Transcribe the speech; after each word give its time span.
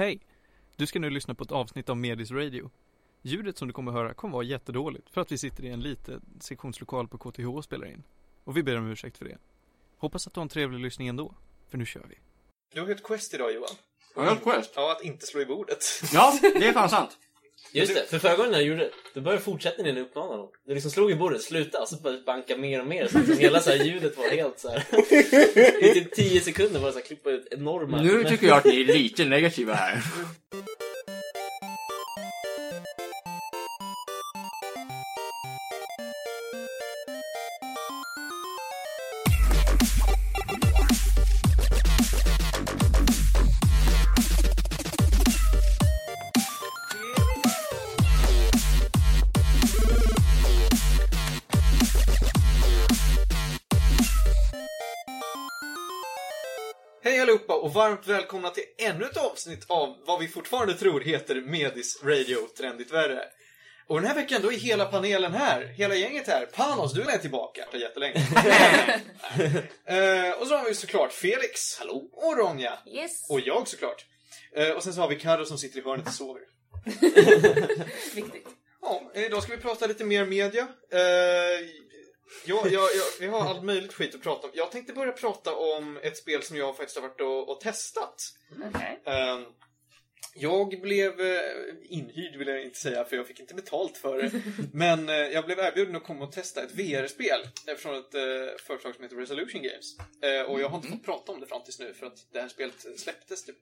Hej! 0.00 0.20
Du 0.76 0.86
ska 0.86 0.98
nu 0.98 1.10
lyssna 1.10 1.34
på 1.34 1.44
ett 1.44 1.52
avsnitt 1.52 1.88
av 1.88 1.96
Medis 1.96 2.30
Radio. 2.30 2.70
Ljudet 3.22 3.58
som 3.58 3.68
du 3.68 3.74
kommer 3.74 3.92
höra 3.92 4.14
kommer 4.14 4.32
vara 4.32 4.44
jättedåligt 4.44 5.10
för 5.10 5.20
att 5.20 5.32
vi 5.32 5.38
sitter 5.38 5.64
i 5.64 5.68
en 5.68 5.80
liten 5.80 6.22
sektionslokal 6.40 7.08
på 7.08 7.18
KTH 7.18 7.48
och 7.48 7.64
spelar 7.64 7.86
in. 7.86 8.02
Och 8.44 8.56
vi 8.56 8.62
ber 8.62 8.78
om 8.78 8.90
ursäkt 8.90 9.18
för 9.18 9.24
det. 9.24 9.38
Hoppas 9.96 10.26
att 10.26 10.34
du 10.34 10.40
har 10.40 10.42
en 10.42 10.48
trevlig 10.48 10.80
lyssning 10.80 11.08
ändå, 11.08 11.34
för 11.70 11.78
nu 11.78 11.86
kör 11.86 12.06
vi. 12.08 12.18
Du 12.74 12.80
har 12.80 12.86
ju 12.88 12.94
ett 12.94 13.02
quest 13.02 13.34
idag 13.34 13.54
Johan. 13.54 13.68
Har 14.14 14.24
jag 14.24 14.32
ett 14.32 14.42
quest? 14.42 14.72
Ja, 14.76 14.92
att 14.92 15.04
inte 15.04 15.26
slå 15.26 15.40
i 15.40 15.46
bordet. 15.46 15.78
Ja, 16.12 16.38
det 16.42 16.66
är 16.68 16.72
fan 16.72 16.90
sant. 16.90 17.18
Just 17.72 17.94
det, 17.94 18.06
för 18.10 18.18
förra 18.18 18.36
gången 18.36 18.52
jag 18.52 18.62
gjorde 18.62 18.80
det, 18.80 18.90
då 19.14 19.20
började 19.20 19.42
fortsättningen 19.44 19.98
uppmana 19.98 20.36
dem. 20.36 20.48
Du 20.66 20.74
liksom 20.74 20.90
slog 20.90 21.10
i 21.10 21.14
bordet, 21.14 21.42
sluta, 21.42 21.80
och 21.80 21.88
så 21.88 21.96
började 21.96 22.22
det 22.22 22.24
banka 22.26 22.56
mer 22.56 22.80
och 22.80 22.86
mer. 22.86 23.06
Så 23.06 23.18
liksom 23.18 23.38
hela 23.38 23.60
så 23.60 23.70
här 23.70 23.84
ljudet 23.84 24.18
var 24.18 24.28
helt 24.28 24.58
så 24.58 24.68
här. 24.68 24.84
I 25.84 25.94
typ 25.94 26.12
10 26.12 26.40
sekunder 26.40 26.80
var 26.80 26.86
det 26.86 26.92
så 26.92 26.98
här 26.98 27.06
klippa 27.06 27.30
ut 27.30 27.48
enorma... 27.50 28.02
Nu 28.02 28.24
tycker 28.24 28.46
jag 28.46 28.58
att 28.58 28.64
ni 28.64 28.80
är 28.80 28.84
lite 28.84 29.24
negativa 29.24 29.74
här. 29.74 30.02
Varmt 57.90 58.06
välkomna 58.06 58.50
till 58.50 58.64
ännu 58.78 59.04
ett 59.04 59.16
avsnitt 59.16 59.64
av 59.68 59.96
vad 60.06 60.20
vi 60.20 60.28
fortfarande 60.28 60.74
tror 60.74 61.00
heter 61.00 61.40
Medis 61.40 62.02
Radio 62.02 62.48
Trendigt 62.56 62.92
Värre. 62.92 63.24
Och 63.86 64.00
den 64.00 64.08
här 64.08 64.14
veckan 64.14 64.42
då 64.42 64.52
är 64.52 64.56
hela 64.56 64.84
panelen 64.84 65.32
här, 65.32 65.62
hela 65.62 65.94
gänget 65.94 66.26
här. 66.26 66.46
Panos, 66.46 66.92
du 66.92 67.02
är 67.02 67.18
tillbaka 67.18 67.62
efter 67.62 67.78
jättelänge. 67.78 68.26
Eh, 69.86 70.40
och 70.40 70.46
så 70.46 70.56
har 70.56 70.68
vi 70.68 70.74
såklart 70.74 71.12
Felix, 71.12 71.78
hallå, 71.78 72.10
och 72.12 72.36
Ronja. 72.38 72.78
Yes. 72.86 73.30
Och 73.30 73.40
jag 73.40 73.68
såklart. 73.68 74.06
Eh, 74.56 74.70
och 74.70 74.82
sen 74.82 74.94
så 74.94 75.00
har 75.00 75.08
vi 75.08 75.16
Carro 75.16 75.44
som 75.44 75.58
sitter 75.58 75.78
i 75.78 75.82
hörnet 75.82 76.06
och 76.06 76.12
sover. 76.12 76.42
Viktigt. 78.14 78.46
Ja, 78.82 79.10
idag 79.14 79.42
ska 79.42 79.56
vi 79.56 79.62
prata 79.62 79.86
lite 79.86 80.04
mer 80.04 80.24
media. 80.24 80.62
Uh, 80.62 80.68
ja, 82.46 82.62
ja, 82.64 82.88
ja, 82.94 83.04
vi 83.20 83.26
har 83.26 83.40
allt 83.40 83.64
möjligt 83.64 83.92
skit 83.92 84.14
att 84.14 84.22
prata 84.22 84.46
om. 84.46 84.52
Jag 84.54 84.72
tänkte 84.72 84.92
börja 84.92 85.12
prata 85.12 85.54
om 85.54 85.98
ett 86.02 86.16
spel 86.16 86.42
som 86.42 86.56
jag 86.56 86.76
faktiskt 86.76 86.98
har 86.98 87.08
varit 87.08 87.20
och, 87.20 87.48
och 87.48 87.60
testat. 87.60 88.14
Okej. 88.74 89.02
Ehm, 89.04 89.44
jag 90.34 90.80
blev 90.80 91.20
eh, 91.20 91.40
inhyrd 91.82 92.36
vill 92.36 92.48
jag 92.48 92.62
inte 92.62 92.78
säga 92.78 93.04
för 93.04 93.16
jag 93.16 93.26
fick 93.26 93.40
inte 93.40 93.54
betalt 93.54 93.96
för 93.96 94.22
det. 94.22 94.30
Men 94.72 95.08
eh, 95.08 95.14
jag 95.14 95.44
blev 95.44 95.58
erbjuden 95.58 95.96
att 95.96 96.04
komma 96.04 96.24
och 96.24 96.32
testa 96.32 96.62
ett 96.62 96.74
VR-spel 96.74 97.40
från 97.76 97.98
ett 97.98 98.14
eh, 98.14 98.20
företag 98.66 98.94
som 98.94 99.04
heter 99.04 99.16
Resolution 99.16 99.62
Games. 99.62 99.96
Och 100.48 100.60
jag 100.60 100.68
har 100.68 100.76
inte 100.76 100.88
fått 100.88 101.04
prata 101.04 101.32
om 101.32 101.40
det 101.40 101.46
fram 101.46 101.62
tills 101.62 101.78
nu 101.78 101.94
för 101.94 102.06
att 102.06 102.26
det 102.32 102.40
här 102.40 102.48
spelet 102.48 102.86
släpptes 102.96 103.44
typ 103.44 103.56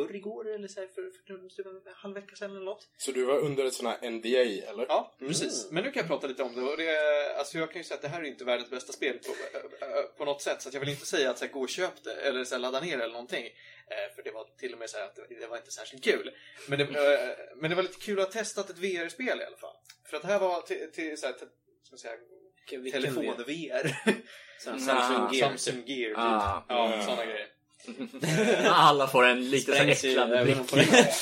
i 0.00 0.06
förrgår 0.06 0.54
eller 0.54 0.68
så 0.68 0.80
här, 0.80 0.86
för, 0.86 1.02
för, 1.02 1.48
för, 1.56 1.62
för 1.62 1.88
en 1.88 1.94
halv 1.96 2.14
vecka 2.14 2.36
sedan 2.36 2.50
eller 2.50 2.64
något. 2.64 2.88
Så 2.96 3.12
du 3.12 3.24
var 3.24 3.38
under 3.38 3.64
ett 3.64 3.74
sånt 3.74 3.98
här 4.00 4.10
NDA, 4.10 4.68
eller? 4.70 4.86
Ja, 4.88 5.14
precis. 5.18 5.68
Men 5.70 5.84
nu 5.84 5.90
kan 5.90 6.00
jag 6.00 6.08
prata 6.08 6.26
lite 6.26 6.42
om 6.42 6.54
det. 6.54 6.62
Och 6.62 6.76
det 6.76 7.34
alltså 7.38 7.58
jag 7.58 7.70
kan 7.72 7.80
ju 7.80 7.84
säga 7.84 7.96
att 7.96 8.02
det 8.02 8.08
här 8.08 8.20
är 8.20 8.24
inte 8.24 8.44
världens 8.44 8.70
bästa 8.70 8.92
spel 8.92 9.18
på, 9.18 9.34
på 10.18 10.24
något 10.24 10.42
sätt. 10.42 10.62
Så 10.62 10.68
att 10.68 10.74
jag 10.74 10.80
vill 10.80 10.88
inte 10.88 11.06
säga 11.06 11.30
att 11.30 11.38
så 11.38 11.44
här, 11.44 11.52
gå 11.52 11.60
och 11.60 11.68
köp 11.68 12.04
det 12.04 12.14
eller 12.14 12.44
så 12.44 12.54
här, 12.54 12.60
ladda 12.60 12.80
ner 12.80 12.98
eller 12.98 13.12
någonting. 13.12 13.44
Eh, 13.90 14.14
För 14.16 14.22
det 14.22 14.30
var 14.30 14.44
till 14.58 14.72
och 14.72 14.78
med 14.78 14.90
så 14.90 14.96
här 14.98 15.04
att 15.04 15.16
det- 15.28 15.46
var 15.46 15.56
inte 15.56 15.70
särskilt 15.70 16.04
kul. 16.04 16.30
Men 16.68 16.78
det, 16.78 16.84
men 17.56 17.70
det 17.70 17.76
var 17.76 17.82
lite 17.82 18.00
kul 18.00 18.20
att 18.20 18.34
ha 18.34 18.40
testat 18.42 18.70
ett 18.70 18.78
VR-spel 18.78 19.40
i 19.40 19.44
alla 19.44 19.56
fall. 19.56 19.76
För 20.10 20.16
att 20.16 20.22
det 20.22 20.28
här 20.28 20.38
var 20.38 20.60
till, 20.62 20.92
till 20.92 21.18
så 21.20 21.26
här, 21.26 21.32
ska 21.34 21.46
man 21.90 21.98
säga, 21.98 22.14
telefon-VR. 22.92 23.96
Samsung 24.60 25.28
Gear. 25.32 25.48
Samsung 25.48 25.82
Gear, 25.86 26.08
typ. 26.10 26.18
Ah. 26.18 26.64
Ja, 26.68 26.90
Ja. 26.96 27.02
sådana 27.02 27.24
grejer. 27.24 27.46
Alla 28.68 29.08
får 29.08 29.24
en 29.24 29.50
lite 29.50 29.72
så 29.76 29.82
äcklande 29.82 30.44
blick. 30.44 30.70
dig. 30.70 30.86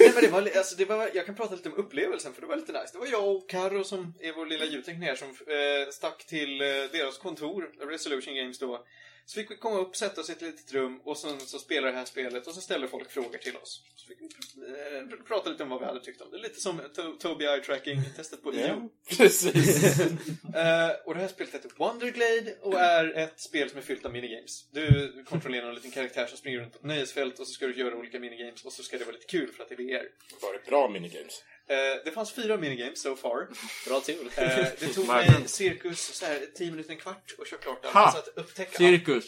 Nej, 0.00 0.12
men 0.14 0.22
det 0.22 0.28
var, 0.28 0.40
li- 0.42 0.54
alltså, 0.56 0.76
det 0.76 0.84
var, 0.84 1.10
jag 1.14 1.26
kan 1.26 1.34
prata 1.34 1.54
lite 1.54 1.68
om 1.68 1.74
upplevelsen 1.76 2.32
för 2.34 2.40
det 2.40 2.46
var 2.46 2.56
lite 2.56 2.72
nice. 2.72 2.88
Det 2.92 2.98
var 2.98 3.06
jag 3.06 3.28
och 3.36 3.48
Karo 3.48 3.84
som 3.84 4.14
är 4.20 4.32
vår 4.32 4.46
lilla 4.46 4.64
ljudtekniker 4.64 5.14
som 5.14 5.28
eh, 5.28 5.90
stack 5.92 6.26
till 6.26 6.60
eh, 6.60 6.66
deras 6.66 7.18
kontor, 7.18 7.70
Resolution 7.90 8.34
Games 8.34 8.58
då. 8.58 8.84
Så 9.28 9.34
fick 9.34 9.50
vi 9.50 9.56
komma 9.56 9.78
upp, 9.78 9.96
sätta 9.96 10.20
oss 10.20 10.28
i 10.30 10.32
ett 10.32 10.42
litet 10.42 10.72
rum 10.72 11.00
och 11.04 11.18
sen 11.18 11.40
så 11.40 11.58
spelar 11.58 11.88
det 11.88 11.94
här 11.98 12.04
spelet 12.04 12.46
och 12.46 12.54
så 12.54 12.60
ställer 12.60 12.86
folk 12.86 13.10
frågor 13.10 13.38
till 13.38 13.56
oss. 13.56 13.82
Så 13.94 14.06
fick 14.06 14.18
vi 14.20 14.24
eh, 14.24 15.02
pr- 15.02 15.22
prata 15.26 15.50
lite 15.50 15.62
om 15.62 15.68
vad 15.68 15.80
vi 15.80 15.86
hade 15.86 16.00
tyckt 16.00 16.20
om 16.20 16.30
det. 16.30 16.38
Lite 16.38 16.60
som 16.60 16.80
to- 16.80 17.18
Tobii 17.18 17.46
Eye 17.46 17.60
Tracking, 17.60 18.00
testet 18.16 18.42
på 18.42 18.52
EU. 18.52 18.88
Precis. 19.16 19.96
Eh, 20.54 20.90
och 21.04 21.14
det 21.14 21.20
här 21.20 21.28
spelet 21.28 21.54
heter 21.54 21.70
Wonderglade 21.76 22.54
och 22.60 22.80
är 22.80 23.12
ett 23.18 23.40
spel 23.40 23.70
som 23.70 23.78
är 23.78 23.82
fyllt 23.82 24.04
av 24.04 24.12
minigames. 24.12 24.64
Du 24.70 25.24
kontrollerar 25.28 25.68
en 25.68 25.74
liten 25.74 25.90
karaktär 25.90 26.26
som 26.26 26.38
springer 26.38 26.58
runt 26.60 26.72
på 26.72 26.78
ett 26.78 26.84
nöjesfält 26.84 27.38
och 27.38 27.46
så 27.46 27.52
ska 27.52 27.66
du 27.66 27.74
göra 27.78 27.96
olika 27.96 28.18
minigames 28.20 28.64
och 28.64 28.72
så 28.72 28.82
ska 28.82 28.98
det 28.98 29.04
vara 29.04 29.14
lite 29.14 29.26
kul 29.26 29.52
för 29.52 29.62
att 29.62 29.68
det 29.68 29.74
är 29.74 29.76
VR. 29.78 30.08
Var 30.42 30.52
det 30.52 30.70
bra 30.70 30.88
minigames? 30.88 31.42
Eh, 31.68 32.04
det 32.04 32.10
fanns 32.10 32.32
fyra 32.32 32.56
minigames 32.56 33.02
so 33.02 33.16
far. 33.16 33.48
Bra 33.86 34.00
tur. 34.00 34.30
Eh, 34.36 34.66
det 34.78 34.94
tog 34.94 35.06
mig 35.08 35.42
cirkus 35.46 36.00
så 36.00 36.26
här, 36.26 36.46
10 36.54 36.70
minuter, 36.70 36.90
en 36.90 36.98
kvart 36.98 37.34
att 37.38 37.48
köra 37.48 37.60
klart! 37.60 37.78
Alltså 37.82 38.18
att 38.18 38.38
upptäcka 38.38 38.70
allt. 38.70 38.76
Cirkus. 38.76 39.24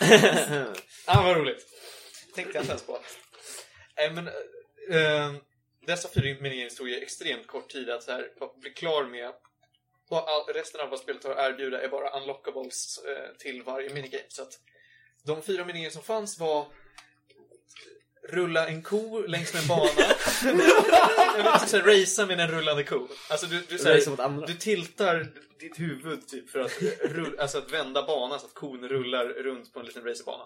Ah, 1.06 1.22
vad 1.22 1.36
roligt. 1.36 1.66
Tänkte 2.34 2.54
jag 2.54 2.62
inte 2.62 2.72
ens 2.72 2.86
på. 2.86 2.98
Eh, 3.96 4.12
men, 4.12 4.28
eh, 4.90 5.34
dessa 5.86 6.08
fyra 6.08 6.36
minigames 6.40 6.76
tog 6.76 6.88
ju 6.88 7.02
extremt 7.02 7.46
kort 7.46 7.70
tid 7.70 7.90
att 7.90 8.02
så 8.02 8.12
här, 8.12 8.28
bli 8.60 8.70
klar 8.70 9.04
med. 9.04 9.32
Och 10.08 10.30
all, 10.30 10.54
resten 10.54 10.80
av 10.80 10.88
vad 10.88 10.98
spelet 10.98 11.24
har 11.24 11.30
att 11.30 11.52
erbjuda 11.52 11.82
är 11.82 11.88
bara 11.88 12.20
unlockables 12.20 12.98
eh, 13.04 13.36
till 13.38 13.62
varje 13.62 13.94
minigame. 13.94 14.24
Så 14.28 14.42
att 14.42 14.52
de 15.24 15.42
fyra 15.42 15.64
minigames 15.64 15.94
som 15.94 16.02
fanns 16.02 16.38
var 16.38 16.66
rulla 18.28 18.66
en 18.68 18.82
ko 18.82 19.18
längs 19.26 19.52
med 19.54 19.62
en 19.62 19.68
bana. 19.68 19.90
jag 21.36 21.44
vet 21.44 21.54
inte, 21.54 21.66
så 21.68 21.76
här, 21.76 22.00
racea 22.00 22.26
med 22.26 22.40
en 22.40 22.50
rullande 22.50 22.84
ko. 22.84 23.08
Alltså 23.30 23.46
du, 23.46 23.60
du, 23.68 23.78
så 23.78 23.88
här, 23.88 23.94
Racea 23.94 24.10
mot 24.10 24.20
andra. 24.20 24.46
du 24.46 24.54
tiltar 24.54 25.26
ditt 25.60 25.78
huvud 25.80 26.28
typ 26.28 26.50
för 26.50 26.60
att, 26.60 26.82
rull, 27.00 27.38
alltså 27.38 27.58
att 27.58 27.72
vända 27.72 28.02
banan 28.06 28.40
så 28.40 28.46
att 28.46 28.54
kon 28.54 28.88
rullar 28.88 29.24
runt 29.26 29.72
på 29.72 29.80
en 29.80 29.86
liten 29.86 30.04
racerbana. 30.04 30.44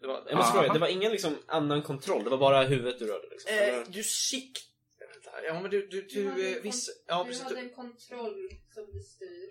Det 0.00 0.06
var, 0.06 0.22
Jag 0.28 0.36
måste 0.36 0.52
fråga, 0.52 0.72
det 0.72 0.78
var 0.78 0.88
ingen 0.88 1.12
liksom 1.12 1.36
annan 1.46 1.82
kontroll, 1.82 2.24
det 2.24 2.30
var 2.30 2.38
bara 2.38 2.62
huvudet 2.62 2.98
du 2.98 3.06
rörde 3.06 3.26
liksom? 3.30 3.52
Eh, 3.54 3.80
du 3.88 4.02
sikt... 4.04 4.58
Vänta, 4.98 5.44
Ja, 5.46 5.60
men 5.60 5.70
du... 5.70 5.86
Du, 5.86 6.02
Du 6.02 6.06
du, 6.22 6.28
hade 6.30 6.48
eh, 6.48 6.56
en 6.56 6.62
viss... 6.62 6.86
kon- 6.86 6.94
Ja, 7.06 7.18
du 7.22 7.28
precis. 7.28 7.42
hade 7.42 7.54
Du, 7.54 7.60
en 7.60 7.70
kontroll 7.70 8.48
som 8.74 8.86
du 8.92 9.00
styr. 9.00 9.48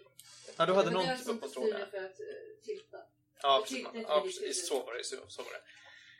ja, 0.57 0.65
du 0.65 0.73
hade 0.73 0.91
någon 0.91 1.07
typ 1.17 1.25
som 1.25 1.35
av 1.35 1.39
kontroll 1.41 1.65
styr 1.67 1.73
där. 1.79 1.85
för 1.91 1.97
att 1.97 2.19
eh, 2.19 2.65
tilta. 2.65 2.97
Ja, 3.41 3.61
precis. 3.63 3.85
Ja, 4.07 4.21
precis. 4.25 4.67
Så 4.67 4.83
var 4.83 4.93
det. 4.93 5.03
Så, 5.03 5.15
så 5.27 5.41
var 5.41 5.51
det. 5.51 5.59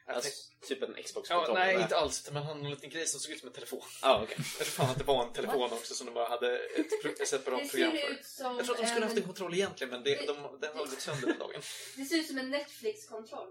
Alltså, 0.08 0.30
typ 0.68 0.84
en 0.84 1.04
xbox 1.04 1.30
Ja, 1.30 1.52
nej, 1.54 1.82
inte 1.82 1.98
alls. 1.98 2.26
Men 2.32 2.36
han 2.36 2.46
hade 2.46 2.60
en 2.60 2.70
liten 2.70 2.90
grej 2.90 3.08
som 3.08 3.20
såg 3.20 3.32
ut 3.32 3.40
som 3.40 3.48
en 3.48 3.54
telefon. 3.54 3.82
Ah, 4.02 4.22
okej. 4.24 4.38
Jag 4.60 4.68
tror 4.68 4.86
fan 4.86 4.90
att 4.90 4.98
det 4.98 5.04
var 5.04 5.28
en 5.28 5.34
telefon 5.34 5.74
också 5.74 5.94
som 5.94 6.06
de 6.06 6.14
bara 6.14 6.30
hade 6.30 6.60
ett, 6.60 7.28
separat 7.28 7.64
Det 7.64 7.70
program 7.70 7.92
ser 7.92 8.02
för. 8.08 8.14
ut 8.14 8.26
som 8.26 8.58
Jag 8.58 8.66
tror 8.66 8.76
att 8.76 8.82
de 8.82 8.88
skulle 8.88 9.06
haft 9.06 9.18
en 9.18 9.22
en... 9.24 9.28
kontroll 9.28 9.54
egentligen, 9.54 9.92
men 9.92 10.04
det, 10.04 10.16
de, 10.28 10.58
den 10.62 10.78
hade 10.78 10.90
gått 10.90 11.02
sönder 11.02 11.28
den 11.28 11.40
dagen. 11.40 11.62
Det 11.98 12.06
ser 12.06 12.18
ut 12.18 12.28
som 12.28 12.38
en 12.38 12.50
Netflix-kontroll. 12.50 13.48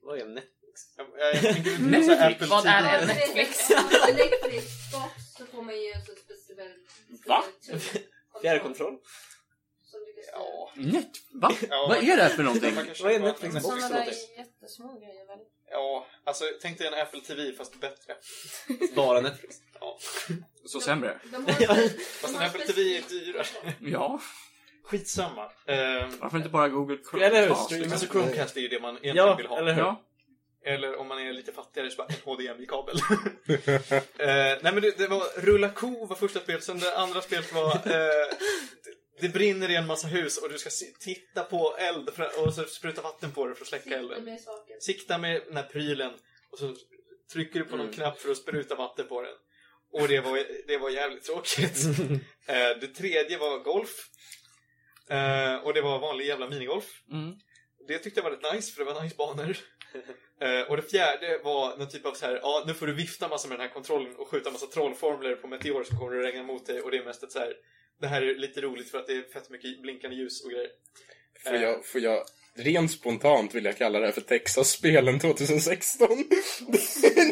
Vad 0.00 0.18
är 0.18 0.26
Netflix? 0.26 0.94
Jag, 0.96 1.06
jag, 1.18 1.34
jag 2.04 2.32
Apple 2.32 2.46
Vad 2.46 2.66
är 2.66 2.98
en 2.98 3.06
Netflix? 3.08 3.68
Har 3.70 4.12
Netflix-box 4.12 5.12
så 5.38 5.46
får 5.46 5.62
man 5.62 5.80
ju 5.80 5.92
en 5.92 6.02
speciell... 6.02 6.74
Va? 7.26 7.44
Fjärrkontroll? 8.42 8.98
Som 9.84 10.00
du 10.00 10.07
kan 10.07 10.07
styra. 10.07 10.07
Ja. 10.32 10.70
Net? 10.74 11.08
Va? 11.32 11.52
Ja, 11.70 11.86
Vad 11.88 11.98
är 11.98 12.16
det 12.16 12.22
här 12.22 12.28
för 12.28 12.42
någonting? 12.42 12.74
Vad 13.02 13.12
är 13.12 13.18
Netflix? 13.20 13.54
Box 13.54 13.64
sådana 13.64 13.88
där 13.88 14.12
jättesmå 14.38 14.98
grejer 14.98 15.26
väl? 15.26 15.38
Ja, 15.70 16.06
alltså 16.24 16.44
tänk 16.62 16.78
dig 16.78 16.86
en 16.86 16.94
Apple 16.94 17.20
TV 17.20 17.52
fast 17.52 17.80
bättre. 17.80 18.14
Bara 18.96 19.20
Netflix? 19.20 19.56
Ja. 19.80 19.98
Så 20.66 20.80
sämre? 20.80 21.18
De 21.24 21.36
har, 21.36 21.88
Fast 22.20 22.36
en 22.36 22.42
Apple 22.42 22.66
TV 22.66 22.96
är 22.96 23.02
dyrare. 23.08 23.46
Ja. 23.80 24.20
Skitsamma. 24.84 25.50
Ehm, 25.66 26.10
Varför 26.20 26.36
inte 26.36 26.48
bara 26.48 26.68
Google 26.68 26.98
Chrome? 27.10 27.24
Eller 27.24 27.40
hur? 27.40 27.48
Ja, 27.48 27.68
alltså 27.92 28.06
Chromecast 28.06 28.56
är 28.56 28.60
ju 28.60 28.68
det 28.68 28.80
man 28.80 28.90
egentligen 28.90 29.16
Ja, 29.16 29.34
vill 29.34 29.46
ha. 29.46 29.58
eller 29.58 29.72
hur? 29.72 29.80
Ja. 29.82 30.02
Eller 30.64 30.96
om 30.96 31.08
man 31.08 31.18
är 31.18 31.32
lite 31.32 31.52
fattigare 31.52 31.90
så 31.90 31.96
bara 31.96 32.06
en 32.08 32.14
HDMI-kabel. 32.24 32.96
eh, 34.18 34.58
nej 34.62 34.72
men 34.72 34.80
det, 34.80 34.98
det 34.98 35.06
var 35.06 35.40
Rulla 35.40 35.68
ko 35.68 36.06
var 36.06 36.16
första 36.16 36.40
spelet, 36.40 36.64
sen 36.64 36.78
det 36.78 36.96
andra 36.96 37.22
spelet 37.22 37.52
var 37.52 37.70
eh, 37.74 38.26
det, 39.20 39.28
brinner 39.28 39.70
i 39.70 39.76
en 39.76 39.86
massa 39.86 40.06
hus 40.06 40.38
och 40.38 40.48
du 40.50 40.58
ska 40.58 40.70
titta 41.00 41.44
på 41.44 41.76
eld 41.76 42.10
för, 42.14 42.46
och 42.46 42.54
så 42.54 42.64
spruta 42.64 43.02
vatten 43.02 43.32
på 43.32 43.46
det 43.46 43.54
för 43.54 43.62
att 43.62 43.68
släcka 43.68 43.84
Sikta 43.84 43.98
elden. 43.98 44.24
med 44.24 44.40
saker. 44.40 44.76
Sikta 44.80 45.18
med 45.18 45.42
den 45.46 45.56
här 45.56 45.62
prylen 45.62 46.12
och 46.52 46.58
så 46.58 46.76
trycker 47.32 47.58
du 47.58 47.64
på 47.64 47.76
någon 47.76 47.80
Mm. 47.86 47.94
knapp 47.94 48.20
för 48.20 48.30
att 48.30 48.36
spruta 48.36 48.74
vatten 48.74 49.08
på 49.08 49.22
den. 49.22 49.34
Och 49.92 50.08
det 50.08 50.20
var, 50.20 50.44
det 50.66 50.76
var 50.78 50.90
jävligt 50.90 51.24
tråkigt. 51.24 51.76
eh, 52.46 52.70
det 52.80 52.86
tredje 52.94 53.38
var 53.38 53.58
golf. 53.58 54.08
Eh, 55.10 55.54
och 55.56 55.74
det 55.74 55.80
var 55.80 55.98
vanlig 55.98 56.26
jävla 56.26 56.48
minigolf. 56.48 57.02
Mm. 57.12 57.34
Det 57.88 57.98
tyckte 57.98 58.20
jag 58.20 58.24
var 58.24 58.30
rätt 58.36 58.54
nice, 58.54 58.72
för 58.72 58.84
det 58.84 58.92
var 58.92 59.02
nice 59.02 59.16
banor. 59.16 59.56
Eh, 60.40 60.60
och 60.70 60.76
det 60.76 60.82
fjärde 60.82 61.40
var 61.44 61.76
någon 61.76 61.88
typ 61.88 62.06
av 62.06 62.14
så 62.14 62.26
här, 62.26 62.38
ja 62.42 62.64
nu 62.66 62.74
får 62.74 62.86
du 62.86 62.92
vifta 62.92 63.28
massa 63.28 63.48
med 63.48 63.58
den 63.58 63.66
här 63.66 63.74
kontrollen 63.74 64.16
och 64.16 64.28
skjuta 64.28 64.50
massa 64.50 64.66
trollformler 64.66 65.34
på 65.34 65.46
meteorer 65.46 65.84
som 65.84 65.98
kommer 65.98 66.18
att 66.18 66.24
regna 66.24 66.42
mot 66.42 66.66
dig 66.66 66.80
och 66.80 66.90
det 66.90 66.96
är 66.98 67.04
mest 67.04 67.22
ett 67.22 67.32
så 67.32 67.38
här. 67.38 67.54
Det 68.00 68.06
här 68.06 68.22
är 68.22 68.34
lite 68.34 68.60
roligt 68.60 68.90
för 68.90 68.98
att 68.98 69.06
det 69.06 69.12
är 69.12 69.22
fett 69.22 69.50
mycket 69.50 69.82
blinkande 69.82 70.16
ljus 70.16 70.44
och 70.44 70.50
grejer. 70.50 70.70
Får 71.44 71.56
jag, 71.56 71.86
får 71.86 72.00
jag 72.00 72.24
rent 72.58 72.90
spontant 72.90 73.54
vill 73.54 73.64
jag 73.64 73.76
kalla 73.76 73.98
det 73.98 74.06
här 74.06 74.12
för 74.12 74.20
Texas-spelen 74.20 75.20
2016. 75.20 76.08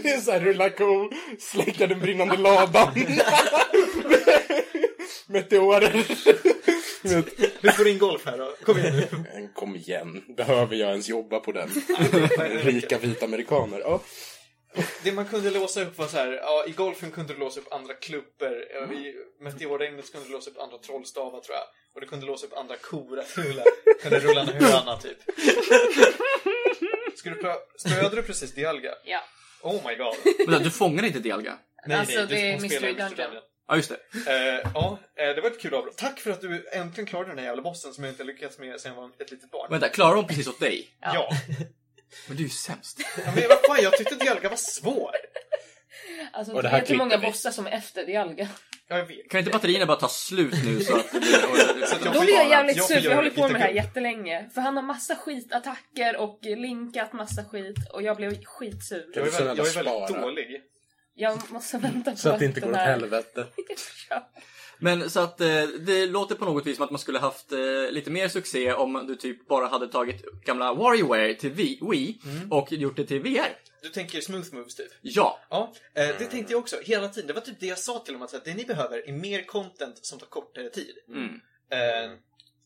Det 0.03 0.11
är 0.11 0.21
såhär 0.21 0.41
rulla 0.41 0.71
ko, 0.71 1.11
släcka 1.39 1.87
den 1.87 2.01
brinnande 2.01 2.37
ladan. 2.37 2.95
Meteorer. 5.27 6.07
Du 7.63 7.73
får 7.73 7.89
in 7.89 7.99
golf 7.99 8.23
här 8.27 8.39
då, 8.39 8.57
kom 8.63 8.79
igen 8.79 8.97
nu. 8.97 9.49
Kom 9.55 9.77
igen, 9.77 10.23
behöver 10.37 10.77
jag 10.77 10.91
ens 10.91 11.09
jobba 11.09 11.41
på 11.41 11.53
den? 11.53 11.69
Rika 12.63 12.99
vita 12.99 13.25
amerikaner. 13.25 13.79
Ja. 13.79 14.01
Det 15.05 15.13
man 15.13 15.27
kunde 15.27 15.51
låsa 15.51 15.83
upp 15.83 15.99
var 15.99 16.07
så 16.07 16.17
här, 16.17 16.33
ja 16.33 16.65
i 16.67 16.71
golfen 16.73 17.11
kunde 17.11 17.33
du 17.33 17.39
låsa 17.41 17.61
upp 17.61 17.73
andra 17.73 17.95
klubbor, 17.95 18.65
ja, 18.75 18.93
i 18.93 19.15
meteorregnet 19.41 20.13
kunde 20.13 20.27
du 20.27 20.33
låsa 20.33 20.51
upp 20.51 20.59
andra 20.59 20.79
trollstavar 20.79 21.41
tror 21.41 21.57
jag. 21.57 21.65
Och 21.95 22.01
du 22.01 22.07
kunde 22.07 22.27
låsa 22.27 22.47
upp 22.47 22.57
andra 22.57 22.77
kor 22.77 23.19
att 23.19 23.39
rulla, 23.39 23.63
kunde 24.03 24.21
rulla 24.21 24.41
en 24.41 24.49
höna 24.49 24.97
typ. 24.97 25.19
Ska 27.17 27.31
du 27.31 27.55
stöder 27.77 28.17
du 28.17 28.23
precis 28.23 28.55
Dialga? 28.55 28.95
Ja. 29.05 29.21
Oh 29.63 29.89
my 29.89 29.95
god. 29.95 30.15
Vänta, 30.49 30.65
du 30.65 30.71
fångar 30.71 31.05
inte 31.05 31.19
Dialga? 31.19 31.59
Alltså, 31.91 32.21
du 32.21 32.27
det 32.27 32.53
är 32.53 32.61
Mystery 32.61 32.93
Dungeon. 32.93 33.43
Ja, 33.69 33.77
just 33.77 33.89
det. 33.89 33.97
Eh, 34.31 34.71
ja, 34.75 34.99
eh, 35.17 35.35
det 35.35 35.41
var 35.41 35.51
ett 35.51 35.61
kul 35.61 35.75
avbrott. 35.75 35.97
Tack 35.97 36.21
för 36.21 36.31
att 36.31 36.41
du 36.41 36.69
äntligen 36.73 37.07
klarade 37.07 37.31
den 37.31 37.39
här 37.39 37.45
jävla 37.45 37.63
bossen 37.63 37.95
som 37.95 38.05
jag 38.05 38.13
inte 38.13 38.25
lyckats 38.25 38.59
med 38.59 38.81
sen 38.81 38.93
jag 38.95 39.01
var 39.01 39.11
ett 39.19 39.31
litet 39.31 39.51
barn. 39.51 39.67
Vänta, 39.71 39.89
klarar 39.89 40.17
hon 40.17 40.27
precis 40.27 40.49
åt 40.49 40.61
dig? 40.61 40.89
Ja. 41.01 41.29
Men 42.29 42.37
du 42.37 42.43
är 42.43 42.49
ju 42.49 42.51
sämst. 42.51 43.01
ja 43.25 43.33
men 43.35 43.45
vad 43.49 43.59
fan, 43.67 43.83
jag 43.83 43.97
tyckte 43.99 44.15
Dialga 44.15 44.49
var 44.49 44.57
svår. 44.57 45.11
Alltså, 46.33 46.53
Och 46.55 46.63
det 46.63 46.69
det 46.69 46.71
här 46.71 46.79
är 46.79 46.83
inte 46.83 46.95
många 46.97 47.11
klipper 47.11 47.27
vi. 47.27 47.33
bossar 47.33 47.51
som 47.51 47.67
är 47.67 47.71
efter 47.71 48.07
Dialga. 48.07 48.49
Ja, 48.89 48.99
jag 48.99 49.07
vet. 49.07 49.31
Kan 49.31 49.39
inte 49.39 49.51
batterierna 49.51 49.87
bara 49.87 49.97
ta 49.97 50.09
slut 50.09 50.55
nu 50.65 50.81
så 50.85 50.97
att... 50.97 51.07
Så 51.89 51.95
att 51.97 52.05
jag 52.05 52.15
Då 52.15 52.19
får 52.19 52.25
blir 52.25 52.35
jag 52.35 52.49
jävligt 52.49 52.77
jag 52.77 52.89
får 52.89 52.95
sur 52.95 53.01
för 53.01 53.05
jag 53.05 53.05
göra 53.05 53.17
håller 53.17 53.31
på 53.31 53.41
med 53.43 53.51
det 53.51 53.59
här 53.59 53.69
lite 53.73 53.87
jättelänge. 53.87 54.51
För 54.55 54.61
han 54.61 54.77
har 54.77 54.83
massa 54.83 55.17
skitattacker 55.17 56.17
och 56.17 56.39
linkat 56.43 57.13
massa 57.13 57.45
skit 57.45 57.77
och 57.93 58.03
jag 58.03 58.17
blev 58.17 58.45
skitsur. 58.45 59.07
Jag 59.15 59.27
är 59.27 59.31
väldigt, 59.31 59.59
jag 59.59 59.67
är 59.69 59.73
väldigt 59.85 60.09
spara. 60.09 60.21
dålig. 60.23 60.63
Jag 61.15 61.51
måste 61.51 61.79
vänta 61.79 62.11
på 62.11 62.17
Så 62.17 62.29
att 62.31 62.39
det 62.39 62.45
inte 62.45 62.61
går 62.61 62.71
åt 62.71 62.77
här- 62.77 62.87
helvete. 62.91 63.47
ja. 64.11 64.31
Men 64.79 65.11
så 65.11 65.21
att 65.21 65.41
eh, 65.41 65.63
det 65.81 66.07
låter 66.07 66.35
på 66.35 66.45
något 66.45 66.67
vis 66.67 66.77
som 66.77 66.85
att 66.85 66.91
man 66.91 66.99
skulle 66.99 67.19
haft 67.19 67.53
eh, 67.53 67.91
lite 67.91 68.11
mer 68.11 68.29
succé 68.29 68.73
om 68.73 69.07
du 69.07 69.17
typ 69.17 69.49
bara 69.49 69.67
hade 69.67 69.89
tagit 69.89 70.25
gamla 70.45 70.75
WarioWare 70.75 71.35
till 71.35 71.51
Wii, 71.51 71.81
Wii 71.91 72.19
och 72.51 72.73
gjort 72.73 72.97
det 72.97 73.07
till 73.07 73.21
VR. 73.21 73.59
Du 73.83 73.89
tänker 73.89 74.21
smooth 74.21 74.55
moves 74.55 74.75
typ? 74.75 74.93
Ja. 75.03 75.41
Ja, 75.51 75.73
eh, 75.95 76.09
det 76.19 76.25
tänkte 76.25 76.53
jag 76.53 76.61
också 76.61 76.77
hela 76.83 77.09
tiden. 77.09 77.27
Det 77.27 77.33
var 77.33 77.41
typ 77.41 77.61
det 77.61 77.67
jag 77.67 77.79
sa 77.79 77.99
till 77.99 78.13
dem 78.13 78.23
att 78.23 78.45
det 78.45 78.55
ni 78.55 78.65
behöver 78.65 79.09
är 79.09 79.13
mer 79.13 79.43
content 79.43 79.99
som 80.07 80.19
tar 80.19 80.27
kortare 80.27 80.71
tid. 80.71 80.97
Mm. 81.09 81.41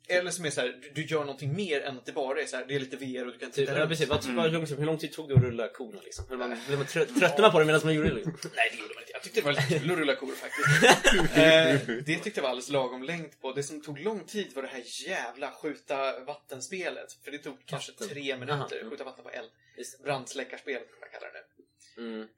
Eller 0.08 0.30
som 0.30 0.44
är 0.44 0.50
så 0.50 0.60
här, 0.60 0.78
du, 0.82 0.90
du 0.94 1.06
gör 1.06 1.20
någonting 1.20 1.56
mer 1.56 1.80
än 1.80 1.98
att 1.98 2.06
det 2.06 2.12
bara 2.12 2.42
är 2.42 2.46
så 2.46 2.56
här, 2.56 2.64
det 2.68 2.74
är 2.74 2.80
lite 2.80 2.96
VR 2.96 3.26
och 3.26 3.32
du 3.32 3.38
kan 3.38 3.50
Typ, 3.50 3.54
titta 3.54 3.72
ja, 3.72 3.78
runt. 3.78 3.90
precis. 3.90 4.08
Vad, 4.08 4.24
vad, 4.24 4.52
lång, 4.52 4.66
hur 4.66 4.86
lång 4.86 4.98
tid 4.98 5.12
tog 5.12 5.28
det 5.28 5.34
att 5.34 5.42
rulla 5.42 5.68
korna 5.68 6.00
liksom? 6.04 6.24
Hur 6.28 6.36
man, 6.36 6.56
blev 6.66 6.78
man 6.78 6.86
trött, 6.86 7.08
tröttnade 7.08 7.42
man 7.42 7.52
på 7.52 7.58
det 7.58 7.64
medan 7.64 7.80
man 7.84 7.94
gjorde 7.94 8.08
det 8.08 8.14
liksom? 8.14 8.34
Nej, 8.56 8.68
det 8.72 8.78
gjorde 8.78 8.94
man 8.94 9.02
inte. 9.02 9.12
Jag 9.12 9.22
tyckte 9.22 9.40
det 9.40 9.44
var 9.44 9.52
lite 9.52 9.78
kul 9.78 9.90
att 9.90 9.98
rulla 9.98 10.16
kor 10.16 10.32
faktiskt. 10.32 11.36
eh, 11.36 11.96
det 12.06 12.16
tyckte 12.16 12.30
jag 12.34 12.42
var 12.42 12.50
alldeles 12.50 12.70
lagom 12.70 13.02
längd 13.02 13.40
på. 13.40 13.52
Det 13.52 13.62
som 13.62 13.82
tog 13.82 13.98
lång 13.98 14.24
tid 14.24 14.52
var 14.54 14.62
det 14.62 14.68
här 14.68 14.82
jävla 15.08 15.50
skjuta 15.50 16.20
vattenspelet. 16.20 17.12
För 17.24 17.30
det 17.30 17.38
tog 17.38 17.56
kanske 17.66 17.92
tre 17.92 18.36
minuter. 18.36 18.80
Aha. 18.80 18.90
Skjuta 18.90 19.04
vatten 19.04 19.24
på 19.24 19.30
eld. 19.30 19.50
Brandsläckarspel, 20.04 20.74
kan 20.74 21.00
man 21.00 21.08
kalla 21.12 21.32
det 21.32 21.44
nu. 21.96 22.14
Mm. 22.14 22.28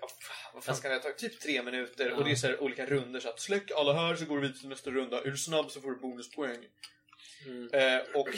Ja, 0.00 0.08
vad 0.54 0.64
fan 0.64 0.76
ska 0.76 0.88
det 0.88 0.98
ta? 0.98 1.10
Typ 1.10 1.40
tre 1.40 1.62
minuter 1.62 2.12
och 2.12 2.24
det 2.24 2.30
är 2.30 2.34
så 2.34 2.46
här 2.46 2.62
olika 2.62 2.86
runder 2.86 3.20
så 3.20 3.28
att 3.28 3.40
släck 3.40 3.70
alla 3.70 3.92
här 3.92 4.16
så 4.16 4.24
går 4.24 4.34
du 4.34 4.40
vidare 4.42 4.58
till 4.58 4.68
nästa 4.68 4.90
runda. 4.90 5.22
Är 5.22 5.30
du 5.30 5.36
snabb 5.36 5.70
så 5.70 5.80
får 5.80 5.90
du 5.90 5.96
bonuspoäng. 5.96 6.66
Mm. 7.50 7.68
Eh, 7.72 8.02
och 8.14 8.28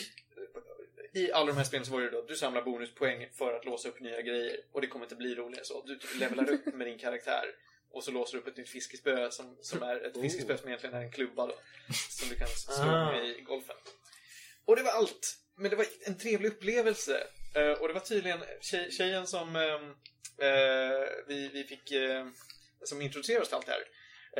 i 1.14 1.32
alla 1.32 1.46
de 1.46 1.56
här 1.56 1.64
spelen 1.64 1.86
så 1.86 1.92
var 1.92 2.00
det 2.00 2.10
då 2.10 2.22
du 2.22 2.36
samlar 2.36 2.62
bonuspoäng 2.62 3.28
för 3.38 3.54
att 3.54 3.64
låsa 3.64 3.88
upp 3.88 4.00
nya 4.00 4.22
grejer 4.22 4.56
och 4.72 4.80
det 4.80 4.86
kommer 4.86 5.04
inte 5.04 5.16
bli 5.16 5.34
roligare 5.34 5.64
så. 5.64 5.82
Du 5.86 5.98
typ 5.98 6.18
levlar 6.20 6.50
upp 6.50 6.66
med 6.74 6.86
din 6.86 6.98
karaktär 6.98 7.44
och 7.90 8.04
så 8.04 8.10
låser 8.10 8.32
du 8.36 8.40
upp 8.42 8.48
ett 8.48 8.56
nytt 8.56 8.68
fiskespö 8.68 9.30
som, 9.30 9.56
som 9.60 9.82
är 9.82 10.06
ett 10.06 10.20
fiskespö 10.20 10.56
som 10.58 10.68
egentligen 10.68 10.96
är 10.96 11.00
en 11.02 11.12
klubba 11.12 11.46
då. 11.46 11.54
Som 12.10 12.28
du 12.28 12.34
kan 12.34 12.48
slå 12.48 12.84
Ah. 12.84 13.12
med 13.12 13.28
i 13.28 13.40
golfen. 13.40 13.76
Och 14.64 14.76
det 14.76 14.82
var 14.82 14.90
allt. 14.90 15.36
Men 15.56 15.70
det 15.70 15.76
var 15.76 15.86
en 16.06 16.18
trevlig 16.18 16.48
upplevelse. 16.48 17.26
Eh, 17.54 17.70
och 17.72 17.88
det 17.88 17.94
var 17.94 18.00
tydligen 18.00 18.38
tjej, 18.60 18.90
tjejen 18.90 19.26
som 19.26 19.56
ehm, 19.56 19.90
eh, 20.38 21.08
vi, 21.28 21.48
vi 21.52 21.64
fick 21.64 21.90
eh, 21.92 22.26
som 22.84 23.02
introducerade 23.02 23.42
oss 23.42 23.48
till 23.48 23.56
allt 23.56 23.66
det 23.66 23.72
här. 23.72 23.84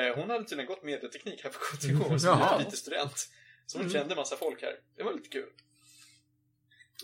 Eh, 0.09 0.15
hon 0.17 0.31
hade 0.31 0.45
tydligen 0.45 0.67
gått 0.67 0.83
medieteknik 0.83 1.45
här 1.45 1.51
på 1.51 1.59
KTH 1.59 2.19
som 2.19 2.59
lite 2.59 2.77
student. 2.77 3.29
Så 3.67 3.79
hon 3.79 3.91
kände 3.91 4.15
massa 4.15 4.37
folk 4.37 4.63
här. 4.63 4.77
Det 4.97 5.03
var 5.03 5.13
lite 5.15 5.29
kul. 5.29 5.49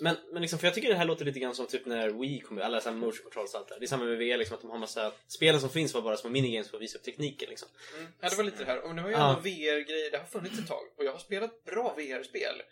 Men, 0.01 0.17
men 0.33 0.43
liksom, 0.43 0.59
för 0.59 0.67
jag 0.67 0.75
tycker 0.75 0.89
det 0.89 0.95
här 0.95 1.05
låter 1.05 1.25
lite 1.25 1.41
grann 1.41 1.55
som 1.55 1.67
typ 1.67 1.87
när 1.87 2.11
Wii 2.11 2.41
kom 2.41 2.61
alla 2.63 2.81
så 2.81 2.89
här 2.89 2.97
motion 2.97 3.23
controls 3.23 3.55
och 3.55 3.61
allt 3.61 3.69
det 3.69 3.75
där. 3.75 3.81
Det 3.81 3.85
är 3.87 3.89
samma 3.89 4.05
med 4.05 4.19
VR, 4.19 4.37
liksom, 4.37 4.55
att 4.55 4.61
de 4.61 4.71
har 4.71 4.79
massa... 4.79 5.13
Spelen 5.29 5.61
som 5.61 5.71
finns 5.71 5.95
var 5.95 6.03
bara 6.03 6.17
små 6.17 6.31
minigames 6.31 6.71
för 6.71 6.77
att 6.77 6.83
visa 6.83 6.99
upp 6.99 7.05
tekniken 7.05 7.49
liksom. 7.49 7.69
Mm. 7.99 8.09
Ja, 8.21 8.29
det 8.29 8.37
var 8.37 8.45
lite 8.45 8.59
det 8.59 8.65
här. 8.65 8.79
Och 8.81 8.95
det 8.95 9.03
var 9.03 9.09
ju 9.09 9.15
Ja. 9.15 9.29
ändå 9.29 9.41
VR-grejer. 9.41 10.11
Det 10.11 10.19
har 10.19 10.25
funnits 10.25 10.59
ett 10.59 10.67
tag. 10.69 10.83
Och 10.97 11.05
jag 11.05 11.13
har 11.13 11.19
spelat 11.19 11.65
bra 11.65 11.95
VR-spel. 11.97 12.63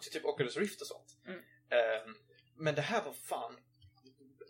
Till 0.00 0.12
typ 0.12 0.24
Oculus 0.24 0.56
Rift 0.56 0.80
och 0.80 0.86
sånt. 0.86 1.16
Mm. 1.26 1.38
Ehm, 1.70 2.14
men 2.56 2.74
det 2.74 2.80
här 2.82 3.04
var 3.04 3.12
fan 3.12 3.56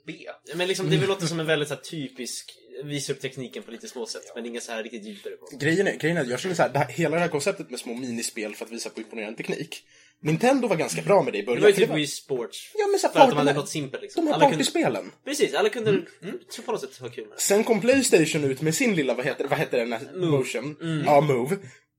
B. 0.07 0.31
Men 0.55 0.69
liksom, 0.69 0.91
det 0.91 1.07
låter 1.07 1.27
som 1.27 1.41
en 1.41 1.47
väldigt 1.47 1.69
så 1.69 1.75
här, 1.75 1.83
typisk 1.83 2.59
visa 2.85 3.13
upp 3.13 3.21
tekniken 3.21 3.63
på 3.63 3.71
lite 3.71 3.89
små 3.89 4.07
sätt. 4.07 4.23
Men 4.35 4.47
inga 4.47 4.61
så 4.61 4.73
här 4.73 4.83
riktigt 4.83 5.05
djupare 5.05 5.33
på. 5.37 5.57
Grejen 5.57 5.87
är, 5.87 5.97
grejen 5.97 6.17
är 6.17 6.21
att 6.21 6.29
jag 6.29 6.41
så 6.41 6.63
här, 6.63 6.69
det 6.69 6.79
här, 6.79 6.89
hela 6.89 7.15
det 7.17 7.21
här 7.23 7.29
konceptet 7.29 7.71
med 7.71 7.81
små 7.81 7.95
minispel 7.95 8.55
för 8.55 8.65
att 8.65 8.71
visa 8.73 8.91
på 8.91 9.01
imponerande 9.01 9.37
teknik. 9.37 9.83
Nintendo 10.23 10.69
var 10.69 10.77
ganska 10.77 11.03
bra 11.03 11.23
med 11.23 11.33
det 11.33 11.39
i 11.39 11.41
Det 11.43 11.47
början. 11.47 11.63
var 11.63 11.69
ju 11.69 11.75
typ 11.75 11.89
var- 11.89 11.97
Wii 11.97 12.07
Sports. 12.07 12.71
Ja, 12.79 12.87
men 12.87 13.01
så 13.01 13.09
För 13.09 13.21
att 13.21 13.31
de 13.31 13.37
hade 13.37 13.53
något 13.53 13.69
simpelt 13.69 14.03
liksom. 14.03 14.25
De 14.25 14.29
här 14.31 14.35
Alla 14.35 14.45
kunde, 14.45 14.57
partyspelen. 14.57 15.13
precis, 15.25 15.55
alla 15.55 15.69
kunde 15.69 16.03
så 16.49 16.63
på 16.63 16.73
något 16.73 16.81
sätt 16.81 16.97
ha 16.99 17.09
kul 17.09 17.25
med 17.29 17.37
det. 17.37 17.41
Sen 17.41 17.65
kom 17.65 17.81
Playstation 17.81 18.45
ut 18.45 18.61
med 18.63 18.75
sin 18.75 18.95
lilla, 18.95 19.15
vad 19.15 19.25
heter, 19.27 19.49
vad 19.49 19.59
heter 19.59 19.79
den 19.79 19.93
här 19.93 20.01
Move. 20.15 20.27
motion? 20.39 20.77
Ja, 21.07 21.21
Move. 21.21 21.57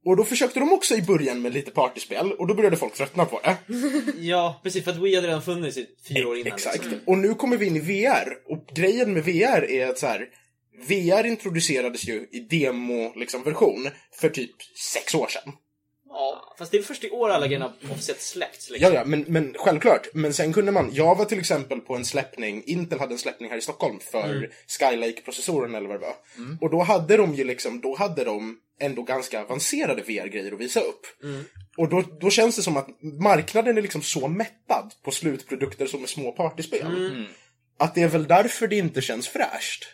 Och 0.07 0.17
då 0.17 0.23
försökte 0.23 0.59
de 0.59 0.73
också 0.73 0.95
i 0.95 1.01
början 1.01 1.41
med 1.41 1.53
lite 1.53 1.71
partyspel 1.71 2.31
och 2.31 2.47
då 2.47 2.53
började 2.53 2.77
folk 2.77 2.93
tröttna 2.93 3.25
på 3.25 3.39
det. 3.43 3.57
Ja, 4.19 4.59
precis. 4.63 4.83
För 4.83 4.91
att 4.91 4.97
Wii 4.97 5.15
hade 5.15 5.27
redan 5.27 5.41
funnits 5.41 5.77
i 5.77 5.87
fyra 6.07 6.27
år 6.27 6.37
innan. 6.37 6.53
Exakt. 6.53 6.83
Liksom. 6.83 6.99
Och 7.05 7.17
nu 7.17 7.33
kommer 7.33 7.57
vi 7.57 7.65
in 7.65 7.75
i 7.75 7.79
VR. 7.79 8.37
Och 8.51 8.65
grejen 8.75 9.13
med 9.13 9.23
VR 9.23 9.71
är 9.71 9.87
att 9.87 9.97
så 9.99 10.07
här, 10.07 10.27
VR 10.87 11.25
introducerades 11.25 12.07
ju 12.07 12.27
i 12.31 12.39
demo-version 12.39 13.19
liksom, 13.19 13.43
version 13.43 13.89
för 14.11 14.29
typ 14.29 14.51
sex 14.93 15.15
år 15.15 15.27
sedan. 15.27 15.53
Ja, 16.09 16.55
fast 16.57 16.71
det 16.71 16.77
är 16.77 16.81
först 16.81 17.03
i 17.03 17.09
år 17.09 17.29
alla 17.29 17.47
grejerna 17.47 17.73
officiellt 17.91 18.21
släppts. 18.21 18.69
Liksom. 18.69 18.93
Ja, 18.93 18.99
ja, 18.99 19.05
men, 19.05 19.25
men 19.27 19.55
självklart. 19.57 20.07
Men 20.13 20.33
sen 20.33 20.53
kunde 20.53 20.71
man, 20.71 20.89
jag 20.93 21.15
var 21.15 21.25
till 21.25 21.39
exempel 21.39 21.79
på 21.79 21.95
en 21.95 22.05
släppning, 22.05 22.63
Intel 22.65 22.99
hade 22.99 23.13
en 23.13 23.17
släppning 23.17 23.49
här 23.49 23.57
i 23.57 23.61
Stockholm 23.61 23.99
för 23.99 24.49
Skylake-processoren 24.67 25.75
eller 25.75 25.87
vad 25.87 25.99
det 25.99 26.05
var. 26.05 26.15
Och 26.61 26.69
då 26.69 26.81
hade 26.81 27.17
de 27.17 27.35
ju 27.35 27.43
liksom, 27.43 27.81
då 27.81 27.95
hade 27.95 28.23
de 28.23 28.59
ändå 28.79 29.01
ganska 29.01 29.41
avancerade 29.41 30.01
VR-grejer 30.01 30.51
att 30.51 30.59
visa 30.59 30.79
upp. 30.79 31.05
Och 31.77 31.89
då, 31.89 32.03
då 32.19 32.29
känns 32.29 32.55
det 32.55 32.61
som 32.61 32.77
att 32.77 32.87
marknaden 33.01 33.77
är 33.77 33.81
liksom 33.81 34.01
så 34.01 34.27
mättad 34.27 34.93
på 35.03 35.11
slutprodukter 35.11 35.87
som 35.87 36.03
är 36.03 36.07
små 36.07 36.31
partyspel. 36.31 36.85
Att 37.77 37.95
det 37.95 38.01
är 38.01 38.07
väl 38.07 38.27
därför 38.27 38.67
det 38.67 38.75
inte 38.75 39.01
känns 39.01 39.27
fräscht. 39.27 39.87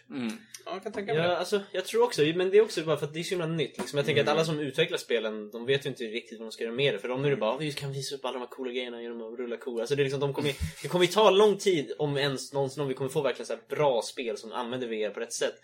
Ja, 0.66 0.74
jag 0.74 0.84
kan 0.84 0.92
tänka 0.92 1.14
mig 1.14 1.22
Ja, 1.24 1.28
det. 1.30 1.38
alltså, 1.38 1.62
jag 1.72 1.86
tror 1.86 2.04
också, 2.04 2.22
men 2.22 2.50
det 2.50 2.58
är 2.58 2.62
också 2.62 2.84
bara 2.84 2.98
för 2.98 3.06
att 3.06 3.14
det 3.14 3.20
är 3.20 3.24
så 3.24 3.30
himla 3.30 3.46
nytt. 3.48 3.78
Liksom. 3.78 3.98
Jag 3.98 4.06
tänker 4.06 4.22
att 4.24 4.28
alla 4.30 4.46
som 4.46 4.60
utvecklar 4.60 4.98
spelen, 4.98 5.50
de 5.52 5.66
vet 5.66 5.86
ju 5.86 5.90
inte 5.90 6.04
riktigt 6.04 6.40
vad 6.40 6.48
de 6.48 6.52
ska 6.52 6.64
göra 6.64 6.74
med 6.76 6.94
det. 6.94 7.00
För 7.00 7.08
dem 7.08 7.26
är 7.26 7.30
det 7.30 7.36
bara, 7.36 7.58
vi 7.58 7.72
kan 7.72 7.92
visa 7.94 8.16
upp 8.16 8.26
alla 8.26 8.34
de 8.34 8.40
här 8.40 8.48
coola 8.48 8.72
grejerna 8.72 9.02
genom 9.02 9.34
att 9.34 9.40
rulla 9.40 9.58
kor. 9.58 9.80
Alltså, 9.80 9.96
det, 9.96 10.02
är 10.02 10.04
liksom, 10.04 10.20
de 10.20 10.34
kommer, 10.34 10.50
ju- 10.50 10.56
det 10.82 10.88
kommer 10.88 11.06
ju 11.06 11.12
ta 11.12 11.30
lång 11.30 11.58
tid 11.58 11.92
om 12.00 12.18
ens 12.18 12.54
någonsin 12.54 12.82
om 12.82 12.88
vi 12.88 12.94
kommer 12.94 13.10
få 13.10 13.22
verkligen 13.22 13.48
så 13.48 13.54
här 13.54 13.62
bra 13.70 14.02
spel 14.02 14.38
som 14.38 14.52
använder 14.52 14.88
VR 14.88 15.10
på 15.10 15.20
rätt 15.20 15.34
sätt. 15.34 15.56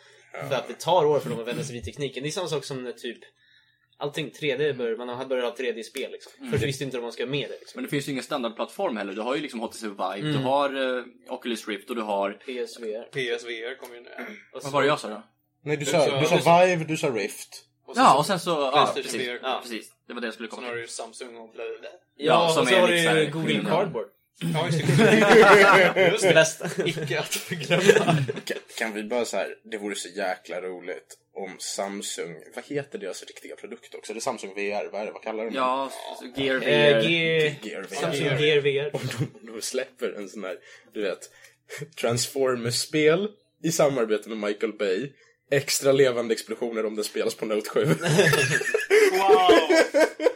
För 0.49 0.55
att 0.55 0.67
det 0.67 0.79
tar 0.79 1.05
år 1.05 1.19
för 1.19 1.29
dem 1.29 1.39
att 1.39 1.47
vända 1.47 1.63
sig 1.63 1.75
vid 1.75 1.85
tekniken. 1.85 2.23
Det 2.23 2.29
är 2.29 2.31
samma 2.31 2.47
sak 2.47 2.63
som 2.63 2.83
när 2.83 2.91
typ 2.91 3.17
Allting 3.99 4.29
3D, 4.31 4.73
bör, 4.73 4.95
man 4.97 5.09
har 5.09 5.25
börjat 5.25 5.57
ha 5.57 5.65
3D-spel 5.65 6.11
liksom. 6.11 6.31
Först 6.51 6.63
visste 6.63 6.83
inte 6.83 6.97
vad 6.97 7.03
man 7.03 7.11
ska 7.11 7.25
med 7.25 7.49
det. 7.49 7.59
Liksom. 7.59 7.71
Men 7.77 7.83
det 7.83 7.89
finns 7.89 8.07
ju 8.07 8.11
ingen 8.11 8.23
standardplattform 8.23 8.97
heller. 8.97 9.13
Du 9.13 9.21
har 9.21 9.35
ju 9.35 9.41
liksom 9.41 9.59
HTC 9.59 9.87
Vive, 9.87 10.31
du 10.31 10.37
har 10.37 10.97
eh, 10.97 11.03
Oculus 11.29 11.67
Rift 11.67 11.89
och 11.89 11.95
du 11.95 12.01
har... 12.01 12.31
PSVR. 12.31 13.03
PSVR 13.11 13.75
kom 13.79 13.93
ju 13.95 14.01
nu. 14.01 14.09
Och 14.53 14.63
Vad 14.63 14.71
var 14.71 14.81
det 14.81 14.87
jag 14.87 14.99
sa 14.99 15.09
då? 15.09 15.21
Nej, 15.63 15.77
du 15.77 15.85
Du 15.85 15.91
sa, 15.91 16.05
sa- 16.05 16.19
du 16.35 16.41
sa 16.41 16.59
Vive, 16.65 16.83
du 16.83 16.97
sa 16.97 17.07
Rift. 17.09 17.63
Och 17.85 17.95
så, 17.95 18.01
Ja, 18.01 18.17
och 18.17 18.25
sen 18.25 18.39
så... 18.39 18.49
Ja, 18.49 18.91
precis. 18.95 19.29
Ja, 19.43 19.59
precis. 19.63 19.91
Det 20.07 20.13
var 20.13 20.21
det 20.21 20.27
jag 20.27 20.33
skulle 20.33 20.49
Sen 20.49 20.55
komma 20.55 20.67
har 20.67 20.73
till. 20.73 20.77
du 20.77 20.83
ju 20.83 20.87
Samsung 20.87 21.37
och 21.37 21.51
bla 21.53 21.63
bla 21.69 21.79
bla. 21.79 21.89
Ja, 22.15 22.49
som 22.53 22.61
och 22.63 22.67
så 22.69 22.75
har 22.75 22.87
du 23.15 23.29
Google. 23.31 23.65
Cardboard. 23.69 24.07
Ja, 24.39 24.65
just 24.65 24.97
det. 24.97 26.11
Just 26.35 26.59
det. 26.59 26.87
Icke 26.87 27.19
att 27.19 27.35
förglömma. 27.35 28.17
Kan, 28.45 28.57
kan 28.77 28.93
vi 28.93 29.03
bara 29.03 29.25
så 29.25 29.37
här, 29.37 29.55
det 29.71 29.77
vore 29.77 29.95
så 29.95 30.09
jäkla 30.09 30.61
roligt 30.61 31.17
om 31.35 31.55
Samsung, 31.59 32.35
vad 32.55 32.65
heter 32.65 32.99
deras 32.99 33.23
riktiga 33.23 33.55
produkt 33.55 33.95
också? 33.95 34.13
Det 34.13 34.19
är 34.19 34.21
Samsung 34.21 34.49
VR, 34.55 34.91
vad 34.91 35.01
är 35.01 35.05
det, 35.05 35.11
vad 35.11 35.23
kallar 35.23 35.43
de 35.45 35.49
det? 35.49 35.55
Ja, 35.57 35.91
så 36.19 36.41
Gear 36.41 36.59
VR. 36.59 36.67
Eh. 36.67 37.67
Gear 37.67 37.81
VR. 37.81 37.95
Samsung 37.95 38.39
Gear 38.39 38.61
VR. 38.61 38.95
Om 38.95 39.01
de, 39.19 39.49
om 39.49 39.55
de 39.55 39.61
släpper 39.61 40.13
en 40.17 40.29
sån 40.29 40.43
här, 40.43 40.55
du 40.93 41.01
vet, 41.01 41.29
Transformers-spel 41.99 43.27
i 43.63 43.71
samarbete 43.71 44.29
med 44.29 44.37
Michael 44.37 44.73
Bay. 44.73 45.11
Extra 45.51 45.91
levande 45.91 46.33
explosioner 46.33 46.85
om 46.85 46.95
det 46.95 47.03
spelas 47.03 47.35
på 47.35 47.45
Note 47.45 47.69
7. 47.69 47.85
Wow! 49.11 50.26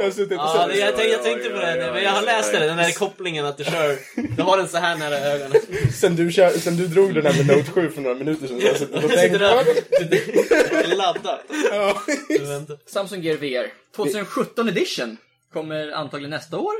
Jag 0.00 0.06
har 0.06 0.12
suttit 0.12 0.32
och 0.32 0.44
Ja, 0.44 0.66
sett 0.68 0.78
jag, 0.78 0.96
tänkte, 0.96 1.12
jag 1.12 1.22
tänkte 1.22 1.48
på 1.50 1.56
det, 1.56 1.90
men 1.94 2.02
jag 2.02 2.10
har 2.10 2.22
läst 2.22 2.52
det, 2.52 2.58
den 2.58 2.76
där 2.76 2.92
kopplingen 2.92 3.46
att 3.46 3.56
du 3.56 3.64
kör, 3.64 3.96
du 4.36 4.42
har 4.42 4.56
den 4.56 4.68
så 4.68 4.78
här 4.78 4.96
nära 4.96 5.18
ögonen. 5.18 5.60
Sen 5.94 6.16
du, 6.16 6.32
kör, 6.32 6.50
sen 6.50 6.76
du 6.76 6.86
drog 6.86 7.14
den 7.14 7.26
här 7.26 7.44
med 7.44 7.56
Note 7.56 7.70
7 7.70 7.90
för 7.90 8.00
några 8.00 8.16
minuter 8.16 8.46
sedan, 8.46 8.60
så 8.60 8.66
jag 8.66 8.72
har 8.72 8.78
suttit 8.78 9.04
och 9.04 9.10
tänkt 9.10 9.38
där, 9.38 9.64
på 12.38 12.44
väntar. 12.44 12.78
Samsung 12.86 13.22
Gear 13.22 13.36
VR. 13.36 13.72
2017 13.96 14.68
edition. 14.68 15.16
Kommer 15.52 15.92
antagligen 15.92 16.30
nästa 16.30 16.58
år. 16.58 16.72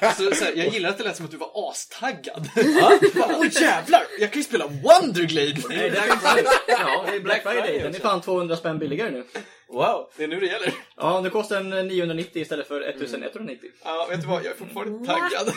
Alltså, 0.00 0.34
så 0.34 0.44
här, 0.44 0.52
jag 0.56 0.68
gillar 0.68 0.88
att 0.88 0.98
det 0.98 1.04
lät 1.04 1.16
som 1.16 1.24
att 1.24 1.30
du 1.30 1.36
var 1.36 1.70
astaggad. 1.70 2.48
Åh 2.56 3.46
jävlar! 3.62 4.02
Jag 4.18 4.32
kan 4.32 4.40
ju 4.40 4.44
spela 4.44 4.66
Wonderglade! 4.66 5.62
Nej, 5.68 5.90
det 5.90 5.98
är 5.98 6.44
Ja, 6.68 7.04
det 7.10 7.16
är 7.16 7.20
Black 7.20 7.42
Friday. 7.42 7.78
Den 7.78 7.94
är 7.94 7.98
fan 7.98 8.20
200 8.20 8.56
spänn 8.56 8.78
billigare 8.78 9.10
nu. 9.10 9.24
Wow! 9.68 10.10
Det 10.16 10.24
är 10.24 10.28
nu 10.28 10.40
det 10.40 10.46
gäller. 10.46 10.74
Ja, 10.96 11.20
nu 11.20 11.30
kostar 11.30 11.62
den 11.62 11.88
990 11.88 12.42
istället 12.42 12.68
för 12.68 12.80
1190. 12.80 13.70
Ja, 13.84 14.06
vet 14.10 14.20
du 14.20 14.26
vad? 14.26 14.44
Jag 14.44 14.52
är 14.52 14.56
fortfarande 14.56 15.06
taggad. 15.06 15.52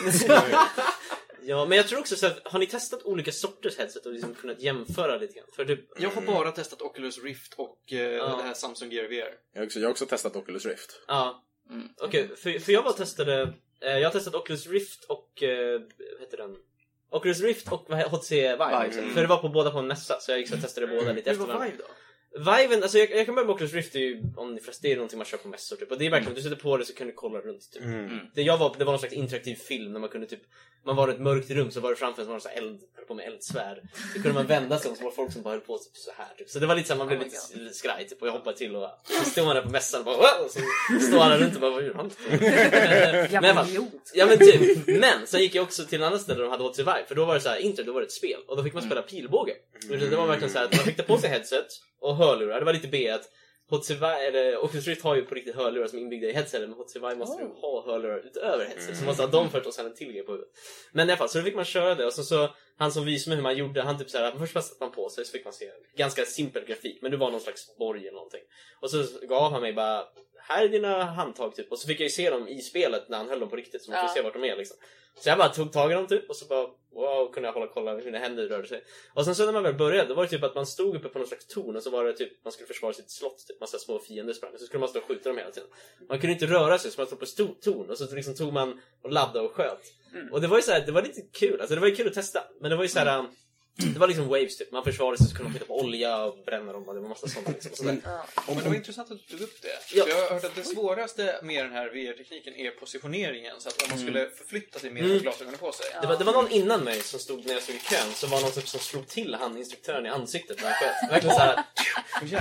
Ja, 1.42 1.66
men 1.66 1.76
jag 1.76 1.88
tror 1.88 1.98
också 2.00 2.16
så 2.16 2.26
att, 2.26 2.40
har 2.44 2.58
ni 2.58 2.66
testat 2.66 3.02
olika 3.02 3.32
sorters 3.32 3.78
headset 3.78 4.06
och 4.06 4.12
liksom 4.12 4.34
kunnat 4.34 4.60
jämföra 4.62 5.16
lite 5.16 5.34
grann? 5.34 5.46
För 5.56 5.64
typ, 5.64 5.80
Jag 5.98 6.10
har 6.10 6.22
bara 6.22 6.52
testat 6.52 6.82
Oculus 6.82 7.22
Rift 7.22 7.54
och 7.56 7.92
eh, 7.92 8.36
det 8.36 8.42
här 8.42 8.54
Samsung 8.54 8.92
Gear 8.92 9.08
VR. 9.08 9.30
Jag 9.52 9.60
har 9.60 9.66
också, 9.66 9.78
jag 9.78 9.86
har 9.86 9.90
också 9.90 10.06
testat 10.06 10.36
Oculus 10.36 10.66
Rift. 10.66 11.00
ja. 11.08 11.44
Okej, 12.00 12.28
för, 12.36 12.58
för 12.58 12.72
jag 12.72 12.82
var 12.82 12.92
testade, 12.92 13.42
eh, 13.80 13.98
jag 13.98 14.06
har 14.08 14.12
testat 14.12 14.34
Oculus 14.34 14.66
Rift 14.66 15.04
och, 15.04 15.42
eh, 15.42 15.80
vad 16.12 16.20
heter 16.20 16.36
den? 16.36 16.56
Oculus 17.10 17.40
Rift 17.40 17.72
och 17.72 17.88
HTC 17.88 18.34
Vive. 18.34 18.86
också. 18.86 19.00
För 19.00 19.20
det 19.20 19.26
var 19.26 19.36
på 19.36 19.48
båda 19.48 19.70
på 19.70 19.78
en 19.78 19.86
mässa, 19.86 20.20
så 20.20 20.30
jag 20.30 20.38
gick 20.38 20.52
och 20.52 20.60
testade 20.60 20.86
båda 20.86 21.12
lite 21.12 21.30
Hur 21.30 21.36
efter 21.36 21.46
var 21.46 21.46
varandra. 21.46 21.64
Vive 21.66 21.78
då? 21.78 21.94
Viven, 22.36 22.82
alltså 22.82 22.98
jag, 22.98 23.10
jag 23.10 23.26
kan 23.26 23.34
börja 23.34 23.46
med 23.46 23.54
Oculus 23.54 23.72
Rift, 23.72 23.92
det 23.92 23.98
är 23.98 24.02
ju, 24.02 24.22
om 24.36 24.54
de 24.54 24.60
flesta, 24.60 24.82
det 24.82 24.92
är 24.92 24.96
någonting 24.96 25.18
man 25.18 25.26
kör 25.26 25.38
på 25.38 25.48
mässor 25.48 25.76
typ. 25.76 25.90
Och 25.92 25.98
det 25.98 26.06
är 26.06 26.10
verkligen, 26.10 26.34
du 26.34 26.42
sätter 26.42 26.56
på 26.56 26.76
det 26.76 26.84
så 26.84 26.94
kan 26.94 27.06
du 27.06 27.12
kolla 27.12 27.40
runt 27.40 27.72
typ. 27.72 27.82
Det 28.34 28.42
jag 28.42 28.58
var 28.58 28.74
det 28.78 28.84
var 28.84 28.92
någon 28.92 28.98
slags 28.98 29.14
interaktiv 29.14 29.54
film 29.54 29.92
när 29.92 30.00
man 30.00 30.08
kunde 30.08 30.26
typ, 30.26 30.40
man 30.86 30.96
var 30.96 31.08
i 31.08 31.12
ett 31.12 31.20
mörkt 31.20 31.50
rum 31.50 31.70
så 31.70 31.80
var 31.80 31.90
det 31.90 31.96
framför 31.96 32.22
en 32.22 32.26
som 32.26 32.32
var 32.32 32.40
så 32.40 32.48
här 32.48 32.56
eld, 32.56 32.80
höll 32.96 33.04
på 33.04 33.14
med 33.14 33.26
eldsvärd. 33.26 33.78
Så 34.12 34.22
kunde 34.22 34.32
man 34.32 34.46
vända 34.46 34.78
sig 34.78 34.90
om 34.90 34.96
så 34.96 35.04
var 35.04 35.10
folk 35.10 35.32
som 35.32 35.42
bara 35.42 35.50
höll 35.50 35.60
på 35.60 35.78
typ 35.78 35.96
så 35.96 36.10
här 36.16 36.34
typ. 36.38 36.48
Så 36.50 36.58
det 36.58 36.66
var 36.66 36.74
lite 36.74 36.88
såhär, 36.88 36.98
man 36.98 37.06
blev 37.08 37.20
lite 37.20 37.74
skraj 37.74 38.08
typ 38.08 38.22
och 38.22 38.28
jag 38.28 38.32
hoppade 38.32 38.56
till 38.56 38.76
och 38.76 38.90
så 39.24 39.30
stod 39.30 39.46
man 39.46 39.56
där 39.56 39.62
på 39.62 39.70
mässan 39.70 40.00
och 40.00 40.04
bara 40.04 40.44
och 40.44 40.50
så 40.50 40.60
stod 41.06 41.18
alla 41.20 41.38
runt 41.38 41.54
och 41.54 41.60
bara 41.60 41.70
vad 41.70 41.82
gör 41.84 41.94
han? 41.94 42.10
Men 43.42 43.54
fall, 43.54 43.66
Ja 44.14 44.26
men 44.26 44.38
typ. 44.38 44.86
Men 44.86 45.26
sen 45.26 45.40
gick 45.40 45.54
jag 45.54 45.62
också 45.62 45.84
till 45.84 45.98
en 46.00 46.06
annan 46.06 46.18
ställe 46.20 46.38
där 46.38 46.44
de 46.44 46.50
hade 46.50 46.64
HTC 46.64 46.82
Vive 46.82 47.04
för 47.08 47.14
då 47.14 47.24
var 47.24 47.34
det 47.34 47.40
så 47.40 47.48
här, 47.48 47.58
internet, 47.58 47.86
då 47.86 47.92
var 47.92 48.00
det 48.00 48.06
ett 48.06 48.12
spel 48.12 48.40
och 48.46 48.56
då 48.56 48.62
fick 48.62 48.74
man 48.74 48.82
spela 48.82 49.02
pilbåge. 49.02 49.52
Det 49.88 50.16
var 50.16 50.26
verkligen 50.26 50.52
så 50.52 50.58
här 50.58 50.64
att 50.64 50.76
man 50.76 50.84
fick 50.84 50.96
ta 50.96 51.02
på 51.02 51.18
sig 51.18 51.30
headset 51.30 51.66
och 52.00 52.16
hörlurar. 52.16 52.58
Det 52.58 52.64
var 52.64 52.72
lite 52.72 52.88
B 52.88 53.10
att 53.10 53.30
HTC 53.70 54.04
eller 54.04 54.64
Oculus 54.64 54.86
Rift 54.86 55.02
har 55.02 55.16
ju 55.16 55.24
på 55.24 55.34
riktigt 55.34 55.54
hörlurar 55.54 55.86
som 55.86 55.98
är 55.98 56.02
inbyggda 56.02 56.28
i 56.28 56.32
headsetet 56.32 56.68
men 56.68 56.78
HTC 56.78 56.98
Vive 56.98 57.14
måste 57.14 57.42
du 57.42 57.48
ha 57.48 57.84
hörlurar 57.86 58.26
utöver 58.26 58.64
headset 58.64 58.96
så 58.96 59.04
måste 59.04 59.22
ha 59.22 59.30
dem 59.30 59.50
först 59.50 59.66
och 59.66 59.74
sen 59.74 59.86
en 59.86 59.94
till 59.94 60.12
grej 60.12 60.22
på 60.22 60.32
huvudet. 60.32 60.52
Men 60.92 61.08
i 61.08 61.12
alla 61.12 61.16
fall, 61.16 61.28
så 61.28 61.38
då 61.38 61.44
fick 61.44 61.54
man 61.54 61.64
köra 61.64 61.94
det 61.94 62.06
och 62.06 62.12
så, 62.12 62.22
så 62.22 62.48
han 62.78 62.92
som 62.92 63.04
visade 63.04 63.30
mig 63.30 63.36
hur 63.36 63.42
man 63.42 63.56
gjorde, 63.56 63.82
han 63.82 63.98
typ 63.98 64.10
såhär, 64.10 64.32
först 64.38 64.52
satte 64.52 64.76
man 64.80 64.92
på 64.92 65.08
sig 65.08 65.24
så 65.24 65.32
fick 65.32 65.44
man 65.44 65.52
se 65.52 65.70
ganska 65.96 66.24
simpel 66.24 66.64
grafik 66.64 67.02
men 67.02 67.10
det 67.10 67.16
var 67.16 67.30
någon 67.30 67.40
slags 67.40 67.76
borg 67.78 68.00
eller 68.00 68.12
någonting. 68.12 68.42
Och 68.80 68.90
så 68.90 69.04
gav 69.28 69.52
han 69.52 69.62
mig 69.62 69.72
bara 69.72 70.04
här 70.48 70.64
är 70.64 70.68
dina 70.68 71.04
handtag 71.04 71.54
typ 71.54 71.72
och 71.72 71.78
så 71.78 71.86
fick 71.86 72.00
jag 72.00 72.04
ju 72.04 72.10
se 72.10 72.30
dem 72.30 72.48
i 72.48 72.60
spelet 72.60 73.08
när 73.08 73.18
han 73.18 73.28
höll 73.28 73.40
dem 73.40 73.48
på 73.50 73.56
riktigt 73.56 73.82
så 73.82 73.90
man 73.90 74.00
får 74.00 74.08
Ja. 74.08 74.14
se 74.14 74.20
vart 74.22 74.32
de 74.32 74.44
är 74.44 74.56
liksom. 74.56 74.76
Så 75.20 75.28
jag 75.28 75.38
bara 75.38 75.48
tog 75.48 75.72
tag 75.72 75.90
i 75.90 75.94
dem 75.94 76.06
typ 76.06 76.30
och 76.30 76.36
så 76.36 76.44
bara 76.46 76.66
wow 76.92 77.32
kunde 77.32 77.48
jag 77.48 77.52
hålla 77.54 77.66
kolla 77.66 77.94
hur 77.96 78.04
mina 78.04 78.18
händer 78.18 78.48
rörde 78.48 78.68
sig. 78.68 78.84
Och 79.14 79.24
sen 79.24 79.34
så 79.34 79.44
när 79.44 79.52
man 79.52 79.62
väl 79.62 79.74
började 79.74 80.08
då 80.08 80.14
var 80.14 80.22
det 80.22 80.28
typ 80.30 80.42
att 80.42 80.54
man 80.54 80.66
stod 80.66 80.96
uppe 80.96 81.08
på 81.08 81.18
någon 81.18 81.28
slags 81.28 81.46
torn 81.46 81.76
och 81.76 81.82
så 81.82 81.90
var 81.90 82.04
det 82.04 82.12
typ 82.12 82.44
man 82.44 82.52
skulle 82.52 82.66
försvara 82.66 82.92
sitt 82.92 83.10
slott 83.10 83.44
typ 83.48 83.60
massa 83.60 83.78
små 83.78 83.98
fiender 83.98 84.32
sprang 84.32 84.52
och 84.54 84.60
så 84.60 84.66
skulle 84.66 84.80
man 84.80 84.88
stå 84.88 84.98
och 84.98 85.04
skjuta 85.04 85.28
dem 85.28 85.38
hela 85.38 85.50
tiden. 85.50 85.68
Man 86.08 86.18
kunde 86.20 86.32
inte 86.32 86.46
röra 86.46 86.78
sig 86.78 86.90
så 86.90 87.00
man 87.00 87.06
stod 87.06 87.20
på 87.20 87.26
stor 87.26 87.54
torn 87.60 87.90
och 87.90 87.98
så 87.98 88.14
liksom 88.14 88.34
tog 88.34 88.52
man 88.52 88.80
och 89.02 89.12
laddade 89.12 89.40
och 89.48 89.52
sköt. 89.54 89.82
Och 90.32 90.40
det 90.40 90.46
var 90.46 90.56
ju 90.56 90.62
så 90.62 90.72
här, 90.72 90.86
det 90.86 90.92
var 90.92 91.02
lite 91.02 91.20
kul, 91.32 91.60
alltså 91.60 91.74
det 91.74 91.80
var 91.80 91.88
ju 91.88 91.94
kul 91.96 92.06
att 92.06 92.14
testa. 92.14 92.40
Men 92.60 92.70
det 92.70 92.76
var 92.76 92.82
ju 92.82 92.88
så 92.88 92.98
här. 92.98 93.18
um, 93.18 93.26
det 93.78 93.98
var 93.98 94.06
liksom 94.06 94.28
waves 94.28 94.56
typ, 94.56 94.72
man 94.72 94.84
försvarade 94.84 95.18
sig 95.18 95.26
så 95.26 95.36
kunde 95.36 95.44
man 95.44 95.52
skjuta 95.52 95.66
på 95.66 95.80
olja 95.80 96.24
och 96.24 96.38
bränna 96.46 96.72
dem 96.72 96.88
och 96.88 96.94
det 96.94 97.00
var 97.00 97.08
massa 97.08 97.28
sånt 97.28 97.48
liksom. 97.48 97.70
Och 97.70 97.76
sådär. 97.76 97.96
Ja, 98.04 98.26
men 98.46 98.56
det 98.56 98.68
var 98.68 98.76
intressant 98.76 99.10
att 99.10 99.18
du 99.18 99.36
tog 99.36 99.40
upp 99.40 99.62
det. 99.62 99.68
Ja. 99.94 100.04
För 100.04 100.10
jag 100.10 100.16
har 100.22 100.34
hört 100.34 100.44
att 100.44 100.54
det 100.54 100.64
svåraste 100.64 101.40
med 101.42 101.64
den 101.64 101.72
här 101.72 101.88
VR-tekniken 101.88 102.54
är 102.54 102.70
positioneringen. 102.70 103.54
Så 103.58 103.68
att 103.68 103.82
om 103.82 103.88
man 103.90 103.98
skulle 103.98 104.30
förflytta 104.30 104.78
sig 104.78 104.90
mer 104.90 105.02
med 105.02 105.22
glasögonen 105.22 105.58
på 105.58 105.72
sig. 105.72 105.86
Det 106.00 106.06
var, 106.06 106.16
det 106.16 106.24
var 106.24 106.32
någon 106.32 106.50
innan 106.50 106.80
mig 106.80 107.00
som 107.00 107.20
stod 107.20 107.46
när 107.46 107.52
jag 107.54 107.62
stod 107.62 107.74
i 107.74 107.78
kön 107.78 108.12
som 108.14 108.30
var 108.30 108.40
någon 108.40 108.50
typ 108.50 108.68
som 108.68 108.80
slog 108.80 109.08
till 109.08 109.34
han 109.34 109.56
instruktören 109.58 110.06
i 110.06 110.08
ansiktet 110.08 110.60
när 110.62 110.70
han 110.70 110.74
sköt. 110.74 111.10
Verkligen 111.10 111.36
såhär 111.36 111.64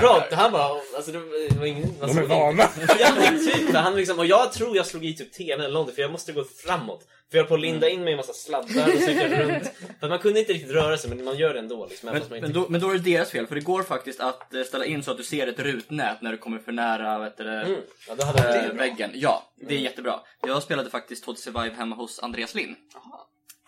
rakt 0.01 0.33
han 0.33 0.51
bara, 0.51 0.81
alltså 0.95 1.11
det 1.11 1.19
var, 1.19 1.49
det 1.49 1.59
var 1.59 1.65
ingen... 1.65 1.95
man 1.99 2.15
De 2.15 2.17
är 2.17 2.23
vana. 2.23 2.69
Ja 2.99 3.09
men 3.19 3.51
typ, 3.51 3.75
han 3.75 3.95
liksom, 3.95 4.19
och 4.19 4.25
jag 4.25 4.53
tror 4.53 4.77
jag 4.77 4.85
slog 4.85 5.05
i 5.05 5.13
typ 5.13 5.33
TVn 5.33 5.59
eller 5.59 5.73
någonting 5.73 5.95
för 5.95 6.01
jag 6.01 6.11
måste 6.11 6.31
gå 6.31 6.43
framåt. 6.43 7.07
För 7.31 7.37
jag 7.37 7.43
höll 7.43 7.47
på 7.47 7.53
att 7.53 7.61
linda 7.61 7.89
in 7.89 7.99
mig 8.03 8.09
i 8.09 8.13
en 8.13 8.17
massa 8.17 8.33
sladdar 8.33 8.87
och 8.87 8.99
cykla 8.99 9.27
runt. 9.27 9.63
För 9.99 10.05
att 10.05 10.09
man 10.09 10.19
kunde 10.19 10.39
inte 10.39 10.53
riktigt 10.53 10.71
röra 10.71 10.97
sig 10.97 11.09
men 11.09 11.25
man 11.25 11.37
gör 11.37 11.53
det 11.53 11.59
ändå 11.59 11.87
liksom. 11.89 12.09
Men, 12.09 12.21
men, 12.29 12.37
inte... 12.37 12.59
då, 12.59 12.65
men 12.69 12.81
då 12.81 12.89
är 12.89 12.93
det 12.93 12.99
deras 12.99 13.31
fel, 13.31 13.47
för 13.47 13.55
det 13.55 13.61
går 13.61 13.83
faktiskt 13.83 14.19
att 14.19 14.53
eh, 14.53 14.63
ställa 14.63 14.85
in 14.85 15.03
så 15.03 15.11
att 15.11 15.17
du 15.17 15.23
ser 15.23 15.47
ett 15.47 15.59
rutnät 15.59 16.21
när 16.21 16.31
du 16.31 16.37
kommer 16.37 16.59
för 16.59 16.71
nära 16.71 17.19
vet 17.19 17.37
du, 17.37 17.43
det, 17.43 17.61
Mm. 17.61 17.81
Ja, 18.07 18.15
då 18.15 18.25
hade 18.25 18.41
det. 18.41 18.73
väggen. 18.73 19.11
Ja, 19.13 19.51
det 19.55 19.75
är 19.75 19.79
jättebra. 19.79 20.19
Jag 20.47 20.63
spelade 20.63 20.89
faktiskt 20.89 21.25
HTC 21.25 21.49
Vive 21.49 21.75
hemma 21.75 21.95
hos 21.95 22.19
Andreas 22.19 22.55
Lind. 22.55 22.75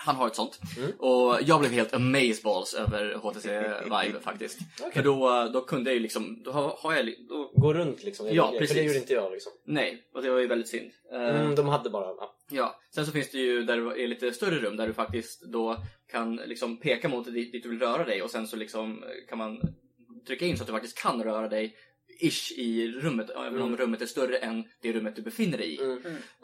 Han 0.02 0.16
har 0.16 0.28
ett 0.28 0.36
sånt. 0.36 0.60
Och 0.98 1.38
jag 1.42 1.60
blev 1.60 1.72
helt 1.72 1.94
amazeballs 1.94 2.74
över 2.74 3.16
HTC 3.16 3.50
Vive 3.84 4.20
faktiskt. 4.24 4.60
För 4.94 5.04
då, 5.04 5.50
då 5.54 5.62
kunde 5.62 5.90
jag 5.90 5.96
ju 5.96 6.00
liksom, 6.00 6.44
då 6.44 6.52
har, 6.52 6.76
har 6.78 6.94
jag, 6.94 7.14
då, 7.30 7.52
Gå 7.56 7.74
runt 7.74 8.04
liksom. 8.04 8.28
Ja, 8.32 8.52
För 8.52 8.60
precis. 8.60 8.78
det 8.78 8.84
gjorde 8.84 8.98
inte 8.98 9.14
jag 9.14 9.32
liksom. 9.32 9.52
nej, 9.66 10.10
och 10.14 10.22
det 10.22 10.30
var 10.30 10.40
ju 10.40 10.48
väldigt 10.48 10.68
synd. 10.70 10.92
Eh, 11.12 11.20
Mm, 11.42 11.56
de 11.56 11.68
hade 11.68 11.90
bara... 11.90 12.06
Ja. 12.06 12.36
Ja, 12.52 12.80
sen 12.96 13.06
så 13.06 13.12
finns 13.12 13.32
det 13.32 13.38
ju 13.38 13.64
där 13.64 13.78
det 13.78 14.04
är 14.04 14.08
lite 14.08 14.32
större 14.32 14.60
rum 14.60 14.78
där 14.78 14.88
du 14.88 14.94
faktiskt 14.94 15.42
då 15.42 15.78
kan 16.12 16.36
liksom 16.36 16.78
peka 16.78 17.10
mot 17.10 17.26
dit, 17.26 17.52
dit 17.52 17.64
du 17.64 17.70
vill 17.70 17.80
röra 17.80 18.06
dig 18.06 18.22
och 18.22 18.32
sen 18.32 18.48
så 18.48 18.56
liksom 18.56 19.04
kan 19.30 19.38
man 19.38 19.62
trycka 20.28 20.46
in 20.46 20.58
så 20.58 20.64
att 20.64 20.68
du 20.68 20.74
faktiskt 20.74 21.02
kan 21.02 21.24
röra 21.24 21.48
dig 21.50 21.76
ish 22.22 22.52
i 22.58 22.92
rummet, 22.92 23.30
även 23.30 23.62
om 23.62 23.78
rummet 23.78 24.02
är 24.02 24.06
större 24.06 24.38
än 24.38 24.64
det 24.82 24.94
rummet 24.94 25.16
du 25.16 25.22
befinner 25.22 25.58
dig 25.58 25.74
i. 25.74 25.80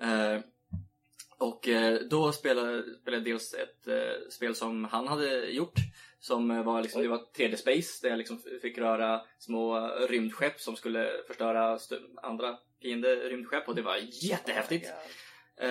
Eh, 0.01 0.39
och 1.39 1.67
eh, 1.67 1.99
då 2.09 2.31
spelade, 2.31 2.83
spelade 3.01 3.17
jag 3.17 3.23
dels 3.23 3.53
ett 3.53 3.87
eh, 3.87 4.29
spel 4.29 4.55
som 4.55 4.83
han 4.85 5.07
hade 5.07 5.45
gjort 5.45 5.73
som 6.19 6.51
eh, 6.51 6.63
var 6.63 6.81
liksom, 6.81 7.01
det 7.01 7.07
var 7.07 7.21
3D 7.37 7.55
Space 7.55 7.99
där 8.01 8.09
jag 8.09 8.17
liksom 8.17 8.41
fick 8.61 8.77
röra 8.77 9.21
små 9.39 9.87
rymdskepp 10.09 10.59
som 10.61 10.75
skulle 10.75 11.11
förstöra 11.27 11.75
st- 11.75 11.95
andra 12.23 12.57
fiende 12.81 13.15
rymdskepp 13.15 13.67
och 13.67 13.75
det 13.75 13.81
var 13.81 13.97
jättehäftigt. 14.23 14.89
Eh, 15.57 15.69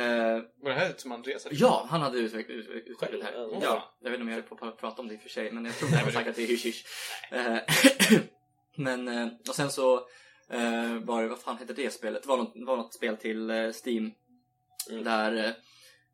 Var 0.57 0.71
det 0.71 0.73
här 0.75 0.93
som 0.97 1.13
Andreas 1.13 1.45
hade 1.45 1.57
Ja, 1.57 1.87
han 1.91 2.01
hade 2.01 2.19
utvecklat, 2.19 2.57
ut- 2.59 2.69
utvecklat 2.87 3.21
det 3.21 3.27
här. 3.27 3.49
Ja, 3.63 3.95
jag 4.01 4.11
vet 4.11 4.21
inte 4.21 4.31
om 4.33 4.37
jag 4.37 4.49
får 4.49 4.57
pra- 4.57 4.77
prata 4.77 5.03
om 5.03 5.09
det 5.09 5.15
i 5.15 5.17
och 5.17 5.21
för 5.23 5.29
sig, 5.29 5.53
men 5.53 5.65
jag 5.65 5.75
tror 5.79 5.89
han 5.89 6.05
har 6.05 6.11
sagt 6.11 6.29
att 6.29 6.37
det 6.37 6.43
är 6.43 6.47
hysch 6.47 6.65
hysch. 6.67 6.85
Eh, 7.31 7.59
Men, 8.77 9.09
eh, 9.09 9.29
och 9.49 9.55
sen 9.55 9.71
så 9.71 10.07
var 11.03 11.23
det, 11.23 11.29
vad 11.29 11.41
fan 11.41 11.57
hette 11.59 11.73
det 11.73 11.91
spelet? 11.91 12.23
Det 12.23 12.29
var 12.29 12.37
något, 12.37 12.53
var 12.57 12.77
något 12.77 12.95
spel 12.95 13.17
till 13.17 13.51
eh, 13.51 13.71
Steam 14.89 15.05
där 15.05 15.55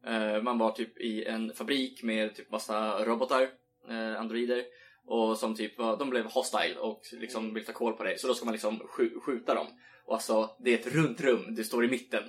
eh, 0.07 0.43
man 0.43 0.59
var 0.59 0.71
typ 0.71 1.01
i 1.01 1.25
en 1.25 1.53
fabrik 1.55 2.03
med 2.03 2.35
typ 2.35 2.51
massa 2.51 3.05
robotar, 3.05 3.43
eh, 3.89 4.21
androider 4.21 4.65
och 5.07 5.39
som 5.39 5.55
typ 5.55 5.79
var, 5.79 5.97
de 5.97 6.11
blev 6.11 6.25
hostile 6.25 6.77
och 6.79 7.01
liksom 7.13 7.55
vill 7.55 7.65
ta 7.65 7.73
koll 7.73 7.93
på 7.93 8.05
dig 8.05 8.19
så 8.19 8.27
då 8.27 8.35
ska 8.35 8.45
man 8.45 8.53
liksom 8.53 8.81
skj- 8.81 9.21
skjuta 9.21 9.55
dem. 9.55 9.67
Och 10.07 10.15
alltså, 10.15 10.51
det 10.59 10.71
är 10.75 10.79
ett 10.79 10.95
runt 10.95 11.21
rum, 11.21 11.55
du 11.55 11.65
står 11.65 11.85
i 11.85 11.89
mitten. 11.89 12.23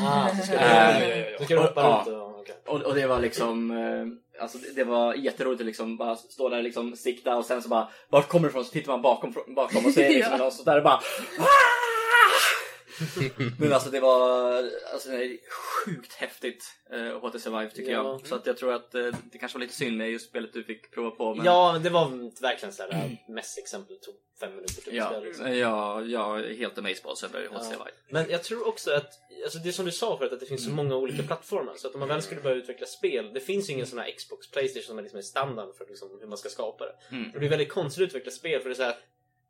Ah, 0.00 0.28
så 0.28 0.42
ska 0.46 0.52
du, 0.52 1.36
så 1.38 1.44
ska 1.44 1.54
du 1.54 1.60
hoppa 1.60 1.80
ja. 1.80 2.04
runt 2.06 2.16
och... 2.16 2.30
Och, 2.66 2.82
och 2.82 2.94
det 2.94 3.06
var 3.06 3.20
liksom, 3.20 3.70
eh, 3.70 4.42
alltså 4.42 4.58
det, 4.58 4.72
det 4.72 4.84
var 4.84 5.14
jätteroligt 5.14 5.60
att 5.60 5.66
liksom 5.66 5.96
bara 5.96 6.16
stå 6.16 6.48
där 6.48 6.62
liksom 6.62 6.96
sikta 6.96 7.36
och 7.36 7.44
sen 7.44 7.62
så 7.62 7.68
bara, 7.68 7.88
vart 8.08 8.28
kommer 8.28 8.48
det 8.48 8.50
ifrån? 8.50 8.64
Så 8.64 8.72
tittar 8.72 8.92
man 8.92 9.02
bakom, 9.02 9.34
bakom 9.56 9.86
och 9.86 9.92
så 9.92 10.00
är 10.00 10.08
det 10.08 10.14
liksom 10.14 10.38
någon 10.38 10.52
så 10.52 10.62
där 10.62 10.76
och 10.76 10.84
bara 10.84 11.00
Men 13.58 13.72
alltså 13.72 13.90
det 13.90 14.00
var 14.00 14.52
alltså, 14.92 15.10
det 15.10 15.24
är 15.24 15.38
sjukt 15.84 16.14
häftigt 16.14 16.64
eh, 16.92 17.20
HTC 17.20 17.50
Vive 17.50 17.70
tycker 17.70 17.92
Ja. 17.92 17.98
jag. 17.98 18.26
Så 18.26 18.34
att 18.34 18.46
jag 18.46 18.56
tror 18.56 18.72
att 18.72 18.94
eh, 18.94 19.06
det 19.32 19.38
kanske 19.38 19.58
var 19.58 19.60
lite 19.60 19.74
synd 19.74 19.96
med 19.96 20.10
just 20.10 20.28
spelet 20.28 20.52
du 20.52 20.64
fick 20.64 20.90
prova 20.90 21.10
på. 21.10 21.34
Men... 21.34 21.46
Ja, 21.46 21.80
det 21.82 21.90
var 21.90 22.40
verkligen 22.42 22.72
såhär, 22.72 23.16
mm. 23.28 23.38
exempel 23.38 23.96
tog 23.96 24.14
fem 24.40 24.54
minuter 24.56 24.74
typ. 24.74 24.94
Ja, 24.94 25.20
liksom. 25.20 25.56
ja, 25.56 26.02
jag 26.02 26.40
är 26.40 26.54
helt 26.54 26.78
amazeballs 26.78 27.24
över 27.24 27.46
HTC 27.46 27.70
Vive. 27.70 27.90
Men 28.08 28.30
jag 28.30 28.42
tror 28.42 28.68
också 28.68 28.90
att, 28.92 29.10
alltså 29.44 29.58
det 29.58 29.72
som 29.72 29.84
du 29.84 29.92
sa 29.92 30.18
förut, 30.18 30.32
att 30.32 30.40
det 30.40 30.46
finns 30.46 30.64
så 30.64 30.70
många 30.70 30.96
olika 30.96 31.22
plattformar. 31.22 31.74
Så 31.76 31.88
att 31.88 31.94
om 31.94 32.00
man 32.00 32.08
väl 32.08 32.22
skulle 32.22 32.40
börja 32.40 32.56
utveckla 32.56 32.86
spel, 32.86 33.30
det 33.34 33.40
finns 33.40 33.68
ju 33.68 33.72
ingen 33.72 33.86
sån 33.86 33.98
här 33.98 34.10
Xbox, 34.10 34.50
Playstation 34.50 34.86
som 34.86 34.98
är 34.98 35.02
liksom 35.02 35.18
är 35.18 35.22
standard 35.22 35.74
för 35.78 35.86
liksom 35.88 36.18
hur 36.20 36.28
man 36.28 36.38
ska 36.38 36.48
skapa 36.48 36.84
det. 36.84 37.16
Mm. 37.16 37.30
Och 37.34 37.40
det 37.40 37.46
är 37.46 37.50
väldigt 37.50 37.72
konstigt 37.72 38.02
att 38.02 38.08
utveckla 38.08 38.30
spel 38.30 38.60
för 38.60 38.68
det 38.68 38.72
är 38.72 38.76
så 38.76 38.82
här. 38.82 38.96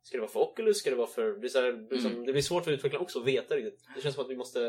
Ska 0.03 0.17
det 0.17 0.21
vara 0.21 0.31
för 0.31 0.39
Oculus? 0.39 0.77
Ska 0.77 0.89
det 0.89 0.95
vara 0.95 1.07
för... 1.07 1.31
Det, 1.41 1.47
är 1.47 1.49
så 1.49 1.61
här, 1.61 1.71
det, 1.89 1.95
är 1.95 1.99
som, 1.99 2.25
det 2.25 2.31
blir 2.31 2.41
svårt 2.41 2.63
för 2.63 2.71
utvecklarna 2.71 3.03
också 3.03 3.19
att 3.19 3.25
veta 3.25 3.55
riktigt. 3.55 3.79
Det 3.95 4.01
känns 4.01 4.15
som 4.15 4.23
att 4.23 4.29
vi 4.31 4.35
måste 4.35 4.59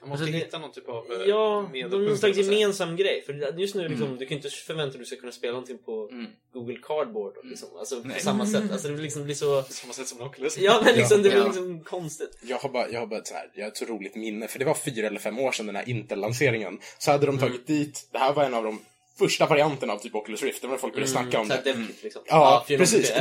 Man 0.00 0.08
måste 0.08 0.24
Alltså, 0.24 0.38
hitta 0.38 0.58
någon 0.58 0.72
typ 0.72 0.88
av 0.88 1.12
eh, 1.12 1.28
Ja, 1.28 1.70
någon 1.90 2.18
slags 2.18 2.38
gemensam 2.38 2.96
grej. 2.96 3.22
För 3.22 3.58
just 3.60 3.74
nu 3.74 3.88
liksom, 3.88 4.06
Mm. 4.06 4.18
du 4.18 4.26
kan 4.26 4.36
ju 4.38 4.42
inte 4.44 4.48
förvänta 4.56 4.84
dig 4.92 4.94
att 4.94 4.98
du 4.98 5.04
ska 5.04 5.16
kunna 5.16 5.32
spela 5.32 5.52
någonting 5.52 5.78
på 5.78 6.08
Mm. 6.12 6.26
Google 6.52 6.78
Cardboard. 6.82 7.34
Liksom. 7.44 7.68
Alltså 7.78 8.02
på 8.02 8.10
samma 8.18 8.46
sätt. 8.46 8.72
Alltså 8.72 8.88
det 8.88 8.94
blir 8.94 9.02
liksom 9.04 9.24
blir 9.24 9.34
så... 9.34 9.62
Samma 9.62 9.92
sätt 9.92 10.06
som 10.08 10.20
Oculus. 10.20 10.58
Ja 10.58 10.82
men 10.84 10.94
liksom, 10.94 11.22
det 11.22 11.28
blir 11.30 11.38
Ja. 11.40 11.44
liksom 11.46 11.84
konstigt. 11.84 12.38
Jag 12.42 12.56
har 12.58 12.68
bara, 12.68 12.88
jag 12.90 13.00
har 13.00 13.06
bara 13.06 13.24
så 13.24 13.34
här, 13.34 13.50
jag 13.54 13.64
har 13.64 13.68
ett 13.70 13.76
så 13.76 13.84
roligt 13.84 14.14
minne, 14.16 14.48
för 14.48 14.58
det 14.58 14.64
var 14.64 14.74
fyra 14.74 15.06
eller 15.06 15.18
fem 15.20 15.38
år 15.38 15.52
sedan 15.52 15.66
den 15.66 15.76
här 15.76 15.88
Intel-lanseringen. 15.88 16.78
Så 16.98 17.10
hade 17.10 17.26
de 17.26 17.38
tagit 17.38 17.66
dit, 17.66 18.08
det 18.12 18.18
här 18.18 18.32
var 18.32 18.44
en 18.44 18.54
av 18.54 18.64
de 18.64 18.80
första 19.18 19.46
varianterna 19.46 19.92
av 19.92 19.98
typ 19.98 20.14
Oculus 20.14 20.42
Rift, 20.42 20.62
det 20.62 20.66
var 20.66 20.74
när 20.74 20.80
folk 20.80 20.94
började 20.94 21.10
snacka 21.12 21.40
om 21.40 21.48
det. 21.48 21.62
liksom. 22.02 22.22
Ja, 22.26 22.64
480p. 22.68 22.78
precis. 22.78 23.12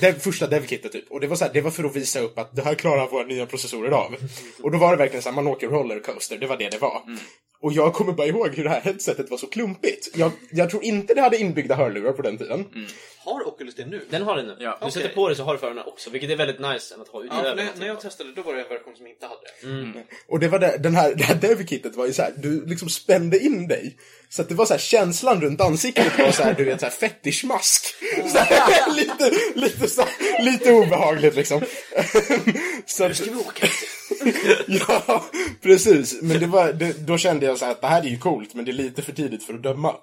Det 0.00 0.22
första 0.22 0.46
devkitet 0.46 0.92
typ. 0.92 1.10
Och 1.10 1.20
det 1.20 1.26
var 1.26 1.36
så 1.36 1.44
här, 1.44 1.52
det 1.52 1.60
var 1.60 1.70
för 1.70 1.84
att 1.84 1.96
visa 1.96 2.20
upp 2.20 2.38
att 2.38 2.56
det 2.56 2.62
här 2.62 2.74
klarar 2.74 3.08
våra 3.08 3.24
nya 3.26 3.46
processorer 3.46 3.90
av. 3.90 4.14
Och 4.62 4.70
då 4.70 4.78
var 4.78 4.90
det 4.90 4.96
verkligen 4.96 5.22
så 5.22 5.28
här, 5.28 5.36
man 5.36 5.46
åker 5.46 5.68
rollercoaster, 5.68 6.38
det 6.38 6.46
var 6.46 6.56
det 6.56 6.68
det 6.70 6.78
var. 6.78 7.02
Och 7.62 7.72
jag 7.72 7.94
kommer 7.94 8.12
bara 8.12 8.26
ihåg 8.26 8.54
hur 8.54 8.64
det 8.64 8.70
här 8.70 8.80
headsetet 8.80 9.30
var 9.30 9.38
så 9.38 9.46
klumpigt. 9.46 10.08
Jag, 10.14 10.32
jag 10.50 10.70
tror 10.70 10.84
inte 10.84 11.14
det 11.14 11.20
hade 11.20 11.38
inbyggda 11.38 11.74
hörlurar 11.74 12.12
på 12.12 12.22
den 12.22 12.38
tiden. 12.38 12.64
Har 13.18 13.48
Oculus 13.48 13.74
det 13.74 13.86
nu? 13.86 14.00
Den 14.10 14.22
har 14.22 14.36
den 14.36 14.46
nu. 14.46 14.56
Ja. 14.58 14.78
Du 14.84 14.90
sätter 14.90 15.06
Okej. 15.06 15.14
på 15.14 15.28
det 15.28 15.34
så 15.34 15.44
har 15.44 15.52
du 15.52 15.58
förarna 15.58 15.84
också, 15.84 16.10
vilket 16.10 16.30
är 16.30 16.36
väldigt 16.36 16.60
nice 16.60 16.94
än 16.94 17.00
att 17.00 17.08
ha 17.08 17.24
Ja, 17.24 17.54
när, 17.54 17.68
när 17.78 17.86
jag 17.86 18.00
testade 18.00 18.32
då 18.32 18.42
var 18.42 18.54
det 18.54 18.62
en 18.62 18.68
version 18.68 18.96
som 18.96 19.06
inte 19.06 19.26
hade 19.26 19.92
det. 19.92 20.04
Och 20.28 20.40
det 20.40 20.48
var 20.48 20.58
det, 20.58 20.78
den 20.78 20.94
här, 20.94 21.14
det 21.14 21.24
här 21.24 21.34
devkitet 21.34 21.96
var 21.96 22.06
ju 22.06 22.12
så 22.12 22.22
här, 22.22 22.32
du 22.36 22.66
liksom 22.66 22.88
spände 22.88 23.38
in 23.38 23.68
dig. 23.68 23.96
Så 24.28 24.42
att 24.42 24.48
det 24.48 24.54
var 24.54 24.66
så 24.66 24.74
här, 24.74 24.80
känslan 24.80 25.40
runt 25.40 25.60
ansiktet 25.60 26.18
var 26.18 26.30
så 26.30 26.42
här, 26.42 26.54
du 26.54 26.64
vet, 26.64 26.80
så 26.80 26.86
här 26.86 26.92
fetischmask. 26.92 27.94
Så 28.32 28.38
här, 28.38 28.94
lite, 28.96 29.30
lite, 29.54 29.88
så 29.88 30.02
här, 30.02 30.44
lite 30.44 30.72
obehagligt 30.72 31.34
liksom. 31.34 31.62
så 32.86 33.04
att, 33.04 33.16
Ska 33.16 33.30
vi 33.30 33.36
åka? 33.36 33.66
ja, 34.66 35.24
precis. 35.62 36.22
Men 36.22 36.40
det 36.40 36.46
var, 36.46 36.72
det, 36.72 37.06
då 37.06 37.18
kände 37.18 37.46
jag 37.46 37.58
så 37.58 37.64
här 37.64 37.72
att 37.72 37.80
det 37.80 37.86
här 37.86 38.02
är 38.02 38.08
ju 38.08 38.18
coolt, 38.18 38.54
men 38.54 38.64
det 38.64 38.70
är 38.70 38.72
lite 38.72 39.02
för 39.02 39.12
tidigt 39.12 39.44
för 39.44 39.54
att 39.54 39.62
döma. 39.62 39.96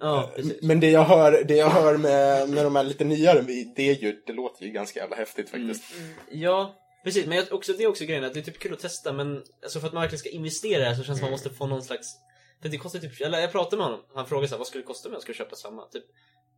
Ja, 0.00 0.32
precis. 0.36 0.62
Men 0.62 0.80
det 0.80 0.90
jag 0.90 1.04
hör, 1.04 1.44
det 1.44 1.56
jag 1.56 1.70
hör 1.70 1.96
med, 1.96 2.48
med 2.48 2.64
de 2.64 2.76
här 2.76 2.82
lite 2.82 3.04
nyare, 3.04 3.42
det 3.76 3.90
är 3.90 3.94
ju, 3.94 4.22
det 4.26 4.32
låter 4.32 4.64
ju 4.64 4.70
ganska 4.70 5.00
jävla 5.00 5.16
häftigt 5.16 5.50
faktiskt. 5.50 5.82
Ja, 6.30 6.74
precis. 7.04 7.26
Men 7.26 7.36
jag, 7.36 7.52
också, 7.52 7.72
det 7.72 7.84
är 7.84 7.88
också 7.88 8.04
grejen 8.04 8.24
att 8.24 8.34
det 8.34 8.40
är 8.40 8.44
typ 8.44 8.58
kul 8.58 8.72
att 8.72 8.80
testa 8.80 9.12
men 9.12 9.42
alltså 9.62 9.80
för 9.80 9.86
att 9.86 9.92
man 9.92 10.02
verkligen 10.02 10.20
ska 10.20 10.28
investera 10.28 10.94
så 10.94 11.02
känns 11.02 11.06
det 11.06 11.14
som 11.14 11.24
man 11.24 11.30
måste 11.30 11.50
få 11.50 11.66
någon 11.66 11.82
slags... 11.82 12.06
För 12.62 12.68
det 12.68 12.78
kostar 12.78 12.98
typ... 12.98 13.20
Eller 13.20 13.38
jag 13.38 13.52
pratade 13.52 13.76
med 13.76 13.86
honom. 13.86 14.00
Han 14.14 14.26
frågade 14.26 14.48
så 14.48 14.54
här, 14.54 14.58
vad 14.58 14.66
skulle 14.66 14.82
det 14.82 14.86
kosta 14.86 15.08
om 15.08 15.12
jag 15.12 15.22
skulle 15.22 15.38
köpa 15.38 15.56
samma? 15.56 15.82
Typ 15.86 16.04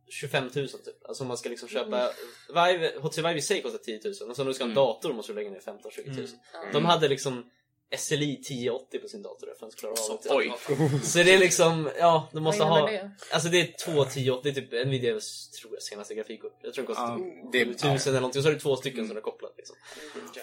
25 0.09 0.43
000 0.55 0.67
typ. 0.67 1.05
Alltså 1.07 1.23
man 1.23 1.37
ska 1.37 1.49
liksom 1.49 1.69
köpa... 1.69 2.11
Vive, 2.47 2.91
HTC 3.01 3.21
Vive 3.21 3.37
i 3.37 3.41
sig 3.41 3.61
kostar 3.61 3.79
10 3.79 3.99
000. 4.03 4.29
Och 4.29 4.35
så 4.35 4.41
om 4.41 4.47
du 4.47 4.53
ska 4.53 4.63
ha 4.63 4.69
en 4.69 4.75
dator 4.75 5.13
måste 5.13 5.31
du 5.31 5.35
lägga 5.35 5.49
ner 5.49 5.59
15-20 5.59 6.17
000. 6.17 6.27
De 6.73 6.85
hade 6.85 7.07
liksom 7.07 7.45
SLI 7.97 8.33
1080 8.33 8.99
på 8.99 9.07
sin 9.07 9.21
dator 9.21 9.53
för 9.59 9.67
att 9.67 9.75
klara 9.75 9.93
av 10.11 10.19
det. 10.23 10.29
Oj. 10.29 10.53
Så 11.03 11.17
det 11.17 11.33
är 11.33 11.37
liksom, 11.39 11.89
ja, 11.99 12.29
de 12.33 12.43
måste 12.43 12.63
ha... 12.63 12.89
det? 12.89 13.11
Alltså 13.31 13.49
det 13.49 13.61
är 13.61 13.85
två 13.85 14.01
1080, 14.03 14.41
det 14.43 14.49
är 14.59 14.61
typ 14.61 14.87
Nvidias 14.87 15.49
tror 15.49 15.73
jag, 15.73 15.83
senaste 15.83 16.15
grafikkort. 16.15 16.53
Jag 16.61 16.73
tror 16.73 16.83
det 16.83 16.87
kostar 16.87 17.03
Ja, 17.03 17.51
typ 17.51 17.51
det- 17.81 17.85
1000 17.85 18.09
eller 18.11 18.21
någonting, 18.21 18.39
och 18.39 18.43
så 18.43 18.49
är 18.49 18.53
det 18.53 18.59
två 18.59 18.75
stycken 18.75 19.07
som 19.07 19.17
är 19.17 19.21
kopplat 19.21 19.53
liksom. 19.57 19.75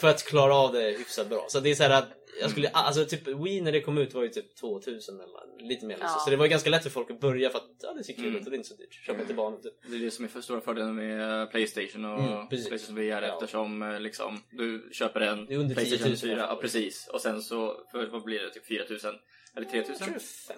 För 0.01 0.09
att 0.09 0.25
klara 0.25 0.55
av 0.55 0.73
det 0.73 0.99
hyfsat 0.99 1.29
bra. 1.29 1.45
Så 1.49 1.61
det 1.61 1.71
är 1.71 1.75
så 1.75 1.83
här 1.83 1.91
att 1.91 2.09
jag 2.41 2.51
skulle, 2.51 2.69
alltså 2.69 3.05
typ 3.05 3.29
Wii 3.29 3.61
när 3.61 3.73
det 3.73 3.81
kom 3.81 3.99
ut 3.99 4.15
var 4.15 4.23
ju 4.23 4.29
typ 4.29 4.57
2000 4.57 5.15
eller 5.21 5.69
lite 5.69 5.87
mer. 5.87 5.97
Ja. 6.01 6.09
Så 6.09 6.31
det 6.31 6.37
var 6.37 6.45
ju 6.45 6.51
ganska 6.51 6.71
lätt 6.71 6.83
för 6.83 6.91
folk 6.91 7.11
att 7.11 7.21
börja 7.21 7.51
för 7.51 7.59
att 7.59 7.65
ja, 7.83 7.93
det 7.93 8.05
ser 8.05 8.13
kul 8.13 8.37
ut 8.37 8.45
och 8.45 8.51
det 8.51 8.55
är 8.55 8.59
inte 8.59 8.69
så 8.69 8.75
dyrt. 8.77 8.95
Köpa 8.95 9.25
till 9.25 9.37
barnen 9.37 9.63
typ. 9.63 9.75
Det 9.91 9.97
är 9.97 10.01
det 10.01 10.11
som 10.11 10.25
är 10.25 10.29
för 10.29 10.41
stora 10.41 10.61
fördelen 10.61 10.95
med 10.95 11.43
eh, 11.43 11.49
Playstation 11.49 12.05
och 12.05 12.21
Mm, 12.21 12.49
precis. 12.49 12.69
Playstation 12.69 12.97
VR 12.97 13.03
Ja. 13.03 13.21
eftersom 13.23 13.83
eh, 13.83 14.01
liksom, 14.01 14.43
du 14.51 14.89
köper 14.93 15.21
en 15.21 15.47
Det 15.47 15.55
är 15.55 15.59
under 15.59 15.75
10 15.75 15.83
000 15.91 15.99
Playstation 15.99 16.17
4, 16.17 16.31
i 16.31 16.33
alla 16.35 16.43
ja 16.53 16.59
precis. 16.61 17.09
Och 17.13 17.21
sen 17.21 17.43
så, 17.43 17.77
för, 17.93 18.07
vad 18.07 18.23
blir 18.23 18.41
det? 18.41 18.51
Typ 18.51 18.67
4000? 18.67 19.15
Eller 19.57 19.67
3000? 19.67 20.15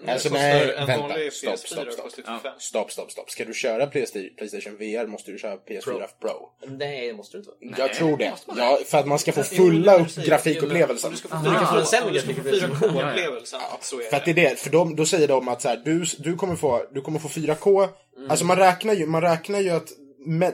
Alltså, 0.08 0.28
nej, 0.32 0.74
en 0.76 0.86
vänta. 0.86 1.08
vanlig 1.08 1.32
Stopp, 1.32 1.54
PS4 1.54 1.56
stopp, 1.66 1.92
stopp. 1.92 2.12
Ja. 2.26 2.38
25. 2.42 2.52
Stopp, 2.58 2.92
stopp, 2.92 3.10
stopp. 3.12 3.30
Ska 3.30 3.44
du 3.44 3.54
köra 3.54 3.86
Playsta- 3.86 4.36
Playstation 4.36 4.76
VR 4.76 5.06
måste 5.06 5.30
du 5.30 5.38
köra 5.38 5.56
PS4 5.56 6.06
Pro. 6.20 6.50
Nej, 6.66 7.06
det 7.06 7.14
måste 7.14 7.36
du 7.36 7.44
inte. 7.62 7.80
Jag 7.82 7.94
tror 7.94 8.16
det. 8.16 8.32
Ja, 8.56 8.78
för 8.86 8.98
att 8.98 9.06
man 9.06 9.18
ska 9.18 9.32
få 9.32 9.42
fulla 9.42 9.96
upp 9.96 10.14
grafikupplevelsen. 10.14 11.10
Du 11.10 11.16
ska 11.16 11.28
få 11.28 11.34
Aha. 11.34 11.44
4K, 11.44 11.50
Du 11.52 11.58
kan 11.58 11.74
få 11.74 11.80
en 11.80 11.86
sämre 11.86 12.06
om 12.08 12.12
du 12.14 12.20
ska 12.20 12.28
få 12.34 12.42
grafikupplevelse. 12.42 13.56
4K-upplevelsen 13.56 13.60
så 13.80 14.00
är 14.00 14.04
För 14.04 14.16
att 14.16 14.24
det 14.24 14.30
är 14.30 14.34
det, 14.34 14.58
för 14.60 14.70
de, 14.70 14.96
då 14.96 15.06
säger 15.06 15.28
de 15.28 15.48
att 15.48 15.62
så 15.62 15.68
här, 15.68 15.76
du, 15.84 16.04
du, 16.18 16.36
kommer 16.36 16.56
få, 16.56 16.82
du 16.94 17.00
kommer 17.00 17.18
få 17.18 17.28
4K. 17.28 17.88
Alltså 18.28 18.44
man 18.44 18.56
räknar 18.56 18.94
ju, 18.94 19.06
man 19.06 19.22
räknar 19.22 19.60
ju 19.60 19.70
att 19.70 19.88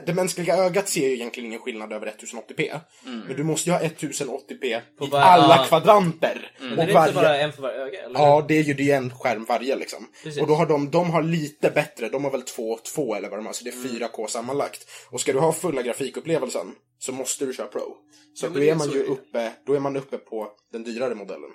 det 0.05 0.13
mänskliga 0.13 0.55
ögat 0.57 0.89
ser 0.89 1.07
ju 1.07 1.13
egentligen 1.13 1.47
ingen 1.47 1.59
skillnad 1.59 1.93
över 1.93 2.07
1080p. 2.07 2.79
Men 3.27 3.35
du 3.35 3.43
måste 3.43 3.69
ju 3.69 3.73
ha 3.73 3.81
1080p 3.83 4.81
På 4.97 5.05
i 5.05 5.09
var- 5.09 5.19
alla 5.19 5.55
ja. 5.57 5.65
kvadranter. 5.67 6.51
Men 6.59 6.73
Och 6.77 6.83
är 6.83 6.87
det 6.87 6.93
varje, 6.93 7.07
inte 7.09 7.21
bara 7.21 7.37
en 7.37 7.53
för 7.53 7.61
varje 7.61 7.77
öga? 7.77 8.01
Eller? 8.01 8.19
Ja, 8.19 8.45
det 8.47 8.57
är 8.59 8.63
ju 8.63 8.73
det 8.73 8.91
är 8.91 8.97
en 8.97 9.09
skärm 9.11 9.45
varje 9.45 9.75
liksom. 9.75 10.07
Precis. 10.23 10.41
Och 10.41 10.47
då 10.47 10.53
har 10.55 10.65
de, 10.65 10.91
de 10.91 11.09
har 11.11 11.23
lite 11.23 11.69
bättre, 11.69 12.09
de 12.09 12.23
har 12.23 12.31
väl 12.31 12.41
2 12.41 12.77
2 12.95 13.15
eller 13.15 13.29
vad 13.29 13.39
de 13.39 13.45
har, 13.45 13.53
så 13.53 13.63
det 13.63 13.69
är 13.69 13.73
4K 14.07 14.27
sammanlagt. 14.27 14.87
Och 15.09 15.21
ska 15.21 15.33
du 15.33 15.39
ha 15.39 15.53
fulla 15.53 15.81
grafikupplevelsen 15.81 16.75
så 16.99 17.11
måste 17.11 17.45
du 17.45 17.53
köra 17.53 17.67
Pro. 17.67 17.97
Så 18.33 18.45
Ja, 18.45 18.49
men 18.49 18.59
då 18.59 18.65
är 18.67 18.75
man 18.75 18.87
så 18.87 18.93
ju 18.95 19.03
är 19.05 19.09
uppe, 19.09 19.51
då 19.65 19.73
är 19.73 19.79
man 19.79 19.95
uppe 19.95 20.17
på 20.17 20.51
den 20.71 20.83
dyrare 20.83 21.15
modellen. 21.15 21.49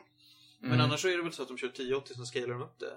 Men 0.63 0.81
annars 0.81 1.01
så 1.03 1.09
är 1.09 1.17
det 1.17 1.23
väl 1.23 1.33
så 1.33 1.43
att 1.43 1.49
de 1.49 1.59
kör 1.59 1.69
1080 1.69 2.15
som 2.15 2.27
scalar 2.27 2.49
de 2.49 2.63
upp 2.63 2.79
det. 2.81 2.93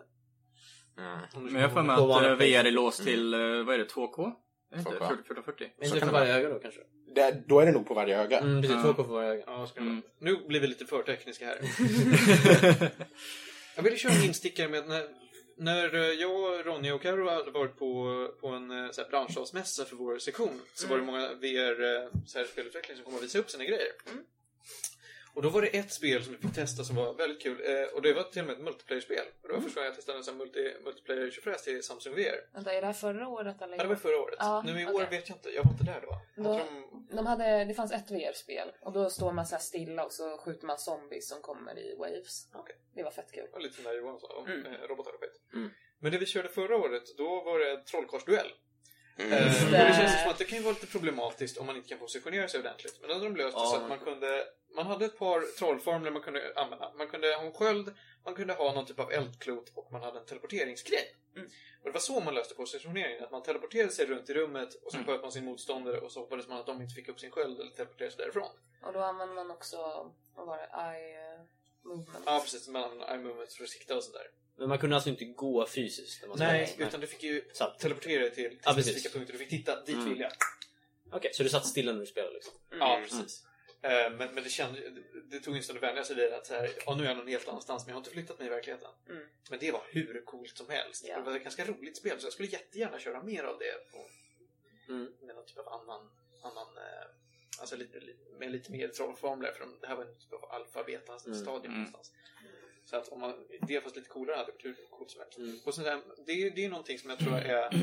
Du 1.34 1.39
Men 1.52 1.62
jag 1.62 1.73
mig 1.84 1.97
På 1.97 2.15
att 2.15 2.39
VR 2.39 2.65
är 2.65 2.71
låst 2.71 3.04
till, 3.04 3.34
eh, 3.34 3.39
vad 3.39 3.76
är 3.76 3.78
det, 3.78 3.86
2K? 3.86 4.32
Är 4.73 4.77
det 4.77 4.79
inte? 4.79 4.91
2K. 4.91 5.07
40, 5.07 5.23
40, 5.23 5.41
40. 5.41 5.71
Men 5.77 5.89
Så 5.89 5.95
inte 5.95 5.99
kan 5.99 6.09
för 6.09 6.19
varje 6.19 6.33
öga 6.36 6.49
då 6.49 6.59
kanske? 6.59 6.81
Det, 7.15 7.43
då 7.47 7.59
är 7.59 7.65
det 7.65 7.71
nog 7.71 7.88
på 7.88 7.93
varje 7.93 8.21
öga. 8.21 8.39
Mm, 8.39 8.62
precis. 8.62 8.77
Ja. 8.83 8.93
Två 8.93 9.03
för 9.03 9.13
varje 9.13 9.29
öga. 9.29 9.43
Ja, 9.47 9.67
ska 9.67 9.79
Mm. 9.79 10.01
Nu 10.19 10.36
blir 10.47 10.59
vi 10.59 10.67
lite 10.67 10.86
för 10.86 11.03
tekniska 11.03 11.45
här. 11.45 11.57
jag 13.75 13.83
ville 13.83 13.97
köra 13.97 14.13
en 14.13 14.23
instickare 14.23 14.67
med 14.67 14.88
när, 14.88 15.03
när 15.57 15.95
eh, 15.95 16.01
jag, 16.01 16.65
Ronny 16.67 16.91
och 16.91 17.01
Karo 17.01 17.29
hade 17.29 17.51
varit 17.51 17.77
på, 17.77 18.27
på 18.41 18.47
en 18.47 18.71
eh, 18.71 18.91
så 18.91 19.01
här, 19.01 19.09
branschavsmässa 19.09 19.86
för 19.86 19.95
vår 19.95 20.19
sektion 20.19 20.62
så 20.73 20.88
var 20.88 20.97
det 20.97 21.03
många 21.03 21.33
VR-spelutvecklare 21.33 22.95
som 22.95 23.05
kom 23.05 23.15
och 23.15 23.23
visade 23.23 23.41
upp 23.41 23.49
sina 23.49 23.63
grejer. 23.63 23.91
Och 25.36 25.41
då 25.41 25.50
var 25.50 25.62
det 25.62 25.67
ett 25.67 25.91
spel 25.91 26.24
som 26.24 26.34
vi 26.34 26.39
fick 26.39 26.56
testa 26.56 26.84
som 26.84 26.96
var 26.96 27.13
väldigt 27.13 27.41
kul 27.41 27.62
eh, 27.65 27.84
och 27.96 28.02
det 28.02 28.13
var 28.13 28.24
till 28.24 28.41
och 28.41 28.48
med 28.48 28.56
ett 28.56 28.62
multiplayer-spel. 28.63 29.26
Och 29.41 29.48
det 29.48 29.54
var 29.54 29.62
första 29.62 29.80
gången 29.80 29.86
jag 29.88 29.96
testade 29.96 30.17
en 30.17 30.24
sån 30.24 30.38
multi, 30.38 30.74
multiplayer 30.84 31.32
tjofräs 31.32 31.63
till 31.63 31.84
Samsung 31.84 32.15
VR. 32.15 32.54
Vänta, 32.54 32.74
är 32.74 32.82
det 32.82 32.88
här 32.88 32.93
förra 32.93 33.28
året 33.28 33.62
eller? 33.62 33.78
Ja, 33.78 33.84
det 33.84 33.89
var 33.89 33.96
förra 33.96 34.19
året. 34.22 34.36
Ja, 34.39 34.63
nu 34.65 34.72
i 34.82 34.86
okej. 34.86 34.96
år 34.96 35.02
vet 35.10 35.30
jag 35.30 35.38
inte, 35.38 35.50
jag 35.50 35.63
var 35.63 35.72
inte 35.72 35.84
där 35.84 36.02
då. 36.02 36.43
Då- 36.43 36.58
de, 36.58 37.15
De 37.15 37.26
hade, 37.26 37.65
det 37.65 37.74
fanns 37.74 37.91
ett 37.91 38.12
VR-spel 38.12 38.72
och 38.82 38.93
då 38.93 39.10
står 39.10 39.32
man 39.32 39.46
så 39.46 39.56
här 39.56 39.62
stilla 39.62 40.06
och 40.06 40.12
så 40.13 40.38
skjuter 40.38 40.65
man 40.67 40.78
zombies 40.78 41.30
som 41.30 41.41
kommer 41.41 41.80
i 41.80 41.96
waves. 41.96 42.48
Okej. 42.54 42.76
Det 42.96 43.04
var 43.04 43.12
fett 43.12 43.32
kul. 43.32 43.48
Ja, 43.54 43.60
lite 43.60 43.76
som 43.76 43.84
när 43.84 43.93
Johan 43.93 44.19
sa 44.19 44.28
om 44.28 44.46
Mm. 44.46 44.65
eh, 44.65 44.72
robotar 44.89 45.13
och 45.13 45.19
skit. 45.19 45.41
Mm. 45.54 45.69
Men 46.00 46.12
det 46.12 46.17
vi 46.17 46.26
körde 46.26 46.50
förra 46.50 46.78
året, 46.78 47.04
då 47.17 47.41
var 47.43 47.60
det 47.60 47.84
trollkarlsduell. 47.86 48.48
Mm. 49.17 49.34
Och 49.34 49.71
det. 49.71 49.78
det 49.78 49.93
känns 49.93 50.21
som 50.21 50.32
att 50.32 50.38
det 50.38 50.45
kan 50.45 50.58
ju 50.58 50.63
vara 50.63 50.73
lite 50.73 50.88
problematiskt 50.88 51.58
om 51.58 51.65
man 51.65 51.76
inte 51.76 51.89
kan 51.89 51.99
positionera 51.99 52.47
sig 52.47 52.60
ordentligt. 52.60 52.97
Men 53.02 53.08
då 53.10 53.13
hade 53.15 53.26
de 53.26 53.36
löst 53.36 53.56
det 53.56 53.62
Ja, 53.62 53.65
så 53.69 53.76
att 53.76 53.89
man 53.89 53.99
kunde... 53.99 54.43
Man 54.76 54.86
hade 54.88 55.06
ett 55.06 55.17
par 55.19 55.58
trollformler 55.58 56.12
man 56.12 56.21
kunde 56.21 56.54
använda. 56.56 56.91
Man 56.97 57.08
kunde 57.08 57.36
ha 57.36 57.43
en 57.43 57.54
sköld, 57.54 57.93
man 58.26 58.36
kunde 58.36 58.54
ha 58.54 58.73
någon 58.73 58.86
typ 58.86 58.99
av 58.99 59.12
eldklot 59.12 59.71
och 59.76 59.91
man 59.91 60.02
hade 60.04 60.19
en 60.19 60.26
teleporteringsgrej. 60.26 61.15
Mm. 61.36 61.47
Och 61.80 61.86
det 61.86 61.91
var 61.91 61.99
så 61.99 62.19
man 62.19 62.36
löste 62.36 62.56
positioneringen. 62.56 63.23
Att 63.23 63.32
man 63.32 63.43
teleporterade 63.43 63.91
sig 63.91 64.06
runt 64.06 64.30
i 64.30 64.34
rummet 64.34 64.73
och 64.84 64.91
så 64.91 64.97
Mm. 64.97 65.08
sköt 65.08 65.21
man 65.21 65.32
sin 65.32 65.45
motståndare 65.45 65.97
och 65.99 66.12
så 66.12 66.19
hoppades 66.19 66.47
man 66.47 66.60
att 66.60 66.65
de 66.65 66.82
inte 66.82 66.95
fick 66.95 67.10
upp 67.10 67.19
sin 67.19 67.32
sköld 67.32 67.60
eller 67.60 67.71
teleporterade 67.71 68.12
sig 68.15 68.21
därifrån. 68.23 68.49
Och 68.82 68.93
då 68.93 68.99
använder 68.99 69.36
man 69.36 69.52
också, 69.52 69.78
vad 70.36 70.47
var 70.47 70.58
det, 70.58 70.97
eye 70.97 71.34
eh, 71.34 71.39
movement. 71.84 72.23
Ja, 72.26 72.39
precis. 72.43 72.67
Man 72.67 72.84
använde 72.84 73.06
eye 73.06 73.17
movements 73.17 73.58
för 73.58 73.63
att 73.63 73.69
sikta 73.69 73.95
och 73.97 74.04
sådär. 74.04 74.28
Men 74.57 74.69
man 74.69 74.77
kunde 74.77 74.95
alltså 74.95 75.09
inte 75.09 75.25
gå 75.25 75.65
fysiskt? 75.67 76.21
När 76.21 76.27
man 76.29 76.37
Nej, 76.39 76.67
spelade? 76.67 76.87
utan 76.89 76.99
du 77.01 77.07
fick 77.07 77.23
ju 77.23 77.43
Satt. 77.53 77.79
teleportera 77.79 78.21
dig 78.21 78.31
till, 78.33 78.49
till 78.49 78.59
Ja, 78.63 78.73
precis. 78.73 78.91
specifika 78.91 79.13
punkter. 79.17 79.33
Du 79.33 79.39
fick 79.39 79.49
titta 79.49 79.81
dit 79.83 79.95
Mm. 79.95 80.09
vill 80.09 80.19
jag. 80.19 80.31
Okej, 81.11 81.31
så 81.33 81.43
du 81.43 81.49
satt 81.49 81.65
stilla 81.65 81.91
när 81.93 81.99
du 81.99 82.05
spelade 82.05 82.33
liksom? 82.33 82.53
Ja, 82.79 83.01
precis. 83.03 83.43
Eh, 83.81 83.89
Men, 84.11 84.17
men 84.33 84.43
det, 84.43 84.49
kände, 84.49 84.79
det, 84.89 85.01
det 85.29 85.39
tog 85.39 85.55
en 85.55 85.63
stund 85.63 85.77
att 85.77 85.83
vänja 85.83 86.03
sig 86.03 86.15
vid 86.15 86.33
att 86.33 86.45
så 86.47 86.53
här, 86.53 86.69
ja, 86.85 86.95
nu 86.95 87.03
är 87.03 87.07
jag 87.07 87.17
någon 87.17 87.27
helt 87.27 87.47
annanstans 87.47 87.83
men 87.85 87.89
jag 87.89 87.95
har 87.95 87.99
inte 87.99 88.09
flyttat 88.11 88.37
mig 88.39 88.47
i 88.47 88.49
verkligheten. 88.49 88.89
Mm. 89.09 89.23
Men 89.49 89.59
det 89.59 89.71
var 89.71 89.83
hur 89.89 90.21
coolt 90.25 90.57
som 90.57 90.69
helst. 90.69 91.05
Ja. 91.07 91.17
Det 91.17 91.21
var 91.23 91.35
ett 91.35 91.43
ganska 91.43 91.65
roligt 91.65 91.97
spel 91.97 92.19
så 92.19 92.25
jag 92.25 92.33
skulle 92.33 92.47
jättegärna 92.49 92.99
köra 92.99 93.23
mer 93.23 93.43
av 93.43 93.59
det. 93.59 93.91
På, 93.91 94.05
Mm. 94.89 95.11
Med 95.21 95.35
någon 95.35 95.45
typ 95.45 95.57
av 95.57 95.67
annan, 95.73 96.09
annan 96.41 96.77
eh, 96.77 97.05
alltså 97.59 97.75
lite, 97.75 97.99
lite, 97.99 98.19
med 98.39 98.51
lite 98.51 98.71
mer 98.71 98.87
trollformler 98.87 99.51
för 99.51 99.59
de, 99.59 99.77
det 99.81 99.87
här 99.87 99.95
var 99.95 100.03
en 100.05 100.15
typ 100.19 100.33
av 100.33 100.51
alfabeta 100.51 101.17
Mm. 101.25 101.39
stadium 101.41 101.65
Mm. 101.73 101.83
någonstans. 101.83 102.11
Så 102.86 102.96
att 102.98 103.10
om 103.10 103.19
man, 103.19 103.34
det 103.67 103.82
fast 103.82 103.96
lite 103.96 104.10
coolare 104.10 104.36
hade 104.38 104.52
varit 104.52 104.65
hur 104.65 104.76
coolt 104.89 105.12
som 105.12 105.22
helst. 105.22 105.38
Mm. 105.38 105.60
Och 105.65 105.74
sånt 105.74 105.86
där, 105.88 106.02
det, 106.26 106.32
är- 106.32 106.52
det 106.52 106.65
är 106.65 106.69
någonting 106.69 107.00
som 107.00 107.10
jag 107.10 107.19
tror 107.19 107.36
är 107.36 107.74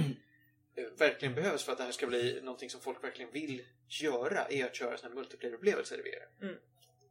eh, 0.76 0.84
verkligen 0.98 1.34
behövs 1.34 1.62
för 1.64 1.72
att 1.72 1.78
det 1.78 1.84
här 1.84 1.92
ska 1.92 2.06
bli 2.06 2.40
någonting 2.42 2.70
som 2.70 2.80
folk 2.80 3.04
verkligen 3.04 3.30
vill 3.32 3.64
göra, 3.88 4.44
är 4.48 4.64
att 4.64 4.74
köra 4.76 4.96
här 5.02 5.10
multiplayer-upplevelser 5.10 5.98
i 5.98 6.02
VR. 6.02 6.44
Mm. 6.46 6.56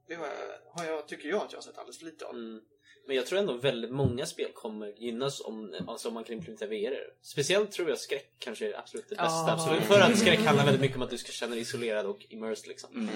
Det 0.08 0.16
har 0.16 0.28
jag, 0.28 0.60
har 0.72 0.86
jag, 0.86 1.08
tycker 1.08 1.30
jag 1.30 1.42
att 1.42 1.52
jag 1.52 1.58
har 1.58 1.64
sett 1.64 1.78
alldeles 1.78 1.98
för 2.00 2.06
lite 2.06 2.26
av. 2.26 2.36
Mm. 2.36 2.62
Men 3.10 3.16
jag 3.16 3.26
tror 3.26 3.40
ändå 3.40 3.54
väldigt 3.54 3.92
många 3.92 4.26
spel 4.26 4.52
kommer 4.54 4.94
gynnas 4.98 5.42
om, 5.42 5.76
alltså 5.88 6.08
om 6.08 6.14
man 6.14 6.24
kan 6.24 6.36
implementera 6.36 6.70
VR. 6.70 6.98
Speciellt 7.22 7.72
tror 7.72 7.90
jag 7.90 7.98
skräck 8.00 8.32
kanske 8.40 8.68
är 8.68 8.80
absolut 8.80 9.10
det 9.10 9.16
bästa. 9.16 9.52
Absolut. 9.54 9.84
För 9.84 10.00
att 10.02 10.18
skräck 10.18 10.40
handlar 10.40 10.66
väldigt 10.66 10.82
mycket 10.82 10.98
om 10.98 11.04
att 11.04 11.10
du 11.10 11.18
ska 11.18 11.32
känna 11.32 11.52
dig 11.52 11.62
isolerad 11.62 12.06
och 12.06 12.26
immersed 12.30 12.68
liksom. 12.68 12.90
Mm. 12.96 13.10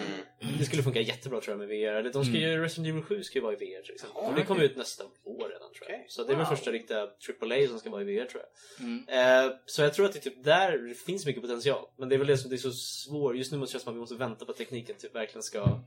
Det 0.60 0.66
skulle 0.66 0.84
funka 0.84 1.02
jättebra 1.02 1.42
tror 1.42 1.52
jag 1.60 1.68
med 1.68 1.68
VR. 1.68 2.10
De 2.14 2.26
ska 2.26 2.34
ju, 2.34 2.62
Resident 2.62 2.88
Evil 2.90 3.04
7 3.04 3.24
ska 3.24 3.38
ju 3.40 3.44
vara 3.44 3.54
i 3.54 3.56
VR 3.56 3.82
till 3.82 3.94
exempel. 3.94 4.24
och 4.24 4.36
det 4.36 4.46
kommer 4.46 4.64
ut 4.64 4.78
nästa 4.78 5.04
år 5.04 5.50
redan 5.50 5.74
tror 5.74 5.90
jag. 5.90 5.96
Okej. 5.96 6.06
Så 6.10 6.24
det 6.24 6.34
är 6.34 6.38
väl 6.38 6.46
Wow. 6.46 6.56
första 6.56 6.72
riktiga 6.72 7.02
AAA 7.02 7.68
som 7.68 7.80
ska 7.80 7.90
vara 7.90 8.02
i 8.02 8.06
VR 8.06 8.26
tror 8.26 8.44
jag. 8.44 8.86
Mm. 8.86 9.46
Eh, 9.48 9.56
så 9.66 9.82
jag 9.82 9.94
tror 9.94 10.06
att 10.06 10.14
det 10.14 10.20
typ 10.20 10.44
där 10.44 10.94
finns 11.06 11.26
mycket 11.26 11.42
potential. 11.42 11.86
Men 11.98 12.10
det 12.10 12.16
är 12.16 12.18
väl 12.18 12.28
det 12.28 12.38
som 12.38 12.50
det 12.50 12.56
är 12.56 12.58
så 12.58 12.72
svårt. 12.72 13.36
Just 13.36 13.52
nu 13.52 13.58
måste 13.58 13.70
det 13.70 13.72
kännas 13.72 13.84
som 13.84 13.94
att 13.94 13.96
vi 13.96 14.00
måste 14.00 14.16
vänta 14.16 14.46
på 14.46 14.52
att 14.52 14.58
tekniken 14.58 14.96
typ 14.96 15.16
verkligen 15.16 15.44
ska 15.44 15.80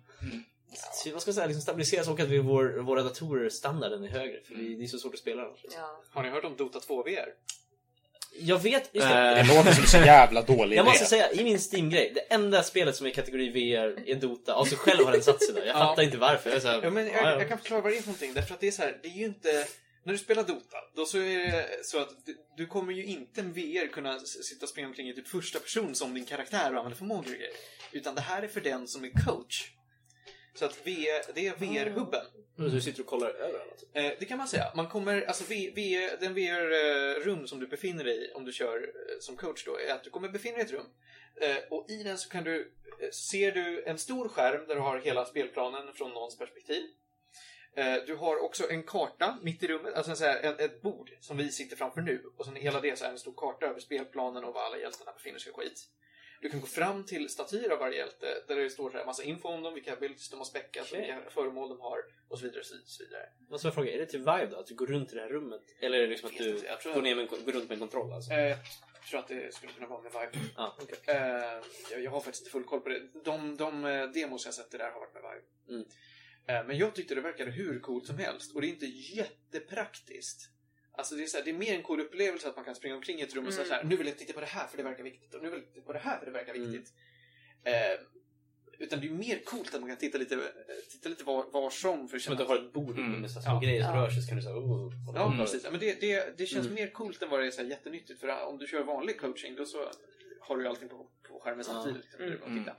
så 0.92 1.10
vad 1.12 1.22
ska 1.22 1.28
jag 1.28 1.34
säga, 1.34 1.46
liksom 1.46 1.62
stabiliseras 1.62 2.08
och 2.08 2.20
att 2.20 2.28
vi, 2.28 2.38
vår, 2.38 2.64
våra 2.82 3.02
datorer 3.02 3.48
standarden 3.48 4.04
är 4.04 4.08
högre. 4.08 4.40
För 4.40 4.54
vi, 4.54 4.74
det 4.74 4.84
är 4.84 4.88
så 4.88 4.98
svårt 4.98 5.14
att 5.14 5.20
spela 5.20 5.42
dem. 5.42 5.54
Ja. 5.74 6.02
Har 6.10 6.22
ni 6.22 6.28
hört 6.28 6.44
om 6.44 6.56
Dota 6.56 6.80
2 6.80 7.02
VR? 7.02 7.28
Jag 8.38 8.58
vet, 8.58 8.90
just 8.94 9.08
det. 9.08 9.14
Det 9.14 9.40
Eh, 9.40 9.56
låter 9.56 9.72
som 9.72 9.84
så 9.86 9.96
jävla 9.96 10.42
dålig 10.42 10.76
Jag 10.76 10.82
idé. 10.84 10.90
måste 10.90 11.04
säga, 11.04 11.32
i 11.32 11.44
min 11.44 11.58
Steam-grej, 11.72 12.12
det 12.14 12.20
enda 12.20 12.62
spelet 12.62 12.96
som 12.96 13.06
är 13.06 13.10
i 13.10 13.14
kategori 13.14 13.48
VR 13.48 14.08
är 14.10 14.14
Dota. 14.14 14.54
Alltså 14.54 14.76
själv 14.76 15.04
har 15.04 15.12
den 15.12 15.22
satt 15.22 15.42
sig 15.42 15.54
där. 15.54 15.66
Jag 15.66 15.76
Ja. 15.76 15.78
fattar 15.78 16.02
inte 16.02 16.16
varför. 16.18 16.50
Jag 16.50 16.56
är 16.56 16.60
så 16.60 16.68
här, 16.68 16.82
Ja, 16.82 16.90
men 16.90 17.06
jag, 17.06 17.14
ja, 17.16 17.30
ja. 17.30 17.38
jag 17.38 17.48
kan 17.48 17.58
förklara 17.58 17.80
vad 17.80 17.92
det 17.92 17.96
är 17.96 18.00
för 18.00 18.08
någonting. 18.08 18.34
Därför 18.34 18.54
att 18.54 18.60
det 18.60 18.66
är 18.66 18.70
så 18.70 18.82
här, 18.82 18.98
det 19.02 19.08
är 19.08 19.12
ju 19.12 19.24
inte... 19.24 19.66
När 20.04 20.12
du 20.12 20.18
spelar 20.18 20.42
Dota, 20.42 20.76
då 20.96 21.04
så 21.06 21.18
är 21.18 21.38
det 21.38 21.66
så 21.82 21.98
att 22.00 22.26
du, 22.26 22.36
du 22.56 22.66
kommer 22.66 22.92
ju 22.92 23.04
inte 23.04 23.42
med 23.42 23.54
VR 23.54 23.86
kunna 23.92 24.16
s- 24.16 24.44
sitta 24.44 24.64
och 24.64 24.68
springa 24.68 24.88
omkring 24.88 25.08
i 25.08 25.14
typ 25.14 25.28
första 25.28 25.58
person 25.58 25.94
som 25.94 26.14
din 26.14 26.24
karaktär 26.24 26.72
och 26.72 26.78
använda 26.78 26.96
förmågor 26.96 27.20
och 27.20 27.26
grejer. 27.38 27.50
Utan 27.92 28.14
det 28.14 28.20
här 28.20 28.42
är 28.42 28.48
för 28.48 28.60
den 28.60 28.88
som 28.88 29.04
är 29.04 29.10
coach. 29.26 29.70
Så 30.56 30.64
att 30.64 30.86
VR, 30.86 31.34
det 31.34 31.46
är 31.46 31.54
VR-hubben. 31.54 32.24
Så 32.56 32.62
du 32.62 32.80
sitter 32.80 33.00
och 33.00 33.06
kollar 33.06 33.30
över 33.30 33.60
alla. 33.60 33.74
typ. 33.78 33.88
Eh, 33.92 34.12
det 34.18 34.24
kan 34.24 34.38
man 34.38 34.48
säga. 34.48 34.72
Man 34.74 34.88
kommer, 34.88 35.22
alltså 35.22 35.44
v, 35.48 35.72
v, 35.74 36.10
den 36.20 36.34
VR-rum 36.34 37.46
som 37.46 37.60
du 37.60 37.66
befinner 37.66 38.04
dig 38.04 38.24
i 38.24 38.32
om 38.32 38.44
du 38.44 38.52
kör 38.52 38.76
eh, 38.76 39.18
som 39.20 39.36
coach 39.36 39.64
då, 39.64 39.78
är 39.78 39.94
att 39.94 40.04
du 40.04 40.10
kommer 40.10 40.28
befinna 40.28 40.56
dig 40.56 40.64
i 40.64 40.66
ett 40.66 40.72
rum. 40.72 40.86
Eh, 41.40 41.56
och 41.70 41.90
i 41.90 42.02
den 42.02 42.18
så 42.18 42.28
kan 42.28 42.44
du, 42.44 42.72
eh, 43.00 43.10
ser 43.10 43.52
du 43.52 43.84
en 43.84 43.98
stor 43.98 44.28
skärm 44.28 44.66
där 44.68 44.74
du 44.74 44.80
har 44.80 44.98
hela 44.98 45.24
spelplanen 45.24 45.92
från 45.94 46.10
någons 46.10 46.38
perspektiv. 46.38 46.84
Eh, 47.76 47.94
du 48.06 48.14
har 48.14 48.44
också 48.44 48.70
en 48.70 48.82
karta 48.82 49.38
mitt 49.42 49.62
i 49.62 49.66
rummet, 49.66 49.94
alltså 49.94 50.24
en, 50.24 50.44
en, 50.44 50.58
ett 50.58 50.82
bord 50.82 51.10
som 51.20 51.36
vi 51.36 51.52
sitter 51.52 51.76
framför 51.76 52.00
nu. 52.00 52.22
Och 52.36 52.44
sen 52.44 52.56
hela 52.56 52.80
det 52.80 52.98
så 52.98 53.04
är 53.04 53.08
en 53.08 53.18
stor 53.18 53.34
karta 53.36 53.66
över 53.66 53.80
spelplanen 53.80 54.44
och 54.44 54.54
var 54.54 54.62
alla 54.62 54.78
hjältarna 54.78 55.12
befinner 55.12 55.38
sig 55.38 55.52
och 55.52 55.58
skit. 55.58 55.88
Du 56.46 56.50
kan 56.50 56.60
gå 56.60 56.66
fram 56.66 57.04
till 57.04 57.28
statyer 57.28 57.70
av 57.70 57.78
varje 57.78 57.98
hjälte 57.98 58.26
där 58.48 58.56
det 58.56 58.70
står 58.70 58.90
så 58.90 58.96
här 58.96 59.06
massa 59.06 59.22
info 59.22 59.48
om 59.48 59.62
dem, 59.62 59.74
vilka 59.74 59.92
abilities 59.92 60.30
de 60.30 60.36
har 60.36 60.44
späckat, 60.44 60.86
Okej. 60.90 61.00
vilka 61.00 61.30
föremål 61.30 61.68
de 61.68 61.80
har 61.80 61.98
och 62.28 62.38
så 62.38 62.44
vidare. 62.44 62.60
Och 62.60 62.66
så 62.66 63.04
vidare. 63.04 63.28
Måste 63.50 63.66
jag 63.66 63.74
fråga, 63.74 63.92
är 63.92 63.98
det 63.98 64.06
till 64.06 64.18
Vive 64.18 64.46
då? 64.50 64.56
Att 64.56 64.66
du 64.66 64.74
går 64.74 64.86
runt 64.86 65.12
i 65.12 65.14
det 65.14 65.20
här 65.20 65.28
rummet? 65.28 65.62
Eller 65.80 65.98
är 65.98 66.02
det 66.02 66.08
liksom 66.08 66.28
att 66.28 66.40
Jag 66.40 66.54
du 66.54 66.66
jag 66.84 66.94
går, 66.94 67.02
ner 67.02 67.14
med 67.14 67.22
en, 67.22 67.44
går 67.44 67.52
runt 67.52 67.68
med 67.68 67.72
en 67.72 67.78
kontroll 67.78 68.12
alltså? 68.12 68.32
Eh, 68.32 68.38
jag 68.38 68.58
tror 69.10 69.20
att 69.20 69.28
det 69.28 69.54
skulle 69.54 69.72
kunna 69.72 69.86
vara 69.86 70.02
med 70.02 70.12
Vive. 70.12 70.44
Ja, 70.56 70.76
okej. 70.80 70.98
Eh, 71.06 71.16
jag, 71.90 72.02
jag 72.02 72.10
har 72.10 72.20
faktiskt 72.20 72.42
inte 72.42 72.50
full 72.50 72.64
koll 72.64 72.80
på 72.80 72.88
det. 72.88 73.00
De, 73.24 73.56
de 73.56 73.84
eh, 73.84 74.06
demos 74.06 74.44
jag 74.44 74.54
sett 74.54 74.70
det 74.70 74.78
där 74.78 74.90
har 74.90 75.00
varit 75.00 75.14
med 75.14 75.22
Vive. 75.22 75.76
Mm. 75.76 75.88
Eh, 76.46 76.66
men 76.66 76.78
jag 76.78 76.94
tyckte 76.94 77.14
det 77.14 77.20
verkade 77.20 77.50
hur 77.50 77.80
coolt 77.80 78.06
som 78.06 78.18
helst. 78.18 78.54
Och 78.54 78.60
det 78.60 78.66
är 78.66 78.68
inte 78.68 78.86
jättepraktiskt. 78.86 80.50
Alltså 80.96 81.14
det 81.14 81.22
är, 81.22 81.26
så 81.26 81.36
här, 81.36 81.44
det 81.44 81.50
är 81.50 81.54
mer 81.54 81.74
en 81.74 81.82
cool 81.82 82.00
upplevelse 82.00 82.48
att 82.48 82.56
man 82.56 82.64
kan 82.64 82.74
springa 82.74 82.94
omkring 82.96 83.18
i 83.18 83.22
ett 83.22 83.34
rum 83.34 83.46
och 83.46 83.52
säga 83.52 83.64
Mm. 83.66 83.68
så 83.78 83.82
här, 83.82 83.84
nu 83.90 83.96
vill 83.96 84.06
jag 84.06 84.18
titta 84.18 84.32
på 84.32 84.40
det 84.40 84.46
här 84.46 84.66
för 84.66 84.76
det 84.76 84.82
verkar 84.82 85.04
viktigt. 85.04 85.34
Och 85.34 85.42
nu 85.42 85.50
vill 85.50 85.60
jag 85.60 85.72
titta 85.74 85.86
på 85.86 85.92
det 85.92 85.98
här 85.98 86.18
för 86.18 86.26
det 86.26 86.32
verkar 86.32 86.54
Mm. 86.54 86.70
viktigt. 86.72 86.92
Eh, 87.64 87.72
utan 88.78 89.00
det 89.00 89.06
är 89.06 89.10
mer 89.10 89.38
coolt 89.44 89.74
att 89.74 89.80
man 89.80 89.90
kan 89.90 89.98
titta 89.98 90.18
lite, 90.18 90.34
eh, 90.34 90.40
titta 90.92 91.08
lite 91.08 91.24
var, 91.24 91.44
var 91.52 91.70
som 91.70 92.08
för 92.08 92.16
att 92.16 92.22
känna 92.22 92.36
du 92.36 92.44
har 92.44 92.56
ett 92.56 92.72
bord 92.72 92.98
Mm. 92.98 93.12
med 93.20 93.30
så 93.30 93.38
här 93.40 93.44
små 93.44 93.54
Ja. 93.54 93.60
grejer 93.60 93.82
som 93.82 93.94
Ja. 93.96 94.02
rör 94.02 94.10
sig 94.10 94.22
så 94.22 94.28
kan 94.28 94.36
du 94.36 94.42
säga 94.42 94.54
oh, 94.56 94.92
Ja, 95.14 95.34
precis. 95.38 95.64
Ja, 95.64 95.70
Men 95.70 95.80
det, 95.80 96.00
det, 96.00 96.38
det 96.38 96.46
känns 96.46 96.66
Mm. 96.66 96.74
mer 96.74 96.90
coolt 96.90 97.22
än 97.22 97.30
vad 97.30 97.40
det 97.40 97.46
är 97.46 97.50
så 97.50 97.62
här 97.62 97.68
jättenyttigt. 97.68 98.20
För 98.20 98.44
om 98.46 98.58
du 98.58 98.66
kör 98.66 98.82
vanlig 98.82 99.20
coaching, 99.20 99.54
då 99.56 99.64
så 99.64 99.90
har 100.40 100.56
du 100.56 100.62
ju 100.62 100.68
allting 100.68 100.88
på, 100.88 101.06
på 101.28 101.40
skärmen 101.40 101.64
samtidigt. 101.64 102.02
Liksom, 102.02 102.20
när 102.20 102.30
du 102.30 102.36
Mm. 102.46 102.58
tittar. 102.58 102.76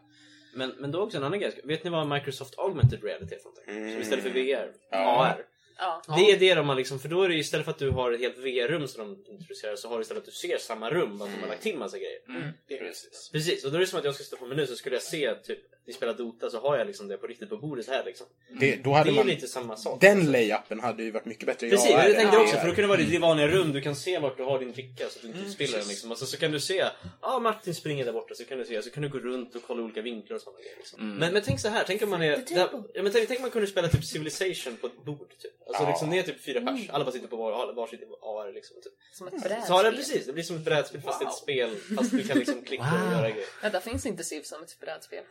Men, 0.56 0.70
men 0.70 0.92
då 0.92 1.00
också 1.02 1.18
en 1.18 1.24
annan 1.24 1.40
grej. 1.40 1.62
Vet 1.64 1.84
ni 1.84 1.90
vad 1.90 2.08
Microsoft 2.08 2.60
Augmented 2.60 3.04
Reality 3.04 3.36
är 3.36 3.40
för 3.40 3.46
någonting? 3.46 3.78
Mm. 3.78 3.92
Som 3.92 4.02
istället 4.02 4.24
för 4.24 4.32
VR, 4.32 4.74
Ja. 4.92 5.26
AR. 5.26 5.46
Ja. 5.78 6.02
Det 6.08 6.32
är 6.32 6.40
det 6.40 6.54
de 6.56 6.70
har 6.70 6.76
liksom, 6.76 7.00
för 7.00 7.10
då 7.10 7.24
är 7.24 7.30
det 7.30 7.36
istället 7.36 7.66
för 7.66 7.72
att 7.72 7.80
du 7.80 7.90
har 7.90 8.12
ett 8.12 8.20
helt 8.20 8.38
VR-rum 8.38 8.88
som 8.88 9.08
de 9.26 9.32
introducerar 9.32 9.76
så 9.76 9.90
har 9.90 9.96
du 9.96 10.02
istället 10.02 10.22
att 10.22 10.26
du 10.26 10.32
ser 10.32 10.58
samma 10.58 10.90
rum 10.90 11.20
fast 11.20 11.32
de 11.32 11.42
har 11.42 11.48
lagt 11.48 11.64
till 11.64 11.78
massa 11.78 11.98
grejer. 11.98 12.20
Det 12.68 12.74
är 12.74 12.80
precis. 12.80 13.30
Precis, 13.32 13.66
och 13.66 13.72
då 13.72 13.78
är 13.78 13.82
det 13.82 13.88
som 13.88 14.00
att 14.00 14.06
jag 14.06 14.16
ska 14.16 14.24
stå 14.24 14.38
på 14.38 14.46
menu 14.46 14.68
så 14.68 14.76
skulle 14.76 14.96
jag 14.96 15.04
se 15.04 15.36
typ, 15.36 15.60
vi 15.88 15.94
spelar 15.94 16.14
Dota 16.14 16.50
så 16.50 16.60
har 16.60 16.78
jag 16.78 16.88
liksom 16.88 17.08
det 17.08 17.18
på 17.18 17.28
riktigt 17.28 17.50
på 17.50 17.58
bordet 17.58 17.88
här 17.88 18.04
liksom. 18.06 18.28
Det, 18.60 18.76
då 18.84 18.92
hade 18.94 19.10
det 19.10 19.14
är 19.14 19.16
man, 19.16 19.28
lite 19.28 19.48
samma 19.48 19.78
sak. 19.78 20.02
den 20.02 20.32
layupen 20.32 20.80
hade 20.80 21.04
ju 21.04 21.12
varit 21.12 21.26
mycket 21.26 21.46
bättre 21.46 21.70
Precis, 21.70 21.92
tänkte 21.92 22.22
jag 22.22 22.34
än 22.34 22.42
också. 22.42 22.58
För 22.58 22.68
då 22.68 22.74
kan 22.76 22.82
det 22.82 22.88
vara 22.88 23.02
i 23.02 23.18
vanliga 23.18 23.48
rum, 23.48 23.72
du 23.74 23.82
kan 23.82 23.96
se 23.96 24.20
vart 24.20 24.38
du 24.38 24.44
har 24.44 24.60
din 24.60 24.72
bricka 24.72 25.10
så 25.10 25.18
att 25.18 25.22
du 25.22 25.28
inte 25.28 25.40
Mm, 25.40 25.52
spiller 25.52 25.78
den 25.78 25.88
liksom. 25.88 26.12
Och 26.12 26.18
så, 26.18 26.26
så 26.26 26.38
kan 26.38 26.52
du 26.52 26.60
se, 26.60 26.76
ja 26.76 26.92
ah, 27.22 27.40
Martin 27.40 27.76
springer 27.76 28.06
där 28.06 28.14
borta, 28.14 28.36
så 28.36 28.46
kan 28.46 28.58
du 28.58 28.66
se, 28.66 28.82
så 28.82 28.90
kan 28.90 29.04
du 29.04 29.10
gå 29.10 29.18
runt 29.20 29.56
och 29.56 29.62
kolla 29.68 29.82
olika 29.84 30.02
vinklar 30.02 30.36
och 30.36 30.42
sådana 30.42 30.60
grejer. 30.60 30.78
Liksom. 30.78 31.00
Mm. 31.02 31.18
Men, 31.18 31.34
men 31.34 31.42
tänk 31.46 31.60
så 31.60 31.68
här, 31.70 31.84
tänk 31.88 32.02
om 32.04 32.10
man 32.10 32.22
är... 32.22 32.38
Där, 32.38 32.70
ja, 32.94 33.04
men 33.04 33.12
tänk, 33.12 33.28
tänk 33.28 33.40
om 33.40 33.42
man 33.42 33.52
kunde 33.52 33.68
spela 33.68 33.88
typ 33.88 34.06
Civilization 34.06 34.78
på 34.82 34.88
ett 34.88 35.06
bord 35.06 35.30
typ. 35.40 35.52
Alltså 35.68 35.84
Ja. 35.84 35.90
liksom, 35.90 36.10
det 36.10 36.20
är 36.20 36.24
typ 36.24 36.42
fyra 36.44 36.62
pers, 36.62 36.90
alla 36.90 37.06
bara 37.06 37.12
sitter 37.12 37.28
på 37.28 37.36
var, 37.36 37.74
varsitt 37.74 38.02
AR 38.22 38.54
liksom. 38.54 38.76
Typ. 38.84 38.94
Som 39.14 39.28
ett 39.28 39.34
brädspel. 39.44 39.62
Så 39.68 39.84
det 39.84 39.92
precis, 39.92 40.26
det 40.26 40.34
blir 40.34 40.44
som 40.44 40.56
ett 40.56 40.66
brädspel 40.66 41.02
fast 41.02 41.22
Wow. 41.22 41.28
ett 41.30 41.36
spel. 41.36 41.70
Fast 41.98 42.12
du 42.12 42.24
kan 42.24 42.38
liksom 42.38 42.62
klicka 42.62 42.84
och 42.84 43.00
Wow. 43.02 43.12
göra 43.12 43.30
grejer. 43.30 43.46
Vänta, 43.62 43.82
finns 43.82 44.06
inte 44.06 44.24
Civ 44.24 44.42
som 44.42 44.64
ett 44.64 44.80
brädspel? 44.80 45.24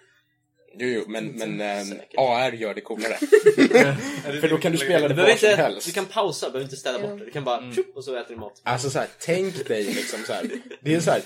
Jo, 0.79 0.89
jo, 0.89 1.05
men, 1.09 1.27
men 1.27 1.61
ehm, 1.61 1.85
Säkert. 1.87 2.15
AR 2.19 2.53
gör 2.53 2.75
det 2.75 2.81
coolare. 2.81 3.17
För 4.41 4.49
då 4.49 4.59
kan 4.59 4.73
du 4.73 4.79
spela 4.79 5.09
Du 5.09 5.15
det 5.15 5.23
var 5.23 5.29
som 5.37 5.49
inte, 5.49 5.63
helst. 5.63 5.87
du 5.87 5.93
kan 5.93 6.05
pausa, 6.07 6.47
behöver 6.47 6.65
inte 6.65 6.77
ställa 6.77 6.99
bort 6.99 7.19
det. 7.19 7.25
Du 7.25 7.31
kan 7.31 7.45
bara 7.45 7.73
tjup, 7.73 7.97
och 7.97 8.05
så 8.05 8.17
äter 8.17 8.35
du 8.35 8.41
mat. 8.41 8.61
Alltså 8.63 8.91
så 8.91 8.99
här, 8.99 9.09
tänk 9.21 9.69
dig 9.69 9.85
liksom 9.85 10.21
så 10.27 10.33
här. 10.33 10.51
Det 10.81 10.95
är 10.95 11.01
så 11.01 11.11
här 11.11 11.23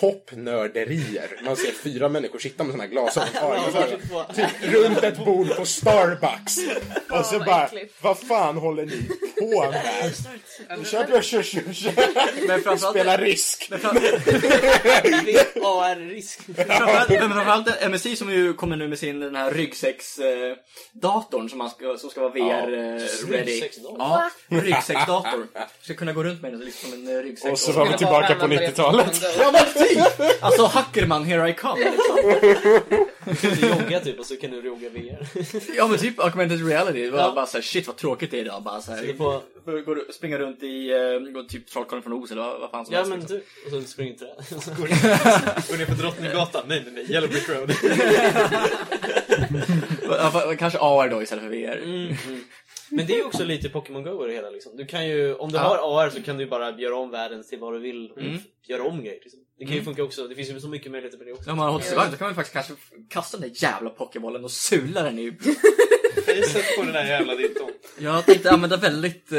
toppnörderier. 0.00 1.40
Man 1.44 1.56
ser 1.56 1.72
fyra 1.72 2.08
människor 2.08 2.38
sitta 2.38 2.64
med 2.64 2.70
såna 2.72 2.82
här 2.82 2.90
glasögon. 2.90 3.28
Ja, 3.34 3.68
så 3.72 3.78
här, 3.78 4.48
typ 4.48 4.74
runt 4.74 4.98
ett 5.04 5.24
bord 5.24 5.56
på 5.56 5.64
Starbucks. 5.66 6.56
Och 7.10 7.26
så 7.26 7.38
vad 7.38 7.46
bara, 7.46 7.70
vad 8.00 8.18
fan 8.18 8.56
håller 8.56 8.86
ni 8.86 9.08
på 9.38 9.70
med? 9.70 9.82
Nu 10.78 10.84
kör, 10.84 11.22
kör, 11.22 11.42
kör. 11.42 12.46
Men 12.46 12.62
framförallt, 12.62 12.96
Spela 12.96 13.16
risk. 13.16 13.66
men 13.70 13.80
fram, 13.80 13.96
AR-risk. 15.62 16.40
men 16.46 17.32
framförallt 17.32 17.90
MSI 17.90 18.16
som 18.16 18.32
ju 18.32 18.54
kommer 18.54 18.76
nu 18.76 18.88
med 18.94 18.98
sin 18.98 19.20
den 19.20 19.36
här 19.36 19.50
ryggsäcksdatorn 19.50 20.50
eh, 20.50 20.56
datorn 20.92 21.48
som, 21.48 21.58
man 21.58 21.70
ska, 21.70 21.96
som 21.98 22.10
ska 22.10 22.20
vara 22.20 22.32
VR 22.32 22.72
eh, 22.72 22.78
ready. 23.30 23.52
Ryggsäcksdator? 23.52 23.96
Ja, 23.98 24.30
ryggsäcksdator. 24.48 25.46
Ska 25.82 25.94
kunna 25.94 26.12
gå 26.12 26.24
runt 26.24 26.42
med 26.42 26.52
den 26.52 26.60
liksom 26.60 26.92
en 26.92 27.08
eh, 27.08 27.22
ryggsäck. 27.22 27.52
Och 27.52 27.58
så 27.58 27.72
var 27.72 27.86
vi 27.86 27.98
tillbaka 27.98 28.34
på 28.34 28.46
90-talet. 28.46 29.22
Ja 29.38 29.52
men 29.52 29.86
typ! 29.86 30.02
Alltså 30.40 30.66
Hackerman, 30.66 31.24
here 31.24 31.50
I 31.50 31.54
come 31.54 31.90
liksom. 31.90 32.18
Du 33.42 33.66
joggar 33.68 34.00
typ 34.00 34.18
och 34.20 34.26
så 34.26 34.36
kan 34.36 34.50
du 34.50 34.60
jogga 34.66 34.88
VR. 34.88 35.26
Ja 35.76 35.86
men 35.88 35.98
typ 35.98 36.20
augmented 36.20 36.66
reality. 36.68 37.04
Det 37.04 37.10
var 37.10 37.18
Ja. 37.18 37.32
bara 37.34 37.46
såhär, 37.46 37.62
shit 37.62 37.86
vad 37.86 37.96
tråkigt 37.96 38.30
det 38.30 38.36
är 38.36 38.40
idag. 38.40 38.62
Bara 38.62 38.80
såhär, 38.80 38.98
Så 38.98 39.04
du 39.06 39.14
får- 39.16 39.40
Går- 39.64 39.80
går, 39.80 40.12
springa 40.12 40.38
runt 40.38 40.62
i, 40.62 40.92
uh, 40.92 41.32
går 41.32 41.42
typ 41.48 41.66
Trollkarlen 41.66 42.02
från 42.02 42.12
Oz 42.12 42.30
eller 42.32 42.42
vad, 42.42 42.60
vad 42.60 42.70
fan 42.70 42.84
som 42.86 42.92
Ja 42.94 42.98
helst. 42.98 43.10
men 43.10 43.20
liksom. 43.20 43.40
du, 43.70 43.76
och 43.76 43.82
så 43.82 43.88
springer 43.88 44.12
inte 44.12 44.24
det. 44.24 44.30
Går 45.70 45.78
ner 45.78 45.86
på 45.94 45.94
Drottninggatan? 45.94 46.62
Nej, 46.68 46.82
nej, 46.84 46.92
nej. 46.94 47.12
Yellow 47.12 47.30
Brick 47.30 47.48
Road. 47.48 47.72
Ja, 50.08 50.54
Kanske 50.58 50.78
AR 50.78 51.08
då 51.08 51.22
istället 51.22 51.44
för 51.44 51.50
VR. 51.50 51.76
Mm, 51.76 52.06
mm. 52.26 52.40
Men 52.90 53.06
det 53.06 53.12
är 53.12 53.16
ju 53.16 53.24
också 53.24 53.44
lite 53.44 53.68
Pokémon 53.68 54.02
Go 54.02 54.24
i 54.24 54.28
det 54.28 54.34
hela 54.34 54.50
liksom. 54.50 54.76
Du 54.76 54.86
kan 54.86 55.06
ju, 55.08 55.34
om 55.34 55.50
du 55.52 55.56
Ja. 55.56 55.62
har 55.62 56.02
AR 56.04 56.10
så 56.10 56.22
kan 56.22 56.36
du 56.36 56.44
ju 56.44 56.50
bara 56.50 56.70
göra 56.80 56.96
om 56.96 57.10
världen 57.10 57.42
till 57.48 57.58
vad 57.58 57.72
du 57.74 57.78
vill. 57.78 58.10
och 58.10 58.18
Mm. 58.18 58.38
Göra 58.68 58.82
om 58.82 59.04
grejer 59.04 59.20
liksom. 59.22 59.40
Det 59.58 59.64
kan 59.64 59.74
ju 59.74 59.84
funka 59.84 60.02
också, 60.02 60.28
det 60.28 60.34
finns 60.34 60.48
ju 60.50 60.60
så 60.60 60.68
mycket 60.68 60.92
möjligheter 60.92 61.18
med 61.18 61.26
det 61.26 61.32
också. 61.32 61.50
Om 61.50 61.56
man 61.56 61.66
har 61.72 61.94
varm 61.96 62.10
så 62.10 62.16
kan 62.16 62.26
man 62.26 62.34
faktiskt 62.34 62.52
kanske 62.54 62.72
kasta 63.10 63.36
den 63.38 63.48
där 63.50 63.62
jävla 63.62 63.90
pokébollen 63.90 64.44
och 64.44 64.50
sula 64.50 65.02
den 65.02 65.18
i... 65.18 65.32
Sett 66.52 66.76
på 66.76 66.82
den 66.82 66.94
här 66.94 67.04
jävla 67.04 67.34
ditton. 67.34 67.70
Jag 67.98 68.26
tänkte 68.26 68.50
använda 68.50 68.76
väldigt 68.76 69.32
uh, 69.32 69.38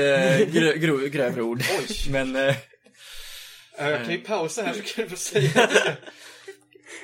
grö, 0.54 0.74
grö, 0.76 1.08
grövre 1.08 1.42
ord. 1.42 1.62
Men... 2.12 2.36
eh, 2.36 2.56
Eh, 3.78 3.90
Jag 3.90 4.04
kan 4.04 4.12
ju 4.12 4.18
pausa 4.22 4.64
här 4.64 4.74
så 4.74 4.82
kan 4.82 5.04
du 5.04 5.10
få 5.10 5.16
säga 5.16 5.50
ska... 5.50 5.92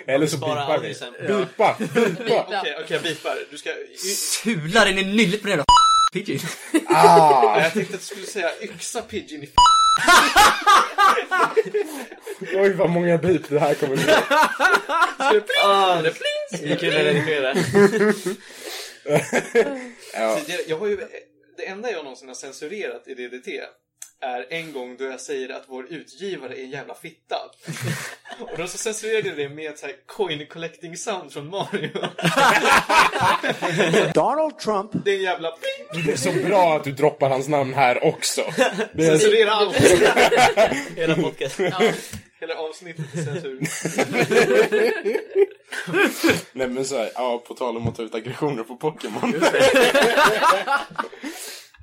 Eller 0.05 0.27
så 0.27 0.37
bipar 0.37 0.79
vi. 0.79 0.87
Bipa, 0.87 1.75
bipa. 1.79 2.45
Okej, 2.47 2.75
okej, 2.83 2.85
jag 2.89 3.01
bipar. 3.01 3.37
Du 3.51 3.57
ska... 3.57 3.69
Sula 4.17 4.85
den 4.85 4.97
i 4.97 5.03
nyllet 5.03 5.41
på 5.41 5.47
den 5.47 5.51
jävla 5.51 5.65
Pidgey. 6.13 6.39
Ah! 6.87 7.57
Ja, 7.57 7.61
Jag 7.63 7.73
tänkte 7.73 7.95
att 7.95 7.99
du 8.01 8.05
skulle 8.05 8.25
säga 8.25 8.49
yxa 8.61 9.01
pigeon 9.01 9.43
i 9.43 9.49
Oj, 12.55 12.73
vad 12.73 12.89
många 12.89 13.17
bip 13.17 13.49
det 13.49 13.59
här 13.59 13.73
kommer 13.73 13.95
bli. 13.95 14.05
Ah, 15.63 16.01
det 16.01 16.11
redigera. 17.03 17.53
Ja. 20.13 20.37
Så 20.37 20.51
det- 20.51 20.69
Jag 20.69 20.77
har 20.77 20.87
ju... 20.87 20.97
Det 21.57 21.67
enda 21.67 21.91
jag 21.91 22.03
någonsin 22.03 22.27
har 22.27 22.35
censurerat 22.35 23.07
i 23.07 23.13
DDT 23.13 23.47
är 24.23 24.45
en 24.49 24.73
gång 24.73 24.97
då 24.97 25.03
jag 25.05 25.21
säger 25.21 25.49
att 25.49 25.63
vår 25.67 25.85
utgivare 25.93 26.59
är 26.59 26.63
en 26.63 26.69
jävla 26.69 26.95
fitta. 26.95 27.35
Och 28.39 28.57
de 28.57 28.67
så 28.67 28.77
censurerade 28.77 29.31
det 29.35 29.49
med 29.49 29.71
ett 29.71 29.79
så 29.79 29.85
här 29.85 29.95
coin 30.05 30.47
collecting 30.47 30.97
sound 30.97 31.31
från 31.33 31.49
Mario. 31.49 31.89
Donald 34.13 34.59
Trump 34.59 34.91
Det 35.05 35.11
är 35.11 35.15
en 35.15 35.21
jävla 35.21 35.51
pling! 35.51 36.05
Det 36.05 36.11
är 36.11 36.17
så 36.17 36.31
bra 36.31 36.75
att 36.75 36.83
du 36.83 36.91
droppar 36.91 37.29
hans 37.29 37.47
namn 37.47 37.73
här 37.73 38.03
också. 38.05 38.41
Är, 38.41 39.09
Censurera 39.09 39.51
allt! 39.51 39.75
Hela 40.95 41.15
podcasten. 41.15 41.73
Hela 42.41 42.55
avsnittet 42.55 43.05
är 43.15 43.23
censur. 43.23 43.59
nej 46.53 46.67
men 46.67 46.85
så 46.85 46.97
här, 46.97 47.11
ja, 47.15 47.43
på 47.47 47.53
tal 47.53 47.77
om 47.77 47.87
att 47.87 47.95
ta 47.95 48.03
ut 48.03 48.15
aggressioner 48.15 48.63
på 48.63 48.75
Pokémon. 48.75 49.33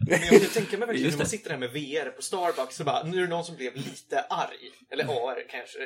Men 0.09 0.21
jag 0.23 0.41
kan 0.41 0.51
tänka 0.51 0.79
mig 0.79 0.87
verkligen 0.87 1.11
när 1.11 1.19
man 1.19 1.27
sitter 1.27 1.51
där 1.51 1.59
med 1.59 1.71
VR 1.71 2.11
på 2.11 2.23
Starbucks 2.23 2.77
så 2.77 2.85
bara, 2.85 3.03
nu 3.03 3.17
är 3.17 3.21
det 3.21 3.29
någon 3.29 3.45
som 3.45 3.57
blev 3.57 3.77
lite 3.77 4.21
arg. 4.21 4.71
Eller 4.93 5.05
AR 5.05 5.51
kanske. 5.51 5.79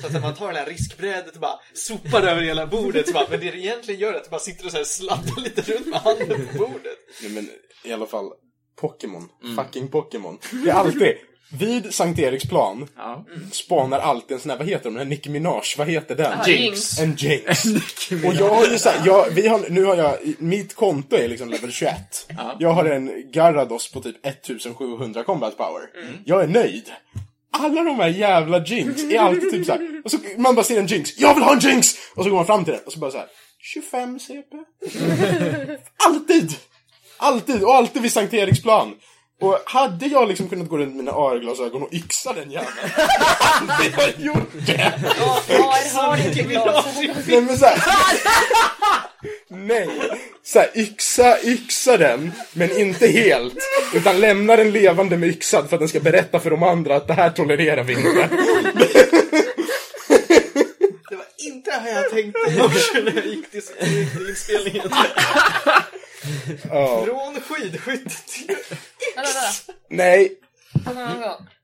Så 0.00 0.06
att 0.06 0.22
man 0.22 0.34
tar 0.34 0.52
det 0.52 0.58
här 0.58 0.66
riskbrädet 0.66 1.34
och 1.34 1.40
bara 1.40 1.60
sopar 1.72 2.22
över 2.22 2.42
hela 2.42 2.66
bordet. 2.66 3.06
Så 3.06 3.12
bara, 3.12 3.26
men 3.30 3.40
det 3.40 3.50
det 3.50 3.58
egentligen 3.58 4.00
gör 4.00 4.12
är 4.12 4.16
att 4.16 4.24
du 4.24 4.30
bara 4.30 4.40
sitter 4.40 4.64
och 4.64 4.70
så 4.70 4.76
här 4.76 4.84
sladdar 4.84 5.40
lite 5.40 5.72
runt 5.72 5.86
med 5.86 6.00
handen 6.00 6.48
på 6.52 6.58
bordet. 6.58 6.98
nej 7.22 7.30
men 7.32 7.50
i 7.84 7.92
alla 7.92 8.06
fall, 8.06 8.30
Pokémon. 8.76 9.28
Fucking 9.56 9.88
Pokémon. 9.88 10.38
Det 10.64 10.70
är 10.70 10.74
alltid, 10.74 11.16
vid 11.50 11.94
Sankt 11.94 12.18
Eriksplan 12.18 12.88
Ja. 12.96 13.24
spanar 13.52 13.98
alltid 13.98 14.34
en 14.34 14.40
sån 14.40 14.50
här, 14.50 14.58
vad 14.58 14.66
heter 14.66 14.84
de, 14.84 14.88
den 14.90 14.98
här 14.98 15.04
Nicki 15.04 15.30
Minaj, 15.30 15.62
vad 15.78 15.88
heter 15.88 16.14
den? 16.14 16.32
Ah, 16.40 16.46
Jinx. 16.48 16.98
En 16.98 17.14
Jinx. 17.16 17.64
Och 18.26 18.34
jag 18.34 18.48
har 18.54 18.66
ju 18.66 18.78
såhär, 18.78 19.02
jag, 19.06 19.30
vi 19.30 19.48
har, 19.48 19.66
nu 19.68 19.84
har 19.84 19.96
jag, 19.96 20.16
mitt 20.38 20.74
konto 20.74 21.16
är 21.16 21.28
liksom 21.28 21.48
level 21.50 21.72
21. 21.72 21.96
Jag 22.58 22.72
har 22.72 22.84
en 22.84 23.30
Gyarados 23.32 23.92
på 23.92 24.00
typ 24.00 24.26
1700 24.26 25.24
combat 25.24 25.56
power. 25.56 25.82
Jag 26.24 26.42
är 26.42 26.46
nöjd. 26.48 26.92
Alla 27.50 27.82
de 27.82 27.96
här 28.00 28.08
jävla 28.08 28.64
Jinx 28.64 29.02
är 29.04 29.18
alltid 29.18 29.50
typ 29.50 29.66
såhär, 29.66 30.02
och 30.04 30.10
så 30.10 30.18
man 30.36 30.54
bara 30.54 30.64
ser 30.64 30.78
en 30.78 30.86
Jinx, 30.86 31.18
jag 31.18 31.34
vill 31.34 31.42
ha 31.44 31.52
en 31.52 31.58
Jinx! 31.58 31.94
Och 32.14 32.24
så 32.24 32.30
går 32.30 32.36
man 32.36 32.46
fram 32.46 32.64
till 32.64 32.72
den 32.74 32.82
och 32.86 32.92
så 32.92 32.98
bara 32.98 33.10
såhär, 33.10 33.26
25 33.60 34.18
CP. 34.18 34.56
alltid! 36.06 36.54
Alltid, 37.16 37.62
och 37.62 37.74
alltid 37.74 38.02
vid 38.02 38.12
Sankt 38.12 38.34
Eriksplan. 38.34 38.94
Och 39.40 39.58
hade 39.64 40.06
jag 40.06 40.28
liksom 40.28 40.48
kunnat 40.48 40.68
gå 40.68 40.78
runt 40.78 40.88
med 40.88 40.96
mina 40.96 41.12
AR-glasögon 41.12 41.82
och 41.82 41.92
yxa 41.92 42.32
den 42.32 42.50
jäveln, 42.50 42.70
hade 43.68 43.90
jag 43.96 44.20
gjort 44.20 44.52
det! 44.66 44.92
Var 45.48 46.02
har 46.02 46.16
du 46.16 46.22
inte 46.22 46.42
glasögon? 46.42 47.16
Nej 47.26 47.40
men 47.40 47.58
såhär... 47.58 47.82
Nej. 49.48 49.88
Såhär, 50.44 50.70
yxa, 50.74 51.38
yxa 51.44 51.96
den, 51.96 52.32
men 52.52 52.78
inte 52.78 53.06
helt. 53.06 53.54
Utan 53.94 54.20
lämna 54.20 54.56
den 54.56 54.70
levande 54.70 55.16
med 55.16 55.28
yxad 55.28 55.68
för 55.68 55.76
att 55.76 55.80
den 55.80 55.88
ska 55.88 56.00
berätta 56.00 56.40
för 56.40 56.50
de 56.50 56.62
andra 56.62 56.96
att 56.96 57.08
det 57.08 57.14
här 57.14 57.30
tolererar 57.30 57.84
vi 57.84 57.92
inte. 57.92 58.28
Det 61.08 61.16
var 61.16 61.26
inte 61.38 61.70
det 61.70 61.76
här 61.76 62.02
jag 62.02 62.10
tänkte 62.10 62.40
när 63.02 63.14
jag 63.14 63.26
gick 63.26 63.50
till 63.50 63.62
inspelningen. 64.28 64.88
Ja. 66.70 67.04
Från 67.04 67.40
skidskytte 67.40 68.10
till... 68.26 68.46
Vänta, 69.16 69.30
vänta. 69.32 69.72
Nej. 69.90 70.40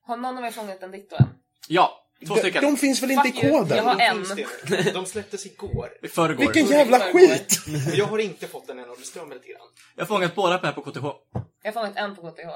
Har 0.06 0.16
någon 0.16 0.38
av 0.38 0.44
er 0.44 0.50
fångat 0.50 0.82
en 0.82 0.90
Ditto 0.90 1.16
än? 1.16 1.28
Ja, 1.68 2.00
två 2.26 2.34
de, 2.34 2.40
stycken. 2.40 2.62
de 2.64 2.76
finns 2.76 3.02
väl 3.02 3.10
inte 3.10 3.28
i 3.28 3.32
Fuck 3.32 3.44
you. 3.44 3.52
Jag 3.52 3.68
koden? 3.68 3.84
har 3.86 4.00
en. 4.00 4.24
Finns 4.24 4.48
det 4.66 4.84
nu? 4.84 4.90
De 4.90 5.06
släpptes 5.06 5.46
igår. 5.46 5.88
I 6.02 6.08
förrgår. 6.08 6.40
Vilken 6.40 6.66
jävla 6.66 7.00
skit! 7.00 7.58
Jag 7.94 8.06
har 8.06 8.18
inte 8.18 8.46
fått 8.46 8.66
den 8.66 8.78
än 8.78 8.90
och 8.90 8.96
det 8.98 9.04
stör 9.06 9.26
mig 9.26 9.36
lite 9.38 9.48
grann. 9.48 9.66
Jag 9.96 10.02
har 10.02 10.06
fångat 10.06 10.34
båda 10.34 10.72
på 10.72 10.80
KTH. 10.80 11.04
Jag 11.62 11.72
har 11.72 11.72
fångat 11.72 11.96
en 11.96 12.16
på 12.16 12.30
KTH. 12.30 12.48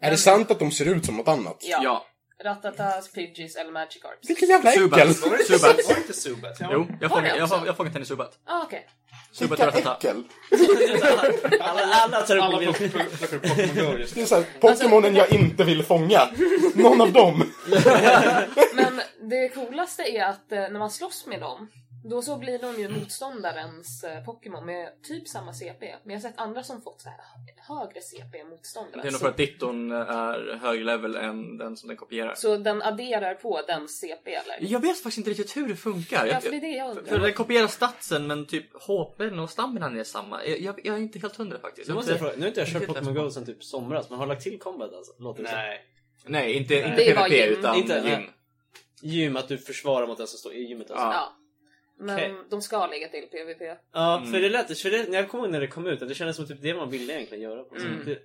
Är 0.00 0.10
det 0.10 0.16
sant 0.16 0.50
att 0.50 0.58
de 0.58 0.70
ser 0.70 0.86
ut 0.86 1.06
som 1.06 1.16
något 1.16 1.28
annat? 1.28 1.56
Ja. 1.60 1.80
Ja. 1.82 2.04
Rattatas, 2.42 3.12
Pidgeys 3.12 3.56
eller 3.56 3.72
Magikarps. 3.72 4.30
Vilken 4.30 4.48
jävla 4.48 4.70
äckel! 4.72 4.82
Subat. 5.14 5.30
Var 5.30 5.38
det 5.38 5.44
Subat. 5.44 5.76
Var 5.88 5.94
det 5.94 6.00
inte 6.00 6.12
Subat? 6.12 6.56
Jo, 6.60 6.66
jag 6.68 6.76
har 6.78 6.78
Var 6.78 6.96
det 7.00 7.08
fångat, 7.08 7.26
jag 7.36 7.42
också? 7.44 7.54
har, 7.56 7.66
jag 7.66 7.72
har 7.72 7.76
fångat 7.76 7.92
henne 7.92 8.02
i 8.02 8.06
Subat. 8.06 8.38
Ah, 8.46 8.62
okej. 8.62 8.86
Subat 9.32 9.60
och 9.60 9.66
Vilka 9.66 9.78
Rattata. 9.90 10.08
äckel! 10.08 10.24
Alla, 11.60 11.82
alla 11.94 12.20
tar 12.20 12.36
upp 12.36 12.42
Alla 12.42 12.52
mobilen. 12.52 12.74
plockar 12.74 13.16
plockar 13.16 13.36
upp 13.36 13.42
Pokémon 13.42 13.92
Go 13.92 13.98
just 13.98 14.14
Det 14.14 14.20
nu. 14.20 14.22
är 14.22 14.26
såhär, 14.26 14.44
Pokémonen 14.60 15.14
jag 15.16 15.32
inte 15.32 15.64
vill 15.64 15.82
fånga. 15.84 16.28
Någon 16.74 17.00
av 17.00 17.12
dem. 17.12 17.52
Men 18.74 19.00
det 19.30 19.48
coolaste 19.48 20.02
är 20.02 20.24
att 20.24 20.52
eh, 20.52 20.58
när 20.58 20.78
man 20.78 20.90
slåss 20.90 21.26
med 21.26 21.40
dem, 21.40 21.68
då 22.10 22.22
så 22.22 22.36
blir 22.38 22.58
de 22.58 22.80
ju 22.82 22.88
motståndarens 22.88 24.04
eh, 24.04 24.24
Pokémon 24.24 24.66
med 24.66 25.02
typ 25.02 25.28
samma 25.28 25.52
CP. 25.52 25.94
Men 26.04 26.14
jag 26.14 26.22
har 26.22 26.28
sett 26.30 26.38
andra 26.40 26.62
som 26.62 26.82
fått 26.82 27.00
så 27.00 27.08
här 27.08 27.18
högre 27.68 28.00
CP 28.00 28.38
än 28.38 28.48
motståndaren. 28.48 29.02
Det 29.02 29.08
är 29.08 29.12
nog 29.12 29.20
för 29.20 29.28
att 29.28 29.36
Ditton 29.36 29.92
är 29.92 30.54
högre 30.56 30.84
level 30.84 31.16
än 31.16 31.58
den 31.58 31.76
som 31.76 31.88
den 31.88 31.96
kopierar. 31.96 32.34
Så 32.34 32.56
den 32.56 32.82
adderar 32.82 33.34
på 33.34 33.60
den 33.66 33.88
CP 33.88 34.34
eller? 34.34 34.56
Jag 34.60 34.80
vet 34.80 34.96
faktiskt 34.96 35.18
inte 35.18 35.30
riktigt 35.30 35.56
hur 35.56 35.68
det 35.68 35.76
funkar. 35.76 36.26
Ja, 36.26 36.40
för 36.40 36.50
det 36.50 36.56
är 36.56 36.60
det 36.60 36.66
jag 36.68 36.94
För 36.94 37.00
undrar. 37.00 37.18
den 37.18 37.32
kopierar 37.32 37.66
statsen 37.66 38.26
men 38.26 38.46
typ 38.46 38.66
HPn 38.82 39.38
och 39.38 39.50
staminan 39.50 39.98
är 39.98 40.04
samma. 40.04 40.44
Jag, 40.44 40.60
jag, 40.60 40.80
jag 40.84 40.94
är 40.96 41.00
inte 41.00 41.18
helt 41.18 41.36
hundra 41.36 41.58
faktiskt. 41.58 41.88
Nu, 41.88 41.94
måste 41.94 42.10
jag 42.10 42.14
inte- 42.16 42.24
fråga, 42.24 42.36
nu 42.36 42.42
har 42.42 42.48
inte 42.48 42.60
jag 42.60 42.68
kört 42.68 42.82
inte 42.82 42.94
Pokémon 43.00 43.14
Go 43.14 43.30
sen 43.30 43.46
typ 43.46 43.64
somras, 43.64 44.10
men 44.10 44.18
har 44.18 44.26
lagt 44.26 44.42
till 44.42 44.58
combat 44.58 44.94
alltså? 44.94 45.12
Låter 45.18 45.42
det. 45.42 45.52
Nej. 45.52 45.80
Nej, 46.26 46.52
inte, 46.52 46.74
inte 46.74 47.02
är 47.10 47.14
bara 47.16 47.28
PVP 47.28 47.58
utan 47.58 47.76
Inte- 47.76 47.94
gym. 47.94 48.04
nej. 48.04 48.30
Gym, 49.02 49.36
att 49.36 49.48
du 49.48 49.58
försvarar 49.58 50.06
mot 50.06 50.18
den 50.18 50.26
som 50.26 50.38
står 50.38 50.52
i 50.54 50.62
gymmet 50.62 50.90
alltså. 50.90 51.04
Ja. 51.06 51.12
Ja. 51.12 51.32
Men 51.98 52.16
Okej. 52.16 52.34
de 52.50 52.62
ska 52.62 52.86
lägga 52.86 53.08
till 53.08 53.22
PVP. 53.22 53.76
Ja, 53.92 54.16
Mm. 54.18 54.32
för 54.32 54.40
det 54.40 54.48
lät, 54.48 54.78
för 54.78 54.90
det, 54.90 55.08
när 55.10 55.16
jag 55.18 55.28
kommer 55.28 55.44
ihåg 55.44 55.52
när 55.52 55.60
det 55.60 55.66
kom 55.66 55.86
ut, 55.86 56.02
att 56.02 56.08
det 56.08 56.14
kändes 56.14 56.36
som 56.36 56.46
typ 56.46 56.62
det 56.62 56.74
man 56.74 56.90
ville 56.90 57.12
egentligen 57.12 57.44
göra. 57.44 57.60
Mm. 57.76 58.04
det, 58.04 58.18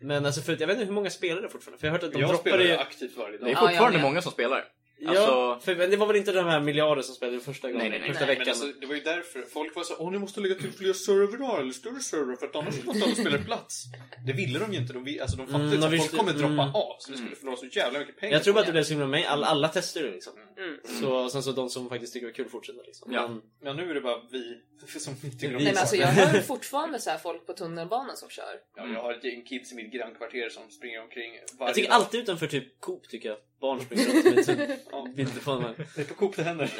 men 0.00 0.26
alltså 0.26 0.40
för 0.42 0.52
att 0.52 0.60
jag 0.60 0.66
vet 0.66 0.74
inte 0.76 0.86
hur 0.86 0.92
många 0.92 1.10
spelar 1.10 1.42
det 1.42 1.48
fortfarande, 1.48 1.80
för 1.80 1.86
jag 1.86 1.92
har 1.92 1.98
hört 1.98 2.04
att 2.08 2.12
de 2.12 2.20
Jag 2.20 2.36
spelar 2.38 2.58
ju... 2.58 2.64
ju 2.68 2.76
aktivt 2.76 3.16
varje 3.16 3.30
Det 3.30 3.36
är 3.36 3.40
dag. 3.40 3.50
Ja, 3.52 3.60
fortfarande 3.68 3.98
med. 3.98 4.04
många 4.06 4.22
som 4.22 4.32
spelar. 4.32 4.64
Ja, 5.00 5.10
Alltså- 5.10 5.64
för, 5.64 5.76
men 5.76 5.90
det 5.90 5.96
var 5.96 6.06
väl 6.06 6.16
inte 6.16 6.32
de 6.32 6.46
här 6.46 6.60
miljarder 6.60 7.02
som 7.02 7.14
spelade 7.14 7.40
första 7.40 7.68
gången, 7.68 7.78
Nej, 7.80 7.90
nej, 7.90 7.98
nej. 8.00 8.08
första 8.08 8.26
Nej, 8.26 8.34
Men 8.36 8.38
veckan. 8.46 8.50
alltså, 8.62 8.80
det 8.80 8.86
var 8.86 8.94
ju 8.94 9.00
därför 9.00 9.42
folk 9.42 9.76
var 9.76 9.82
så 9.84 9.94
åh 9.98 10.10
ni 10.12 10.18
måste 10.18 10.40
lägga 10.40 10.54
till 10.54 10.72
fler 10.72 10.92
servrar 10.92 11.60
eller 11.60 11.72
större 11.72 12.00
servrar 12.00 12.36
för 12.36 12.46
att 12.46 12.56
annars 12.56 12.84
måste 12.84 13.04
alla 13.04 13.14
spela 13.14 13.38
plats. 13.38 13.84
Det 14.26 14.32
ville 14.32 14.58
de 14.58 14.72
ju 14.72 14.78
inte. 14.78 14.92
De, 14.92 15.04
vi- 15.04 15.20
alltså, 15.20 15.36
de 15.36 15.46
fattade 15.46 15.64
Mm, 15.64 15.74
mm, 15.78 15.80
de 15.80 15.86
att 15.86 15.90
folk 15.92 16.02
visste- 16.02 16.16
kommer 16.16 16.32
droppa 16.32 16.62
mm. 16.62 16.74
av. 16.74 16.96
Så 16.98 17.10
det 17.12 17.16
skulle 17.18 17.36
förlora 17.36 17.56
så 17.56 17.66
jävla 17.66 17.98
mycket 17.98 18.16
pengar. 18.20 18.32
jag 18.32 18.44
tror 18.44 18.54
bara 18.54 18.60
att 18.60 18.66
det 18.66 18.72
blev 18.72 18.82
så 18.82 18.90
himla 18.90 19.06
med 19.06 19.26
alla, 19.26 19.46
alla 19.46 19.68
tester 19.68 20.02
det 20.02 20.10
liksom. 20.10 20.32
Mm. 20.58 21.00
Så 21.00 21.28
sen 21.28 21.42
så 21.42 21.52
de 21.52 21.70
som 21.70 21.88
faktiskt 21.88 22.12
tycker 22.12 22.26
det 22.26 22.30
var 22.32 22.36
kul 22.36 22.48
fortsätter 22.48 22.82
liksom. 22.86 23.12
Ja. 23.12 23.28
Men, 23.28 23.42
Men 23.60 23.76
nu 23.76 23.90
är 23.90 23.94
det 23.94 24.00
bara 24.00 24.20
vi 24.30 24.58
som 24.98 25.14
tycker 25.16 25.46
om 25.46 25.52
Nej, 25.52 25.64
men 25.64 25.78
alltså, 25.78 25.96
jag 25.96 26.08
hör 26.08 26.40
fortfarande 26.40 27.00
så 27.00 27.10
här 27.10 27.18
folk 27.18 27.46
på 27.46 27.52
tunnelbanan 27.52 28.16
som 28.16 28.30
kör. 28.30 28.60
Ja, 28.76 28.86
jag 28.86 29.02
har 29.02 29.12
ett 29.12 29.24
gäng 29.24 29.44
kids 29.44 29.72
i 29.72 29.74
mitt 29.74 29.92
grannkvarter 29.92 30.48
som 30.48 30.70
springer 30.70 31.02
omkring 31.02 31.32
varje 31.58 31.68
jag 31.68 31.74
tycker 31.74 31.88
dag. 31.88 31.96
alltid 31.96 32.20
utanför 32.20 32.46
typ 32.46 32.80
Coop 32.80 33.08
tycker 33.08 33.28
jag 33.28 33.38
barn 33.60 33.80
springer 33.80 34.04
runt 34.04 34.24
med 34.24 34.46
typ, 34.46 34.80
Ja. 34.90 35.08
Det 35.16 36.02
är 36.02 36.04
på 36.04 36.14
Coop 36.14 36.36
det 36.36 36.42
händer. 36.42 36.70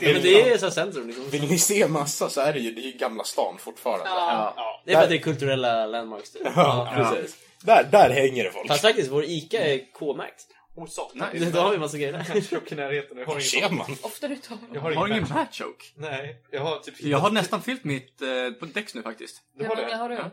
Ja, 0.00 0.12
men 0.12 0.22
det 0.22 0.50
är 0.50 0.58
så 0.58 0.66
här 0.66 0.70
centrum 0.70 1.06
liksom. 1.06 1.30
Vill 1.30 1.48
ni 1.48 1.58
se 1.58 1.88
massa 1.88 2.28
så 2.28 2.40
är 2.40 2.52
det 2.52 2.58
ju, 2.58 2.70
det 2.70 2.80
är 2.80 2.92
ju 2.92 2.92
Gamla 2.92 3.24
stan 3.24 3.58
fortfarande. 3.58 4.04
Ja. 4.06 4.54
Ja. 4.56 4.82
Det 4.84 4.92
är 4.92 4.96
för 4.96 5.02
att 5.02 5.08
det 5.08 5.16
är 5.16 5.20
kulturella 5.20 5.86
landmarks 5.86 6.30
typ. 6.30 6.42
Ja, 6.56 6.92
precis. 6.96 7.36
Där, 7.62 7.88
där 7.92 8.10
hänger 8.10 8.44
det 8.44 8.50
folk. 8.50 8.68
Fast 8.68 8.82
faktiskt, 8.82 9.10
vår 9.10 9.24
ICA 9.24 9.58
är 9.58 9.92
K-märkt. 9.92 10.46
Satan. 10.88 11.28
Nice. 11.32 11.50
Då 11.50 11.60
har 11.60 11.70
vi 11.72 11.78
massa 11.78 11.96
grejer 11.98 12.12
där. 12.12 12.72
I 12.72 12.74
närheten. 12.74 13.18
Jag 13.18 13.26
har 13.26 13.34
Var 13.34 13.40
ingen... 13.40 13.42
ser 13.42 13.70
man? 13.70 13.96
Ofta 14.02 14.28
du 14.28 14.36
tar 14.36 14.58
Jag 14.74 14.80
har 14.80 14.92
Har 14.92 15.08
ingen... 15.08 15.22
matchoke? 15.28 15.84
Nej, 15.94 16.36
jag 16.50 16.60
har 16.60 16.78
typ... 16.78 16.94
Jag 17.02 17.18
har 17.18 17.30
nästan 17.30 17.62
fyllt 17.62 17.84
mitt 17.84 18.22
eh, 18.22 18.28
på 18.60 18.66
Dex 18.66 18.94
nu 18.94 19.02
faktiskt. 19.02 19.36
Du 19.58 19.64
har 19.66 19.76
det? 19.76 19.94
har 19.96 20.08
du? 20.08 20.14
Ja. 20.14 20.30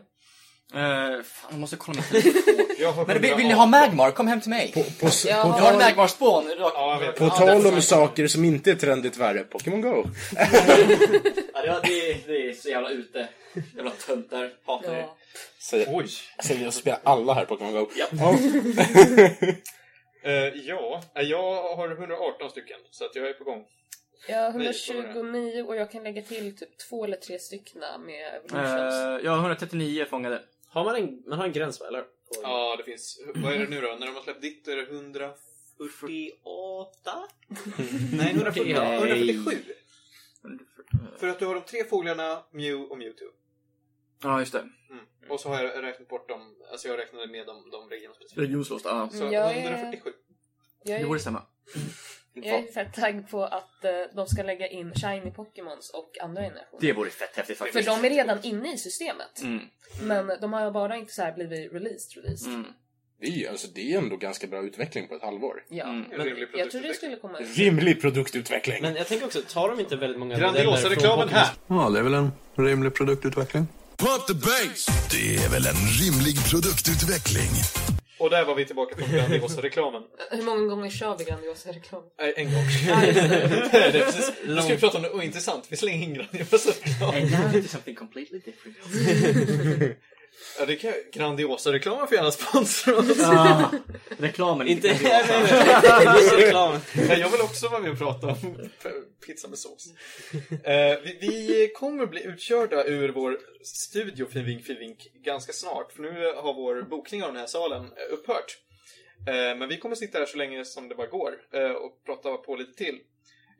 Eh, 0.74 1.22
fan, 1.22 1.50
jag 1.50 1.58
måste 1.60 1.76
kolla 1.76 2.02
mitt 2.12 2.24
Men 3.06 3.20
vill, 3.22 3.34
vill 3.34 3.46
ni 3.46 3.52
118. 3.52 3.58
ha 3.58 3.66
Magmar? 3.66 4.10
Kom 4.10 4.26
hem 4.26 4.40
till 4.40 4.50
mig. 4.50 4.72
På, 4.72 4.82
på, 4.82 4.88
Ja. 5.00 5.08
på, 5.20 5.28
Jag 5.28 5.36
har 5.36 5.72
en 5.72 5.78
tal, 5.78 5.78
Magmar-spån. 5.78 6.44
Ja, 6.58 7.00
på 7.18 7.24
Ja, 7.24 7.30
tal 7.30 7.62
det 7.62 7.68
om 7.68 7.76
är 7.76 7.80
saker 7.80 8.26
som 8.26 8.44
inte 8.44 8.70
är 8.70 8.74
trendigt 8.74 9.16
värre, 9.16 9.44
Pokémon 9.44 9.80
Go. 9.80 10.04
Ja, 11.54 11.62
det, 11.62 11.80
det, 11.82 12.26
det 12.26 12.48
är 12.48 12.52
så 12.52 12.68
jävla 12.68 12.90
ute. 12.90 13.28
Jävla 13.76 13.90
töntar. 13.90 14.50
Hatar 14.66 14.92
det. 14.92 14.98
Ja. 15.00 15.16
Säger, 15.62 15.86
Oj. 15.90 16.06
säger 16.44 16.64
jag 16.64 16.72
så 16.72 16.80
spelar 16.80 17.00
alla 17.04 17.34
här 17.34 17.44
Pokémon 17.44 17.72
Go. 17.72 17.88
Ja. 17.96 18.06
Ja. 18.12 18.38
Eh, 20.24 20.32
ja, 20.66 21.02
eh, 21.14 21.22
jag 21.22 21.76
har 21.76 21.90
118 21.90 22.50
stycken. 22.50 22.78
Så 22.90 23.04
att 23.04 23.14
jag 23.14 23.28
är 23.28 23.32
på 23.32 23.44
gång. 23.44 23.66
Jag 24.28 24.50
har 24.52 24.58
Nej, 24.58 24.72
vad 24.88 24.96
var 24.96 25.04
129 25.04 25.62
och 25.62 25.76
jag 25.76 25.90
kan 25.90 26.02
lägga 26.04 26.22
till 26.22 26.56
typ 26.56 26.78
två 26.78 27.04
eller 27.04 27.16
tre 27.16 27.38
stycken 27.38 27.80
med 28.06 28.34
evolutions. 28.34 28.94
Eh, 28.94 29.24
jag 29.24 29.30
har 29.30 29.38
139 29.38 30.06
fångade. 30.10 30.42
Har 30.68 30.84
man 30.84 30.96
en, 30.96 31.22
man 31.26 31.38
har 31.38 31.46
en 31.46 31.52
gräns 31.52 31.80
va, 31.80 31.86
eller? 31.86 32.02
På- 32.02 32.08
Ja, 32.42 32.76
det 32.76 32.84
finns... 32.84 33.20
Vad 33.34 33.52
är 33.52 33.58
det 33.58 33.68
nu 33.68 33.80
då? 33.80 33.88
När 34.00 34.06
de 34.06 34.14
har 34.14 34.22
släppt 34.22 34.42
ditt 34.42 34.68
är 34.68 34.76
det 34.76 34.82
148? 34.82 35.36
Nej, 38.12 38.30
140, 38.34 38.74
Nej. 38.74 38.96
147. 38.96 39.50
För 41.18 41.28
att 41.28 41.38
du 41.38 41.46
har 41.46 41.54
de 41.54 41.60
tre 41.64 41.84
fåglarna, 41.84 42.42
Mew 42.50 42.84
och 42.90 42.98
Mewtwo. 42.98 43.26
Ja, 44.22 44.40
just 44.40 44.52
det. 44.52 44.58
Mm. 44.58 45.04
Och 45.28 45.40
så 45.40 45.48
har 45.48 45.62
jag 45.64 45.82
räknat 45.82 46.08
bort 46.08 46.28
dem, 46.28 46.54
alltså 46.72 46.88
jag 46.88 46.98
räknade 46.98 47.26
med 47.26 47.46
de, 47.46 47.70
de 47.70 47.88
regionspecifika. 47.90 48.40
Regionslåst, 48.40 48.84
ja. 48.84 49.08
Så 49.12 49.24
Jag 49.24 49.56
är- 49.56 49.62
147. 49.62 50.10
Jag 50.84 51.00
Det 51.00 51.06
borde 51.06 51.18
är, 51.18 51.20
stämma. 51.20 51.42
jag 52.34 52.46
är 52.58 52.72
fett 52.72 52.94
taggad 52.94 53.28
på 53.30 53.44
att 53.44 53.84
eh, 53.84 53.90
de 54.14 54.26
ska 54.26 54.42
lägga 54.42 54.68
in 54.68 54.94
shiny 54.94 55.30
Pokémons 55.30 55.90
och 55.90 56.10
andra 56.22 56.42
generationer. 56.42 56.80
Det 56.80 56.92
vore 56.92 57.10
fett 57.10 57.36
häftigt 57.36 57.58
För 57.58 57.64
faktiskt. 57.64 57.86
de 57.88 58.04
är 58.06 58.10
redan 58.10 58.38
inne 58.42 58.74
i 58.74 58.78
systemet. 58.78 59.42
Mm. 59.42 59.60
Men 60.02 60.40
de 60.40 60.52
har 60.52 60.70
bara 60.70 60.96
inte 60.96 61.12
så 61.12 61.22
här 61.22 61.32
blivit 61.32 61.72
released 61.72 62.22
released. 62.24 62.52
Mm. 62.54 62.66
Det 63.20 63.26
är, 63.26 63.30
ju- 63.30 63.46
alltså, 63.48 63.68
det 63.74 63.92
är 63.94 63.98
ändå 63.98 64.16
ganska 64.16 64.46
bra 64.46 64.62
utveckling 64.62 65.08
på 65.08 65.14
ett 65.14 65.22
halvår. 65.22 65.64
Ja. 65.68 65.84
Mm. 65.84 66.12
En 66.12 66.18
rimlig 66.20 66.20
Jag 66.20 66.26
tror 66.26 66.32
det 66.32 66.48
produktutveckling. 66.50 66.94
skulle 66.94 67.16
komma 67.16 67.38
ut. 67.38 67.56
Rimlig 67.58 68.00
produktutveckling. 68.00 68.82
Men 68.82 68.96
jag 68.96 69.06
tänker 69.06 69.26
också, 69.26 69.42
tar 69.42 69.68
de 69.68 69.80
inte 69.80 69.96
väldigt 69.96 70.18
många 70.18 70.38
Grandiosa 70.38 70.64
modeller 70.64 70.80
från 70.82 70.90
reklamen 70.90 71.28
Pokémon? 71.28 71.38
här! 71.38 71.84
Ja, 71.84 71.90
det 71.90 71.98
är 71.98 72.02
väl 72.02 72.14
en 72.14 72.30
rimlig 72.56 72.94
produktutveckling. 72.94 73.66
Pump 73.98 74.26
the 74.26 74.34
bass. 74.34 74.86
Det 75.10 75.36
är 75.36 75.48
väl 75.50 75.66
en 75.66 75.74
rimlig 75.74 76.44
produktutveckling. 76.50 77.50
Och 78.18 78.30
där 78.30 78.44
var 78.44 78.54
vi 78.54 78.64
tillbaka 78.64 78.94
på 78.94 79.06
Grandiosa-reklamen. 79.12 80.02
Hur 80.30 80.42
många 80.42 80.66
gånger 80.66 80.90
kör 80.90 81.16
vi 81.18 81.24
Grandiosa-reklam? 81.24 82.02
Nej, 82.20 82.34
en 82.36 82.44
gång. 82.44 82.64
det 83.72 83.78
är 83.78 83.92
precis. 84.04 84.32
Nu 84.46 84.62
ska 84.62 84.74
vi 84.74 84.80
prata 84.80 84.96
om 84.96 85.02
något 85.02 85.14
ointressant. 85.14 85.66
Vi 85.68 85.76
slänger 85.76 86.02
in 86.08 86.14
Grandiosa-reklam. 86.14 87.14
And 87.14 87.30
now 87.30 87.62
to 87.62 87.68
something 87.68 87.94
completely 87.94 88.38
different. 88.38 88.76
Ja, 90.58 90.66
det 90.66 90.76
kan 90.76 90.92
Grandiosa-reklamen 91.12 92.06
får 92.06 92.16
gärna 92.16 92.30
sponsra 92.30 92.96
oss. 92.96 93.20
Ah, 93.22 93.70
reklamen. 94.18 94.68
Inte... 94.68 94.88
Nej, 94.88 95.24
Grandiosa. 95.28 95.64
nej, 95.64 96.04
nej. 96.04 96.22
Just 96.22 96.34
reklamen. 96.34 96.80
Nej, 96.94 97.20
Jag 97.20 97.28
vill 97.30 97.40
också 97.40 97.68
vara 97.68 97.80
med 97.80 97.90
och 97.90 97.98
prata 97.98 98.26
om 98.26 98.68
pizza 99.26 99.48
med 99.48 99.58
sås. 99.58 99.86
Eh, 100.50 100.98
vi, 101.04 101.18
vi 101.20 101.72
kommer 101.74 102.06
bli 102.06 102.24
utkörda 102.24 102.84
ur 102.84 103.08
vår 103.08 103.38
studio 103.64 104.26
Finvink 104.26 104.64
Finvink 104.64 104.98
ganska 105.24 105.52
snart. 105.52 105.92
För 105.92 106.02
nu 106.02 106.32
har 106.36 106.54
vår 106.54 106.82
bokning 106.82 107.22
av 107.22 107.28
den 107.28 107.40
här 107.40 107.46
salen 107.46 107.90
upphört. 108.10 108.58
Eh, 109.28 109.58
men 109.58 109.68
vi 109.68 109.76
kommer 109.78 109.94
sitta 109.96 110.18
här 110.18 110.26
så 110.26 110.36
länge 110.36 110.64
som 110.64 110.88
det 110.88 110.94
bara 110.94 111.06
går 111.06 111.32
eh, 111.52 111.70
och 111.70 112.04
prata 112.06 112.36
på 112.36 112.56
lite 112.56 112.84
till. 112.84 112.98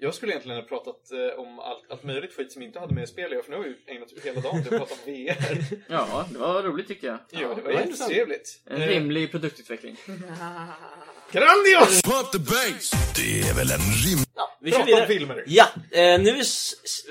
Jag 0.04 0.14
skulle 0.14 0.32
egentligen 0.32 0.60
ha 0.60 0.68
pratat 0.68 1.12
eh, 1.12 1.40
om 1.40 1.58
allt, 1.58 1.84
allt 1.90 2.02
möjligt 2.02 2.32
skit 2.36 2.52
som 2.52 2.62
inte 2.62 2.78
hade 2.80 2.94
med 2.94 3.08
spel 3.08 3.42
för 3.44 3.50
nu 3.50 3.56
har 3.56 3.64
vi 3.64 3.76
ägnat 3.86 4.08
hela 4.24 4.40
dagen 4.40 4.64
till 4.64 4.74
att 4.74 4.80
prata 4.80 4.94
om 4.94 5.12
VR. 5.12 5.56
Ja, 5.88 6.26
det 6.32 6.38
var 6.38 6.62
roligt 6.62 6.88
tycker 6.88 7.06
jag. 7.06 7.18
Ja, 7.30 7.54
det 7.54 7.62
var 7.62 7.70
intressant. 7.70 8.10
jättetrevligt. 8.10 8.62
En 8.66 8.82
Eh, 8.82 8.88
rimlig 8.88 9.30
produktutveckling. 9.30 9.96
Grandios! 11.32 12.02
Pump 12.02 12.32
the 12.32 12.38
bass. 12.38 12.90
Det 13.16 13.40
är 13.40 13.54
väl 13.54 13.70
en 13.70 13.78
rim... 13.78 14.18
Vi 14.60 14.70
kör 14.70 14.78
Prata 14.78 14.82
om 14.92 14.96
vidare. 14.96 15.06
filmer. 15.06 15.44
Ja, 15.46 15.66
eh, 15.90 16.20
nu, 16.20 16.42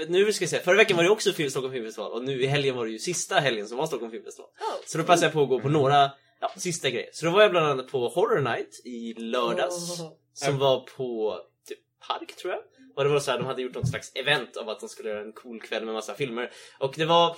nu 0.07 0.33
ska 0.33 0.43
jag 0.43 0.49
säga, 0.49 0.61
förra 0.63 0.75
veckan 0.77 0.97
var 0.97 1.03
det 1.03 1.09
också 1.09 1.33
film, 1.33 1.49
Stockholm 1.49 1.73
Filmfestival 1.73 2.11
och 2.11 2.23
nu 2.23 2.41
i 2.43 2.45
helgen 2.47 2.75
var 2.75 2.85
det 2.85 2.91
ju 2.91 2.99
sista 2.99 3.35
helgen 3.39 3.67
som 3.67 3.77
var 3.77 3.87
Stockholm 3.87 4.11
Filmfestival. 4.11 4.49
Så 4.85 4.97
då 4.97 5.03
passade 5.03 5.25
jag 5.25 5.33
på 5.33 5.43
att 5.43 5.49
gå 5.49 5.59
på 5.59 5.69
några 5.69 6.11
ja, 6.41 6.51
sista 6.57 6.89
grejer. 6.89 7.09
Så 7.13 7.25
då 7.25 7.31
var 7.31 7.41
jag 7.41 7.51
bland 7.51 7.65
annat 7.67 7.87
på 7.87 8.07
Horror 8.07 8.41
Night 8.41 8.81
i 8.85 9.13
lördags. 9.13 10.01
Som 10.33 10.57
var 10.57 10.79
på 10.97 11.39
typ 11.67 11.79
Park 12.07 12.35
tror 12.35 12.53
jag. 12.53 12.61
Och 12.95 13.03
det 13.03 13.09
var 13.09 13.19
så 13.19 13.31
här, 13.31 13.37
de 13.37 13.45
hade 13.47 13.61
gjort 13.61 13.73
något 13.75 13.89
slags 13.89 14.11
event 14.15 14.57
av 14.57 14.69
att 14.69 14.79
de 14.79 14.89
skulle 14.89 15.09
göra 15.09 15.21
en 15.21 15.33
cool 15.33 15.61
kväll 15.61 15.85
med 15.85 15.93
massa 15.93 16.15
filmer. 16.15 16.51
Och 16.79 16.93
det 16.97 17.05
var... 17.05 17.37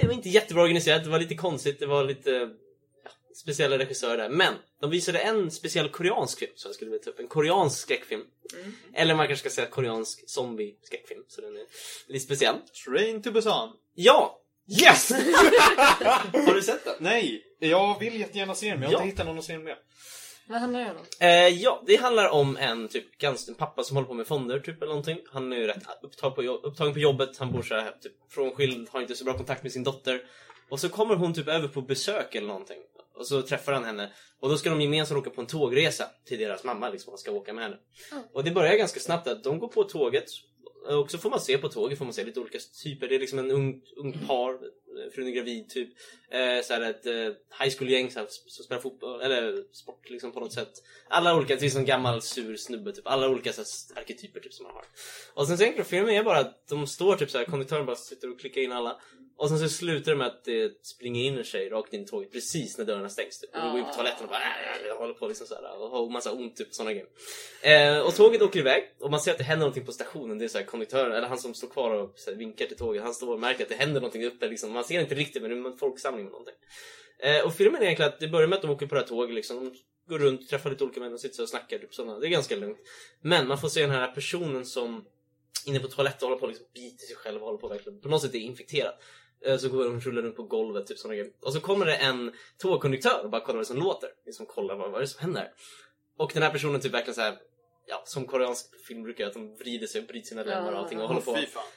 Det 0.00 0.06
var 0.06 0.14
inte 0.14 0.28
jättebra 0.28 0.62
organiserat, 0.62 1.04
det 1.04 1.10
var 1.10 1.18
lite 1.20 1.34
konstigt, 1.34 1.78
det 1.78 1.86
var 1.86 2.04
lite 2.04 2.30
ja, 3.04 3.10
speciella 3.36 3.78
regissörer 3.78 4.16
där. 4.16 4.28
Men 4.28 4.54
de 4.80 4.90
visade 4.90 5.18
en 5.18 5.50
speciell 5.50 5.88
koreansk 5.88 6.38
film 6.38 6.52
som 6.56 6.68
jag 6.68 6.74
skulle 6.74 6.90
vilja 6.90 7.04
ta 7.04 7.10
upp. 7.10 7.18
En 7.20 7.28
koreansk 7.28 7.78
skräckfilm. 7.80 8.22
Eller 8.94 9.14
man 9.14 9.26
kanske 9.28 9.50
ska 9.50 9.54
säga 9.54 9.66
koreansk 9.70 10.24
zombie-skräckfilm. 10.28 11.24
Så 11.28 11.40
den 11.40 11.56
är 11.56 11.64
lite 12.06 12.24
speciell. 12.24 12.56
Train 12.86 13.22
to 13.22 13.30
Busan. 13.30 13.72
Ja! 13.94 14.40
Yes! 14.82 15.10
Har 16.46 16.54
du 16.54 16.62
sett 16.62 16.84
den? 16.84 16.94
Nej, 16.98 17.44
jag 17.58 17.98
vill 18.00 18.20
jättegärna 18.20 18.54
se 18.54 18.70
den, 18.70 18.80
men 18.80 18.90
jag 18.90 18.98
har 18.98 19.04
Ja. 19.04 19.08
inte 19.08 19.14
hittat 19.14 19.26
någon 19.26 19.38
att 19.38 19.44
se 19.44 19.52
den 19.52 19.64
med. 19.64 19.76
Vad 20.46 20.60
handlar 20.60 20.80
det 20.80 20.90
om? 20.90 20.96
Eh, 21.20 21.48
ja, 21.48 21.82
det 21.86 21.96
handlar 21.96 22.28
om 22.28 22.56
en 22.56 22.88
typ 22.88 23.18
ganska, 23.18 23.50
en 23.52 23.56
pappa 23.56 23.82
som 23.82 23.96
håller 23.96 24.08
på 24.08 24.14
med 24.14 24.26
fonder 24.26 24.60
typ 24.60 24.82
eller 24.82 24.92
någonting. 24.92 25.18
Han 25.32 25.52
är 25.52 25.56
ju 25.56 25.66
rätt 25.66 25.82
upptag 26.02 26.34
på, 26.34 26.42
upptagen 26.42 26.92
på 26.92 26.98
jobbet, 26.98 27.38
han 27.38 27.52
bor 27.52 27.62
så 27.62 27.74
här 27.74 27.92
typ 28.02 28.12
frånskild, 28.28 28.88
har 28.90 29.00
inte 29.00 29.14
så 29.14 29.24
bra 29.24 29.36
kontakt 29.36 29.62
med 29.62 29.72
sin 29.72 29.84
dotter. 29.84 30.22
Och 30.68 30.80
så 30.80 30.88
kommer 30.88 31.14
hon 31.14 31.34
typ 31.34 31.48
över 31.48 31.68
på 31.68 31.82
besök 31.82 32.34
eller 32.34 32.48
någonting. 32.48 32.78
Och 33.16 33.26
så 33.26 33.42
träffar 33.42 33.72
han 33.72 33.84
henne. 33.84 34.12
Och 34.40 34.48
då 34.48 34.56
ska 34.56 34.70
de 34.70 34.80
gemensamt 34.80 35.20
åka 35.20 35.30
på 35.30 35.40
en 35.40 35.46
tågresa 35.46 36.04
till 36.24 36.38
deras 36.38 36.64
mamma 36.64 36.88
liksom, 36.88 37.10
han 37.10 37.18
ska 37.18 37.32
åka 37.32 37.52
med 37.52 37.64
henne. 37.64 37.76
Och 38.32 38.44
det 38.44 38.50
börjar 38.50 38.76
ganska 38.76 39.00
snabbt 39.00 39.28
att 39.28 39.44
de 39.44 39.58
går 39.58 39.68
på 39.68 39.84
tåget. 39.84 40.24
Och 40.88 41.10
så 41.10 41.18
får 41.18 41.30
man 41.30 41.40
se 41.40 41.58
på 41.58 41.68
tåget, 41.68 41.98
får 41.98 42.04
man 42.04 42.14
se 42.14 42.24
lite 42.24 42.40
olika 42.40 42.58
typer. 42.82 43.08
Det 43.08 43.14
är 43.14 43.20
liksom 43.20 43.38
en 43.38 43.50
ung, 43.50 43.80
ung 43.96 44.12
par, 44.12 44.58
frun 45.14 45.26
är 45.26 45.30
gravid 45.30 45.68
typ. 45.68 45.88
Eh, 46.30 46.62
så 46.64 46.74
här 46.74 46.80
ett 46.80 47.06
eh, 47.06 47.12
high 47.60 47.76
school-gäng 47.78 48.10
som 48.10 48.26
spelar 48.64 48.80
fotboll, 48.80 49.20
eller 49.20 49.64
sport 49.72 50.10
liksom 50.10 50.32
på 50.32 50.40
något 50.40 50.52
sätt. 50.52 50.72
Alla 51.08 51.36
olika, 51.36 51.54
det 51.54 51.60
finns 51.60 51.76
en 51.76 51.84
gammal 51.84 52.22
sur 52.22 52.56
snubbe 52.56 52.92
typ. 52.92 53.06
Alla 53.06 53.28
olika 53.28 53.52
så 53.52 53.60
här, 53.94 54.00
arketyper 54.02 54.40
typ 54.40 54.54
som 54.54 54.64
man 54.64 54.74
har. 54.74 54.84
Och 55.34 55.46
sen 55.46 55.56
så 55.56 55.62
egentligen 55.62 55.88
filmen 55.88 56.14
är 56.14 56.24
bara 56.24 56.38
att 56.38 56.68
de 56.68 56.86
står 56.86 57.16
typ 57.16 57.30
så 57.30 57.38
här, 57.38 57.44
konduktören 57.44 57.86
bara 57.86 57.96
sitter 57.96 58.30
och 58.30 58.40
klickar 58.40 58.60
in 58.60 58.72
alla. 58.72 59.00
Och 59.36 59.48
sen 59.48 59.58
så 59.58 59.68
slutar 59.68 60.12
det 60.12 60.18
med 60.18 60.26
att 60.26 60.44
det 60.44 60.86
springer 60.86 61.24
in 61.24 61.38
en 61.38 61.44
tjej 61.44 61.68
rakt 61.68 61.92
in 61.92 62.02
i 62.02 62.06
tåget 62.06 62.32
precis 62.32 62.78
när 62.78 62.84
dörrarna 62.84 63.08
stängs. 63.08 63.40
Typ. 63.40 63.50
Och 63.54 63.60
de 63.60 63.70
går 63.70 63.80
in 63.80 63.86
på 63.86 63.92
toaletten 63.92 64.24
och 64.24 64.28
bara 64.28 64.38
äh, 64.38 64.86
jag 64.86 64.96
håller 64.96 65.14
på 65.14 65.28
liksom 65.28 65.46
så 65.46 65.54
här, 65.54 65.80
och 65.80 65.90
har 65.90 66.10
massa 66.10 66.32
ont 66.32 66.56
typ 66.56 66.74
såna 66.74 66.92
grejer. 66.92 67.06
Eh, 67.62 68.06
och 68.06 68.14
tåget 68.14 68.42
åker 68.42 68.58
iväg 68.58 68.84
och 69.00 69.10
man 69.10 69.20
ser 69.20 69.32
att 69.32 69.38
det 69.38 69.44
händer 69.44 69.60
någonting 69.60 69.86
på 69.86 69.92
stationen. 69.92 70.38
Det 70.38 70.44
är 70.44 70.48
så 70.48 70.58
här 70.58 70.64
konduktören, 70.64 71.12
eller 71.12 71.28
han 71.28 71.38
som 71.38 71.54
står 71.54 71.68
kvar 71.68 71.90
och 71.90 72.14
här, 72.26 72.34
vinkar 72.34 72.66
till 72.66 72.76
tåget. 72.76 73.02
Han 73.02 73.14
står 73.14 73.32
och 73.32 73.40
märker 73.40 73.62
att 73.62 73.68
det 73.68 73.74
händer 73.74 74.00
någonting 74.00 74.24
uppe 74.24 74.48
liksom. 74.48 74.72
Man 74.72 74.84
ser 74.84 75.00
inte 75.00 75.14
riktigt 75.14 75.42
men 75.42 75.50
det 75.50 75.56
är 75.56 75.72
en 75.72 75.78
folksamling 75.78 76.24
med 76.24 76.32
någonting. 76.32 76.54
Eh, 77.18 77.46
och 77.46 77.54
filmen 77.54 77.80
är 77.80 77.84
egentligen 77.84 78.12
att 78.12 78.20
det 78.20 78.28
börjar 78.28 78.48
med 78.48 78.56
att 78.56 78.62
de 78.62 78.70
åker 78.70 78.86
på 78.86 78.94
det 78.94 79.00
här 79.00 79.08
tåget 79.08 79.34
liksom. 79.34 79.64
De 79.64 79.76
går 80.08 80.18
runt, 80.18 80.48
träffar 80.48 80.70
lite 80.70 80.84
olika 80.84 81.00
människor, 81.00 81.18
sitter 81.18 81.36
så 81.36 81.42
och 81.42 81.48
snackar 81.48 81.78
typ 81.78 81.94
sådana. 81.94 82.18
Det 82.18 82.26
är 82.26 82.30
ganska 82.30 82.56
lugnt. 82.56 82.78
Men 83.20 83.48
man 83.48 83.58
får 83.58 83.68
se 83.68 83.80
den 83.80 83.90
här 83.90 84.12
personen 84.12 84.66
som 84.66 85.04
inne 85.66 85.80
på 85.80 85.88
toaletten 85.88 86.28
håller 86.28 86.40
på 86.40 86.46
att 86.46 86.52
liksom 86.52 86.66
biter 86.74 87.06
sig 87.06 87.16
själv 87.16 87.40
och 87.40 87.46
håller 87.46 87.58
på 87.58 87.68
verkligen 87.68 88.00
på 88.00 88.08
något 88.08 88.22
sätt 88.22 88.34
är 88.34 88.38
infekterad. 88.38 88.94
Eh, 89.46 89.56
Så 89.56 89.68
går 89.68 89.84
de 89.84 89.96
och 89.96 90.02
rullar 90.02 90.22
runt 90.22 90.36
på 90.36 90.42
golvet, 90.42 90.86
typ 90.86 90.98
sådana 90.98 91.14
grejer. 91.14 91.32
Och 91.42 91.52
så 91.52 91.60
kommer 91.60 91.86
det 91.86 91.96
en 91.96 92.32
tågkonduktör 92.58 93.24
och 93.24 93.30
bara 93.30 93.40
kollar 93.40 93.54
vad 93.56 93.62
det 93.62 93.66
som 93.68 93.76
låter. 93.78 94.08
Liksom 94.26 94.46
kollar 94.46 94.74
vad, 94.76 94.90
vad 94.90 94.96
är 94.96 95.00
det 95.00 95.06
som 95.08 95.20
händer. 95.20 95.48
Och 96.18 96.30
den 96.34 96.42
här 96.42 96.50
personen 96.50 96.80
typ 96.80 96.94
verkligen 96.94 97.14
så 97.14 97.20
här. 97.20 97.34
Ja, 97.86 98.02
som 98.06 98.26
koreansk 98.26 98.80
film 98.86 99.02
brukar 99.02 99.26
att 99.26 99.32
de 99.32 99.56
vrider 99.56 99.86
sig 99.86 100.00
och 100.00 100.06
bryter 100.06 100.28
sina 100.28 100.42
lemmar 100.42 100.72
och 100.72 100.78
allting 100.78 101.00
och 101.00 101.08
håller 101.08 101.20
på. 101.20 101.32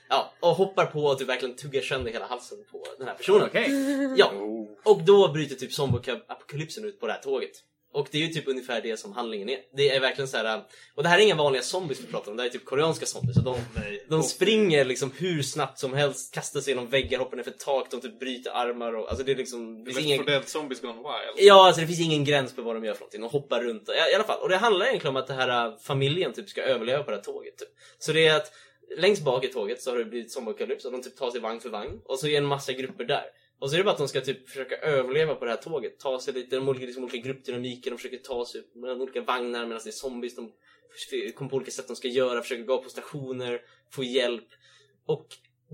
Ja, 0.10 0.34
och 0.40 0.50
hoppar 0.50 0.86
på 0.86 1.04
och 1.06 1.20
typ 1.20 1.30
verkligen 1.30 1.56
tuggar 1.56 1.82
sönder 1.82 2.12
hela 2.12 2.26
halsen 2.26 2.58
på 2.72 2.84
den 2.98 3.08
här 3.08 3.16
personen. 3.16 3.48
Okej. 3.48 3.70
Ja, 4.18 4.32
och 4.84 5.04
då 5.04 5.32
bryter 5.34 5.56
typ 5.56 5.72
zombie-apokalypsen 5.74 6.86
ut 6.86 7.00
på 7.00 7.08
det 7.08 7.14
här 7.14 7.22
tåget. 7.22 7.52
Och 7.98 8.08
det 8.12 8.18
är 8.18 8.22
ju 8.22 8.28
typ 8.28 8.48
ungefär 8.48 8.82
det 8.82 8.98
som 8.98 9.14
handlingen 9.14 9.50
är. 9.50 9.60
Det 9.74 9.90
är 9.90 10.00
verkligen 10.00 10.28
så 10.28 10.38
här. 10.38 10.62
Och 10.96 11.04
det 11.04 11.10
här 11.10 11.20
är 11.20 11.24
inga 11.24 11.36
vanliga 11.36 11.62
zombies 11.62 12.02
vi 12.02 12.08
pratar 12.08 12.32
om, 12.32 12.38
det 12.38 12.44
här 12.44 12.50
är 12.50 12.54
typ 12.54 12.66
koreanska 12.66 13.06
zombies. 13.06 13.38
De, 13.38 13.56
de 14.10 14.24
springer 14.24 14.86
liksom 14.86 15.12
hur 15.18 15.44
snabbt 15.44 15.80
som 15.80 15.94
helst, 15.94 16.34
kastar 16.34 16.62
sig 16.62 16.72
genom 16.72 16.90
väggar, 16.90 17.20
hoppar 17.20 17.38
ner 17.38 17.44
för 17.44 17.52
tak, 17.52 17.92
de 17.92 18.02
typ 18.02 18.20
bryter 18.20 18.52
armar 18.52 18.94
och 18.94 19.10
alltså 19.10 19.24
det 19.24 19.32
är 19.32 19.36
liksom... 19.36 19.84
Det 19.84 19.90
Det 19.90 19.94
finns 19.94 20.06
ingen, 20.06 20.26
Dead 20.26 20.48
Zombies 20.48 20.82
Gone 20.82 20.94
Wild. 20.94 21.48
Ja, 21.48 21.68
alltså 21.68 21.82
det 21.82 21.88
finns 21.88 22.00
ingen 22.00 22.26
gräns 22.26 22.56
på 22.56 22.62
vad 22.62 22.76
de 22.76 22.86
gör 22.86 22.94
för 22.94 23.00
någonting. 23.00 23.22
De 23.22 23.30
hoppar 23.30 23.64
runt. 23.64 23.90
I, 23.90 24.12
I 24.12 24.16
alla 24.16 24.24
fall. 24.24 24.40
Och 24.40 24.50
det 24.50 24.58
handlar 24.58 24.86
egentligen 24.86 25.16
om 25.16 25.22
att 25.22 25.28
den 25.28 25.38
här 25.38 25.68
äh, 25.68 25.78
familjen 25.78 26.34
typ 26.34 26.50
ska 26.50 26.62
överleva 26.62 27.04
på 27.04 27.12
det 27.12 27.18
här 27.18 27.24
tåget. 27.24 27.58
Typ. 27.58 27.70
Så 28.00 28.12
det 28.14 28.28
är 28.28 28.36
att 28.36 28.52
längst 28.98 29.24
bak 29.24 29.44
i 29.46 29.48
tåget 29.48 29.82
så 29.82 29.92
har 29.92 29.98
det 29.98 30.06
blivit 30.06 30.32
zombieapokalyps 30.32 30.86
och 30.86 30.92
de 30.92 31.04
typ 31.04 31.18
tar 31.18 31.32
sig 31.32 31.42
vagn 31.42 31.60
för 31.60 31.70
vagn. 31.70 32.02
Och 32.06 32.20
så 32.20 32.28
är 32.28 32.32
det 32.32 32.38
en 32.38 32.46
massa 32.46 32.74
grupper 32.74 33.04
där. 33.04 33.26
Och 33.60 33.70
så 33.70 33.76
är 33.76 33.78
det 33.78 33.84
bara 33.84 33.92
att 33.92 33.98
de 33.98 34.08
ska 34.08 34.22
typ 34.22 34.50
försöka 34.50 34.76
överleva 34.78 35.36
på 35.36 35.46
det 35.46 35.52
här 35.52 35.58
tåget. 35.58 36.00
Ta 36.00 36.20
sig 36.20 36.34
lite, 36.34 36.56
de 36.56 36.70
olika, 36.70 36.86
liksom, 36.86 37.04
olika 37.04 37.18
gruppdynamiker, 37.18 37.92
de 37.92 37.98
försöker 37.98 38.18
ta 38.18 38.46
sig 38.46 38.62
mellan 38.76 39.02
olika 39.02 39.22
vagnar 39.22 39.66
medan 39.66 39.82
det 39.84 39.90
är 39.90 39.92
zombies. 39.92 40.36
De 40.36 40.52
kommer 41.36 41.50
på 41.50 41.56
olika 41.56 41.72
sätt 41.72 41.88
de 41.88 41.96
ska 41.96 42.08
göra, 42.08 42.42
försöker 42.42 42.64
gå 42.64 42.84
på 42.84 42.90
stationer, 42.90 43.62
få 43.92 44.04
hjälp. 44.04 44.48
Och 45.06 45.28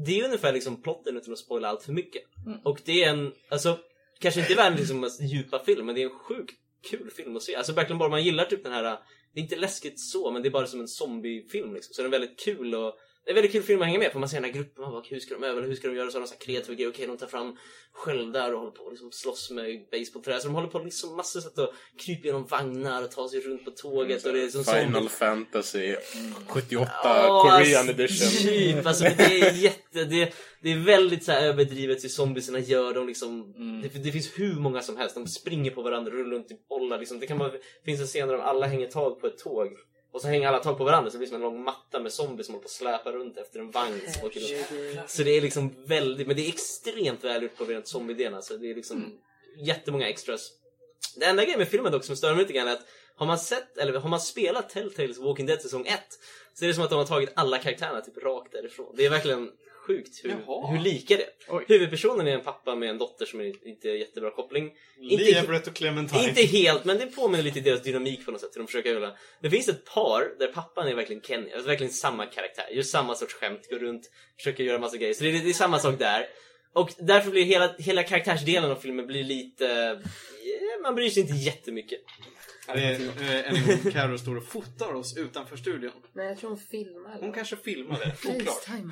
det 0.05 0.19
är 0.19 0.25
ungefär 0.25 0.53
liksom 0.53 0.81
plotten 0.81 1.17
utan 1.17 1.33
att 1.33 1.39
spoila 1.39 1.67
allt 1.67 1.83
för 1.83 1.93
mycket. 1.93 2.23
Och 2.63 2.81
det 2.85 3.03
är 3.03 3.09
en, 3.09 3.33
alltså, 3.49 3.79
kanske 4.19 4.39
inte 4.39 4.55
världens 4.55 4.79
liksom 4.79 4.99
mest 4.99 5.21
djupa 5.21 5.59
film, 5.59 5.85
men 5.85 5.95
det 5.95 6.01
är 6.01 6.05
en 6.05 6.19
sjukt 6.19 6.55
kul 6.89 7.11
film 7.11 7.35
att 7.35 7.43
se. 7.43 7.55
Alltså 7.55 7.73
verkligen 7.73 7.97
bara 7.97 8.09
man 8.09 8.23
gillar 8.23 8.45
typ 8.45 8.63
den 8.63 8.73
här, 8.73 8.83
det 9.33 9.39
är 9.39 9.43
inte 9.43 9.55
läskigt 9.55 9.99
så, 9.99 10.31
men 10.31 10.41
det 10.41 10.49
är 10.49 10.51
bara 10.51 10.67
som 10.67 10.79
en 10.79 10.87
zombiefilm 10.87 11.73
liksom. 11.73 11.93
Så 11.93 12.01
den 12.01 12.13
är 12.13 12.19
väldigt 12.19 12.39
kul 12.39 12.75
och 12.75 12.97
det 13.25 13.31
är 13.31 13.35
väldigt 13.35 13.51
kul 13.51 13.63
film 13.63 13.81
att 13.81 13.87
hänga 13.87 13.99
med 13.99 14.11
för 14.11 14.19
man 14.19 14.29
ser 14.29 14.37
den 14.37 14.43
här 14.43 14.51
gruppen, 14.51 14.81
man 14.81 14.91
bara, 14.91 15.03
hur 15.09 15.19
ska 15.19 15.33
de 15.33 15.43
överleva, 15.43 15.67
hur 15.67 15.75
ska 15.75 15.87
de 15.87 15.95
göra 15.95 16.11
så, 16.11 16.19
de 16.19 16.27
så 16.27 16.33
här 16.33 16.41
kreativa 16.41 16.75
grejer, 16.75 16.89
okej 16.89 17.07
de 17.07 17.17
tar 17.17 17.27
fram 17.27 17.57
sköldar 17.91 18.53
och 18.53 18.59
håller 18.59 18.71
på 18.71 18.85
att 18.85 18.91
liksom 18.91 19.11
slåss 19.11 19.51
med 19.51 19.85
basebollträ, 19.91 20.39
så 20.39 20.47
de 20.47 20.55
håller 20.55 20.67
på 20.67 20.79
liksom 20.79 21.15
massor 21.15 21.41
sätt 21.41 21.59
att 21.59 21.73
krypa 21.97 22.27
genom 22.27 22.45
vagnar 22.45 23.03
och 23.03 23.11
ta 23.11 23.29
sig 23.29 23.39
runt 23.39 23.65
på 23.65 23.71
tåget 23.71 24.25
och 24.25 24.33
det 24.33 24.43
är 24.43 24.47
som 24.47 24.63
Final 24.63 25.09
Fantasy 25.09 25.95
78 26.47 26.91
Ja, 27.03 27.49
Korean 27.49 27.89
edition. 27.89 28.29
Typ, 28.29 28.85
alltså 28.85 29.03
det 29.03 29.23
är 29.23 29.51
jätte, 29.51 30.03
det, 30.03 30.33
det 30.61 30.71
är 30.71 30.85
väldigt 30.85 31.23
så 31.23 31.31
här 31.31 31.43
överdrivet 31.43 32.03
hur 32.03 32.09
zombiesarna 32.09 32.59
gör. 32.59 32.93
De 32.93 33.07
liksom, 33.07 33.53
det, 33.81 34.03
det 34.03 34.11
finns 34.11 34.39
hur 34.39 34.55
många 34.55 34.81
som 34.81 34.97
helst. 34.97 35.15
De 35.15 35.27
springer 35.27 35.71
på 35.71 35.81
varandra, 35.81 36.11
rullar 36.11 36.35
runt 36.35 36.51
i 36.51 36.55
bollar. 36.69 36.99
Liksom. 36.99 37.19
Det 37.19 37.27
kan 37.27 37.37
vara, 37.37 37.51
finns 37.85 38.01
en 38.01 38.07
scen 38.07 38.27
där 38.27 38.37
de 38.37 38.43
alla 38.43 38.67
hänger 38.67 38.87
tag 38.87 39.21
på 39.21 39.27
ett 39.27 39.37
tåg. 39.37 39.67
Och 40.13 40.21
så 40.21 40.27
hänger 40.27 40.47
alla 40.47 40.59
tag 40.59 40.77
på 40.77 40.83
varandra 40.83 41.11
så 41.11 41.15
det 41.15 41.17
blir 41.17 41.27
som 41.27 41.35
en 41.35 41.41
lång 41.41 41.63
matta 41.63 41.99
med 41.99 42.11
zombies 42.11 42.45
som 42.45 42.55
håller 42.55 42.63
på 42.63 42.67
att 42.67 42.71
släpa 42.71 43.11
runt 43.11 43.37
efter 43.37 43.59
en 43.59 43.71
vagn. 43.71 44.01
som 44.13 44.27
åker 44.27 44.39
runt. 44.39 45.09
Så 45.09 45.23
det 45.23 45.31
är 45.31 45.41
liksom 45.41 45.85
väldigt, 45.85 46.27
men 46.27 46.35
det 46.35 46.41
är 46.41 46.49
extremt 46.49 47.23
väl 47.23 47.49
rent 47.57 47.87
zombie-delen. 47.87 48.41
Så 48.41 48.57
det 48.57 48.71
är 48.71 48.75
liksom 48.75 49.19
jättemånga 49.57 50.09
extras. 50.09 50.51
Det 51.15 51.25
enda 51.25 51.43
grejen 51.43 51.59
med 51.59 51.67
filmen 51.67 51.91
dock 51.91 52.03
som 52.03 52.15
stör 52.15 52.33
mig 52.33 52.41
lite 52.41 52.53
grann 52.53 52.67
är 52.67 52.73
att 52.73 52.85
har 53.15 53.25
man 53.25 53.39
sett, 53.39 53.77
eller 53.77 53.99
har 53.99 54.09
man 54.09 54.19
spelat 54.19 54.69
Telltales 54.69 55.17
Walking 55.17 55.45
Dead 55.45 55.61
säsong 55.61 55.85
1 55.85 55.99
så 56.53 56.65
är 56.65 56.67
det 56.67 56.73
som 56.73 56.83
att 56.83 56.89
de 56.89 56.99
har 56.99 57.05
tagit 57.05 57.29
alla 57.35 57.57
karaktärerna 57.57 58.01
typ 58.01 58.17
rakt 58.17 58.51
därifrån. 58.51 58.93
Det 58.97 59.05
är 59.05 59.09
verkligen 59.09 59.51
sjukt 59.87 60.23
hur, 60.23 60.29
Jaha. 60.29 60.67
hur 60.71 60.79
lika 60.83 61.17
det. 61.17 61.29
Oj. 61.49 61.65
Huvudpersonen 61.67 62.27
är 62.27 62.31
en 62.31 62.41
pappa 62.41 62.75
med 62.75 62.89
en 62.89 62.97
dotter 62.97 63.25
som 63.25 63.39
är 63.39 63.67
inte 63.67 63.89
är 63.89 63.95
jättebra 63.95 64.31
koppling. 64.31 64.71
Everett 65.11 65.67
och 65.67 65.73
Clementine. 65.73 66.29
inte 66.29 66.41
helt, 66.41 66.85
men 66.85 66.97
det 66.97 67.05
påminner 67.07 67.43
lite 67.43 67.59
deras 67.59 67.81
dynamik 67.81 68.25
på 68.25 68.31
något 68.31 68.41
sätt. 68.41 68.49
Hur 68.53 68.59
de 68.61 68.67
försöker 68.67 68.89
överleva. 68.89 69.13
Det 69.41 69.49
finns 69.49 69.69
ett 69.69 69.85
par 69.85 70.39
där 70.39 70.47
pappan 70.47 70.87
är 70.87 70.95
verkligen 70.95 71.21
Kenny, 71.21 71.51
alltså 71.51 71.67
verkligen 71.67 71.93
samma 71.93 72.25
karaktär. 72.25 72.65
Gör 72.71 72.83
samma 72.83 73.15
sorts 73.15 73.33
skämt, 73.33 73.69
går 73.69 73.79
runt, 73.79 74.09
försöker 74.37 74.63
göra 74.63 74.79
massa 74.79 74.97
grejer. 74.97 75.13
Så 75.13 75.23
det 75.23 75.29
är, 75.29 75.43
det 75.43 75.49
är 75.49 75.53
samma 75.53 75.79
sak 75.79 75.99
där. 75.99 76.25
Och 76.73 76.89
därför 76.97 77.31
blir 77.31 77.43
hela, 77.43 77.75
hela 77.77 78.03
karaktärsdelen 78.03 78.71
av 78.71 78.75
filmen 78.75 79.07
blir 79.07 79.23
lite... 79.23 79.67
eh, 79.67 80.81
Man 80.83 80.95
bryr 80.95 81.09
sig 81.09 81.21
inte 81.21 81.33
jättemycket. 81.33 81.99
Det 82.67 82.71
är 82.83 82.99
eh, 82.99 83.85
en 83.85 83.91
Carro 83.91 84.17
står 84.17 84.37
och 84.37 84.45
fotar 84.45 84.93
oss 84.93 85.17
utanför 85.17 85.57
studion. 85.57 85.91
Nej, 86.13 86.27
jag 86.27 86.37
tror 86.39 86.49
hon 86.49 86.59
filmar. 86.59 87.17
Hon 87.19 87.33
kanske 87.33 87.55
filmade, 87.55 88.11
oklart. 88.27 88.45
Facetime. 88.47 88.91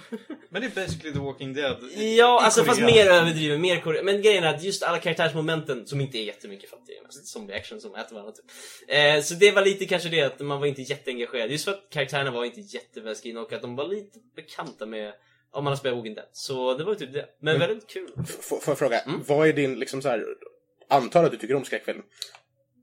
Men 0.50 0.62
det 0.62 0.68
är 0.68 0.86
basically 0.86 1.14
The 1.14 1.20
Walking 1.20 1.54
Dead. 1.54 1.78
Ja, 2.18 2.42
alltså 2.44 2.64
fast 2.64 2.82
mer 2.82 3.06
överdriven, 3.08 3.62
mer 3.62 3.80
kore- 3.82 4.04
Men 4.04 4.22
grejen 4.22 4.44
är 4.44 4.54
att 4.56 4.64
just 4.64 4.84
alla 4.84 5.00
karaktärsmomenten, 5.00 5.88
som 5.88 6.02
inte 6.02 6.18
är 6.18 6.24
jättemycket 6.24 6.70
för 6.70 6.78
att 6.78 6.86
det 6.88 6.98
är 6.98 7.04
mest 7.04 7.28
zombie 7.28 7.54
action 7.54 7.82
som 7.82 7.96
äter 7.96 8.14
varandra 8.16 8.32
typ. 8.34 8.46
Eh, 8.88 9.22
så 9.24 9.34
det 9.34 9.52
var 9.52 9.62
lite 9.66 9.86
kanske 9.86 10.10
det 10.10 10.22
att 10.22 10.40
man 10.40 10.60
var 10.60 10.68
inte 10.68 10.82
jätteengagerad. 10.82 11.52
Just 11.52 11.66
för 11.66 11.72
att 11.72 11.88
karaktärerna 11.90 12.32
var 12.32 12.46
inte 12.46 12.62
jättevälskrivna 12.62 13.42
och 13.42 13.54
att 13.54 13.62
de 13.62 13.76
var 13.76 13.88
lite 13.88 14.20
bekanta 14.36 14.86
med 14.86 15.14
om 15.52 15.64
man 15.64 15.72
har 15.72 15.78
spelat 15.78 15.98
Walking 15.98 16.14
Dead. 16.16 16.28
Så 16.34 16.74
det 16.78 16.84
var 16.84 16.96
typ 16.96 17.14
det. 17.14 17.26
Men 17.42 17.60
väldigt 17.60 17.88
kul. 17.90 18.12
Får 18.42 18.60
jag 18.68 18.78
fråga, 18.80 19.00
Mm. 19.00 19.22
vad 19.28 19.48
är 19.48 19.54
din 19.54 19.80
liksom 19.80 20.02
så 20.02 20.10
här 20.10 20.26
antar 20.90 21.24
att 21.24 21.32
du 21.32 21.38
tycker 21.38 21.56
om 21.56 21.66
skräckfilm? 21.66 22.02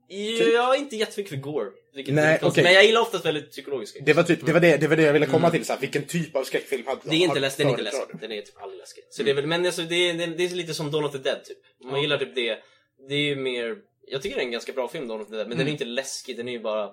Jag 0.09 0.75
är 0.75 0.79
inte 0.79 0.95
jättemycket 0.95 1.29
för 1.29 1.37
gore. 1.37 1.69
vilket 1.95 2.13
Nej, 2.13 2.31
lite 2.33 2.39
konstigt. 2.43 2.61
okej. 2.61 2.63
Men 2.63 2.73
jag 2.73 2.85
gillar 2.85 3.01
oftast 3.01 3.25
väldigt 3.25 3.51
psykologiska. 3.51 3.99
Det 4.05 4.13
var, 4.13 4.23
typ, 4.23 4.45
det, 4.45 4.53
var 4.53 4.59
det, 4.59 4.77
det 4.77 4.87
var 4.87 4.95
det 4.95 5.03
jag 5.03 5.13
ville 5.13 5.25
komma 5.25 5.49
till, 5.51 5.65
så 5.65 5.73
här, 5.73 5.79
vilken 5.79 6.03
typ 6.05 6.35
av 6.35 6.43
skräckfilm 6.43 6.83
hade 6.87 7.01
Det 7.03 7.15
är 7.15 7.19
inte 7.19 7.39
läskigt, 7.39 7.57
den 7.57 7.67
är 7.67 7.71
inte 7.71 7.83
föredrar 7.91 7.99
läskig. 8.07 8.21
Den 8.21 8.31
är 8.31 8.41
typ 8.41 8.61
aldrig 8.61 8.79
läskig. 8.79 9.03
Så 9.09 9.23
det 9.23 9.31
är 9.31 9.35
väl, 9.35 9.47
men 9.47 9.65
alltså, 9.65 9.81
det, 9.81 9.95
är, 10.09 10.13
det, 10.13 10.23
är- 10.23 10.27
det 10.27 10.43
är 10.45 10.49
lite 10.49 10.73
som 10.73 10.91
Dawn 10.91 11.05
of 11.05 11.11
the 11.11 11.17
Dead 11.17 11.43
typ. 11.43 11.57
Man 11.91 12.01
gillar 12.01 12.17
typ 12.17 12.35
det. 12.35 12.57
Det 13.09 13.15
är 13.15 13.19
ju 13.19 13.35
mer, 13.35 13.75
jag 14.07 14.21
tycker 14.21 14.35
det 14.35 14.41
är 14.41 14.45
en 14.45 14.51
ganska 14.51 14.73
bra 14.73 14.87
film 14.87 15.07
Dawn 15.07 15.21
of 15.21 15.27
the 15.29 15.35
Dead, 15.35 15.47
men 15.47 15.57
den 15.57 15.67
är 15.67 15.71
inte 15.71 15.85
läskig, 15.85 16.37
den 16.37 16.47
är 16.47 16.51
ju 16.51 16.59
bara 16.59 16.89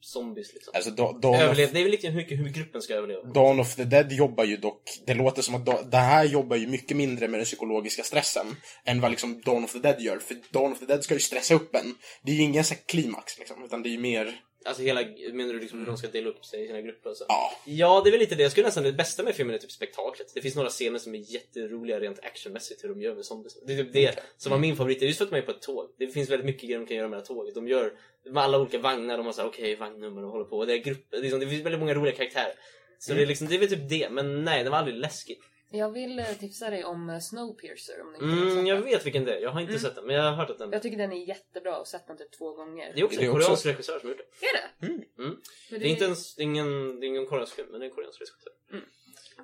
zombies 0.00 0.54
liksom. 0.54 0.72
Alltså, 0.74 0.90
Da- 0.90 1.18
Dawn, 1.18 1.34
of, 1.34 1.40
Överlev, 1.40 1.72
det 1.72 1.78
är 1.78 1.82
väl 1.82 1.90
lite 1.90 2.08
hur, 2.08 2.36
hur 2.36 2.48
gruppen 2.48 2.82
ska 2.82 2.94
överleva. 2.94 3.22
Dawn 3.22 3.60
of 3.60 3.74
the 3.74 3.84
Dead 3.84 4.12
jobbar 4.12 4.44
ju 4.44 4.56
dock, 4.56 4.82
det 5.06 5.14
låter 5.14 5.42
som 5.42 5.54
att 5.54 5.66
Da- 5.66 5.82
det 5.82 5.96
här 5.96 6.24
jobbar 6.24 6.56
ju 6.56 6.66
mycket 6.66 6.96
mindre 6.96 7.28
med 7.28 7.40
den 7.40 7.44
psykologiska 7.44 8.02
stressen 8.02 8.46
än 8.84 9.00
vad 9.00 9.10
liksom 9.10 9.40
Dawn 9.44 9.64
of 9.64 9.72
the 9.72 9.78
Dead 9.78 10.00
gör. 10.00 10.18
För 10.18 10.36
Dawn 10.52 10.72
of 10.72 10.78
the 10.78 10.86
Dead 10.86 11.04
ska 11.04 11.14
ju 11.14 11.20
stressa 11.20 11.54
upp 11.54 11.74
en. 11.74 11.94
Det 12.22 12.32
är 12.32 12.36
ju 12.36 12.42
ingen 12.42 12.64
så 12.64 12.74
klimax 12.86 13.38
liksom, 13.38 13.64
utan 13.64 13.82
det 13.82 13.88
är 13.88 13.90
ju 13.92 13.98
mer, 13.98 14.34
Alltså 14.68 14.82
hela, 14.82 15.00
menar 15.32 15.52
du 15.52 15.60
liksom 15.60 15.78
hur 15.78 15.86
de 15.86 15.96
ska 15.96 16.08
dela 16.08 16.28
upp 16.28 16.44
sig 16.44 16.64
i 16.64 16.66
sina 16.66 16.80
grupper 16.80 17.10
och 17.10 17.16
så? 17.16 17.24
ja. 17.28 17.52
Ja, 17.64 18.00
det 18.04 18.10
är 18.10 18.10
väl 18.10 18.20
lite 18.20 18.34
det. 18.34 18.42
Jag 18.42 18.52
skulle 18.52 18.66
nästan, 18.66 18.84
det 18.84 18.92
bästa 18.92 19.22
med 19.22 19.34
filmen 19.34 19.54
är 19.54 19.58
typ 19.58 19.70
spektaklet. 19.70 20.32
Det 20.34 20.40
finns 20.40 20.56
några 20.56 20.68
scener 20.68 20.98
som 20.98 21.14
är 21.14 21.18
jätteroliga 21.18 22.00
rent 22.00 22.18
actionmässigt 22.24 22.84
hur 22.84 22.88
de 22.88 23.00
gör 23.02 23.14
med 23.14 23.24
zombies. 23.24 23.58
Det 23.66 23.72
är 23.72 23.84
typ 23.84 23.92
det 23.92 24.22
som 24.36 24.50
var 24.50 24.58
min 24.58 24.76
favorit. 24.76 25.02
Just 25.02 25.18
för 25.18 25.24
att 25.24 25.30
man 25.30 25.40
är 25.40 25.44
på 25.44 25.50
ett 25.50 25.62
tåg. 25.62 25.88
Det 25.98 26.06
finns 26.06 26.30
väldigt 26.30 26.46
mycket 26.46 26.62
grejer 26.62 26.78
de 26.78 26.86
kan 26.86 26.96
göra 26.96 27.08
med 27.08 27.16
det 27.16 27.20
här 27.20 27.26
tåget. 27.26 27.54
De 27.54 27.68
gör 27.68 27.92
med 28.30 28.42
alla 28.42 28.58
olika 28.58 28.78
vagnar, 28.78 29.16
de 29.16 29.26
har 29.26 29.32
såhär 29.32 29.48
okej 29.48 29.76
vagnnummer 29.76 30.24
och 30.24 30.30
håller 30.30 30.44
på. 30.44 30.58
Och 30.58 30.66
det 30.66 30.72
är 30.72 30.78
grupper, 30.78 31.18
liksom, 31.22 31.40
det 31.40 31.48
finns 31.48 31.64
väldigt 31.64 31.80
många 31.80 31.94
roliga 31.94 32.14
karaktärer. 32.14 32.52
Så 32.98 33.14
det 33.14 33.22
är 33.22 33.26
liksom, 33.26 33.46
det 33.46 33.54
är 33.54 33.58
väl 33.58 33.68
typ 33.68 33.88
det. 33.88 34.08
Men 34.10 34.44
nej, 34.44 34.64
det 34.64 34.70
var 34.70 34.78
aldrig 34.78 34.96
läskigt. 34.96 35.40
Jag 35.70 35.90
vill 35.92 36.18
eh, 36.18 36.24
tipsa 36.40 36.70
dig 36.70 36.84
om 36.84 37.10
eh, 37.10 37.18
Snowpiercer 37.20 38.00
om 38.00 38.12
ni 38.12 38.14
inte 38.14 38.26
har 38.26 38.52
Mm, 38.52 38.66
jag 38.66 38.76
den. 38.76 38.84
vet 38.84 39.06
vilken 39.06 39.24
det 39.24 39.34
är. 39.36 39.40
Jag 39.40 39.50
har 39.50 39.60
inte 39.60 39.78
sett 39.78 39.94
den, 39.94 40.04
men 40.06 40.16
jag 40.16 40.22
har 40.22 40.32
hört 40.32 40.50
att 40.50 40.58
den... 40.58 40.72
Jag 40.72 40.82
tycker 40.82 40.96
den 40.98 41.12
är 41.12 41.28
jättebra 41.28 41.78
och 41.78 41.86
sett 41.86 42.06
den 42.06 42.18
typ 42.18 42.32
två 42.38 42.52
gånger. 42.52 42.92
Det 42.94 43.00
är 43.00 43.04
också 43.04 43.18
Det 43.20 43.24
en 43.26 43.30
är 43.30 43.34
också- 43.34 43.44
koreansk 43.46 43.66
regissör 43.66 43.98
som 43.98 44.08
har 44.08 44.16
gjort 44.16 44.24
det. 44.40 44.46
Är 44.46 44.52
det? 44.52 44.86
Mm. 44.86 45.36
Men 45.70 45.80
Det 45.80 45.86
är 45.86 45.90
inte 45.90 46.04
ens, 46.04 46.34
det 46.34 46.42
är 46.42 46.44
ingen, 46.44 47.00
det 47.00 47.06
är 47.06 47.08
ingen 47.08 47.26
koreansk 47.26 47.54
film, 47.54 47.68
men 47.70 47.80
det 47.80 47.86
är 47.86 47.88
en 47.88 47.94
koreansk 47.94 48.20
regissör. 48.20 48.52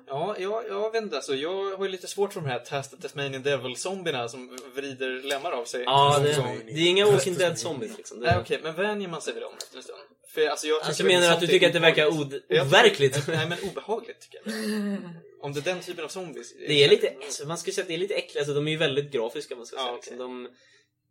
Ja, 0.07 0.35
jag, 0.39 0.67
jag 0.67 0.91
vet 0.91 1.03
inte. 1.03 1.15
Alltså, 1.15 1.35
jag 1.35 1.77
har 1.77 1.85
ju 1.85 1.91
lite 1.91 2.07
svårt 2.07 2.33
för 2.33 2.41
de 2.41 2.47
här 2.47 2.59
Test 2.59 3.01
Tasmanian 3.01 3.43
Devil-zombierna 3.43 4.27
som 4.27 4.57
vrider 4.75 5.09
lemmar 5.23 5.51
av 5.51 5.65
sig. 5.65 5.83
Ja, 5.83 6.19
det, 6.23 6.33
Som- 6.33 6.61
det 6.65 6.71
är 6.71 6.89
inga 6.89 7.05
Walking 7.05 7.33
Dead 7.33 7.59
zombies 7.59 7.97
liksom. 7.97 8.19
Det, 8.19 8.25
Nej, 8.27 8.37
okej, 8.41 8.59
men 8.63 8.75
vänjer 8.75 9.09
man 9.09 9.21
sig 9.21 9.33
vid 9.33 9.43
dem 9.43 9.53
efter 9.57 9.77
en 9.77 9.83
stund? 9.83 9.99
För, 10.35 10.47
alltså, 10.47 10.67
jag 10.67 10.81
Alltså 10.81 11.03
menar 11.05 11.27
du 11.27 11.33
att 11.33 11.39
du 11.39 11.47
tycker 11.47 11.67
att 11.67 11.73
det 11.73 11.79
verkar 11.79 12.07
od- 12.07 12.41
overkligt? 12.61 13.23
Nej, 13.27 13.47
men 13.49 13.57
obehagligt 13.69 14.19
tycker 14.21 14.39
jag. 14.45 14.53
Om 15.41 15.53
det 15.53 15.59
är 15.59 15.63
den 15.73 15.79
typen 15.81 16.03
av 16.05 16.09
zombies. 16.09 16.53
Det 16.67 16.83
är 16.83 16.89
lite, 16.89 17.13
alltså, 17.23 17.47
man 17.47 17.57
skulle 17.57 17.73
säga 17.73 17.81
att 17.83 17.87
det 17.87 17.93
är 17.93 17.97
lite 17.97 18.13
äckligt, 18.13 18.37
alltså, 18.37 18.53
de 18.53 18.67
är 18.67 18.71
ju 18.71 18.77
väldigt 18.77 19.11
grafiska 19.11 19.55
man 19.55 19.65
ska 19.65 19.77
säga. 19.77 19.87
okej. 19.89 19.99
Liksom. 20.11 20.17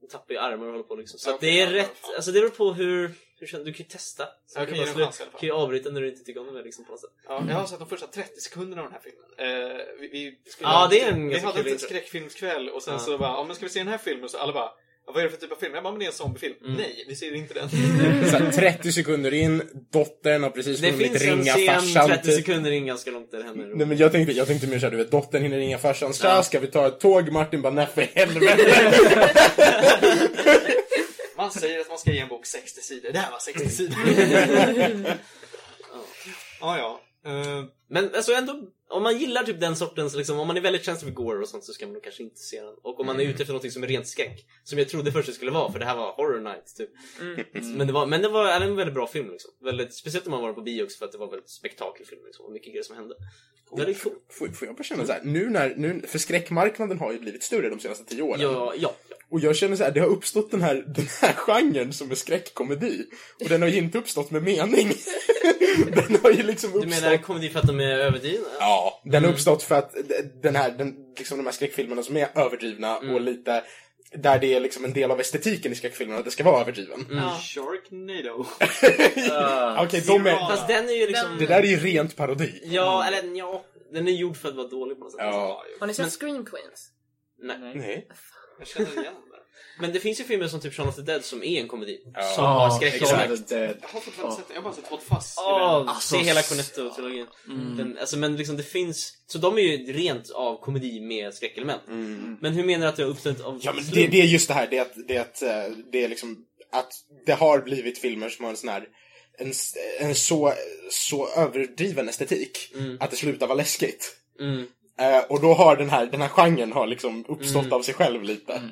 De 0.00 0.08
tappar 0.10 0.34
ju 0.34 0.40
armar 0.40 0.66
och 0.66 0.72
håller 0.72 0.84
på 0.84 0.94
liksom. 0.94 1.18
Så 1.18 1.34
okej, 1.34 1.50
det 1.50 1.60
är 1.60 1.66
ja, 1.66 1.82
rätt, 1.82 1.96
alltså 2.16 2.32
det 2.32 2.40
beror 2.40 2.50
på 2.50 2.72
hur, 2.72 3.10
hur 3.38 3.46
känner, 3.46 3.64
du 3.64 3.72
kan 3.72 3.78
ju 3.86 3.90
testa. 3.90 4.28
Så 4.46 4.58
Jag 4.60 4.68
kan 4.68 4.78
en 4.80 4.86
chans 4.94 5.18
kan 5.18 5.46
ju 5.48 5.50
avbryta 5.50 5.90
när 5.90 6.00
du 6.00 6.08
inte 6.08 6.24
tycker 6.24 6.48
om 6.48 6.54
det 6.54 6.62
liksom 6.62 6.84
på 6.84 6.90
något 6.90 7.00
sätt. 7.00 7.10
Ja, 7.28 7.44
jag 7.48 7.54
har 7.54 7.66
sett 7.66 7.78
de 7.78 7.88
första 7.88 8.06
30 8.06 8.40
sekunderna 8.40 8.82
av 8.82 8.88
den 8.90 8.92
här 8.92 9.10
filmen. 9.10 9.70
Eh, 9.70 9.84
vi, 10.00 10.08
vi, 10.44 10.50
skulle 10.50 10.68
Ja, 10.68 10.76
ha- 10.76 10.88
det 10.88 11.00
är 11.00 11.12
en 11.12 11.28
vi 11.28 11.38
hade 11.38 11.70
en 11.70 11.78
skräckfilmskväll 11.78 12.68
och 12.68 12.82
sen 12.82 12.92
Ja. 12.94 12.98
så 12.98 13.18
bara, 13.18 13.28
ja 13.30 13.44
men 13.44 13.56
ska 13.56 13.64
vi 13.64 13.70
se 13.70 13.78
den 13.78 13.88
här 13.88 13.98
filmen? 13.98 14.24
Och 14.24 14.30
så 14.30 14.38
alla 14.38 14.52
bara, 14.52 14.70
vad 15.06 15.16
är 15.16 15.22
det 15.22 15.30
för 15.30 15.36
typ 15.36 15.52
av 15.52 15.56
film? 15.56 15.74
Jag 15.74 15.82
bara, 15.82 15.90
men 15.92 15.98
det 15.98 16.04
är 16.04 16.06
en 16.06 16.12
zombiefilm. 16.12 16.54
Mm. 16.64 16.76
Nej, 16.76 17.04
vi 17.08 17.16
ser 17.16 17.34
inte 17.34 17.54
den. 17.54 17.68
Så 18.30 18.36
här, 18.36 18.52
30 18.52 18.92
sekunder 18.92 19.34
in, 19.34 19.62
dottern 19.92 20.42
har 20.42 20.50
precis 20.50 20.80
Det 20.80 20.90
hunnit 20.90 21.08
finns 21.10 21.22
en 21.22 21.38
ringa 21.38 21.52
scen 21.54 21.66
farsan. 21.80 22.08
30 22.08 22.22
typ. 22.24 22.34
sekunder 22.34 22.70
in 22.70 22.86
ganska 22.86 23.10
långt 23.10 23.30
där 23.30 23.38
det 23.38 23.44
händer. 23.44 23.66
Nej 23.74 23.86
men 23.86 23.96
jag 23.96 24.12
tänkte, 24.12 24.32
jag 24.32 24.46
tänkte 24.46 24.66
mer 24.66 24.78
såhär, 24.78 24.90
du 24.90 24.96
vet, 24.96 25.10
dottern 25.10 25.42
hinner 25.42 25.56
ringa 25.58 25.78
farsan. 25.78 26.12
Tja, 26.12 26.28
Ja. 26.28 26.42
ska 26.42 26.60
vi 26.60 26.66
ta 26.66 26.86
ett 26.86 27.00
tåg? 27.00 27.32
Martin 27.32 27.62
bara, 27.62 27.72
nej 27.72 27.86
för 27.94 28.02
helvete. 28.02 28.92
Man 31.36 31.50
säger 31.50 31.80
att 31.80 31.88
man 31.88 31.98
ska 31.98 32.12
ge 32.12 32.18
en 32.20 32.28
bok 32.28 32.46
60 32.46 32.80
sidor. 32.80 33.12
Det 33.12 33.18
här 33.18 33.30
var 33.30 33.38
60 33.38 33.68
sidor. 33.68 33.96
ja, 36.60 36.78
ja. 36.78 37.00
Eh, 37.30 37.64
Men 37.90 38.10
alltså 38.14 38.32
ändå, 38.32 38.52
om 38.88 39.02
man 39.02 39.18
gillar 39.18 39.42
typ 39.42 39.60
den 39.60 39.76
sortens, 39.76 40.14
liksom, 40.14 40.38
om 40.38 40.46
man 40.46 40.56
är 40.56 40.60
väldigt 40.60 40.84
känslig 40.84 41.12
för 41.12 41.22
gore 41.22 41.38
och 41.38 41.48
sånt 41.48 41.64
så 41.64 41.72
ska 41.72 41.86
man 41.86 41.92
nog 41.92 42.02
kanske 42.02 42.22
inte 42.22 42.40
se 42.40 42.60
den. 42.60 42.74
Och 42.82 43.00
om 43.00 43.06
man 43.06 43.20
är 43.20 43.24
ute 43.24 43.42
efter 43.42 43.54
något 43.54 43.72
som 43.72 43.82
är 43.82 43.86
rent 43.86 44.06
skräck, 44.06 44.46
som 44.64 44.78
jag 44.78 44.88
trodde 44.88 45.12
först 45.12 45.28
det 45.28 45.32
skulle 45.34 45.50
vara, 45.50 45.72
för 45.72 45.78
det 45.78 45.84
här 45.84 45.96
var 45.96 46.12
Horror 46.12 46.40
Night 46.40 46.76
typ. 46.76 46.90
Men 47.76 47.86
det 47.86 47.92
var, 47.92 48.06
men 48.06 48.22
det 48.22 48.28
var 48.28 48.48
även 48.48 48.68
en 48.68 48.76
väldigt 48.76 48.94
bra 48.94 49.06
film 49.06 49.30
liksom. 49.30 49.50
Väldigt, 49.64 49.94
speciellt 49.94 50.26
om 50.26 50.30
man 50.30 50.42
var 50.42 50.52
på 50.52 50.60
bio 50.60 50.82
också 50.82 50.98
för 50.98 51.06
att 51.06 51.12
det 51.12 51.18
var 51.18 51.30
väldigt 51.30 51.50
spektakelfilm 51.50 52.20
liksom, 52.26 52.46
och 52.46 52.52
mycket 52.52 52.68
grejer 52.72 52.82
som 52.82 52.96
hände. 52.96 53.14
Väldigt 53.76 54.02
cool. 54.02 54.12
Får, 54.30 54.48
får 54.48 54.68
jag 54.68 54.76
bara 54.76 54.84
känna 54.84 55.06
såhär, 55.06 55.20
nu 55.24 55.50
när, 55.50 55.74
nu, 55.76 56.02
för 56.06 56.18
skräckmarknaden 56.18 56.98
har 56.98 57.12
ju 57.12 57.18
blivit 57.18 57.42
större 57.42 57.68
de 57.68 57.80
senaste 57.80 58.04
tio 58.04 58.22
åren. 58.22 58.40
Ja, 58.40 58.74
ja. 58.76 58.94
Och 59.34 59.40
jag 59.40 59.56
känner 59.56 59.76
så 59.76 59.84
här, 59.84 59.90
det 59.90 60.00
har 60.00 60.06
uppstått 60.06 60.50
den 60.50 60.62
här, 60.62 60.74
den 60.86 61.06
här 61.20 61.32
genren 61.32 61.92
som 61.92 62.10
är 62.10 62.14
skräckkomedi. 62.14 63.06
Och 63.40 63.48
den 63.48 63.62
har 63.62 63.68
ju 63.68 63.78
inte 63.78 63.98
uppstått 63.98 64.30
med 64.30 64.42
mening. 64.42 64.88
den 65.94 66.18
har 66.22 66.30
ju 66.30 66.42
liksom 66.42 66.70
Du 66.72 66.78
uppstått... 66.78 67.02
menar 67.02 67.16
komedi 67.16 67.48
för 67.50 67.60
att 67.60 67.66
de 67.66 67.80
är 67.80 67.98
överdrivna? 67.98 68.46
Ja, 68.58 69.02
den 69.04 69.24
har 69.24 69.32
uppstått 69.32 69.62
för 69.62 69.74
att 69.74 69.94
den 70.42 70.56
här, 70.56 70.70
den, 70.70 70.94
liksom 71.18 71.38
de 71.38 71.46
här 71.46 71.52
skräckfilmerna 71.52 72.02
som 72.02 72.16
är 72.16 72.28
överdrivna 72.34 72.96
och 72.98 73.20
lite 73.20 73.64
där 74.12 74.38
det 74.38 74.54
är 74.54 74.60
liksom 74.60 74.84
en 74.84 74.92
del 74.92 75.10
av 75.10 75.20
estetiken 75.20 75.72
i 75.72 75.74
skräckfilmerna 75.74 76.18
att 76.18 76.24
det 76.24 76.30
ska 76.30 76.44
vara 76.44 76.60
överdriven. 76.60 77.06
Ja. 77.10 77.38
Sharknado. 77.40 78.38
Uh, 78.38 79.82
Okej, 79.84 80.02
de 80.06 80.26
är... 80.26 80.48
fast 80.48 80.68
den 80.68 80.88
är 80.88 80.92
ju 80.92 81.06
liksom... 81.06 81.38
Det 81.38 81.46
där 81.46 81.62
är 81.62 81.66
ju 81.66 81.76
rent 81.76 82.16
parodi. 82.16 82.60
Ja, 82.64 83.04
eller 83.06 83.36
ja. 83.38 83.64
Den 83.92 84.08
är 84.08 84.12
gjord 84.12 84.36
för 84.36 84.48
att 84.48 84.54
vara 84.54 84.68
dålig 84.68 84.98
på 84.98 85.04
något 85.04 85.12
sätt. 85.12 85.20
Ja. 85.20 85.64
Har 85.80 85.86
ni 85.86 85.94
sett 85.94 86.02
Men- 86.04 86.10
Scream 86.10 86.44
Queens? 86.44 86.90
Nej. 87.42 87.74
Nej. 87.74 88.08
Jag 88.58 88.68
känner 88.68 89.00
igen. 89.00 89.14
Men 89.80 89.92
det 89.92 90.00
finns 90.00 90.20
ju 90.20 90.24
filmer 90.24 90.48
som 90.48 90.60
typ 90.60 90.74
Shaun 90.74 90.88
of 90.88 90.96
the 90.96 91.02
Dead 91.02 91.24
som 91.24 91.42
är 91.44 91.60
en 91.60 91.68
komedi. 91.68 91.98
Som 92.34 92.44
har 92.44 92.70
skräckelement. 92.70 93.32
exakt. 93.32 93.50
Jag 93.82 93.88
har 93.88 94.00
fortfarande 94.00 94.36
sett 94.36 94.48
den. 94.48 94.54
Jag 94.54 94.62
har 94.62 94.70
bara 94.70 94.74
sett 94.74 94.86
Hot 94.90 95.02
Fuzz. 95.02 95.34
Ja, 95.36 95.84
Alltså, 95.88 96.16
se 96.16 96.22
hela 96.22 96.40
Cornetto-trilogin. 96.40 97.26
Den, 97.76 97.98
alltså, 98.00 98.16
men 98.18 98.36
liksom 98.36 98.56
det 98.56 98.62
finns... 98.62 99.12
Så 99.26 99.38
de 99.38 99.58
är 99.58 99.62
ju 99.62 99.92
rent 99.92 100.30
av 100.30 100.60
komedi 100.60 101.00
med 101.00 101.34
skräckelement. 101.34 101.82
Men 102.40 102.52
hur 102.52 102.64
menar 102.64 102.86
du 102.86 102.88
att 102.88 102.96
det 102.96 103.02
har 103.02 103.10
uppstått 103.10 103.40
av 103.40 103.60
Ja, 103.62 103.72
men 103.72 103.84
slump? 103.84 103.94
det, 103.94 104.06
det 104.06 104.20
är 104.20 104.26
just 104.26 104.48
det 104.48 104.54
här, 104.54 104.66
det 104.70 104.78
är 104.78 104.82
att, 104.82 104.94
det 105.08 105.16
är 105.16 105.20
att, 105.20 105.42
eh, 105.42 105.76
det 105.92 106.04
är 106.04 106.08
liksom, 106.08 106.36
att 106.72 106.92
det 107.26 107.32
har 107.32 107.58
blivit 107.60 107.98
filmer 107.98 108.28
som 108.28 108.44
har 108.44 108.50
en 108.50 108.56
sån 108.56 108.68
här, 108.68 108.84
en, 109.38 109.50
s- 109.50 109.74
en 110.00 110.14
så, 110.14 110.52
så 110.90 111.28
överdriven 111.28 112.08
estetik, 112.08 112.72
att 113.00 113.10
det 113.10 113.16
slutar 113.16 113.46
vara 113.46 113.56
läskigt. 113.56 114.16
Mm. 114.40 114.66
Eh, 114.98 115.18
och 115.28 115.40
då 115.40 115.54
har 115.54 115.76
den 115.76 115.90
här, 115.90 116.06
den 116.06 116.20
här 116.20 116.28
genren 116.28 116.72
har 116.72 116.86
liksom 116.86 117.24
uppstått 117.28 117.62
Mm. 117.64 117.72
av 117.72 117.82
sig 117.82 117.94
själv 117.94 118.22
lite. 118.22 118.62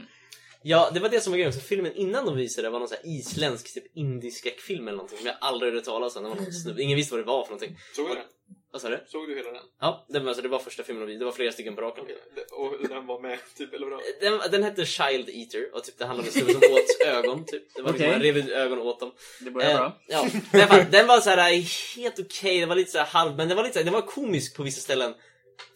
Ja, 0.62 0.90
det 0.94 1.00
var 1.00 1.08
det 1.08 1.20
som 1.20 1.30
var 1.32 1.38
grejen. 1.38 1.52
Så 1.52 1.60
filmen 1.60 1.92
innan 1.94 2.26
de 2.26 2.36
visade 2.36 2.70
var 2.70 2.78
någon 2.78 2.88
sån 2.88 2.96
här 3.02 3.10
isländsk 3.18 3.74
typ 3.74 3.96
indieskräckfilm 3.96 4.88
eller 4.88 4.96
någonting 4.96 5.18
som 5.18 5.26
jag 5.26 5.36
aldrig 5.40 5.74
hört 5.74 5.84
talas 5.84 6.16
om. 6.16 6.22
Det 6.22 6.28
var 6.28 6.36
någon 6.36 6.52
snubbe. 6.52 6.82
Ingen 6.82 6.96
visste 6.96 7.14
vad 7.14 7.24
det 7.24 7.26
var 7.28 7.44
för 7.44 7.50
någonting. 7.50 7.76
Såg 7.96 8.08
du 8.08 8.14
den? 8.14 8.24
Vad 8.72 8.82
sa 8.82 8.88
du? 8.88 9.00
Såg 9.06 9.28
du 9.28 9.36
hela 9.36 9.52
den? 9.52 9.62
Ja, 9.80 10.06
det 10.08 10.18
var, 10.20 10.26
alltså, 10.28 10.42
det 10.42 10.48
var 10.48 10.58
första 10.58 10.82
filmen 10.82 11.00
de 11.00 11.06
visade. 11.06 11.20
Det 11.20 11.24
var 11.24 11.32
flera 11.32 11.52
stycken 11.52 11.76
på 11.76 11.82
raken. 11.82 12.04
Och 12.52 12.88
den 12.88 13.06
var 13.06 13.20
med, 13.20 13.38
typ, 13.58 13.74
eller 13.74 13.86
vadå? 13.86 14.02
Den, 14.20 14.40
den 14.50 14.62
hette 14.62 14.86
Child 14.86 15.28
Eater 15.28 15.74
och 15.74 15.84
typ 15.84 15.98
det 15.98 16.04
handlade 16.04 16.30
om 16.30 16.36
en 16.38 16.44
snubbe 16.44 16.66
som 16.66 16.74
åt 16.74 17.06
ögon 17.06 17.44
typ. 17.44 17.74
Det 17.74 17.82
var 17.82 17.92
liksom, 17.92 18.08
Okej. 18.08 18.22
rev 18.22 18.36
ut 18.36 18.48
ögon 18.48 18.78
och 18.78 18.86
åt 18.86 19.00
dem. 19.00 19.12
Det 19.40 19.50
börjar 19.50 19.70
Eh, 19.70 19.76
bra. 19.76 19.98
Ja, 20.08 20.28
den 20.52 20.68
var, 20.68 20.86
den 20.90 21.06
var 21.06 21.20
så 21.20 21.30
här 21.30 21.52
eh, 21.52 21.64
helt 21.96 22.18
okej, 22.18 22.60
den 22.60 22.68
var 22.68 22.76
lite 22.76 22.90
så 22.90 22.98
här 22.98 23.04
halv, 23.04 23.36
men 23.36 23.48
den 23.48 23.56
var 23.56 23.64
lite 23.64 23.72
så 23.72 23.78
här, 23.78 23.84
den 23.84 23.94
var 23.94 24.02
komisk 24.02 24.56
på 24.56 24.62
vissa 24.62 24.80
ställen. 24.80 25.14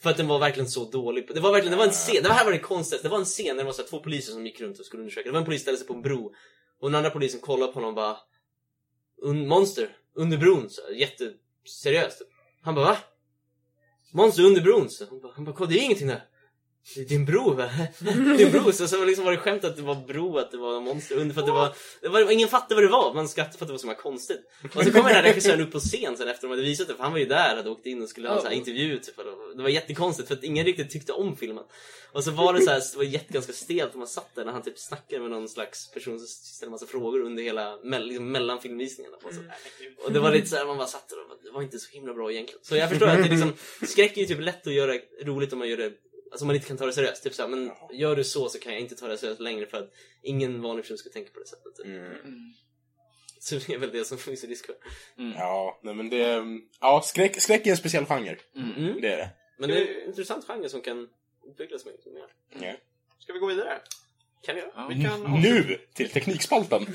För 0.00 0.10
att 0.10 0.16
den 0.16 0.28
var 0.28 0.38
verkligen 0.38 0.68
så 0.70 0.90
dålig. 0.90 1.28
Det 1.34 1.40
var 1.40 1.52
verkligen, 1.52 1.70
det 1.70 1.76
var 1.78 1.84
en 1.84 1.90
scen, 1.90 2.22
det 2.22 2.32
här 2.32 2.44
var 2.44 2.52
det 2.52 2.58
konstigaste. 2.58 3.08
Det 3.08 3.12
var 3.12 3.18
en 3.18 3.24
scen 3.24 3.46
där 3.46 3.54
det 3.54 3.64
var 3.64 3.72
så 3.72 3.82
här, 3.82 3.88
två 3.88 4.00
poliser 4.00 4.32
som 4.32 4.46
gick 4.46 4.60
runt 4.60 4.78
och 4.78 4.86
skulle 4.86 5.00
undersöka. 5.00 5.28
Det 5.28 5.32
var 5.32 5.38
en 5.38 5.44
polis 5.44 5.60
som 5.60 5.62
ställde 5.62 5.78
sig 5.78 5.86
på 5.86 5.94
en 5.94 6.02
bro. 6.02 6.34
Och 6.80 6.88
den 6.90 6.94
andra 6.94 7.10
polisen 7.10 7.40
kollade 7.40 7.72
på 7.72 7.76
honom 7.78 7.88
och 7.88 7.94
bara 7.94 8.16
Un 9.22 9.48
monster, 9.48 9.96
under 10.14 10.36
bron. 10.36 10.70
Så 10.70 10.82
här, 10.82 10.90
jätteseriöst. 10.90 12.22
Han 12.62 12.74
bara 12.74 12.84
va? 12.84 12.96
Monster 14.12 14.42
under 14.42 14.60
bron. 14.60 14.90
Så 14.90 15.06
han 15.06 15.20
bara, 15.20 15.32
han 15.36 15.44
bara 15.44 15.56
"Kolla, 15.56 15.70
det 15.70 15.78
är 15.78 15.82
ingenting 15.84 16.06
där. 16.08 16.24
Det 16.94 17.00
är 17.00 17.04
din 17.04 17.24
bro 17.24 17.54
va? 17.54 17.70
Din 18.38 18.50
bro. 18.50 18.72
Så, 18.72 18.88
så 18.88 19.04
liksom 19.04 19.24
var 19.24 19.32
det 19.32 19.38
skämt 19.38 19.64
att 19.64 19.76
det 19.76 19.82
var 19.82 19.94
bro, 19.94 20.38
att 20.38 20.50
det 20.50 20.56
var 20.56 20.80
monster 20.80 21.16
under. 21.16 21.34
För 21.34 21.40
att 21.40 21.46
det 21.46 21.52
var, 21.52 21.74
det 22.00 22.08
var, 22.08 22.30
ingen 22.30 22.48
fattade 22.48 22.74
vad 22.74 22.84
det 22.84 22.88
var. 22.88 23.14
Man 23.14 23.28
skrattade 23.28 23.58
för 23.58 23.64
att 23.64 23.68
det 23.68 23.72
var 23.72 23.94
så 23.94 24.02
konstigt. 24.02 24.40
Och 24.74 24.84
så 24.84 24.90
kommer 24.90 25.04
den 25.04 25.14
här 25.14 25.22
regissören 25.22 25.60
upp 25.60 25.72
på 25.72 25.80
scen 25.80 26.16
sen 26.16 26.28
efter 26.28 26.48
de 26.48 26.50
hade 26.50 26.62
visat 26.62 26.88
det. 26.88 26.94
För 26.94 27.02
han 27.02 27.12
var 27.12 27.18
ju 27.18 27.26
där, 27.26 27.56
hade 27.56 27.70
åkt 27.70 27.86
in 27.86 28.02
och 28.02 28.08
skulle 28.08 28.28
ha 28.28 28.34
en 28.34 28.40
sån 28.40 28.50
här 28.50 28.56
intervju. 28.56 28.98
Typ, 28.98 29.18
och 29.18 29.56
det 29.56 29.62
var 29.62 29.70
jättekonstigt 29.70 30.28
för 30.28 30.34
att 30.34 30.44
ingen 30.44 30.64
riktigt 30.64 30.90
tyckte 30.90 31.12
om 31.12 31.36
filmen. 31.36 31.64
Och 32.12 32.24
så 32.24 32.30
var 32.30 32.54
det 32.54 32.60
så 32.60 32.70
här, 32.70 32.82
det 32.92 32.96
var 32.96 33.04
jätte, 33.04 33.32
ganska 33.32 33.52
stelt 33.52 33.92
och 33.92 33.98
man 33.98 34.08
satt 34.08 34.34
där 34.34 34.44
när 34.44 34.52
han 34.52 34.62
typ 34.62 34.78
snackade 34.78 35.22
med 35.22 35.30
någon 35.30 35.48
slags 35.48 35.90
person 35.90 36.18
som 36.18 36.28
ställde 36.28 36.70
massa 36.70 36.86
frågor 36.86 37.20
under 37.20 37.42
hela, 37.42 37.76
liksom 37.76 38.32
mellan 38.32 38.60
filmvisningarna. 38.60 39.16
Och, 39.16 39.34
så. 39.34 39.40
och 40.04 40.12
det 40.12 40.20
var 40.20 40.32
lite 40.32 40.46
så 40.46 40.56
här, 40.56 40.66
man 40.66 40.76
bara 40.76 40.86
satt 40.86 41.08
där 41.08 41.16
och 41.18 41.38
det 41.44 41.50
var 41.50 41.62
inte 41.62 41.78
så 41.78 41.90
himla 41.90 42.14
bra 42.14 42.32
egentligen. 42.32 42.60
Så 42.62 42.76
jag 42.76 42.88
förstår 42.88 43.06
att 43.06 43.22
det 43.22 43.28
liksom, 43.28 43.52
skräck 43.86 44.16
är 44.16 44.20
ju 44.20 44.26
typ 44.26 44.40
lätt 44.40 44.66
att 44.66 44.72
göra 44.72 44.92
roligt 45.22 45.52
om 45.52 45.58
man 45.58 45.68
gör 45.68 45.76
det 45.76 45.92
Alltså 46.30 46.46
man 46.46 46.54
inte 46.54 46.68
kan 46.68 46.76
ta 46.76 46.86
det 46.86 46.92
seriöst. 46.92 47.22
Typ 47.22 47.34
såhär, 47.34 47.48
men 47.48 47.70
gör 47.92 48.16
du 48.16 48.24
så 48.24 48.48
så 48.48 48.58
kan 48.58 48.72
jag 48.72 48.80
inte 48.80 48.96
ta 48.96 49.08
det 49.08 49.18
seriöst 49.18 49.40
längre 49.40 49.66
för 49.66 49.78
att 49.78 49.90
ingen 50.22 50.62
vanlig 50.62 50.84
person 50.84 50.98
ska 50.98 51.10
tänka 51.10 51.30
på 51.32 51.40
det 51.40 51.46
sättet. 51.46 51.76
typ. 51.76 51.86
Så 53.40 53.54
det 53.54 53.74
är 53.74 53.78
väl 53.78 53.92
det 53.92 54.04
som 54.04 54.18
finns 54.18 54.44
i 54.44 54.46
risk 54.46 54.66
för. 54.66 54.74
Ja, 55.36 55.80
nej 55.82 55.94
men 55.94 56.10
det... 56.10 56.44
Ja, 56.80 57.02
skräck, 57.04 57.40
skräck 57.42 57.66
är 57.66 57.70
en 57.70 57.76
speciell 57.76 58.06
genre. 58.06 58.36
Mm. 58.56 59.00
Det 59.00 59.12
är 59.12 59.16
det. 59.16 59.30
Men 59.58 59.68
det 59.68 59.78
är 59.78 60.00
en 60.02 60.08
intressant 60.08 60.44
genre 60.44 60.68
som 60.68 60.80
kan 60.80 61.08
utvecklas 61.50 61.84
mycket 61.84 62.12
mer. 62.12 62.26
Ja. 62.66 62.74
Ska 63.18 63.32
vi 63.32 63.38
gå 63.38 63.46
vidare? 63.46 63.78
Kan 64.42 64.54
vi 64.54 64.60
göra? 64.60 64.88
Vi 64.88 65.04
kan 65.04 65.40
Nu 65.42 65.78
till 65.94 66.10
Teknikspalten. 66.10 66.82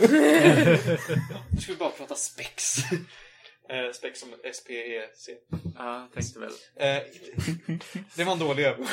Nu 1.51 1.61
ska 1.61 1.71
vi 1.71 1.77
bara 1.77 1.89
prata 1.89 2.15
spex. 2.15 2.75
Eh, 3.72 3.91
spex 3.91 4.19
som 4.19 4.30
S-P-E-C. 4.43 5.32
Ja, 5.78 6.07
tänkte 6.13 6.39
väl. 6.39 6.51
Eh, 6.76 7.03
det 8.15 8.24
var 8.24 8.34
en 8.34 8.39
dålig 8.39 8.63
övergång. 8.63 8.88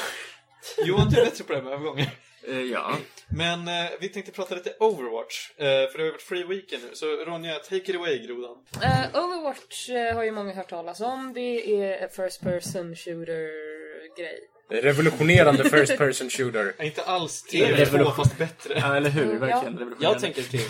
Johan, 0.84 1.08
du 1.08 1.20
är 1.20 1.24
bättre 1.24 1.44
på 1.44 1.52
det 1.52 1.58
här 1.58 1.64
med 1.64 1.72
övergångar. 1.72 2.10
Eh, 2.48 2.60
ja. 2.60 2.96
Men 3.28 3.68
eh, 3.68 3.90
vi 4.00 4.08
tänkte 4.08 4.32
prata 4.32 4.54
lite 4.54 4.74
Overwatch. 4.80 5.50
Eh, 5.56 5.64
för 5.66 5.92
det 5.92 5.98
har 5.98 6.04
ju 6.04 6.10
varit 6.10 6.22
free 6.22 6.44
weekend 6.44 6.82
nu. 6.88 6.94
Så 6.94 7.06
Ronja, 7.06 7.58
take 7.58 7.76
it 7.76 7.96
away, 7.96 8.26
grodan. 8.26 8.56
Eh, 8.82 9.24
Overwatch 9.24 9.90
eh, 9.90 10.14
har 10.14 10.24
ju 10.24 10.30
många 10.30 10.54
hört 10.54 10.70
talas 10.70 11.00
om. 11.00 11.32
Det 11.34 11.80
är 11.82 11.98
en 11.98 12.10
first 12.10 12.40
person 12.40 12.96
shooter-grej. 12.96 14.40
Revolutionerande 14.70 15.64
first 15.70 15.96
person 15.98 16.30
shooter. 16.30 16.74
Ja, 16.78 16.84
Inte 16.84 17.02
alls 17.02 17.42
Det 17.50 17.60
är 17.62 17.66
TV2 17.72 17.76
revolution. 17.76 18.14
fast 18.14 18.38
bättre. 18.38 18.74
ja, 18.76 18.96
eller 18.96 19.10
hur? 19.10 19.32
Ja. 19.32 19.38
Verkligen. 19.38 19.64
Jag 19.74 19.80
revolutionerande. 19.80 20.20
tänker 20.20 20.42
till. 20.42 20.60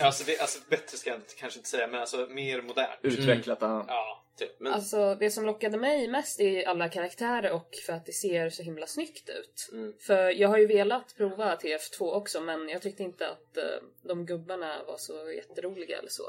Alltså, 0.00 0.24
det, 0.26 0.38
alltså 0.40 0.58
bättre 0.70 0.96
ska 0.98 1.10
jag 1.10 1.16
inte- 1.18 1.34
kanske 1.34 1.58
inte 1.58 1.68
säga, 1.68 1.86
men 1.86 2.00
alltså 2.00 2.16
mer 2.30 2.62
modernt. 2.62 2.98
Utvecklat, 3.02 3.58
ja. 3.60 3.84
Ja. 3.88 4.18
Typ. 4.38 4.60
Men, 4.60 4.72
Alltså 4.72 5.14
det 5.14 5.30
som 5.30 5.46
lockade 5.46 5.78
mig 5.78 6.08
mest 6.08 6.40
är 6.40 6.68
alla 6.68 6.88
karaktärer 6.88 7.52
och 7.52 7.68
för 7.86 7.92
att 7.92 8.06
det 8.06 8.12
ser 8.12 8.50
så 8.50 8.62
himla 8.62 8.86
snyggt 8.86 9.28
ut. 9.28 9.68
Mm. 9.72 9.92
För 10.00 10.30
jag 10.30 10.48
har 10.48 10.58
ju 10.58 10.66
velat 10.66 11.14
prova 11.16 11.56
TF2 11.56 12.10
också 12.12 12.40
men 12.40 12.68
jag 12.68 12.82
tyckte 12.82 13.02
inte 13.02 13.28
att 13.28 13.56
eh, 13.56 13.64
de 14.08 14.26
gubbarna 14.26 14.82
var 14.86 14.96
så 14.96 15.32
jätteroliga 15.36 15.98
eller 15.98 16.10
så. 16.10 16.22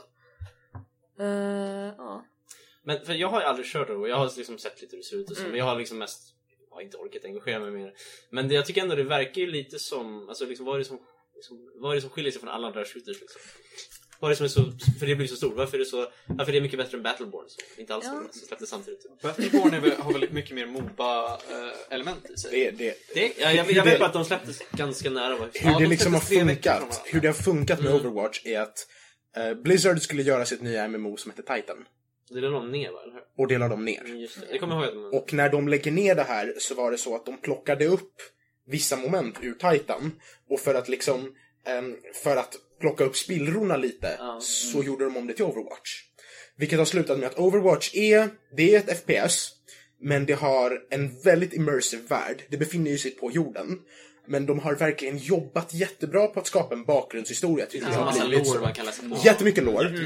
Eh, 1.19 1.93
ja. 1.97 2.25
men 2.83 3.05
för 3.05 3.13
jag 3.13 3.27
har 3.27 3.41
ju 3.41 3.45
aldrig 3.47 3.67
kört 3.67 3.87
det 3.87 3.93
och 3.95 4.09
jag 4.09 4.15
har 4.15 4.31
liksom 4.37 4.57
sett 4.59 4.81
lite 4.81 4.95
hur 4.95 5.01
det 5.03 5.07
ser 5.07 5.17
ut 5.17 5.31
och 5.31 5.37
så, 5.37 5.43
men 5.43 5.55
jag 5.55 5.65
har 5.65 5.75
liksom 5.79 5.97
mest 5.97 6.29
jag 6.29 6.42
har 6.73 6.81
inte 6.81 6.97
orkat 6.97 7.25
engagera 7.25 7.59
mig 7.59 7.71
mer. 7.71 7.93
Men 8.29 8.47
det, 8.47 8.55
jag 8.55 8.65
tycker 8.65 8.81
ändå 8.81 8.95
det 8.95 9.03
verkar 9.03 9.41
ju 9.41 9.47
lite 9.51 9.79
som, 9.79 10.29
alltså 10.29 10.45
liksom 10.45 10.65
vad 10.65 10.75
är 10.75 10.79
det 10.79 10.85
som, 10.85 10.99
liksom, 11.35 11.71
vad 11.75 11.91
är 11.91 11.95
det 11.95 12.01
som 12.01 12.09
skiljer 12.09 12.31
sig 12.31 12.39
från 12.41 12.49
alla 12.49 12.67
andra 12.67 12.85
shooters 12.85 13.21
liksom? 13.21 13.41
Vad 14.19 14.31
är 14.31 14.33
det 14.33 14.37
som 14.37 14.43
är 14.45 14.49
så, 14.49 14.71
för 14.99 15.07
det 15.07 15.15
blir 15.15 15.27
så 15.27 15.35
stort? 15.35 15.55
Varför 15.55 15.77
är 15.77 15.79
det 15.79 15.85
så, 15.85 16.07
varför 16.27 16.51
är 16.51 16.55
det 16.55 16.61
mycket 16.61 16.79
bättre 16.79 16.97
än 16.97 17.03
Battleborn? 17.03 17.45
Så, 17.47 17.81
inte 17.81 17.95
alls 17.95 18.05
Ja. 18.05 18.23
som 18.31 18.41
släpptes 18.47 18.69
samtidigt. 18.69 19.21
Battleborn 19.21 19.81
väl, 19.81 19.91
har 19.91 20.13
väl 20.13 20.31
mycket 20.31 20.55
mer 20.55 20.65
Moba-element 20.65 22.29
i 22.29 22.37
sig. 22.37 22.51
Det, 22.51 22.71
det, 22.71 22.95
Det, 23.13 23.33
ja, 23.37 23.51
jag, 23.51 23.71
jag 23.71 23.83
vet 23.85 23.99
bara 23.99 24.05
att 24.07 24.13
de 24.13 24.25
släpptes 24.25 24.59
ganska 24.71 25.09
nära. 25.09 25.35
Hur 25.35 25.49
Ja, 25.53 25.77
det 25.77 25.83
de 25.83 25.89
liksom 25.89 26.13
har 26.13 26.21
funkat, 26.21 27.01
hur 27.05 27.21
det 27.21 27.27
har 27.27 27.33
funkat 27.33 27.81
med 27.81 27.93
Overwatch 27.93 28.41
är 28.45 28.59
att 28.59 28.87
eh, 29.37 29.53
Blizzard 29.53 30.01
skulle 30.01 30.21
göra 30.23 30.45
sitt 30.45 30.61
nya 30.61 30.87
MMO 30.87 31.17
som 31.17 31.31
heter 31.31 31.55
Titan. 31.55 31.85
Det 32.29 32.41
lade 32.41 32.53
de 32.53 32.71
ner 32.71 32.91
va? 32.91 32.99
Eller? 33.03 33.21
Och 33.37 33.47
det 33.47 33.57
la 33.57 33.67
de 33.67 33.85
ner. 33.85 34.03
Just 34.05 34.39
det. 34.41 34.47
det 34.51 34.59
kommer 34.59 34.75
jag 34.75 34.83
ihåg. 34.93 35.05
att 35.05 35.11
de- 35.11 35.17
Och 35.17 35.33
när 35.33 35.49
de 35.49 35.67
lägger 35.67 35.91
ner 35.91 36.15
det 36.15 36.23
här 36.23 36.53
så 36.57 36.75
var 36.75 36.91
det 36.91 36.97
så 36.97 37.15
att 37.15 37.25
de 37.25 37.37
plockade 37.37 37.85
upp 37.85 38.13
vissa 38.67 38.97
moment 38.97 39.35
ur 39.41 39.53
Titan. 39.53 40.11
Och 40.49 40.59
för 40.59 40.75
att 40.75 40.89
liksom, 40.89 41.35
ehm, 41.65 41.95
för 42.23 42.37
att 42.37 42.55
plocka 42.79 43.03
upp 43.03 43.15
spillrorna 43.17 43.77
lite, 43.77 44.15
Ja. 44.19 44.39
så 44.41 44.83
gjorde 44.83 45.03
de 45.05 45.17
om 45.17 45.27
det 45.27 45.33
till 45.33 45.45
Overwatch. 45.45 46.01
Vilket 46.57 46.79
har 46.79 46.85
slutat 46.85 47.19
med 47.19 47.27
att 47.27 47.39
Overwatch 47.39 47.95
är, 47.95 48.29
det 48.57 48.75
är 48.75 48.79
ett 48.79 48.97
FPS, 48.97 49.51
men 50.01 50.25
det 50.25 50.33
har 50.33 50.85
en 50.89 51.21
väldigt 51.21 51.53
immersive 51.53 52.03
värld. 52.07 52.43
Det 52.49 52.57
befinner 52.57 52.91
ju 52.91 52.97
sig 52.97 53.11
på 53.11 53.31
jorden. 53.31 53.79
Men 54.27 54.45
de 54.45 54.59
har 54.59 54.75
verkligen 54.75 55.17
jobbat 55.17 55.73
jättebra 55.73 56.27
på 56.27 56.39
att 56.39 56.47
skapa 56.47 56.75
en 56.75 56.83
bakgrundshistoria 56.83 57.65
till 57.65 57.79
Det 57.79 57.85
det 58.19 58.27
blivit 58.27 58.47
så. 58.47 58.61
man 58.61 58.73
kan 58.73 58.85
läsa 58.85 59.03
på. 59.09 59.17
Jättemycket 59.25 59.63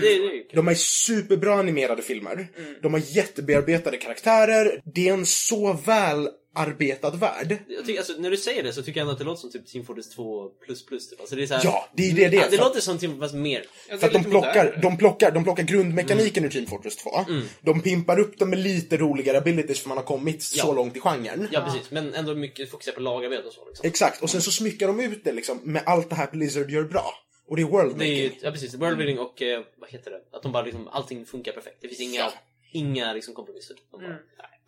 är 0.08 0.36
ju 0.36 0.44
kul. 0.44 0.52
De 0.54 0.68
har 0.68 0.74
superbra 0.74 1.56
animerade 1.56 2.02
filmer. 2.02 2.48
De 2.82 2.94
har 2.94 3.02
jättebearbetade 3.06 3.98
karaktärer. 3.98 4.82
Det 4.86 5.10
är 5.10 5.14
en 5.14 5.26
så 5.26 5.74
väl 5.74 6.30
arbetad 6.56 7.10
värld. 7.10 7.58
Jag 7.68 7.86
tycker, 7.86 8.00
alltså, 8.00 8.14
när 8.20 8.32
du 8.32 8.38
säger 8.38 8.64
det 8.64 8.74
så 8.74 8.84
tycker 8.84 9.00
jag 9.00 9.02
ändå 9.06 9.14
att 9.14 9.20
det 9.20 9.26
låter 9.26 9.42
som 9.42 9.52
typ 9.52 9.68
Team 9.68 9.86
Fortress 9.86 10.10
2 10.10 10.50
plus 10.50 10.86
plus 10.86 11.10
typ. 11.10 11.20
Alltså, 11.20 11.36
det 11.36 11.44
är 11.44 11.48
så 11.48 11.54
här, 11.54 11.62
Ja, 11.64 11.90
det 11.94 12.04
är 12.10 12.14
det 12.16 12.28
det 12.30 12.38
är. 12.38 12.42
Ja, 12.42 12.48
det 12.52 12.58
låter 12.58 12.80
som 12.80 12.98
Team 12.98 13.20
fast 13.20 13.36
mer. 13.36 13.66
För 14.00 14.08
att 14.08 14.14
de 14.14 14.24
plockar, 14.24 14.80
de, 14.82 14.98
plockar, 14.98 15.32
de 15.32 15.44
plockar 15.44 15.64
grundmekaniken 15.64 16.46
ur 16.46 16.50
Team 16.50 16.66
Fortress 16.66 16.96
2. 16.96 17.10
Mm. 17.30 17.44
De 17.62 17.82
pimpar 17.82 18.20
upp 18.20 18.38
dem 18.40 18.50
med 18.50 18.60
lite 18.60 18.98
roligare 18.98 19.38
abilities 19.38 19.80
för 19.80 19.90
man 19.90 19.98
har 19.98 20.06
kommit 20.06 20.44
så 20.44 20.58
Ja. 20.68 20.74
långt 20.74 20.96
i 20.98 21.00
genren. 21.00 21.48
Ja, 21.52 21.62
precis. 21.62 21.92
Men 21.92 22.14
ändå 22.14 22.36
mycket 22.36 22.72
fokuserat 22.72 22.96
på 22.96 23.02
lagarbete 23.02 23.44
och 23.48 23.54
så. 23.54 23.66
Liksom. 23.68 23.88
Exakt, 23.88 24.24
och 24.24 24.30
sen 24.30 24.42
så 24.42 24.52
smyckar 24.52 24.88
de 24.88 25.00
ut 25.00 25.24
det 25.24 25.32
liksom 25.32 25.60
med 25.64 25.84
allt 25.86 26.10
det 26.10 26.16
här 26.16 26.30
Blizzard 26.32 26.70
gör 26.72 26.84
bra. 26.84 27.14
Och 27.50 27.56
det 27.56 27.62
är 27.62 27.66
world 27.66 27.98
Det 28.00 28.06
är 28.06 28.08
ju, 28.16 28.24
making. 28.24 28.40
ja 28.44 28.52
precis, 28.52 28.74
worldbuilding 28.74 29.20
och 29.20 29.42
eh, 29.42 29.64
vad 29.78 29.90
heter 29.90 30.12
det? 30.12 30.38
Att 30.38 30.44
de 30.44 30.52
bara 30.52 30.64
liksom, 30.64 30.88
allting 30.88 31.26
funkar 31.26 31.52
perfekt. 31.52 31.78
Det 31.82 31.88
finns 31.88 32.00
inga, 32.00 32.20
Ja. 32.20 32.34
inga 32.74 33.14
liksom 33.14 33.34
kompromisser. 33.34 33.76
De 33.92 34.02
bara, 34.02 34.10
nej, 34.10 34.20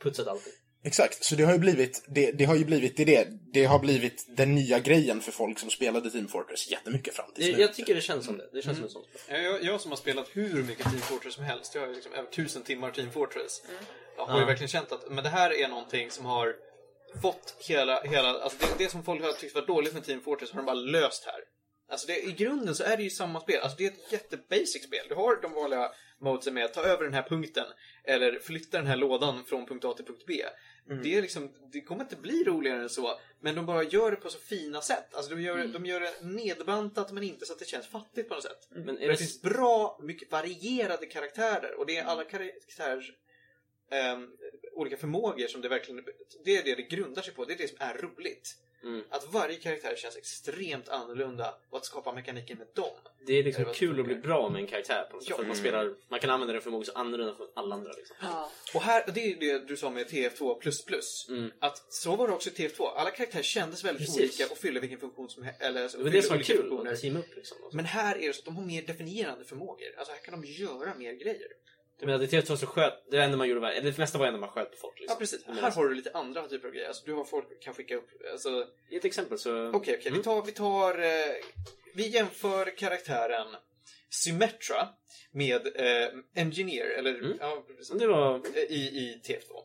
putsat 0.03 0.27
allting. 0.27 0.53
Exakt, 0.83 1.23
så 1.23 1.35
det 1.35 1.43
har 1.43 1.53
ju 1.53 1.59
blivit, 1.59 2.03
det, 2.07 2.31
det 2.31 2.45
har 2.45 2.55
ju 2.55 2.65
blivit 2.65 2.97
det, 2.97 3.05
det. 3.05 3.27
Det 3.53 3.65
har 3.65 3.79
blivit 3.79 4.25
den 4.37 4.55
nya 4.55 4.79
grejen 4.79 5.21
för 5.21 5.31
folk 5.31 5.59
som 5.59 5.69
spelade 5.69 6.11
Team 6.11 6.27
Fortress 6.27 6.71
jättemycket 6.71 7.13
fram 7.15 7.31
tills 7.35 7.47
Jag, 7.47 7.55
nu. 7.55 7.61
jag 7.61 7.73
tycker 7.73 7.95
det 7.95 8.01
känns 8.01 8.25
som 8.25 8.37
det. 8.37 8.49
Det 8.53 8.61
känns 8.61 8.77
som 8.77 8.85
ett 8.85 8.91
sånt 8.91 9.05
spel. 9.05 9.21
Ja, 9.27 9.37
Jag, 9.37 9.63
jag 9.63 9.81
som 9.81 9.91
har 9.91 9.97
spelat 9.97 10.27
hur 10.33 10.63
mycket 10.63 10.83
Team 10.89 11.01
Fortress 11.01 11.33
som 11.33 11.43
helst, 11.43 11.75
jag 11.75 11.81
har 11.81 11.87
ju 11.87 11.95
liksom 11.95 12.13
över 12.13 12.29
tusen 12.29 12.61
timmar 12.61 12.91
Team 12.91 13.11
Fortress. 13.11 13.61
Jag 14.17 14.25
har 14.25 14.35
ju 14.35 14.41
Ja. 14.41 14.45
verkligen 14.47 14.67
känt 14.69 14.91
att 14.91 15.11
men 15.11 15.23
det 15.23 15.29
här 15.29 15.53
är 15.53 15.67
någonting 15.67 16.11
som 16.11 16.25
har 16.25 16.55
fått 17.21 17.55
hela, 17.67 18.01
hela 18.03 18.29
alltså 18.29 18.57
det, 18.77 18.83
det 18.83 18.89
som 18.91 19.03
folk 19.03 19.21
har 19.23 19.31
tyckt 19.33 19.55
var 19.55 19.61
dåligt 19.67 19.93
med 19.93 20.05
Team 20.05 20.21
Fortress 20.21 20.51
har 20.51 20.57
de 20.59 20.65
bara 20.65 20.73
löst 20.75 21.25
här. 21.25 21.39
Alltså 21.91 22.07
det, 22.07 22.19
i 22.27 22.31
grunden 22.31 22.75
så 22.75 22.83
är 22.83 22.97
det 22.97 23.03
ju 23.03 23.09
samma 23.09 23.39
spel. 23.41 23.59
Alltså 23.61 23.77
det 23.77 23.85
är 23.85 23.91
ett 23.91 24.11
jättebasic 24.11 24.83
spel. 24.83 25.05
Du 25.09 25.15
har 25.15 25.41
de 25.41 25.53
vanliga 25.53 25.91
modesen 26.19 26.53
med 26.53 26.65
att 26.65 26.73
ta 26.73 26.81
över 26.81 27.03
den 27.03 27.13
här 27.13 27.23
punkten 27.23 27.65
eller 28.03 28.39
flytta 28.39 28.77
den 28.77 28.87
här 28.87 28.95
lådan 28.95 29.43
från 29.43 29.65
punkt 29.65 29.85
A 29.85 29.93
till 29.93 30.05
punkt 30.05 30.23
B. 30.27 30.43
Det, 31.03 31.15
är 31.15 31.21
liksom, 31.21 31.49
det 31.71 31.81
kommer 31.81 32.03
inte 32.03 32.15
bli 32.15 32.43
roligare 32.43 32.81
än 32.81 32.89
så, 32.89 33.19
men 33.39 33.55
de 33.55 33.65
bara 33.65 33.83
gör 33.83 34.11
det 34.11 34.17
på 34.17 34.29
så 34.29 34.39
fina 34.39 34.81
sätt. 34.81 35.13
Alltså 35.15 35.35
de 35.35 35.41
gör, 35.41 35.67
de 35.67 35.85
gör 35.85 35.99
det 35.99 36.13
nedbantat 36.21 37.11
men 37.11 37.23
inte 37.23 37.45
så 37.45 37.53
att 37.53 37.59
det 37.59 37.65
känns 37.65 37.87
fattigt 37.87 38.29
på 38.29 38.35
något 38.35 38.43
sätt. 38.43 38.67
Men 38.69 38.97
är 38.97 39.01
Det 39.01 39.07
det, 39.07 39.17
finns 39.17 39.41
bra, 39.41 39.99
mycket 40.03 40.31
varierade 40.31 41.05
karaktärer 41.05 41.79
och 41.79 41.85
det 41.85 41.97
är 41.97 42.03
alla 42.03 42.23
karaktärers 42.23 43.11
ehm, 43.91 44.27
olika 44.73 44.97
förmågor 44.97 45.47
som 45.47 45.61
det 45.61 45.69
verkligen... 45.69 46.05
Det 46.45 46.57
är 46.57 46.63
det 46.63 46.75
det 46.75 46.81
grundar 46.81 47.21
sig 47.21 47.33
på, 47.33 47.45
det 47.45 47.53
är 47.53 47.57
det 47.57 47.67
som 47.67 47.77
är 47.79 47.93
roligt. 47.93 48.55
Mm. 48.83 49.03
Att 49.09 49.33
varje 49.33 49.55
karaktär 49.55 49.95
känns 49.95 50.17
extremt 50.17 50.89
annorlunda 50.89 51.55
och 51.69 51.77
att 51.77 51.85
skapa 51.85 52.13
mekaniken 52.13 52.57
med 52.57 52.67
dem. 52.75 52.89
det 53.27 53.33
är 53.33 53.43
liksom 53.43 53.63
Det 53.63 53.73
kul 53.73 53.99
att 53.99 54.05
bli 54.05 54.15
bra 54.15 54.49
med 54.49 54.61
en 54.61 54.67
karaktär 54.67 55.03
på 55.09 55.15
något 55.15 55.23
sätt. 55.23 55.29
Ja. 55.29 55.35
För 55.35 55.43
att 55.43 55.47
man 55.47 55.57
spelar, 55.57 55.95
man 56.09 56.19
kan 56.19 56.29
använda 56.29 56.53
den 56.53 56.61
förmågan 56.61 56.85
så 56.85 56.91
annorlunda 56.91 57.35
från 57.35 57.47
alla 57.53 57.75
andra 57.75 57.91
liksom. 57.97 58.15
Ja. 58.21 58.51
Och 58.73 58.81
här, 58.81 59.03
det 59.13 59.31
är 59.31 59.35
det 59.35 59.67
du 59.67 59.77
sa 59.77 59.89
med 59.89 60.07
TF2++. 60.07 61.29
Mm. 61.29 61.51
Att 61.59 61.93
så 61.93 62.15
var 62.15 62.27
det 62.27 62.33
också 62.33 62.49
i 62.49 62.53
TF2. 62.53 62.87
Alla 62.95 63.11
karaktärer 63.11 63.43
kändes 63.43 63.83
väldigt 63.83 64.07
Precis. 64.07 64.39
olika 64.39 64.51
och 64.51 64.57
fyllde 64.57 64.79
vilken 64.79 64.99
funktion 64.99 65.29
som 65.29 65.43
helst. 65.43 65.61
Eller, 65.61 65.83
alltså, 65.83 65.97
Det 65.97 66.03
var 66.03 66.11
det 66.11 66.21
som 66.21 66.37
var 66.37 66.43
kul, 66.43 66.87
att 66.87 67.01
teama 67.01 67.19
upp 67.19 67.35
liksom. 67.35 67.57
Men 67.73 67.85
här 67.85 68.15
är 68.17 68.27
det 68.27 68.33
så 68.33 68.39
att 68.39 68.45
de 68.45 68.55
har 68.55 68.65
mer 68.65 68.81
definierande 68.81 69.45
förmågor. 69.45 69.87
Alltså 69.97 70.13
här 70.13 70.19
kan 70.21 70.41
de 70.41 70.47
göra 70.47 70.95
mer 70.95 71.13
grejer. 71.13 71.47
Du 71.99 72.05
menar, 72.05 72.19
det 72.19 72.25
TF2 72.27 72.55
så 72.55 72.65
sköt, 72.67 72.93
det 73.11 73.17
enda 73.23 73.37
man 73.37 73.47
gjorde 73.49 73.61
var, 73.61 73.69
eller 73.71 73.91
det 73.91 73.97
mesta 73.97 74.17
var 74.17 74.27
ändå 74.27 74.39
man 74.39 74.49
sköt 74.49 74.71
på 74.71 74.77
folk 74.77 74.99
liksom. 74.99 75.13
Ja 75.15 75.19
precis. 75.19 75.45
Här 75.45 75.71
har 75.71 75.89
du 75.89 75.95
lite 75.95 76.11
andra 76.13 76.47
typer 76.47 76.67
av 76.67 76.73
grejer. 76.73 76.87
Alltså 76.87 77.05
du 77.05 77.13
har 77.13 77.23
folk 77.23 77.61
kan 77.61 77.73
skicka 77.73 77.95
upp, 77.95 78.09
alltså 78.31 78.67
I 78.89 78.95
ett 78.97 79.05
exempel 79.05 79.37
så... 79.39 79.67
Okej, 79.69 79.95
okej. 79.99 80.11
Vi 80.11 80.23
tar, 80.23 80.41
vi 80.45 80.51
tar... 80.51 80.99
Eh, 80.99 81.35
vi 81.93 82.07
jämför 82.07 82.77
karaktären 82.77 83.47
Symmetra 84.09 84.87
med 85.31 85.67
eh, 85.75 86.09
Engineer, 86.35 86.85
eller 86.89 87.15
Mm. 87.19 87.37
ja, 87.39 87.63
precis, 87.67 87.89
Det 87.99 88.07
var... 88.07 88.35
eh, 88.35 88.61
i, 88.63 88.75
i 88.99 89.21
TF2. 89.25 89.63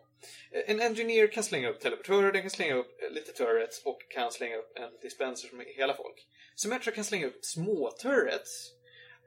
Eh, 0.53 0.70
En 0.70 0.80
Engineer 0.80 1.26
kan 1.26 1.43
slänga 1.43 1.68
upp 1.70 1.80
teleportörer, 1.80 2.32
den 2.32 2.41
kan 2.43 2.51
slänga 2.51 2.74
upp 2.74 3.03
eh, 3.03 3.11
lite 3.11 3.32
turrets 3.32 3.82
och 3.85 3.99
kan 4.11 4.32
slänga 4.32 4.57
upp 4.57 4.72
en 4.78 4.91
dispenser 5.03 5.49
som 5.49 5.61
är 5.61 5.64
hela 5.64 5.95
folk. 5.95 6.26
Symmetra 6.57 6.93
kan 6.93 7.05
slänga 7.05 7.26
upp 7.26 7.45
små 7.45 7.91
turrets. 7.91 8.70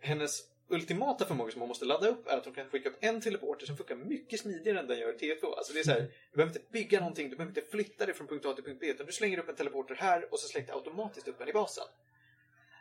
Hennes 0.01 0.41
ultimata 0.69 1.25
förmågor 1.25 1.51
som 1.51 1.59
man 1.59 1.67
måste 1.67 1.85
ladda 1.85 2.07
upp 2.07 2.27
är 2.27 2.37
att 2.37 2.43
de 2.43 2.53
kan 2.53 2.69
skicka 2.69 2.89
upp 2.89 2.97
en 2.99 3.21
teleporter 3.21 3.65
som 3.65 3.77
funkar 3.77 3.95
mycket 3.95 4.39
smidigare 4.39 4.79
än 4.79 4.87
den 4.87 4.99
gör 4.99 5.13
i 5.13 5.17
TF2. 5.17 5.53
Alltså 5.57 5.73
det 5.73 5.79
är 5.79 5.83
så 5.83 5.91
här, 5.91 5.99
du 6.31 6.35
behöver 6.37 6.55
inte 6.59 6.71
bygga 6.71 6.99
någonting, 6.99 7.29
du 7.29 7.35
behöver 7.35 7.59
inte 7.59 7.71
flytta 7.71 8.05
dig 8.05 8.15
från 8.15 8.27
punkt 8.27 8.45
A 8.45 8.53
till 8.53 8.63
punkt 8.63 8.77
B, 8.81 8.87
utan 8.87 9.05
du 9.05 9.11
slänger 9.11 9.39
upp 9.39 9.49
en 9.49 9.55
teleporter 9.55 9.95
här 9.95 10.33
och 10.33 10.39
så 10.39 10.47
slänger 10.47 10.67
det 10.67 10.73
automatiskt 10.73 11.27
upp 11.27 11.41
en 11.41 11.47
i 11.49 11.53
basen. 11.53 11.83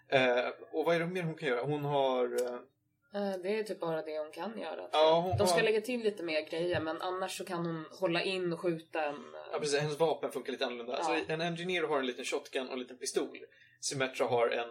Eh, 0.08 0.48
och 0.72 0.84
vad 0.84 0.94
är 0.94 1.00
det 1.00 1.06
mer 1.06 1.22
hon 1.22 1.34
kan 1.34 1.48
göra? 1.48 1.62
Hon 1.62 1.84
har... 1.84 2.24
Eh, 2.52 2.58
Eh, 3.14 3.32
Det 3.42 3.58
är 3.58 3.62
typ 3.62 3.80
bara 3.80 4.02
det 4.02 4.18
hon 4.18 4.30
kan 4.32 4.58
göra. 4.58 4.88
Ja, 4.92 5.34
De 5.38 5.46
ska 5.46 5.56
har- 5.56 5.62
lägga 5.62 5.80
till 5.80 6.00
lite 6.00 6.22
mer 6.22 6.40
grejer 6.50 6.80
men 6.80 7.02
annars 7.02 7.38
så 7.38 7.44
kan 7.44 7.66
hon 7.66 7.84
hålla 7.90 8.22
in 8.22 8.52
och 8.52 8.60
skjuta 8.60 9.04
en... 9.04 9.14
eh, 9.14 9.20
Ja, 9.52 9.58
precis. 9.58 9.80
Hennes 9.80 9.98
vapen 9.98 10.32
funkar 10.32 10.52
lite 10.52 10.66
annorlunda. 10.66 10.92
Ja. 10.92 10.98
Alltså, 10.98 11.32
en 11.32 11.40
Engineer 11.40 11.82
har 11.82 11.98
en 11.98 12.06
liten 12.06 12.24
shotgun 12.24 12.66
och 12.66 12.72
en 12.72 12.78
liten 12.78 12.96
pistol. 12.98 13.38
Symmetra 13.80 14.26
har 14.26 14.48
en 14.48 14.68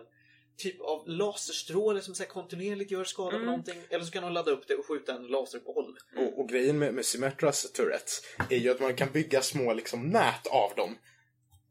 typ 0.58 0.82
av 0.82 1.03
laserstråle 1.10 2.01
som 2.01 2.16
så 2.16 2.24
här 2.24 2.30
kontinuerligt 2.30 2.91
gör 2.91 3.03
skada 3.03 3.30
på 3.30 3.36
Mm. 3.36 3.45
någonting. 3.45 3.76
Eller 3.89 4.06
så 4.06 4.12
kan 4.12 4.24
hon 4.24 4.34
ladda 4.34 4.51
upp 4.51 4.68
det 4.68 4.76
och 4.76 4.86
skjuta 4.86 5.14
en 5.16 5.28
laserboll. 5.28 5.97
Och, 6.18 6.39
och 6.39 6.49
grejen 6.49 6.80
med, 6.80 6.93
med 6.93 7.06
Symmetras 7.06 7.72
turrets 7.72 8.22
är 8.49 8.58
ju 8.58 8.72
att 8.72 8.80
man 8.80 8.95
kan 8.95 9.12
bygga 9.12 9.41
små 9.41 9.74
liksom, 9.74 10.08
nät 10.10 10.47
av 10.47 10.72
dem. 10.76 10.97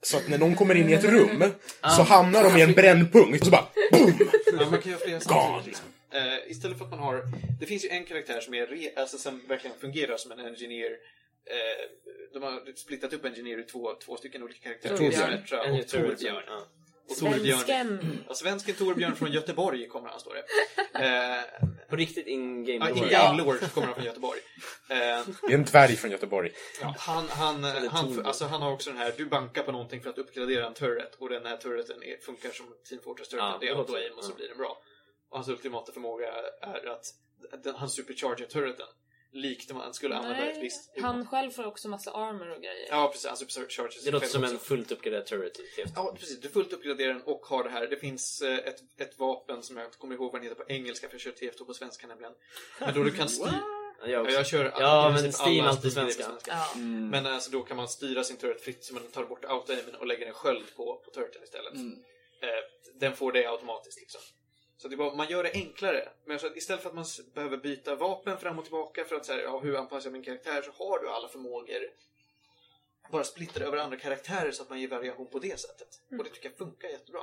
Så 0.03 0.17
att 0.17 0.29
när 0.29 0.39
någon 0.39 0.55
kommer 0.57 0.75
in 0.75 0.89
i 0.89 0.93
ett 0.93 1.05
rum 1.05 1.45
så 1.97 2.03
hamnar 2.03 2.45
de 2.45 2.57
i 2.57 2.63
en 2.63 2.73
brännpunkt 2.73 3.41
och 3.41 3.45
så 3.47 3.51
bara 3.51 3.69
boom! 3.93 4.13
Ja, 4.59 4.71
man 4.71 4.83
kan 4.83 4.93
göra 4.93 5.01
flera. 5.01 5.63
Liksom. 5.67 5.87
Eh, 6.11 6.51
istället 6.51 6.79
för 6.79 6.85
att 6.85 6.91
man 6.91 6.99
har... 7.01 7.23
Det 7.61 7.67
finns 7.67 7.85
ju 7.85 7.89
en 7.89 8.05
karaktär 8.05 8.41
som, 8.41 8.55
är 8.55 8.67
re, 8.67 8.91
alltså, 8.97 9.19
som 9.19 9.43
verkligen 9.49 9.77
fungerar 9.79 10.17
som 10.17 10.33
en 10.33 10.41
Engineer. 10.41 10.91
Eh, 10.91 11.91
de 12.33 12.43
har 12.43 12.73
splittat 12.77 13.13
upp 13.13 13.25
Engineer 13.25 13.59
i 13.61 13.63
två, 13.63 13.95
två 14.05 14.17
stycken 14.17 14.43
olika 14.43 14.59
karaktärer. 14.61 14.97
Torbjörn. 14.97 15.33
Och 15.81 15.89
turret, 15.89 15.91
Torbjörn. 16.19 16.43
ja. 16.47 16.67
Och 17.11 17.17
Torbjörn. 17.17 17.59
Svensken! 17.59 18.25
Svensken 18.35 18.75
Torbjörn 18.75 19.17
från 19.17 19.33
Göteborg 19.33 19.89
kommer 19.89 20.09
han, 20.09 20.21
står 20.21 20.35
det. 20.35 20.45
Eh, 21.05 21.69
På 21.89 21.97
riktigt 21.97 22.27
in-game 22.27 22.89
Ja, 22.89 22.95
lore. 22.95 23.09
i 23.09 23.13
game 23.13 23.43
lore 23.43 23.59
så 23.59 23.69
kommer 23.69 23.87
han 23.87 23.95
från 23.95 24.05
Göteborg. 24.05 24.41
Eh, 24.91 24.97
Det 24.97 25.53
är 25.53 25.55
en 25.55 25.65
dvärg 25.65 25.97
från 25.97 26.11
Göteborg. 26.11 26.53
ja, 26.81 26.95
han, 26.99 27.29
han, 27.29 27.65
han, 27.65 28.27
alltså, 28.27 28.45
han 28.45 28.63
har 28.63 28.73
också 28.73 28.91
den 28.91 28.99
här, 28.99 29.13
du 29.17 29.27
bankar 29.27 29.63
på 29.63 29.73
någonting 29.73 30.03
för 30.03 30.11
att 30.11 30.19
uppgradera 30.19 30.67
en 30.67 30.75
turret 30.75 31.15
och 31.15 31.29
den 31.29 31.47
här 31.47 31.57
turreten 31.57 32.03
är, 32.03 32.17
funkar 32.19 32.51
som 32.51 32.67
Team 32.89 33.01
Fortress 33.05 33.29
turreten. 33.29 33.51
Ja, 33.51 33.59
det 33.61 33.69
är 33.69 33.75
auto-aim 33.75 34.13
och 34.19 34.25
så 34.25 34.35
blir 34.35 34.49
den 34.49 34.59
bra. 34.59 34.79
Och 35.31 35.37
hans 35.39 35.49
ultimata 35.49 35.93
förmåga 35.93 36.27
är 36.63 36.87
att 36.91 37.05
den, 37.65 37.75
han 37.75 37.89
supercharger 37.91 38.47
turreten. 38.47 38.87
Likt 39.35 39.71
om 39.71 39.77
han 39.77 39.95
skulle 39.95 40.17
använda 40.17 40.47
ett 40.47 40.55
Nej, 40.55 40.63
visst... 40.63 40.93
han 41.01 41.27
själv 41.27 41.51
får 41.51 41.65
också 41.67 41.89
massa 41.89 42.11
armor 42.11 42.51
och 42.51 42.63
grejer. 42.63 42.87
Ja, 42.91 43.09
precis. 43.13 43.53
Supercharger 43.53 44.05
Det 44.05 44.11
låter 44.11 44.27
som 44.27 44.45
en 44.45 44.55
också. 44.55 44.65
fullt 44.65 44.93
uppgraderad 44.93 45.27
turret 45.27 45.61
i 45.61 45.63
TF2. 45.63 45.91
Ja, 45.97 46.17
precis. 46.19 46.41
Du 46.41 46.49
fullt 46.49 46.73
uppgraderar 46.73 47.13
den 47.13 47.23
och 47.23 47.47
har 47.47 47.65
det 47.65 47.71
här. 47.71 47.87
Det 47.87 47.97
finns 47.97 48.43
eh, 48.43 48.59
ett, 48.59 48.81
ett 49.01 49.19
vapen 49.19 49.63
som 49.63 49.77
jag 49.77 49.87
inte 49.87 49.99
kommer 49.99 50.15
ihåg 50.15 50.33
vad 50.33 50.41
den 50.43 50.49
heter 50.49 50.65
på 50.65 50.71
engelska, 50.73 51.09
för 51.09 51.15
jag 51.15 51.21
kör 51.21 51.31
TF2 51.31 51.65
på 51.65 51.75
svenska 51.75 52.07
nämligen. 52.07 52.33
Men 52.81 52.95
då 52.95 53.03
du 53.03 53.11
kan 53.11 53.29
styra... 53.29 53.51
Ja, 54.01 54.09
jag 54.09 54.11
Ja, 54.11 54.21
också. 54.21 54.35
jag 54.35 54.47
kör 54.47 54.75
Ja, 54.79 55.11
men 55.11 55.33
Steam 55.33 55.61
alla 55.61 55.69
alltid 55.69 55.95
på 55.95 56.01
svenska. 56.01 56.25
Ja. 56.47 56.73
Mm. 56.75 57.09
Men 57.09 57.27
alltså 57.27 57.51
då 57.51 57.63
kan 57.63 57.77
man 57.77 57.89
styra 57.89 58.25
sin 58.25 58.37
turret 58.37 58.61
fritt 58.61 58.85
så 58.85 58.95
man 58.95 59.03
tar 59.03 59.25
bort 59.25 59.45
auto-aimen 59.45 59.95
och 59.95 60.07
lägger 60.07 60.27
en 60.27 60.35
sköld 60.35 60.65
på, 60.77 61.03
på 61.05 61.11
turreten 61.11 61.43
istället. 61.43 61.75
Mm. 61.75 61.93
Eh, 62.43 62.49
den 63.01 63.17
får 63.17 63.33
det 63.33 63.47
automatiskt 63.47 64.01
liksom. 64.01 64.21
Så 64.85 64.89
det 64.89 64.97
bara, 64.97 65.15
man 65.15 65.29
gör 65.29 65.43
det 65.43 65.53
enklare. 65.53 66.09
Men 66.25 66.39
så 66.39 66.47
att 66.47 66.57
istället 66.57 66.83
för 66.83 66.89
att 66.89 66.95
man 66.95 67.05
behöver 67.35 67.57
byta 67.57 67.97
vapen 67.97 68.39
fram 68.39 68.59
och 68.59 68.65
tillbaka 68.65 69.05
för 69.05 69.17
att 69.17 69.27
säga 69.27 69.43
ja, 69.43 69.59
hur 69.59 69.77
anpassar 69.77 70.07
jag 70.07 70.13
min 70.13 70.23
karaktär 70.23 70.63
så 70.63 70.85
har 70.85 70.99
du 70.99 71.11
alla 71.11 71.29
förmågor 71.29 71.81
bara 73.13 73.25
splittrar 73.25 73.67
över 73.67 73.79
andra 73.79 73.97
karaktärer 73.97 74.51
så 74.53 74.63
att 74.63 74.71
man 74.71 74.81
ger 74.81 74.89
variation 74.89 75.27
på 75.31 75.39
det 75.39 75.61
sättet. 75.61 75.89
Och 76.19 76.25
det 76.25 76.31
tycker 76.31 76.49
jag 76.49 76.59
funkar 76.59 76.89
jättebra. 76.89 77.21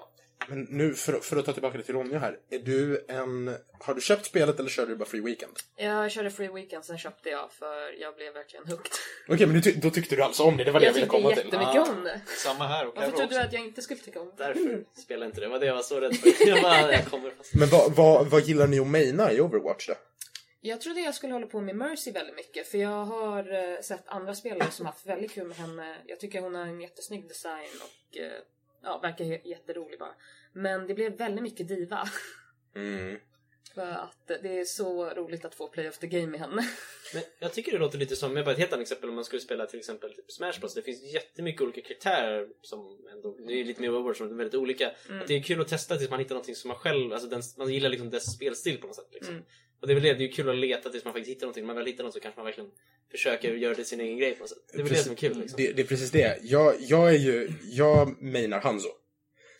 Men 0.47 0.67
nu, 0.69 0.93
för, 0.93 1.19
för 1.19 1.37
att 1.37 1.45
ta 1.45 1.53
tillbaka 1.53 1.77
det 1.77 1.83
till 1.83 1.93
Ronja 1.95 2.19
här. 2.19 2.37
Är 2.49 2.59
du 2.59 3.05
en... 3.07 3.55
Har 3.79 3.93
du 3.93 4.01
köpt 4.01 4.25
spelet 4.25 4.59
eller 4.59 4.69
kör 4.69 4.85
du 4.85 4.95
bara 4.95 5.05
Free 5.05 5.21
Weekend? 5.21 5.51
Jag 5.75 6.11
körde 6.11 6.31
Free 6.31 6.47
Weekend, 6.47 6.85
sen 6.85 6.97
köpte 6.97 7.29
jag 7.29 7.51
för 7.51 8.01
jag 8.01 8.15
blev 8.15 8.33
verkligen 8.33 8.65
hooked. 8.67 8.91
Okej, 9.29 9.45
men 9.47 9.55
du 9.55 9.61
ty- 9.61 9.79
då 9.81 9.89
tyckte 9.89 10.15
du 10.15 10.21
alltså 10.23 10.43
om 10.43 10.57
det. 10.57 10.63
Det 10.63 10.71
var 10.71 10.79
det 10.79 10.85
jag, 10.85 10.89
Jag 10.89 10.93
ville 10.93 11.05
tyckte 11.05 11.17
komma 11.21 11.35
till. 11.35 11.45
jättemycket 11.45 11.97
om 11.97 12.03
det. 12.03 12.21
Samma 12.37 12.67
här 12.67 12.87
och 12.87 12.95
Varför 12.95 13.11
trodde 13.11 13.35
du 13.35 13.39
att 13.39 13.53
jag 13.53 13.61
inte 13.65 13.81
skulle 13.81 13.99
tycka 13.99 14.19
om 14.21 14.31
det? 14.37 14.43
Därför 14.43 14.83
spelar 15.01 15.21
jag 15.25 15.29
inte 15.29 15.39
det. 15.41 15.45
Det 15.45 15.51
var 15.51 15.59
det 15.59 15.65
jag 15.65 15.75
var 15.75 15.81
så 15.81 15.99
rädd 15.99 16.15
för. 16.15 16.47
Jag 16.47 16.61
bara, 16.61 16.91
jag 16.91 17.05
kommer 17.05 17.31
fast. 17.31 17.53
Men 17.53 17.69
vad, 17.69 17.95
vad, 17.95 18.27
vad 18.27 18.41
gillar 18.41 18.67
ni 18.67 18.79
att 18.79 18.87
maina 18.87 19.31
i 19.31 19.41
Overwatch 19.41 19.87
då? 19.87 19.93
Jag 20.63 20.81
trodde 20.81 21.01
jag 21.01 21.15
skulle 21.15 21.33
hålla 21.33 21.47
på 21.47 21.61
med 21.61 21.75
Mercy 21.75 22.11
väldigt 22.11 22.35
mycket 22.35 22.67
för 22.67 22.77
jag 22.77 23.05
har 23.05 23.53
eh, 23.53 23.79
sett 23.81 24.03
andra 24.07 24.35
spelare 24.35 24.71
som 24.71 24.85
haft 24.85 25.05
väldigt 25.05 25.31
kul 25.31 25.47
med 25.47 25.57
henne. 25.57 25.97
Jag 26.05 26.19
tycker 26.19 26.41
hon 26.41 26.55
har 26.55 26.65
en 26.65 26.81
jättesnygg 26.81 27.27
design 27.27 27.69
och 27.83 28.17
eh, 28.17 28.31
ja, 28.83 28.99
verkar 28.99 29.25
jätterolig 29.47 29.99
bara. 29.99 30.15
Men 30.53 30.87
det 30.87 30.93
blev 30.93 31.17
väldigt 31.17 31.43
mycket 31.43 31.67
diva. 31.67 32.09
Mm. 32.75 33.19
för 33.75 33.91
att 33.91 34.27
det 34.27 34.59
är 34.59 34.65
så 34.65 35.09
roligt 35.09 35.45
att 35.45 35.55
få 35.55 35.67
play 35.67 35.89
of 35.89 35.97
the 35.97 36.07
game 36.07 36.27
med 36.27 36.39
henne. 36.39 36.61
Men 37.13 37.23
jag 37.39 37.53
tycker 37.53 37.71
det 37.71 37.77
låter 37.77 37.97
lite 37.97 38.15
som, 38.15 38.33
med 38.33 38.45
bara 38.45 38.51
ett 38.51 38.57
helt 38.57 38.73
annat 38.73 38.81
exempel 38.81 39.09
om 39.09 39.15
man 39.15 39.25
skulle 39.25 39.41
spela 39.41 39.65
till 39.65 39.79
exempel 39.79 40.13
typ 40.13 40.31
Smash 40.31 40.59
Bros. 40.59 40.73
Det 40.73 40.81
finns 40.81 41.13
jättemycket 41.13 41.61
olika 41.61 41.81
karaktärer 41.81 42.47
som 42.61 43.07
ändå, 43.13 43.37
det 43.47 43.53
är 43.53 43.63
lite 43.63 43.81
mer 43.81 43.89
Overwatch 43.89 44.17
som 44.17 44.31
är 44.31 44.35
väldigt 44.35 44.55
olika. 44.55 44.87
Att 44.87 45.27
det 45.27 45.33
är 45.33 45.43
kul 45.43 45.61
att 45.61 45.67
testa 45.67 45.97
tills 45.97 46.09
man 46.09 46.19
hittar 46.19 46.35
någonting 46.35 46.55
som 46.55 46.67
man 46.67 46.77
själv, 46.77 47.13
alltså 47.13 47.27
den, 47.27 47.41
man 47.57 47.73
gillar 47.73 47.89
liksom 47.89 48.09
dess 48.09 48.33
spelstil 48.35 48.77
på 48.81 48.87
något 48.87 48.95
sätt. 48.95 49.09
Liksom. 49.11 49.33
Mm. 49.33 49.45
Och 49.81 49.87
det 49.87 49.93
är 49.93 49.95
väl 49.95 50.03
det, 50.03 50.13
det 50.13 50.23
är 50.23 50.27
ju 50.27 50.31
kul 50.31 50.49
att 50.49 50.55
leta 50.55 50.89
tills 50.89 51.05
man 51.05 51.13
faktiskt 51.13 51.31
hittar 51.31 51.45
någonting. 51.45 51.63
När 51.63 51.67
man 51.67 51.75
väl 51.75 51.85
hittar 51.85 52.03
något 52.03 52.13
så 52.13 52.19
kanske 52.19 52.39
man 52.39 52.45
verkligen 52.45 52.69
försöker 53.11 53.53
göra 53.53 53.73
det 53.73 53.85
sin 53.85 54.01
egen 54.01 54.17
grej 54.17 54.33
på 54.33 54.39
något 54.39 54.49
sätt. 54.49 54.57
Det 54.73 54.79
är 54.79 54.83
väl 54.83 54.93
det 54.93 54.97
som 54.97 55.11
är 55.11 55.15
kul 55.15 55.37
liksom. 55.37 55.57
Det, 55.57 55.71
det 55.71 55.81
är 55.81 55.85
precis 55.85 56.11
det. 56.11 56.39
Jag, 56.43 56.75
jag 56.79 57.09
är 57.09 57.17
ju... 57.17 57.49
Jag 57.63 58.21
mainar 58.21 58.59
Hanzo. 58.59 58.89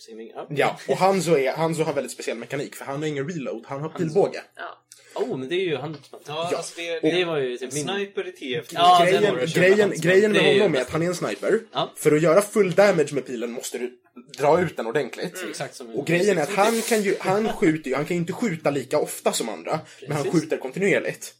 Siming, 0.06 0.32
ja. 0.36 0.48
Ja, 0.50 0.80
och 0.88 0.98
Hanzo, 0.98 1.38
är, 1.38 1.52
Hanzo 1.54 1.84
har 1.84 1.94
väldigt 1.94 2.12
speciell 2.12 2.38
mekanik 2.38 2.76
för 2.76 2.86
han 2.86 3.00
har 3.00 3.08
ingen 3.08 3.30
reload, 3.30 3.64
han 3.68 3.82
har 3.82 3.90
pilbåge. 3.90 4.42
Ja. 4.56 4.78
Oh, 5.16 5.38
men 5.38 5.50
det 5.50 5.56
är 5.56 5.66
ju 5.66 5.76
han. 5.78 5.98
Ja, 6.12 6.20
Ja. 6.28 6.58
alltså 6.58 6.74
det, 6.82 7.00
Det 7.00 7.12
det 7.12 7.26
var 7.26 7.38
ju 7.38 7.58
typ 7.58 7.74
min... 7.74 7.84
sniper 7.84 8.28
i 8.28 8.32
TF. 8.32 8.66
Ja, 8.72 9.06
grejen 9.06 9.36
grejen, 9.56 9.90
med 9.90 10.02
grejen 10.02 10.32
med 10.32 10.54
honom 10.60 10.76
är 10.76 10.82
att 10.82 10.90
han 10.90 11.02
är 11.02 11.06
en 11.06 11.16
sniper. 11.16 11.60
Ja. 11.74 11.92
För 11.96 12.16
att 12.16 12.22
göra 12.22 12.42
full 12.42 12.72
damage 12.72 13.14
med 13.14 13.26
pilen 13.26 13.52
måste 13.52 13.78
du 13.78 13.98
dra 14.38 14.62
ut 14.62 14.78
den 14.78 14.88
ordentligt. 14.88 15.44
Exakt 15.50 15.76
som 15.76 15.96
Och 15.96 16.08
grejen 16.08 16.38
är 16.38 16.42
att 16.44 16.54
han 16.54 16.82
kan 16.82 17.02
ju, 17.02 17.16
han 17.20 17.54
skjuter 17.54 17.90
ju, 17.90 17.96
han 17.96 18.06
kan 18.06 18.16
ju 18.18 18.22
inte 18.22 18.34
skjuta 18.34 18.70
lika 18.70 18.98
ofta 19.00 19.32
som 19.34 19.50
andra. 19.50 19.80
Men 20.02 20.12
han 20.12 20.24
Precis. 20.24 20.42
skjuter 20.42 20.58
kontinuerligt. 20.58 21.34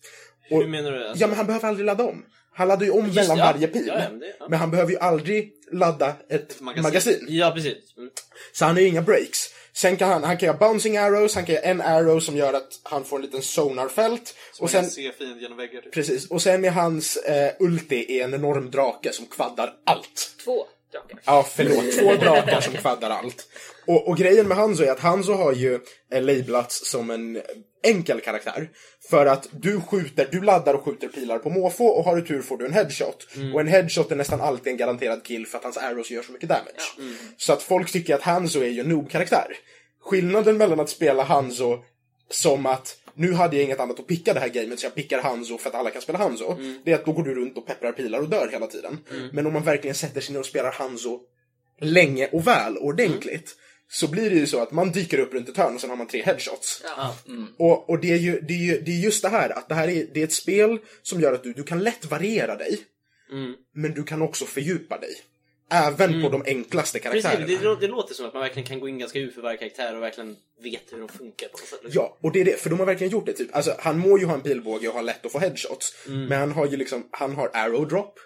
Hur 0.50 0.68
menar 0.68 0.92
du? 0.92 1.08
Alltså, 1.08 1.22
Ja 1.24 1.28
men 1.28 1.38
han 1.38 1.46
behöver 1.48 1.68
aldrig 1.68 1.86
ladda 1.86 2.04
om. 2.04 2.26
Han 2.54 2.68
laddar 2.68 2.86
ju 2.86 2.92
om 2.92 3.06
Just 3.06 3.16
mellan 3.16 3.38
ja. 3.38 3.46
varje 3.46 3.68
pil. 3.68 3.84
Ja, 3.88 3.94
ja, 4.00 4.10
men 4.10 4.20
det- 4.20 4.36
ja. 4.40 4.46
Men 4.50 4.60
han 4.60 4.72
behöver 4.72 4.92
ju 4.92 4.98
aldrig 5.00 5.54
ladda 5.72 6.16
ett 6.30 6.62
magasin. 6.62 6.84
magasin. 6.84 7.26
Ja, 7.30 7.52
precis. 7.52 7.98
Mm. 7.98 8.10
Så 8.54 8.66
han 8.66 8.76
har 8.76 8.82
ju 8.82 8.88
inga 8.88 9.02
breaks. 9.02 9.50
Sen 9.74 9.98
kan 9.98 10.10
han, 10.10 10.24
han 10.24 10.38
kan 10.38 10.48
göra 10.48 10.58
bouncing 10.58 10.98
arrows, 10.98 11.36
han 11.36 11.46
kan 11.46 11.56
göra 11.56 11.66
en 11.66 11.82
arrow 11.82 12.20
som 12.20 12.38
gör 12.38 12.54
att 12.54 12.80
han 12.84 13.04
får 13.04 13.16
en 13.16 13.22
liten 13.22 13.42
sonarfält. 13.42 14.36
Och 14.58 14.64
Och 14.64 14.70
sen... 14.70 14.84
sen, 14.84 14.92
se 14.92 15.12
fienden 15.12 15.40
genom 15.40 15.58
väggar. 15.58 15.82
Typ. 15.82 15.94
precis, 15.94 16.32
och 16.32 16.42
sen 16.42 16.66
är 16.66 16.70
hans 16.70 17.18
eh, 17.18 17.54
ulti 17.60 18.20
är 18.20 18.24
en 18.24 18.34
enorm 18.34 18.72
drake 18.72 19.14
som 19.14 19.26
kvaddar 19.26 19.74
allt. 19.86 20.36
Två 20.44 20.66
drakar. 20.92 21.20
Ja, 21.26 21.48
förlåt. 21.50 21.92
Två 22.00 22.16
drakar 22.16 22.62
som 22.62 22.74
kvaddar 22.74 23.10
allt. 23.10 23.48
Och, 23.88 24.08
och 24.08 24.18
grejen 24.18 24.48
med 24.48 24.58
Hanzo 24.58 24.84
är 24.84 24.92
att 24.92 25.00
Hanzo 25.00 25.34
har 25.34 25.54
ju 25.54 25.80
eh, 26.12 26.22
labelats 26.22 26.90
som 26.90 27.10
en 27.10 27.42
enkel 27.84 28.22
karaktär. 28.22 28.70
För 29.10 29.26
att 29.26 29.48
du 29.52 29.82
skjuter, 29.82 30.28
du 30.32 30.42
laddar 30.42 30.74
och 30.74 30.84
skjuter 30.84 31.08
pilar 31.08 31.40
på 31.40 31.50
måfå 31.50 31.86
och 31.86 32.06
har 32.06 32.16
du 32.16 32.22
tur 32.22 32.42
får 32.42 32.58
du 32.58 32.66
en 32.66 32.74
headshot. 32.74 33.28
Och 33.54 33.62
en 33.62 33.68
headshot 33.68 34.12
är 34.12 34.16
nästan 34.16 34.42
alltid 34.42 34.72
en 34.72 34.78
garanterad 34.78 35.24
kill 35.24 35.48
för 35.48 35.58
att 35.58 35.64
hans 35.64 35.78
arrows 35.78 36.12
gör 36.12 36.24
så 36.24 36.32
mycket 36.32 36.50
damage. 36.50 37.16
Så 37.38 37.54
att 37.54 37.64
folk 37.64 37.92
tycker 37.92 38.16
att 38.16 38.22
Hanzo 38.22 38.60
är 38.60 38.68
ju 38.68 38.80
en 38.80 38.90
noob-karaktär. 38.90 39.48
Skillnaden 40.02 40.58
mellan 40.58 40.80
att 40.80 40.90
spela 40.90 41.24
Hanzo 41.24 41.84
som 42.30 42.66
att 42.66 42.98
nu 43.16 43.34
hade 43.34 43.56
jag 43.56 43.66
inget 43.66 43.80
annat 43.80 44.00
att 44.00 44.08
picka 44.08 44.34
det 44.34 44.40
här 44.40 44.50
gamet 44.50 44.80
så 44.80 44.86
jag 44.86 44.96
pickar 44.96 45.22
Hanzo 45.22 45.58
för 45.58 45.70
att 45.70 45.76
alla 45.76 45.90
kan 45.90 46.02
spela 46.02 46.20
Hanzo. 46.20 46.56
Det 46.84 46.92
är 46.92 46.96
att 46.96 47.06
då 47.06 47.12
går 47.12 47.24
du 47.24 47.36
runt 47.36 47.58
och 47.58 47.66
pepprar 47.68 47.92
pilar 47.92 48.20
och 48.20 48.30
dör 48.30 48.50
hela 48.52 48.68
tiden. 48.68 48.98
Men 49.34 49.48
om 49.48 49.54
man 49.54 49.64
verkligen 49.64 49.96
sätter 49.96 50.22
sig 50.22 50.34
ner 50.34 50.40
och 50.40 50.46
spelar 50.46 50.72
Hanzo 50.72 51.20
länge 51.82 52.28
och 52.32 52.48
väl 52.48 52.78
och 52.78 52.86
ordentligt 52.86 53.56
så 53.90 54.08
blir 54.08 54.30
det 54.30 54.36
ju 54.36 54.48
så 54.48 54.62
att 54.62 54.72
man 54.72 54.92
dyker 54.92 55.20
upp 55.20 55.34
runt 55.34 55.50
ett 55.50 55.58
hörn 55.58 55.76
och 55.76 55.82
sen 55.82 55.90
har 55.90 55.98
man 55.98 56.08
tre 56.08 56.24
headshots. 56.24 56.84
Ja. 56.84 57.16
Mm. 57.28 57.48
Och, 57.58 57.90
och 57.90 58.00
det, 58.00 58.12
är 58.12 58.18
ju, 58.18 58.42
det, 58.42 58.54
är 58.54 58.58
ju, 58.58 58.82
det 58.82 58.92
är 58.92 59.00
just 59.00 59.22
det 59.22 59.30
här 59.30 59.50
att 59.50 59.70
det 59.70 59.76
här 59.76 59.88
är, 59.88 60.08
det 60.14 60.20
är 60.20 60.24
ett 60.24 60.34
spel 60.34 60.78
som 61.02 61.22
gör 61.22 61.34
att 61.34 61.44
du, 61.44 61.54
du 61.54 61.64
kan 61.64 61.84
lätt 61.84 62.06
variera 62.06 62.56
dig. 62.56 62.80
Mm. 63.32 63.54
Men 63.74 63.94
du 63.94 64.04
kan 64.04 64.22
också 64.22 64.46
fördjupa 64.46 64.98
dig. 64.98 65.12
Även 65.72 66.22
på 66.22 66.30
de 66.30 66.44
enklaste 66.46 67.00
Precis, 67.00 67.24
karaktärerna. 67.24 67.48
det, 67.48 67.70
det, 67.70 67.76
det 67.76 67.88
låter 67.88 68.14
som 68.14 68.26
att 68.26 68.34
man 68.34 68.42
verkligen 68.42 68.68
kan 68.68 68.80
gå 68.80 68.88
in 68.88 69.00
ganska 69.00 69.20
djupt 69.20 69.36
för 69.36 69.42
varje 69.42 69.58
karaktär 69.58 69.96
och 69.96 70.02
verkligen 70.02 70.36
vet 70.64 70.82
hur 70.92 71.00
de 71.00 71.10
funkar 71.10 71.48
på 71.48 71.58
något 71.58 71.68
sätt. 71.68 71.80
liksom. 71.84 72.02
Ja, 72.04 72.18
och 72.22 72.32
det 72.32 72.42
är 72.42 72.46
det, 72.46 72.60
för 72.62 72.70
de 72.70 72.80
har 72.80 72.86
verkligen 72.86 73.12
gjort 73.12 73.26
det. 73.26 73.34
Typ. 73.34 73.56
Alltså, 73.56 73.76
han 73.80 74.00
må 74.00 74.18
ju 74.18 74.26
ha 74.26 74.34
en 74.34 74.42
pilbåge 74.42 74.88
och 74.88 74.94
ha 74.94 75.02
lätt 75.02 75.26
att 75.26 75.32
få 75.32 75.40
headshots. 75.40 75.96
Mm. 76.08 76.26
Men 76.26 76.40
han 76.40 76.52
har 76.52 76.68
ju 76.68 76.78
liksom, 76.78 77.08
han 77.12 77.36
har 77.36 77.50
arrow 77.54 77.88
drop. 77.88 78.20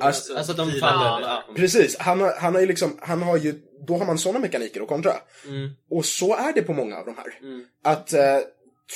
Alltså, 0.00 0.36
alltså 0.36 0.52
de 0.52 0.70
pilar. 0.70 0.88
faller... 0.88 1.26
Ja. 1.28 1.44
Precis, 1.56 1.96
han 1.98 2.20
har, 2.20 2.32
han 2.38 2.54
har 2.54 2.60
ju 2.60 2.66
liksom, 2.66 2.98
han 3.00 3.22
har 3.22 3.36
ju, 3.36 3.54
då 3.86 3.96
har 3.96 4.06
man 4.06 4.18
såna 4.18 4.38
mekaniker 4.38 4.80
att 4.80 4.88
kontra. 4.88 5.12
Mm. 5.48 5.70
Och 5.90 6.04
så 6.04 6.36
är 6.36 6.52
det 6.52 6.62
på 6.62 6.72
många 6.72 6.96
av 6.96 7.06
de 7.06 7.16
här. 7.16 7.38
Mm. 7.40 7.64
Att 7.84 8.12
eh, 8.12 8.38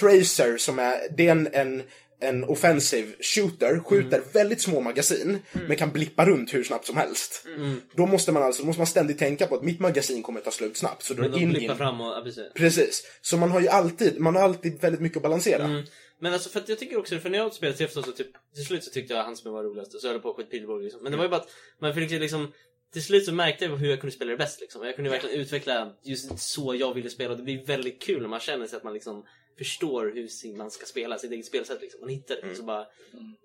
Tracer 0.00 0.56
som 0.56 0.78
är, 0.78 0.96
det 1.16 1.26
är 1.26 1.30
en, 1.30 1.48
en 1.52 1.82
en 2.20 2.44
offensive 2.44 3.12
shooter, 3.20 3.80
skjuter 3.80 4.22
väldigt 4.32 4.60
små 4.60 4.80
magasin, 4.80 5.38
men 5.52 5.76
kan 5.76 5.90
blippa 5.90 6.26
runt 6.26 6.54
hur 6.54 6.64
snabbt 6.64 6.86
som 6.86 6.96
helst. 6.96 7.46
Då 7.94 8.06
måste 8.06 8.32
man 8.32 8.42
alltså, 8.42 8.66
måste 8.66 8.80
man 8.80 8.86
ständigt 8.86 9.18
tänka 9.18 9.46
på 9.46 9.54
att 9.54 9.62
mitt 9.62 9.80
magasin 9.80 10.22
kommer 10.22 10.40
ta 10.40 10.50
slut 10.50 10.76
snabbt. 10.76 11.02
Så 11.02 11.14
då 11.14 11.22
Men 11.22 11.32
de 11.32 11.38
in, 11.38 11.48
blippar 11.48 11.72
in. 11.72 11.78
fram 11.78 12.00
och... 12.00 12.06
Ja, 12.06 12.20
precis. 12.24 12.52
Precis. 12.54 13.02
Så 13.20 13.36
man 13.36 13.50
har 13.50 13.60
ju 13.60 13.68
alltid, 13.68 14.20
man 14.20 14.36
har 14.36 14.42
alltid 14.42 14.80
väldigt 14.80 15.00
mycket 15.00 15.16
att 15.16 15.22
balansera. 15.22 15.64
Mm. 15.64 15.84
Men 16.18 16.32
alltså 16.32 16.50
för 16.50 16.60
att 16.60 16.68
jag 16.68 16.78
tycker 16.78 16.98
också, 16.98 17.18
för 17.18 17.30
när 17.30 17.38
jag 17.38 17.54
spelade 17.54 17.78
TF2 17.78 18.02
så 18.02 18.12
typ, 18.12 18.30
till 18.54 18.64
slut 18.64 18.84
så 18.84 18.90
tyckte 18.90 19.14
jag 19.14 19.24
han 19.24 19.36
som 19.36 19.52
var 19.52 19.64
roligast 19.64 19.94
och 19.94 20.00
så 20.00 20.06
höll 20.06 20.14
jag 20.14 20.22
på 20.22 20.30
att 20.30 20.36
skjuta 20.36 20.50
pilbåge 20.50 20.82
liksom. 20.82 21.02
Men 21.02 21.12
det 21.12 21.18
var 21.18 21.24
ju 21.24 21.30
bara 21.30 21.40
att 21.40 21.50
man 21.80 21.94
fick 21.94 22.10
liksom, 22.10 22.52
till 22.92 23.02
slut 23.02 23.24
så 23.24 23.32
märkte 23.32 23.64
jag 23.64 23.76
hur 23.76 23.90
jag 23.90 24.00
kunde 24.00 24.16
spela 24.16 24.30
det 24.30 24.36
bäst 24.36 24.60
liksom. 24.60 24.86
Jag 24.86 24.96
kunde 24.96 25.10
verkligen 25.10 25.40
utveckla 25.40 25.92
just 26.02 26.38
så 26.38 26.74
jag 26.74 26.94
ville 26.94 27.10
spela 27.10 27.30
och 27.30 27.36
det 27.36 27.42
blir 27.42 27.64
väldigt 27.64 28.02
kul 28.02 28.22
när 28.22 28.28
man 28.28 28.40
känner 28.40 28.66
sig 28.66 28.76
att 28.76 28.84
man 28.84 28.94
liksom 28.94 29.24
förstår 29.58 30.12
hur 30.14 30.56
man 30.56 30.70
ska 30.70 30.86
spela 30.86 31.18
sitt 31.18 31.32
eget 31.32 31.46
spelsätt 31.46 31.80
liksom. 31.80 32.00
Man 32.00 32.08
hittar 32.10 32.36
det. 32.42 32.54
Så 32.54 32.62
bara, 32.62 32.80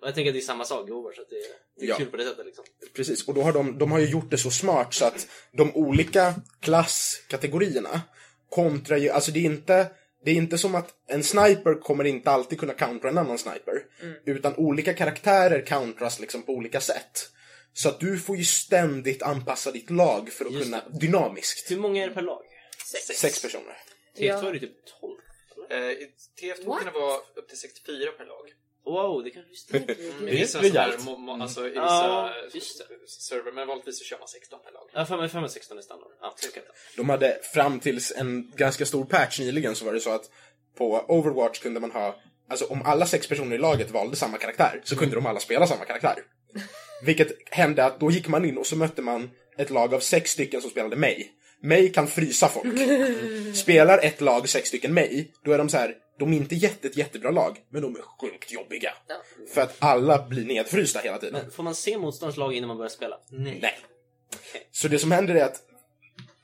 och 0.01 0.07
jag 0.07 0.15
tänker 0.15 0.29
att 0.29 0.35
det 0.35 0.39
är 0.39 0.41
samma 0.41 0.65
sak 0.65 0.89
i 0.89 0.91
Overwatch, 0.91 1.15
så 1.15 1.21
att 1.21 1.29
det, 1.29 1.35
det 1.79 1.85
är 1.85 1.89
Ja. 1.89 1.95
kul 1.95 2.07
på 2.07 2.17
det 2.17 2.23
sättet 2.25 2.45
liksom. 2.45 2.65
Precis, 2.93 3.27
och 3.27 3.33
då 3.33 3.41
har 3.41 3.53
de, 3.53 3.77
de 3.77 3.91
har 3.91 3.99
ju 3.99 4.05
gjort 4.09 4.31
det 4.31 4.37
så 4.37 4.51
smart 4.51 4.93
så 4.93 5.05
att 5.05 5.27
de 5.51 5.75
olika 5.75 6.35
klasskategorierna 6.59 8.01
kontrar 8.49 8.97
ju, 8.97 9.09
alltså 9.09 9.31
det 9.31 9.39
är 9.39 9.43
inte 9.45 9.87
det 10.25 10.31
är 10.31 10.35
inte 10.35 10.57
som 10.57 10.75
att 10.75 10.93
en 11.07 11.23
sniper 11.23 11.81
kommer 11.81 12.03
inte 12.03 12.31
alltid 12.31 12.59
kunna 12.59 12.73
countera 12.73 13.09
en 13.11 13.17
annan 13.17 13.37
sniper. 13.37 13.83
Utan 14.25 14.55
olika 14.55 14.93
karaktärer 14.93 15.65
countras 15.65 16.19
liksom 16.19 16.41
på 16.41 16.53
olika 16.53 16.81
sätt. 16.81 17.29
Så 17.73 17.89
att 17.89 17.99
du 17.99 18.19
får 18.19 18.37
ju 18.37 18.43
ständigt 18.43 19.21
anpassa 19.21 19.71
ditt 19.71 19.89
lag 19.89 20.29
för 20.31 20.45
att 20.45 20.51
Just 20.53 20.63
kunna, 20.65 20.81
dynamiskt. 20.89 21.71
Hur 21.71 21.77
många 21.79 22.03
är 22.03 22.07
det 22.07 22.13
per 22.13 22.21
lag? 22.21 22.41
Sex 23.15 23.41
personer. 23.41 23.77
TF2 24.17 24.47
är 24.49 24.53
det 24.53 24.59
typ 24.59 24.71
12. 25.01 25.13
Eh, 25.71 25.77
i 25.91 26.11
TF2 26.41 26.77
kan 26.77 26.85
det 26.93 26.99
vara 26.99 27.17
upp 27.35 27.47
till 27.49 27.57
64 27.59 28.11
per 28.11 28.25
lag. 28.25 28.53
Wow, 28.85 29.23
det 29.23 29.29
kanske 29.29 29.55
stämmer. 29.55 29.91
I 29.91 29.95
vissa 30.39 30.59
Det 30.61 30.67
är 30.67 30.69
sådana 30.71 30.79
här, 30.81 30.87
rejält. 30.87 31.05
mo- 31.05 31.17
mo- 31.17 31.41
alltså 31.41 31.61
i 31.67 31.69
vissa 31.69 32.83
Ja, 32.89 32.97
server, 33.07 33.51
men 33.51 33.67
vanligtvis 33.67 33.99
så 33.99 34.03
kör 34.05 34.19
man 34.19 34.27
16 34.27 34.59
per 34.65 34.71
lag. 34.71 34.89
Ja, 34.93 35.05
5 35.05 35.29
5 35.29 35.49
16 35.49 35.77
är 35.77 35.81
standard. 35.81 36.11
Ja, 36.21 36.35
kan. 36.53 36.63
De 36.95 37.09
hade 37.09 37.39
fram 37.53 37.79
tills 37.79 38.11
en 38.11 38.51
ganska 38.55 38.85
stor 38.85 39.05
patch 39.05 39.39
nyligen 39.39 39.75
så 39.75 39.85
var 39.85 39.93
det 39.93 39.99
så 39.99 40.09
att 40.11 40.29
på 40.77 41.05
Overwatch 41.07 41.59
kunde 41.59 41.79
man 41.79 41.91
ha, 41.91 42.15
alltså 42.49 42.65
om 42.65 42.81
alla 42.85 43.05
sex 43.05 43.27
personer 43.27 43.55
i 43.55 43.59
laget 43.59 43.91
valde 43.91 44.15
samma 44.15 44.37
karaktär 44.37 44.81
så 44.83 44.95
kunde 44.95 45.15
de 45.15 45.25
alla 45.25 45.39
spela 45.39 45.67
samma 45.67 45.85
karaktär. 45.85 46.15
Vilket 47.05 47.31
hände 47.49 47.85
att 47.85 47.99
då 47.99 48.11
gick 48.11 48.27
man 48.27 48.45
in 48.45 48.57
och 48.57 48.67
så 48.67 48.75
mötte 48.75 49.01
man 49.01 49.29
ett 49.57 49.69
lag 49.69 49.93
av 49.93 49.99
sex 49.99 50.31
stycken 50.31 50.61
som 50.61 50.69
spelade 50.71 50.95
mig. 50.95 51.31
Mig 51.61 51.93
kan 51.93 52.07
frysa 52.07 52.47
folk. 52.47 52.79
Spelar 53.55 53.97
ett 53.97 54.21
lag 54.21 54.49
sex 54.49 54.67
stycken 54.67 54.93
mig, 54.93 55.31
då 55.43 55.51
är 55.51 55.57
de 55.57 55.69
så 55.69 55.77
här, 55.77 55.95
de 56.19 56.33
är 56.33 56.37
inte 56.37 56.55
jätte, 56.55 56.87
ett 56.87 56.97
jättebra 56.97 57.31
lag, 57.31 57.57
men 57.69 57.81
de 57.81 57.95
är 57.95 58.01
sjukt 58.01 58.51
jobbiga. 58.51 58.93
För 59.53 59.61
att 59.61 59.75
alla 59.79 60.27
blir 60.27 60.45
nedfrysta 60.45 60.99
hela 60.99 61.17
tiden. 61.17 61.41
Men 61.43 61.51
får 61.51 61.63
man 61.63 61.75
se 61.75 61.97
motståndarens 61.97 62.37
lag 62.37 62.53
innan 62.53 62.67
man 62.67 62.77
börjar 62.77 62.89
spela? 62.89 63.17
Nej. 63.29 63.79
Så 64.71 64.87
det 64.87 64.99
som 64.99 65.11
händer 65.11 65.35
är 65.35 65.45
att 65.45 65.61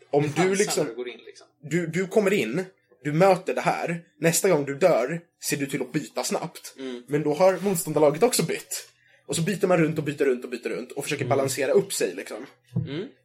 om 0.09 0.33
du 0.35 0.55
liksom 0.55 0.85
du 0.85 0.95
går 0.95 1.09
in 1.09 1.19
liksom. 1.25 1.47
du, 1.61 1.87
du 1.87 2.07
kommer 2.07 2.33
in, 2.33 2.65
du 3.03 3.13
möter 3.13 3.53
det 3.53 3.61
här, 3.61 4.01
nästa 4.19 4.49
gång 4.49 4.65
du 4.65 4.75
dör 4.75 5.21
ser 5.43 5.57
du 5.57 5.65
till 5.65 5.81
att 5.81 5.91
byta 5.91 6.23
snabbt. 6.23 6.75
Men 7.07 7.23
då 7.23 7.33
har 7.33 7.59
motståndarlaget 7.59 8.23
också 8.23 8.43
bytt. 8.43 8.89
Och 9.27 9.35
så 9.35 9.41
byter 9.41 9.67
man 9.67 9.77
runt 9.77 9.97
och 9.97 10.03
byter 10.03 10.25
runt 10.25 10.43
och 10.43 10.49
byter 10.49 10.69
runt 10.69 10.91
och 10.91 11.03
försöker 11.03 11.25
balansera 11.25 11.71
upp 11.71 11.93
sig 11.93 12.13
liksom. 12.15 12.45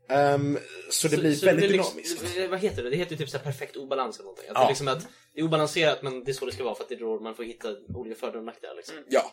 Ehm, 0.08 0.58
så 0.90 1.08
det 1.08 1.16
blir 1.16 1.44
väldigt 1.44 1.44
det 1.44 1.66
är 1.66 1.72
dynamiskt. 1.72 2.22
Liksom, 2.22 2.50
vad 2.50 2.60
heter 2.60 2.82
det? 2.82 2.90
Det 2.90 2.96
heter 2.96 3.12
ju 3.12 3.18
typ 3.18 3.28
så 3.30 3.36
här 3.36 3.44
perfekt 3.44 3.76
obalans 3.76 4.16
eller 4.16 4.24
någonting. 4.24 4.48
Att 4.48 4.54
Ja. 4.54 4.60
det, 4.60 4.66
är 4.66 4.68
liksom 4.68 4.88
att 4.88 5.08
det 5.34 5.40
är 5.40 5.44
obalanserat 5.44 6.02
men 6.02 6.24
det 6.24 6.30
är 6.30 6.32
så 6.32 6.46
det 6.46 6.52
ska 6.52 6.64
vara 6.64 6.74
för 6.74 6.82
att 6.82 6.88
det 6.88 6.94
är 6.94 6.98
då 6.98 7.20
man 7.20 7.34
får 7.34 7.44
hitta 7.44 7.68
olika 7.94 8.16
fördelar 8.16 8.38
och 8.38 8.44
nackdelar. 8.44 8.74
Liksom. 8.76 8.96
Ja, 9.08 9.32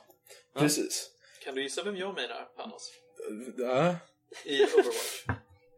precis. 0.59 1.09
Kan 1.43 1.55
du 1.55 1.63
gissa 1.63 1.83
vem 1.83 1.97
jag 1.97 2.15
menar, 2.15 2.43
Panos? 2.57 2.91
Ja. 3.57 3.95
I 4.45 4.63
Overwatch. 4.63 5.25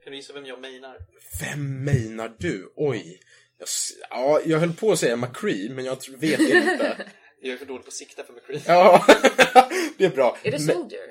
Kan 0.04 0.12
du 0.12 0.16
gissa 0.16 0.34
vem 0.34 0.46
jag 0.46 0.62
menar? 0.62 0.98
Vem 1.42 1.84
menar 1.84 2.36
du? 2.40 2.74
Oj. 2.76 3.20
Jag, 3.58 3.68
ja, 4.10 4.42
jag 4.46 4.60
höll 4.60 4.74
på 4.74 4.92
att 4.92 5.00
säga 5.00 5.16
McCree, 5.16 5.70
men 5.70 5.86
jag 5.86 5.98
vet 6.18 6.40
inte. 6.40 6.98
Jag 7.44 7.54
är 7.54 7.58
för 7.58 7.66
dålig 7.66 7.84
på 7.84 7.88
att 7.88 7.94
sikta 7.94 8.24
för 8.24 8.34
McCree. 8.34 8.62
Ja, 8.68 9.06
det 10.02 10.08
är 10.08 10.16
bra. 10.16 10.38
Är 10.44 10.52
det 10.52 10.66
Men- 10.66 10.76
Soldier? 10.76 11.08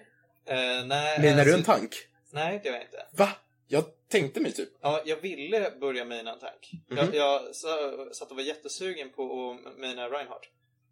Eh, 0.46 0.56
nej, 0.86 1.20
Menar 1.20 1.34
du 1.34 1.40
alltså- 1.40 1.56
en 1.56 1.62
tank? 1.80 1.94
Nej, 2.32 2.60
det 2.62 2.68
gör 2.68 2.76
jag 2.76 2.84
inte. 2.84 3.06
Va? 3.12 3.28
Jag 3.68 3.84
tänkte 4.10 4.40
mig 4.40 4.52
typ. 4.52 4.68
Ja, 4.82 5.02
jag 5.06 5.16
ville 5.16 5.70
börja 5.80 6.04
mina 6.04 6.32
en 6.32 6.38
tank. 6.38 6.70
Mhm. 6.88 6.98
Jag, 6.98 7.14
jag 7.14 7.54
sa- 7.54 8.08
satt 8.12 8.30
och 8.30 8.36
var 8.36 8.42
jättesugen 8.42 9.10
på 9.10 9.50
att 9.64 9.78
mina 9.78 10.08
Reinhardt. 10.08 10.44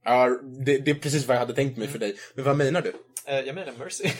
Ja, 0.04 0.28
det, 0.66 0.78
det 0.78 0.90
är 0.90 0.94
precis 0.94 1.26
vad 1.26 1.34
jag 1.36 1.40
hade 1.40 1.54
tänkt 1.54 1.78
mig 1.78 1.88
för 1.88 1.98
dig. 1.98 2.16
Men 2.34 2.44
vad 2.44 2.56
menar 2.56 2.80
du? 2.82 2.92
Eh, 3.26 3.40
jag 3.40 3.54
menar 3.54 3.72
Mercy. 3.78 4.04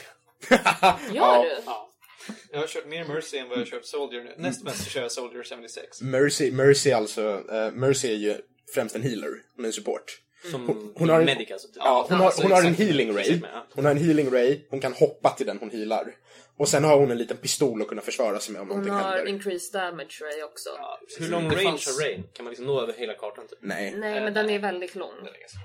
Gör 1.14 1.43
du? 1.45 1.51
ja. 1.66 1.91
Jag 2.53 2.59
har 2.59 2.66
kört 2.66 2.87
mer 2.87 3.05
Mercy 3.05 3.39
än 3.39 3.49
vad 3.49 3.59
jag 3.59 3.62
har 3.64 3.70
kört 3.70 3.85
Soldier 3.85 4.24
nu. 4.24 4.35
Näst 4.37 4.64
mest 4.64 4.91
kör 4.91 5.03
jag 5.03 5.12
Soldier 5.12 5.43
76. 5.45 6.01
Mercy, 6.03 6.51
Mercy 6.53 6.93
alltså, 6.93 7.43
eh, 7.53 7.70
Mercy 7.72 8.09
är 8.09 8.16
ju 8.16 8.37
främst 8.74 8.97
en 8.97 9.03
healer. 9.03 9.31
Hon 9.57 9.64
är 9.64 9.66
en 9.68 9.72
support. 9.72 10.20
Som 10.51 10.66
Hon- 10.66 10.93
hon 10.97 11.09
har 11.09 11.18
en- 11.20 11.24
medic 11.26 11.51
alltså. 11.51 11.68
Typ. 11.68 11.76
Ja, 11.76 12.07
hon 12.09 12.18
har, 12.18 12.26
alltså, 12.26 12.43
hon 12.43 12.53
har 12.53 12.62
en 12.62 12.74
healing 12.74 13.16
ray. 13.16 13.41
Ja. 13.43 13.66
Hon 13.74 13.84
har 13.84 13.93
en 13.93 13.99
healing 13.99 14.30
ray, 14.30 14.61
hon 14.70 14.80
kan 14.80 14.93
hoppa 14.93 15.30
till 15.30 15.47
den 15.47 15.59
hon 15.59 15.70
healar. 15.70 16.14
Och 16.57 16.68
sen 16.68 16.84
har 16.84 16.99
hon 16.99 17.11
en 17.11 17.18
liten 17.18 17.36
pistol 17.36 17.82
att 17.82 17.89
kunna 17.89 18.01
försvara 18.03 18.39
sig 18.41 18.53
med 18.53 18.62
om 18.62 18.68
Hon 18.68 18.76
någonting 18.76 18.95
har 18.95 19.16
händer. 19.16 19.26
increased 19.32 19.80
damage 19.80 20.20
ray 20.22 20.43
också. 20.43 20.70
Hur 21.18 21.28
lång 21.28 21.45
range 21.51 21.64
har 21.86 22.03
Rain? 22.05 22.24
Kan 22.32 22.45
man 22.45 22.51
liksom 22.51 22.66
nå 22.66 22.80
över 22.80 22.93
hela 22.93 23.14
kartan 23.14 23.47
typ? 23.49 23.59
Nej. 23.62 23.95
Nej, 23.97 24.20
men 24.20 24.34
den 24.34 24.51
är 24.51 24.59
väldigt 24.59 24.95
lång. 24.95 25.14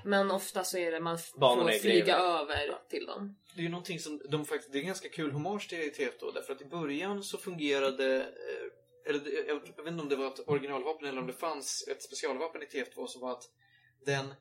Men 0.04 0.30
ofta 0.30 0.64
så 0.64 0.78
är 0.78 0.90
det 0.92 1.00
man 1.00 1.18
Banorna 1.36 1.72
får 1.72 1.78
flyga 1.78 2.16
över 2.16 2.78
till 2.90 3.06
dem. 3.06 3.36
Det 3.54 3.60
är 3.60 3.62
ju 3.64 3.68
någonting 3.68 3.98
som 3.98 4.20
de 4.30 4.44
faktiskt, 4.44 4.72
det 4.72 4.78
är 4.78 4.82
ganska 4.82 5.08
kul 5.08 5.30
hommage 5.30 5.68
till 5.68 5.78
TF2 5.78 6.34
därför 6.34 6.52
att 6.52 6.62
i 6.62 6.64
början 6.64 7.22
så 7.22 7.38
fungerade, 7.38 8.16
eh, 8.16 9.08
eller 9.10 9.20
jag 9.48 9.54
vet 9.54 9.86
inte 9.86 10.02
om 10.02 10.08
det 10.08 10.16
var 10.16 10.26
ett 10.26 10.48
originalvapen 10.48 11.08
eller 11.08 11.20
om 11.20 11.26
det 11.26 11.32
fanns 11.32 11.88
ett 11.90 12.02
specialvapen 12.02 12.62
i 12.62 12.64
TF2 12.66 13.06
som 13.06 13.20
var 13.20 13.32
att 13.32 13.42
den 14.06 14.34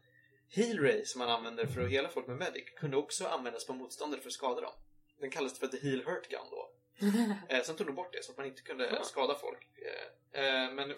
heal 0.55 0.79
ray 0.79 1.05
som 1.05 1.19
man 1.19 1.29
använder 1.29 1.65
för 1.65 1.81
att 1.81 1.89
hela 1.89 2.09
folk 2.09 2.27
med 2.27 2.37
medic 2.37 2.63
kunde 2.75 2.97
också 2.97 3.25
användas 3.25 3.65
på 3.67 3.73
motståndare 3.73 4.21
för 4.21 4.27
att 4.27 4.33
skada 4.33 4.61
dem. 4.61 4.73
Den 5.19 5.29
kallades 5.29 5.59
för 5.59 5.67
the 5.67 5.77
heal 5.77 6.03
hurt 6.05 6.29
gun 6.29 6.47
då. 6.51 6.71
eh, 7.55 7.63
sen 7.63 7.75
tog 7.75 7.87
de 7.87 7.95
bort 7.95 8.13
det 8.13 8.23
så 8.23 8.31
att 8.31 8.37
man 8.37 8.47
inte 8.47 8.61
kunde 8.61 8.99
skada 9.03 9.35
folk. 9.35 9.67
Eh, 10.33 10.43
eh, 10.43 10.73
men 10.73 10.93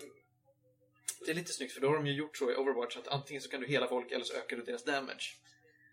det 1.25 1.31
är 1.31 1.35
lite 1.35 1.53
snyggt 1.53 1.73
för 1.73 1.81
då 1.81 1.87
har 1.87 1.95
de 1.95 2.07
ju 2.07 2.13
gjort 2.13 2.37
så 2.37 2.51
i 2.51 2.55
Overwatch 2.55 2.97
att 2.97 3.07
antingen 3.07 3.41
så 3.41 3.49
kan 3.49 3.61
du 3.61 3.67
hela 3.67 3.87
folk 3.87 4.11
eller 4.11 4.25
så 4.25 4.33
ökar 4.33 4.57
du 4.57 4.63
deras 4.63 4.83
damage. 4.83 5.37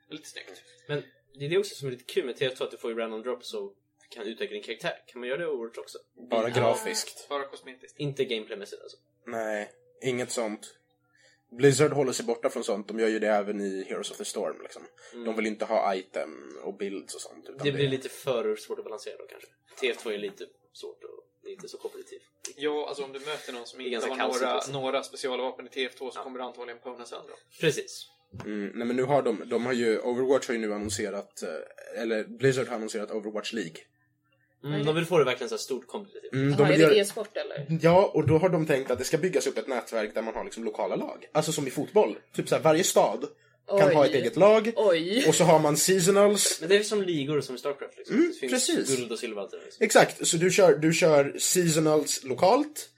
Det 0.09 0.15
är 0.15 0.17
lite 0.17 0.29
snyggt. 0.29 0.63
Men 0.89 1.03
det 1.35 1.45
är 1.45 1.49
det 1.49 1.59
också 1.59 1.75
som 1.75 1.89
är 1.89 1.93
lite 1.93 2.05
kul 2.05 2.27
med 2.27 2.37
TF2 2.37 2.65
att 2.65 2.71
du 2.71 2.77
får 2.77 2.91
ju 2.91 2.97
random 2.97 3.23
drops 3.23 3.55
och 3.55 3.77
kan 4.11 4.27
utveckla 4.27 4.55
din 4.55 4.63
karaktär. 4.63 5.03
Kan 5.07 5.21
man 5.21 5.29
göra 5.29 5.39
det 5.39 5.45
i 5.45 5.47
Overwatch 5.47 5.79
också? 5.79 5.99
Bara 6.31 6.51
grafiskt. 6.51 7.29
Bara 7.29 7.45
kosmetiskt. 7.45 7.99
Inte 7.99 8.25
gameplaymässigt 8.25 8.83
alltså. 8.83 8.97
Nej, 9.27 9.71
inget 10.03 10.31
sånt. 10.31 10.79
Blizzard 11.57 11.93
håller 11.93 12.13
sig 12.13 12.27
borta 12.27 12.51
från 12.51 12.65
sånt. 12.65 12.89
De 12.89 12.99
gör 12.99 13.09
ju 13.09 13.19
det 13.19 13.29
även 13.29 13.61
i 13.61 13.85
Heroes 13.89 14.11
of 14.11 14.17
the 14.17 14.25
Storm. 14.25 14.57
Liksom. 14.63 14.83
De 15.25 15.37
vill 15.37 15.47
inte 15.47 15.65
ha 15.65 15.95
item 15.95 16.59
och 16.63 16.77
builds 16.77 17.15
och 17.15 17.21
sånt. 17.21 17.49
Utan 17.49 17.67
Det 17.67 17.73
blir 17.73 17.89
lite 17.89 18.09
för 18.09 18.57
svårt 18.57 18.79
att 18.79 18.85
balansera 18.85 19.17
då 19.17 19.27
kanske. 19.27 19.49
TF2 19.81 20.15
är 20.15 20.19
lite 20.19 20.47
svårt 20.73 21.05
och 21.05 21.25
det 21.43 21.49
är 21.49 21.53
inte 21.53 21.69
så 21.69 21.79
kompetitivt. 21.79 22.23
Ja, 22.57 22.89
alltså 22.89 23.05
om 23.05 23.13
du 23.13 23.19
möter 23.19 23.53
någon 23.53 23.67
som 23.67 23.81
inte 23.81 24.09
har 24.09 24.17
några, 24.17 24.81
några 24.81 25.03
specialvapen 25.03 25.67
i 25.67 25.69
TF2 25.69 26.11
så 26.11 26.21
kommer 26.21 26.39
du 26.39 26.45
antagligen 26.45 26.81
pona 26.81 27.05
sönder. 27.05 27.35
Precis. 27.61 28.09
Mm, 28.45 28.73
nej 28.75 28.87
men 28.87 28.97
nu 28.97 29.03
har 29.03 29.23
de, 29.23 29.43
de 29.47 29.67
har 29.67 29.73
ju, 29.73 29.99
Overwatch 29.99 30.47
har 30.47 30.55
ju 30.55 30.61
nu 30.61 30.75
annonserat, 30.75 31.43
eh, 31.43 32.03
eller 32.03 32.25
Blizzard 32.25 32.69
har 32.69 32.77
annonserat 32.77 33.11
Overwatch 33.11 33.53
League. 33.53 33.77
Mm, 34.65 34.87
de 34.87 34.95
vill 34.95 35.05
få 35.05 35.19
det 35.19 35.25
verkligen 35.25 35.49
så 35.49 35.55
här 35.55 35.61
stort 35.61 35.87
kompetitivt. 35.87 36.33
Mm, 36.33 36.57
de 36.57 36.63
Jaha, 36.63 36.73
är 36.73 36.79
det 36.79 36.99
e-sport 36.99 37.37
eller? 37.37 37.79
ja, 37.83 38.11
och 38.15 38.27
då 38.27 38.39
har 38.39 38.49
de 38.49 38.67
tänkt 38.67 38.91
att 38.91 38.99
det 38.99 39.05
ska 39.05 39.19
byggas 39.19 39.47
upp 39.47 39.59
ett 39.59 39.69
nätverk 39.69 40.15
där 40.15 40.23
man 40.23 40.35
har 40.35 40.45
liksom 40.45 40.65
lokala 40.65 40.97
lag. 40.97 41.27
Alltså 41.33 41.53
som 41.53 41.67
i 41.67 41.71
fotboll. 41.71 42.17
Typ 42.35 42.49
så 42.49 42.55
här, 42.55 42.63
varje 42.63 42.85
stad 42.85 43.27
kan 43.69 43.89
Oj. 43.89 43.95
ha 43.95 44.07
ett 44.07 44.15
eget 44.15 44.37
lag. 44.37 44.73
Oj! 44.77 45.25
Och 45.29 45.35
så 45.35 45.45
har 45.45 45.59
man 45.59 45.77
seasonals. 45.77 46.59
Men 46.61 46.69
det 46.69 46.77
är 46.77 46.83
som 46.83 47.03
ligor 47.03 47.41
som 47.41 47.55
i 47.55 47.59
Starcraft 47.59 47.99
liksom. 47.99 48.17
Mm, 48.17 48.29
det 48.29 48.39
finns 48.39 48.53
precis. 48.53 48.97
guld 48.97 49.13
och 49.13 49.19
silver 49.19 49.37
och 49.37 49.43
allt 49.43 49.51
det 49.51 49.57
där. 49.57 49.65
Liksom. 49.65 49.85
Exakt, 49.85 50.27
så 50.27 50.37
du 50.37 50.51
kör, 50.51 50.77
du 50.77 50.93
kör 50.93 51.35
seasonals 51.39 52.25
lokalt. 52.25 52.89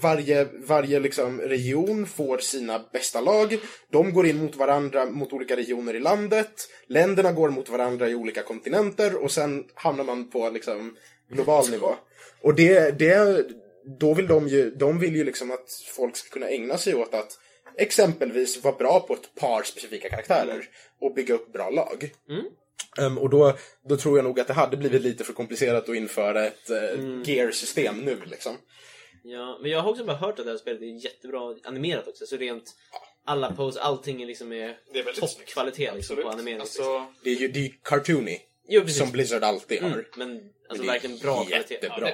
Varje, 0.00 0.48
varje 0.66 1.00
liksom 1.00 1.40
region 1.40 2.06
får 2.06 2.38
sina 2.38 2.84
bästa 2.92 3.20
lag. 3.20 3.58
De 3.90 4.12
går 4.12 4.26
in 4.26 4.38
mot 4.38 4.56
varandra 4.56 5.06
mot 5.06 5.32
olika 5.32 5.56
regioner 5.56 5.94
i 5.94 6.00
landet. 6.00 6.68
Länderna 6.86 7.32
går 7.32 7.50
mot 7.50 7.68
varandra 7.68 8.08
i 8.08 8.14
olika 8.14 8.42
kontinenter 8.42 9.22
och 9.22 9.30
sen 9.30 9.64
hamnar 9.74 10.04
man 10.04 10.30
på 10.30 10.50
liksom 10.50 10.96
global 11.30 11.70
nivå. 11.70 11.94
Och 12.42 12.54
det, 12.54 12.98
det, 12.98 13.46
då 14.00 14.14
vill 14.14 14.26
de 14.26 14.48
ju, 14.48 14.70
de 14.70 14.98
vill 14.98 15.16
ju 15.16 15.24
liksom 15.24 15.50
att 15.50 15.70
folk 15.96 16.16
ska 16.16 16.30
kunna 16.30 16.48
ägna 16.48 16.78
sig 16.78 16.94
åt 16.94 17.14
att 17.14 17.38
exempelvis 17.78 18.64
vara 18.64 18.76
bra 18.76 19.00
på 19.00 19.14
ett 19.14 19.34
par 19.40 19.62
specifika 19.62 20.08
karaktärer 20.08 20.64
och 21.00 21.14
bygga 21.14 21.34
upp 21.34 21.52
bra 21.52 21.70
lag. 21.70 22.10
Ehm, 22.98 23.18
och 23.18 23.30
då, 23.30 23.56
då 23.88 23.96
tror 23.96 24.18
jag 24.18 24.24
nog 24.24 24.40
att 24.40 24.46
det 24.46 24.52
hade 24.52 24.76
blivit 24.76 25.02
lite 25.02 25.24
för 25.24 25.32
komplicerat 25.32 25.88
att 25.88 25.96
införa 25.96 26.46
ett 26.46 26.70
uh, 26.70 27.22
gear-system 27.24 27.98
nu 28.00 28.18
liksom. 28.26 28.56
Ja, 29.30 29.58
men 29.62 29.70
jag 29.70 29.80
har 29.80 29.90
också 29.90 30.04
bara 30.04 30.16
hört 30.16 30.38
att 30.38 30.44
det 30.44 30.50
här 30.50 30.58
spelet 30.58 30.82
är 30.82 31.04
jättebra 31.04 31.56
animerat 31.64 32.08
också. 32.08 32.26
Så 32.26 32.36
rent 32.36 32.74
alla 33.24 33.52
pose, 33.52 33.80
allting 33.80 34.22
är 34.22 34.26
liksom 34.26 34.52
är, 34.52 34.78
Det 34.92 34.98
är 34.98 35.12
toppkvalitet 35.12 35.94
liksom, 35.94 36.16
på 36.16 36.28
animering. 36.28 36.60
Alltså, 36.60 37.06
Det 37.22 37.30
är 37.30 37.34
ju 37.34 37.48
det 37.48 37.66
är 37.66 37.72
cartoony. 37.82 38.38
jo, 38.68 38.80
precis. 38.80 38.98
Som 38.98 39.12
Blizzard 39.12 39.44
alltid 39.44 39.82
har. 39.82 39.88
mm, 39.90 40.04
men 40.16 40.30
alltså 40.68 40.84
Men 40.84 40.92
verkligen 40.92 41.18
bra 41.18 41.44
kvalitet. 41.44 41.74
Jättebra. 41.74 42.10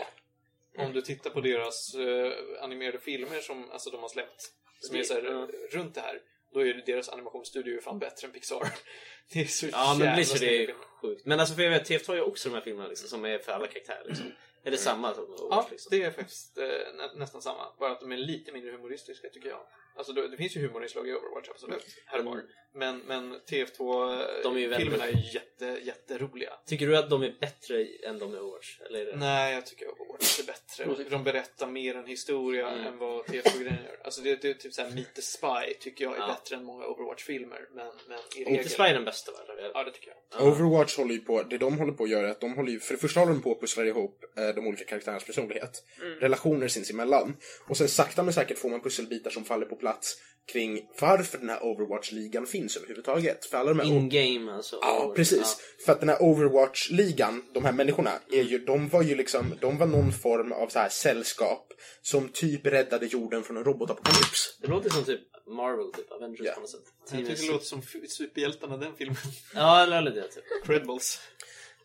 Ja, 0.77 0.85
om 0.85 0.93
du 0.93 1.03
tittar 1.03 1.31
på 1.31 1.41
deras 1.41 1.95
eh, 1.95 2.33
animerade 2.65 2.99
filmer 2.99 3.41
som 3.41 3.71
alltså, 3.71 3.91
de 3.91 4.01
har 4.01 4.09
släppt, 4.09 4.43
som 4.81 4.97
är 4.97 5.03
så 5.03 5.15
här, 5.15 5.23
Ja. 5.25 5.49
runt 5.79 5.95
det 5.95 6.01
här, 6.01 6.19
då 6.55 6.61
är 6.61 6.83
deras 6.87 7.09
animationsstudio 7.09 7.81
fan 7.81 7.99
bättre 7.99 8.27
än 8.27 8.33
Pixar. 8.33 8.69
Det 9.33 9.41
är 9.41 9.45
så 9.45 9.67
Ja, 9.73 9.95
men 9.99 10.07
jävla 10.07 10.17
Blizzard 10.17 10.43
är 10.43 10.75
sjukt. 11.03 11.27
Men 11.27 11.41
alltså 11.41 11.55
för 11.55 11.63
jag 11.63 11.71
vet, 11.71 11.85
TF 11.85 12.09
har 12.09 12.15
ju 12.15 12.21
också 12.21 12.49
de 12.49 12.55
här 12.55 12.63
filmerna 12.63 12.89
liksom, 12.89 13.09
som 13.09 13.25
är 13.25 13.39
för 13.39 13.53
alla 13.53 13.67
karaktärer 13.67 14.05
liksom. 14.09 14.33
Är 14.67 14.71
det 14.71 14.79
samma 14.79 15.15
som 15.15 15.27
Ja, 15.51 15.69
liksom? 15.71 15.91
det 15.91 16.03
är 16.03 16.11
faktiskt 16.11 16.59
eh, 16.59 16.65
nä, 16.95 17.11
nästan 17.15 17.43
samma. 17.43 17.73
Bara 17.79 17.93
att 17.93 18.01
de 18.01 18.13
är 18.13 18.17
lite 18.17 18.53
mindre 18.53 18.71
humoristiska 18.73 19.29
tycker 19.29 19.49
jag. 19.49 19.61
Alltså 19.97 20.13
det, 20.13 20.29
det 20.29 20.37
finns 20.37 20.57
ju 20.57 20.61
humorinslag 20.67 21.09
i 21.09 21.13
Overwatch, 21.13 21.49
absolut. 21.49 21.85
Här 22.07 22.19
och 22.19 22.25
var. 22.25 22.43
Men, 22.77 22.99
men 22.99 23.31
De 23.31 23.37
är 23.57 24.59
ju 24.59 24.69
väldigt- 24.69 24.89
TF2-filmerna 24.89 25.05
är 25.05 25.13
ju 25.13 25.33
jätte, 25.35 25.81
jätterooliga. 25.87 26.53
Tycker 26.67 26.87
du 26.87 26.97
att 26.97 27.11
de 27.11 27.23
är 27.23 27.35
bättre 27.41 27.87
än 28.09 28.19
de 28.19 28.35
i 28.35 28.39
Overwatch? 28.39 28.81
Eller 28.81 29.01
är 29.01 29.07
det... 29.07 29.17
Nej, 29.17 29.55
jag 29.55 29.67
tycker 29.67 29.89
Overwatch 29.89 30.41
är 30.41 30.45
bättre. 30.47 31.05
De 31.11 31.25
berättar 31.25 31.67
mer 31.67 31.95
en 31.97 32.07
historia 32.07 32.69
Mm. 32.71 32.87
än 32.87 32.99
vad 32.99 33.25
TF2-grejen 33.27 33.85
gör. 33.85 34.01
Alltså 34.05 34.21
det, 34.21 34.43
det 34.43 34.49
är 34.51 34.55
typ 34.55 34.75
såhär 34.75 34.91
Meet 34.91 35.15
the 35.15 35.23
Spy 35.23 35.75
tycker 35.81 36.05
jag 36.05 36.15
är 36.17 36.19
Ja. 36.21 36.27
bättre 36.27 36.57
än 36.57 36.65
många 36.65 36.85
Overwatch-filmer. 36.87 37.69
Men, 37.75 37.87
men 38.09 38.19
i 38.37 38.45
regel... 38.45 38.69
Spy 38.69 38.83
är 38.83 38.95
den 38.95 39.05
bästa 39.05 39.33
va? 39.33 39.39
Ja, 39.75 39.85
det 39.85 39.91
tycker 39.91 40.13
jag. 40.39 40.47
Overwatch 40.49 40.97
håller 40.97 41.15
ju 41.15 41.21
på, 41.21 41.43
det 41.43 41.59
de 41.59 41.79
håller 41.79 41.93
på 41.93 42.05
att 42.05 42.11
göra 42.11 42.27
är 42.27 42.31
att 42.31 42.41
de 42.41 42.55
håller 42.55 42.73
ju, 42.73 42.81
för 42.81 42.95
det 42.95 43.01
första 43.01 43.21
håller 43.21 43.33
de 43.33 43.43
på 43.43 43.53
att 43.53 43.61
pussla 43.61 43.85
ihop 43.85 44.25
eh, 44.39 44.49
de 44.49 44.67
olika 44.67 44.85
karaktärernas 44.85 45.25
personlighet, 45.25 45.85
relationer 46.21 46.69
sinsemellan. 46.69 47.37
Och 47.69 47.77
sen 47.77 47.89
sakta 47.89 48.23
men 48.23 48.35
säkert 48.35 48.59
får 48.59 48.69
man 48.69 48.81
pusselbitar 48.81 49.31
som 49.31 49.45
faller 49.45 49.67
på 49.67 49.77
plats 49.85 50.17
kring 50.53 50.81
varför 51.01 51.39
den 51.39 51.49
här 51.49 51.61
Overwatch-ligan 51.63 52.47
finns 52.47 52.77
överhuvudtaget. 52.77 53.45
För 53.45 53.59
alla 53.59 53.69
de 53.75 53.79
här 53.81 53.87
In-game 53.87 54.53
alltså? 54.53 54.79
Ja, 54.83 54.97
Overwatch. 54.99 55.17
precis. 55.17 55.57
För 55.85 55.93
att 55.93 56.01
den 56.01 56.09
här 56.09 56.19
Overwatch-ligan, 56.23 57.43
de 57.55 57.65
här 57.65 57.73
människorna, 57.73 58.11
är 58.33 58.43
ju, 58.43 58.59
de 58.59 58.89
var 58.89 59.03
ju 59.03 59.15
liksom, 59.15 59.55
de 59.61 59.79
var 59.79 59.87
någon 59.87 60.13
form 60.13 60.53
av 60.53 60.69
så 60.69 60.79
här 60.79 60.89
sällskap 60.89 61.73
som 62.03 62.29
typ 62.29 62.67
räddade 62.67 63.07
jorden 63.07 63.43
från 63.43 63.57
en 63.57 63.65
robotapokalyps. 63.65 64.59
Det 64.61 64.69
låter 64.69 64.91
som 64.91 65.05
typ 65.05 65.21
Marvel, 65.47 65.93
typ 65.93 66.13
Avengers 66.13 66.41
Ja. 66.43 66.53
på 66.55 66.61
något 66.61 66.71
sätt. 66.71 66.81
Jag 67.11 67.27
tycker 67.27 67.43
det 67.47 67.53
låter 67.53 67.65
som 67.65 67.83
superhjältarna 68.09 68.77
den 68.77 68.93
filmen. 68.99 69.17
Ja, 69.55 69.83
eller 69.83 70.11
det 70.11 70.23
typ. 70.29 70.45
Credibles. 70.65 71.19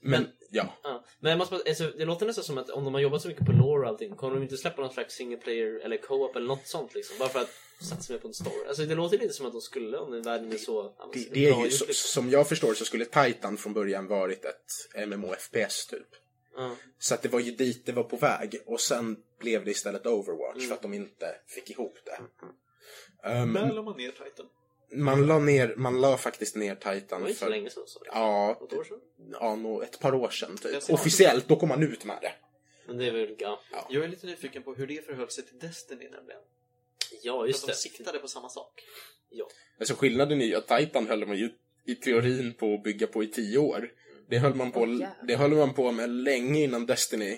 Men, 0.01 0.27
ja. 0.49 0.73
Ja. 0.83 1.03
Men 1.19 1.37
måste 1.37 1.55
alltså, 1.55 1.91
det 1.97 2.05
låter 2.05 2.25
nästan 2.25 2.43
som 2.43 2.57
att 2.57 2.69
om 2.69 2.83
de 2.83 2.93
har 2.93 3.01
jobbat 3.01 3.21
så 3.21 3.27
mycket 3.27 3.45
på 3.45 3.51
lore 3.51 3.81
och 3.83 3.87
allting, 3.87 4.15
kommer 4.15 4.35
de 4.35 4.43
inte 4.43 4.57
släppa 4.57 4.81
någon 4.81 4.93
slags 4.93 5.15
single 5.15 5.37
player 5.37 5.79
eller 5.79 5.97
co-op 5.97 6.35
eller 6.35 6.47
något 6.47 6.67
sånt 6.67 6.95
liksom? 6.95 7.15
Bara 7.19 7.29
för 7.29 7.39
att 7.39 7.49
satsa 7.81 8.13
mer 8.13 8.19
på 8.19 8.27
en 8.27 8.33
story. 8.33 8.67
Alltså 8.67 8.85
det 8.85 8.95
låter 8.95 9.17
lite 9.17 9.33
som 9.33 9.45
att 9.45 9.51
de 9.51 9.61
skulle 9.61 9.97
om 9.97 10.11
den 10.11 10.21
världen 10.21 10.51
är 10.51 10.57
så 10.57 10.83
Det, 10.83 11.19
bra 11.19 11.33
det 11.33 11.45
är 11.49 11.65
ju, 11.65 11.71
så, 11.71 11.85
liksom. 11.85 12.21
som 12.21 12.29
jag 12.29 12.49
förstår 12.49 12.73
så 12.73 12.85
skulle 12.85 13.05
Titan 13.05 13.57
från 13.57 13.73
början 13.73 14.07
varit 14.07 14.45
ett 14.45 15.07
MMO-FPS 15.07 15.89
typ. 15.89 16.07
Ja. 16.55 16.75
Så 16.99 17.13
att 17.13 17.21
det 17.21 17.29
var 17.29 17.39
ju 17.39 17.51
dit 17.51 17.85
det 17.85 17.91
var 17.91 18.03
på 18.03 18.17
väg. 18.17 18.61
Och 18.65 18.81
sen 18.81 19.17
blev 19.39 19.65
det 19.65 19.71
istället 19.71 20.05
Overwatch 20.05 20.67
för 20.67 20.73
att 20.73 20.81
de 20.81 20.93
inte 20.93 21.35
fick 21.47 21.69
ihop 21.69 21.97
det. 22.05 22.19
Um, 23.29 23.53
Där 23.53 23.73
la 23.73 23.81
man 23.81 23.97
ner 23.97 24.11
Titan. 24.11 24.45
Man 24.91 25.27
la 25.27 25.39
ner, 25.39 25.73
man 25.77 26.01
la 26.01 26.17
faktiskt 26.17 26.55
ner 26.55 26.75
Det 26.75 26.93
Titan 26.99 27.21
var 27.21 27.27
inte 27.27 27.39
så 27.39 27.45
för, 27.45 27.51
länge 27.51 27.69
sedan 27.69 27.83
så. 27.87 27.99
ja, 28.05 28.57
Något 28.61 28.73
år 28.73 28.83
sedan? 28.83 28.99
ja, 29.31 29.55
nog 29.55 29.83
ett 29.83 29.99
par 29.99 30.15
år 30.15 30.29
sedan 30.29 30.57
typ. 30.57 30.89
Officiellt, 30.89 31.47
då 31.47 31.55
kom 31.55 31.69
man 31.69 31.83
ut 31.83 32.05
med 32.05 32.17
det. 32.21 32.31
Men 32.87 32.97
det 32.97 33.07
är 33.07 33.11
väl, 33.11 33.35
ja. 33.37 33.59
Jag 33.89 34.03
är 34.03 34.07
lite 34.07 34.27
nyfiken 34.27 34.63
på 34.63 34.73
hur 34.73 34.87
det 34.87 35.05
förhöll 35.05 35.29
sig 35.29 35.45
till 35.45 35.59
Destiny 35.59 36.09
nämligen. 36.09 36.41
Ja, 37.23 37.39
För 37.39 37.47
just 37.47 37.61
de 37.65 37.67
det. 37.71 37.77
siktade 37.77 38.19
på 38.19 38.27
samma 38.27 38.49
sak. 38.49 38.83
Alltså 39.79 39.95
skillnaden 39.95 40.41
är 40.41 40.45
ju 40.45 40.55
att 40.55 40.67
Titan 40.67 41.07
höll 41.07 41.25
man 41.25 41.37
ju 41.37 41.49
i 41.85 41.95
teorin 41.95 42.53
på 42.53 42.73
att 42.73 42.83
bygga 42.83 43.07
på 43.07 43.23
i 43.23 43.27
tio 43.27 43.57
år. 43.57 43.91
Det 44.29 44.37
höll 44.39 44.55
man 44.55 44.71
på, 44.71 44.79
jävlar. 44.79 45.15
det 45.27 45.35
höll 45.35 45.51
man 45.51 45.73
på 45.73 45.91
med 45.91 46.09
länge 46.09 46.63
innan 46.63 46.85
Destiny 46.85 47.37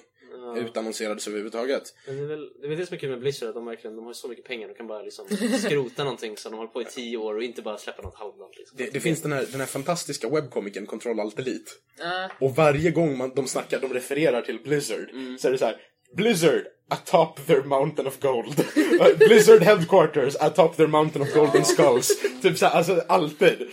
Ja. 0.56 0.62
utannonserades 0.62 1.28
överhuvudtaget. 1.28 1.84
Men 2.08 2.18
det 2.18 2.24
är 2.24 2.28
väl 2.28 2.49
det 2.60 2.66
är 2.66 2.70
väl 2.70 2.78
det 2.78 2.86
som 2.86 2.95
är 2.95 2.99
kul 2.99 3.10
med 3.10 3.20
Blizzard, 3.20 3.49
att 3.49 3.56
de 3.56 3.66
verkligen 3.66 3.95
de 3.95 4.06
har 4.06 4.14
så 4.14 4.28
mycket 4.28 4.45
pengar, 4.45 4.68
de 4.68 4.74
kan 4.74 4.88
bara 4.88 5.02
liksom 5.02 5.26
skrota 5.66 6.04
någonting 6.04 6.38
som 6.38 6.52
de 6.52 6.58
har 6.58 6.62
hållit 6.62 6.74
på 6.74 6.82
i 6.82 6.86
tio 6.86 7.18
år 7.18 7.36
och 7.36 7.43
inte 7.43 7.62
bara 7.62 7.78
släppa 7.78 8.02
något 8.02 8.16
halvdant. 8.16 8.58
Liksom. 8.58 8.78
Det, 8.78 8.89
det 8.93 8.99
finns 8.99 9.22
den 9.22 9.32
här, 9.32 9.45
den 9.52 9.60
här 9.60 9.68
fantastiska 9.68 10.30
webbkomikern 10.30 10.86
Control 10.86 11.20
Alt 11.20 11.36
Delete. 11.38 11.72
Ja. 11.99 12.30
Och 12.39 12.56
varje 12.56 12.91
gång 12.91 13.18
man, 13.18 13.32
de 13.36 13.47
snackar, 13.47 13.80
de 13.80 13.93
refererar 13.93 14.41
till 14.41 14.60
Blizzard, 14.64 15.10
Mm. 15.14 15.38
så 15.38 15.47
är 15.47 15.52
det 15.52 15.58
så 15.58 15.66
här. 15.66 15.78
Blizzard 16.16 16.64
atop 16.89 17.47
their 17.47 17.64
mountain 17.64 18.08
of 18.08 18.20
gold. 18.20 18.66
Blizzard 19.18 19.62
headquarters 19.62 20.36
atop 20.36 20.76
their 20.78 20.88
mountain 20.88 21.22
of 21.22 21.34
golden 21.34 21.66
skulls. 21.66 22.22
typ 22.41 22.58
så 22.58 22.66
alltså 22.66 23.02
alltid. 23.08 23.68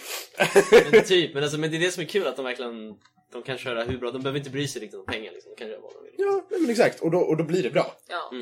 Men 0.92 1.04
typ, 1.04 1.34
men, 1.34 1.42
alltså, 1.42 1.58
men 1.58 1.70
det 1.70 1.76
är 1.76 1.80
det 1.80 1.90
som 1.90 2.02
är 2.02 2.06
kul 2.06 2.26
att 2.26 2.36
de 2.36 2.44
verkligen 2.44 2.94
de 3.32 3.42
kan 3.42 3.58
köra 3.58 3.84
hur 3.84 3.98
bra, 3.98 4.10
de 4.10 4.22
behöver 4.22 4.38
inte 4.38 4.50
bry 4.50 4.68
sig 4.68 4.82
riktigt 4.82 5.00
om 5.00 5.06
pengar 5.06 5.32
liksom. 5.32 5.52
De 5.56 5.58
kan 5.58 5.68
göra 5.68 5.80
vad 5.80 5.92
de 5.94 6.04
vill. 6.04 6.14
ja, 6.18 6.46
nej, 6.50 6.60
men 6.60 6.70
exakt. 6.70 7.00
Och 7.00 7.10
då, 7.10 7.18
och 7.18 7.36
då 7.36 7.44
blir 7.44 7.62
det 7.62 7.70
bra. 7.70 7.96
Ja. 8.08 8.32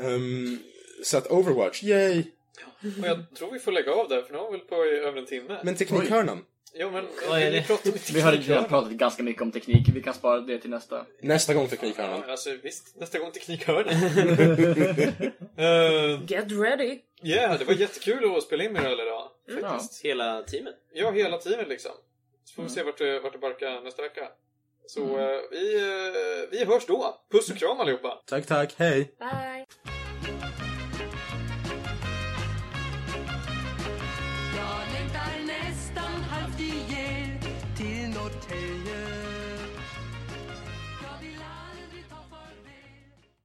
Ehm, 0.00 0.58
så 1.02 1.18
att 1.18 1.26
Overwatch, 1.30 1.82
yay! 1.82 2.24
Och 3.00 3.06
jag 3.06 3.34
tror 3.38 3.50
vi 3.52 3.58
får 3.58 3.72
lägga 3.72 3.92
av 3.92 4.08
där, 4.08 4.22
för 4.22 4.32
nu 4.32 4.38
har 4.38 4.50
vi 4.52 4.58
väl 4.58 4.66
på 4.66 4.74
i 4.86 4.88
över 4.98 5.18
en 5.18 5.26
timme. 5.26 5.60
Men 5.64 5.74
Teknikhörnan, 5.76 6.44
Ja, 6.78 6.90
men 6.90 7.06
Vad 7.28 7.42
är 7.42 7.50
vi 7.50 7.56
det? 7.58 7.66
pratar 7.66 7.90
om 7.90 7.96
Vi 8.12 8.20
har 8.20 8.32
redan 8.32 8.38
teknikhörnan. 8.40 8.68
pratat 8.68 8.92
ganska 8.92 9.22
mycket 9.22 9.42
om 9.42 9.52
teknik. 9.52 9.88
Vi 9.94 10.02
kan 10.02 10.14
spara 10.14 10.40
det 10.40 10.58
till 10.58 10.70
nästa. 10.70 11.06
nästa 11.20 11.54
gång 11.54 11.68
Teknikhörnan. 11.68 12.22
Ja, 12.26 12.30
alltså 12.30 12.50
visst, 12.62 12.96
nästa 12.96 13.18
gång 13.18 13.30
teknikhörnan. 13.32 13.94
uh, 15.58 16.24
Get 16.26 16.52
ready! 16.52 16.98
yeah, 17.22 17.58
det 17.58 17.64
var 17.64 17.74
jättekul 17.74 18.36
att 18.36 18.42
spela 18.42 18.64
in 18.64 18.72
med 18.72 18.82
er 18.82 18.86
alla 18.86 19.02
idag. 19.02 19.30
Faktiskt. 19.60 20.04
Hela 20.04 20.42
teamet. 20.42 20.74
Ja, 20.92 21.10
hela 21.10 21.38
tiden 21.38 21.68
liksom. 21.68 21.92
Så 22.46 22.54
får 22.54 22.62
vi 22.62 22.68
se 22.68 22.82
vart 22.82 23.00
vart 23.22 23.32
det 23.32 23.38
barkar 23.38 23.80
nästa 23.80 24.02
vecka. 24.02 24.28
Så 24.86 25.00
eh, 25.00 25.40
vi, 25.50 25.74
eh, 25.76 26.50
vi 26.50 26.64
hörs 26.64 26.86
då. 26.86 27.20
Puss 27.30 27.50
och 27.50 27.56
kram 27.56 27.80
allihopa! 27.80 28.22
Tack, 28.26 28.46
tack, 28.46 28.74
hej! 28.78 29.14
Bye! 29.18 29.95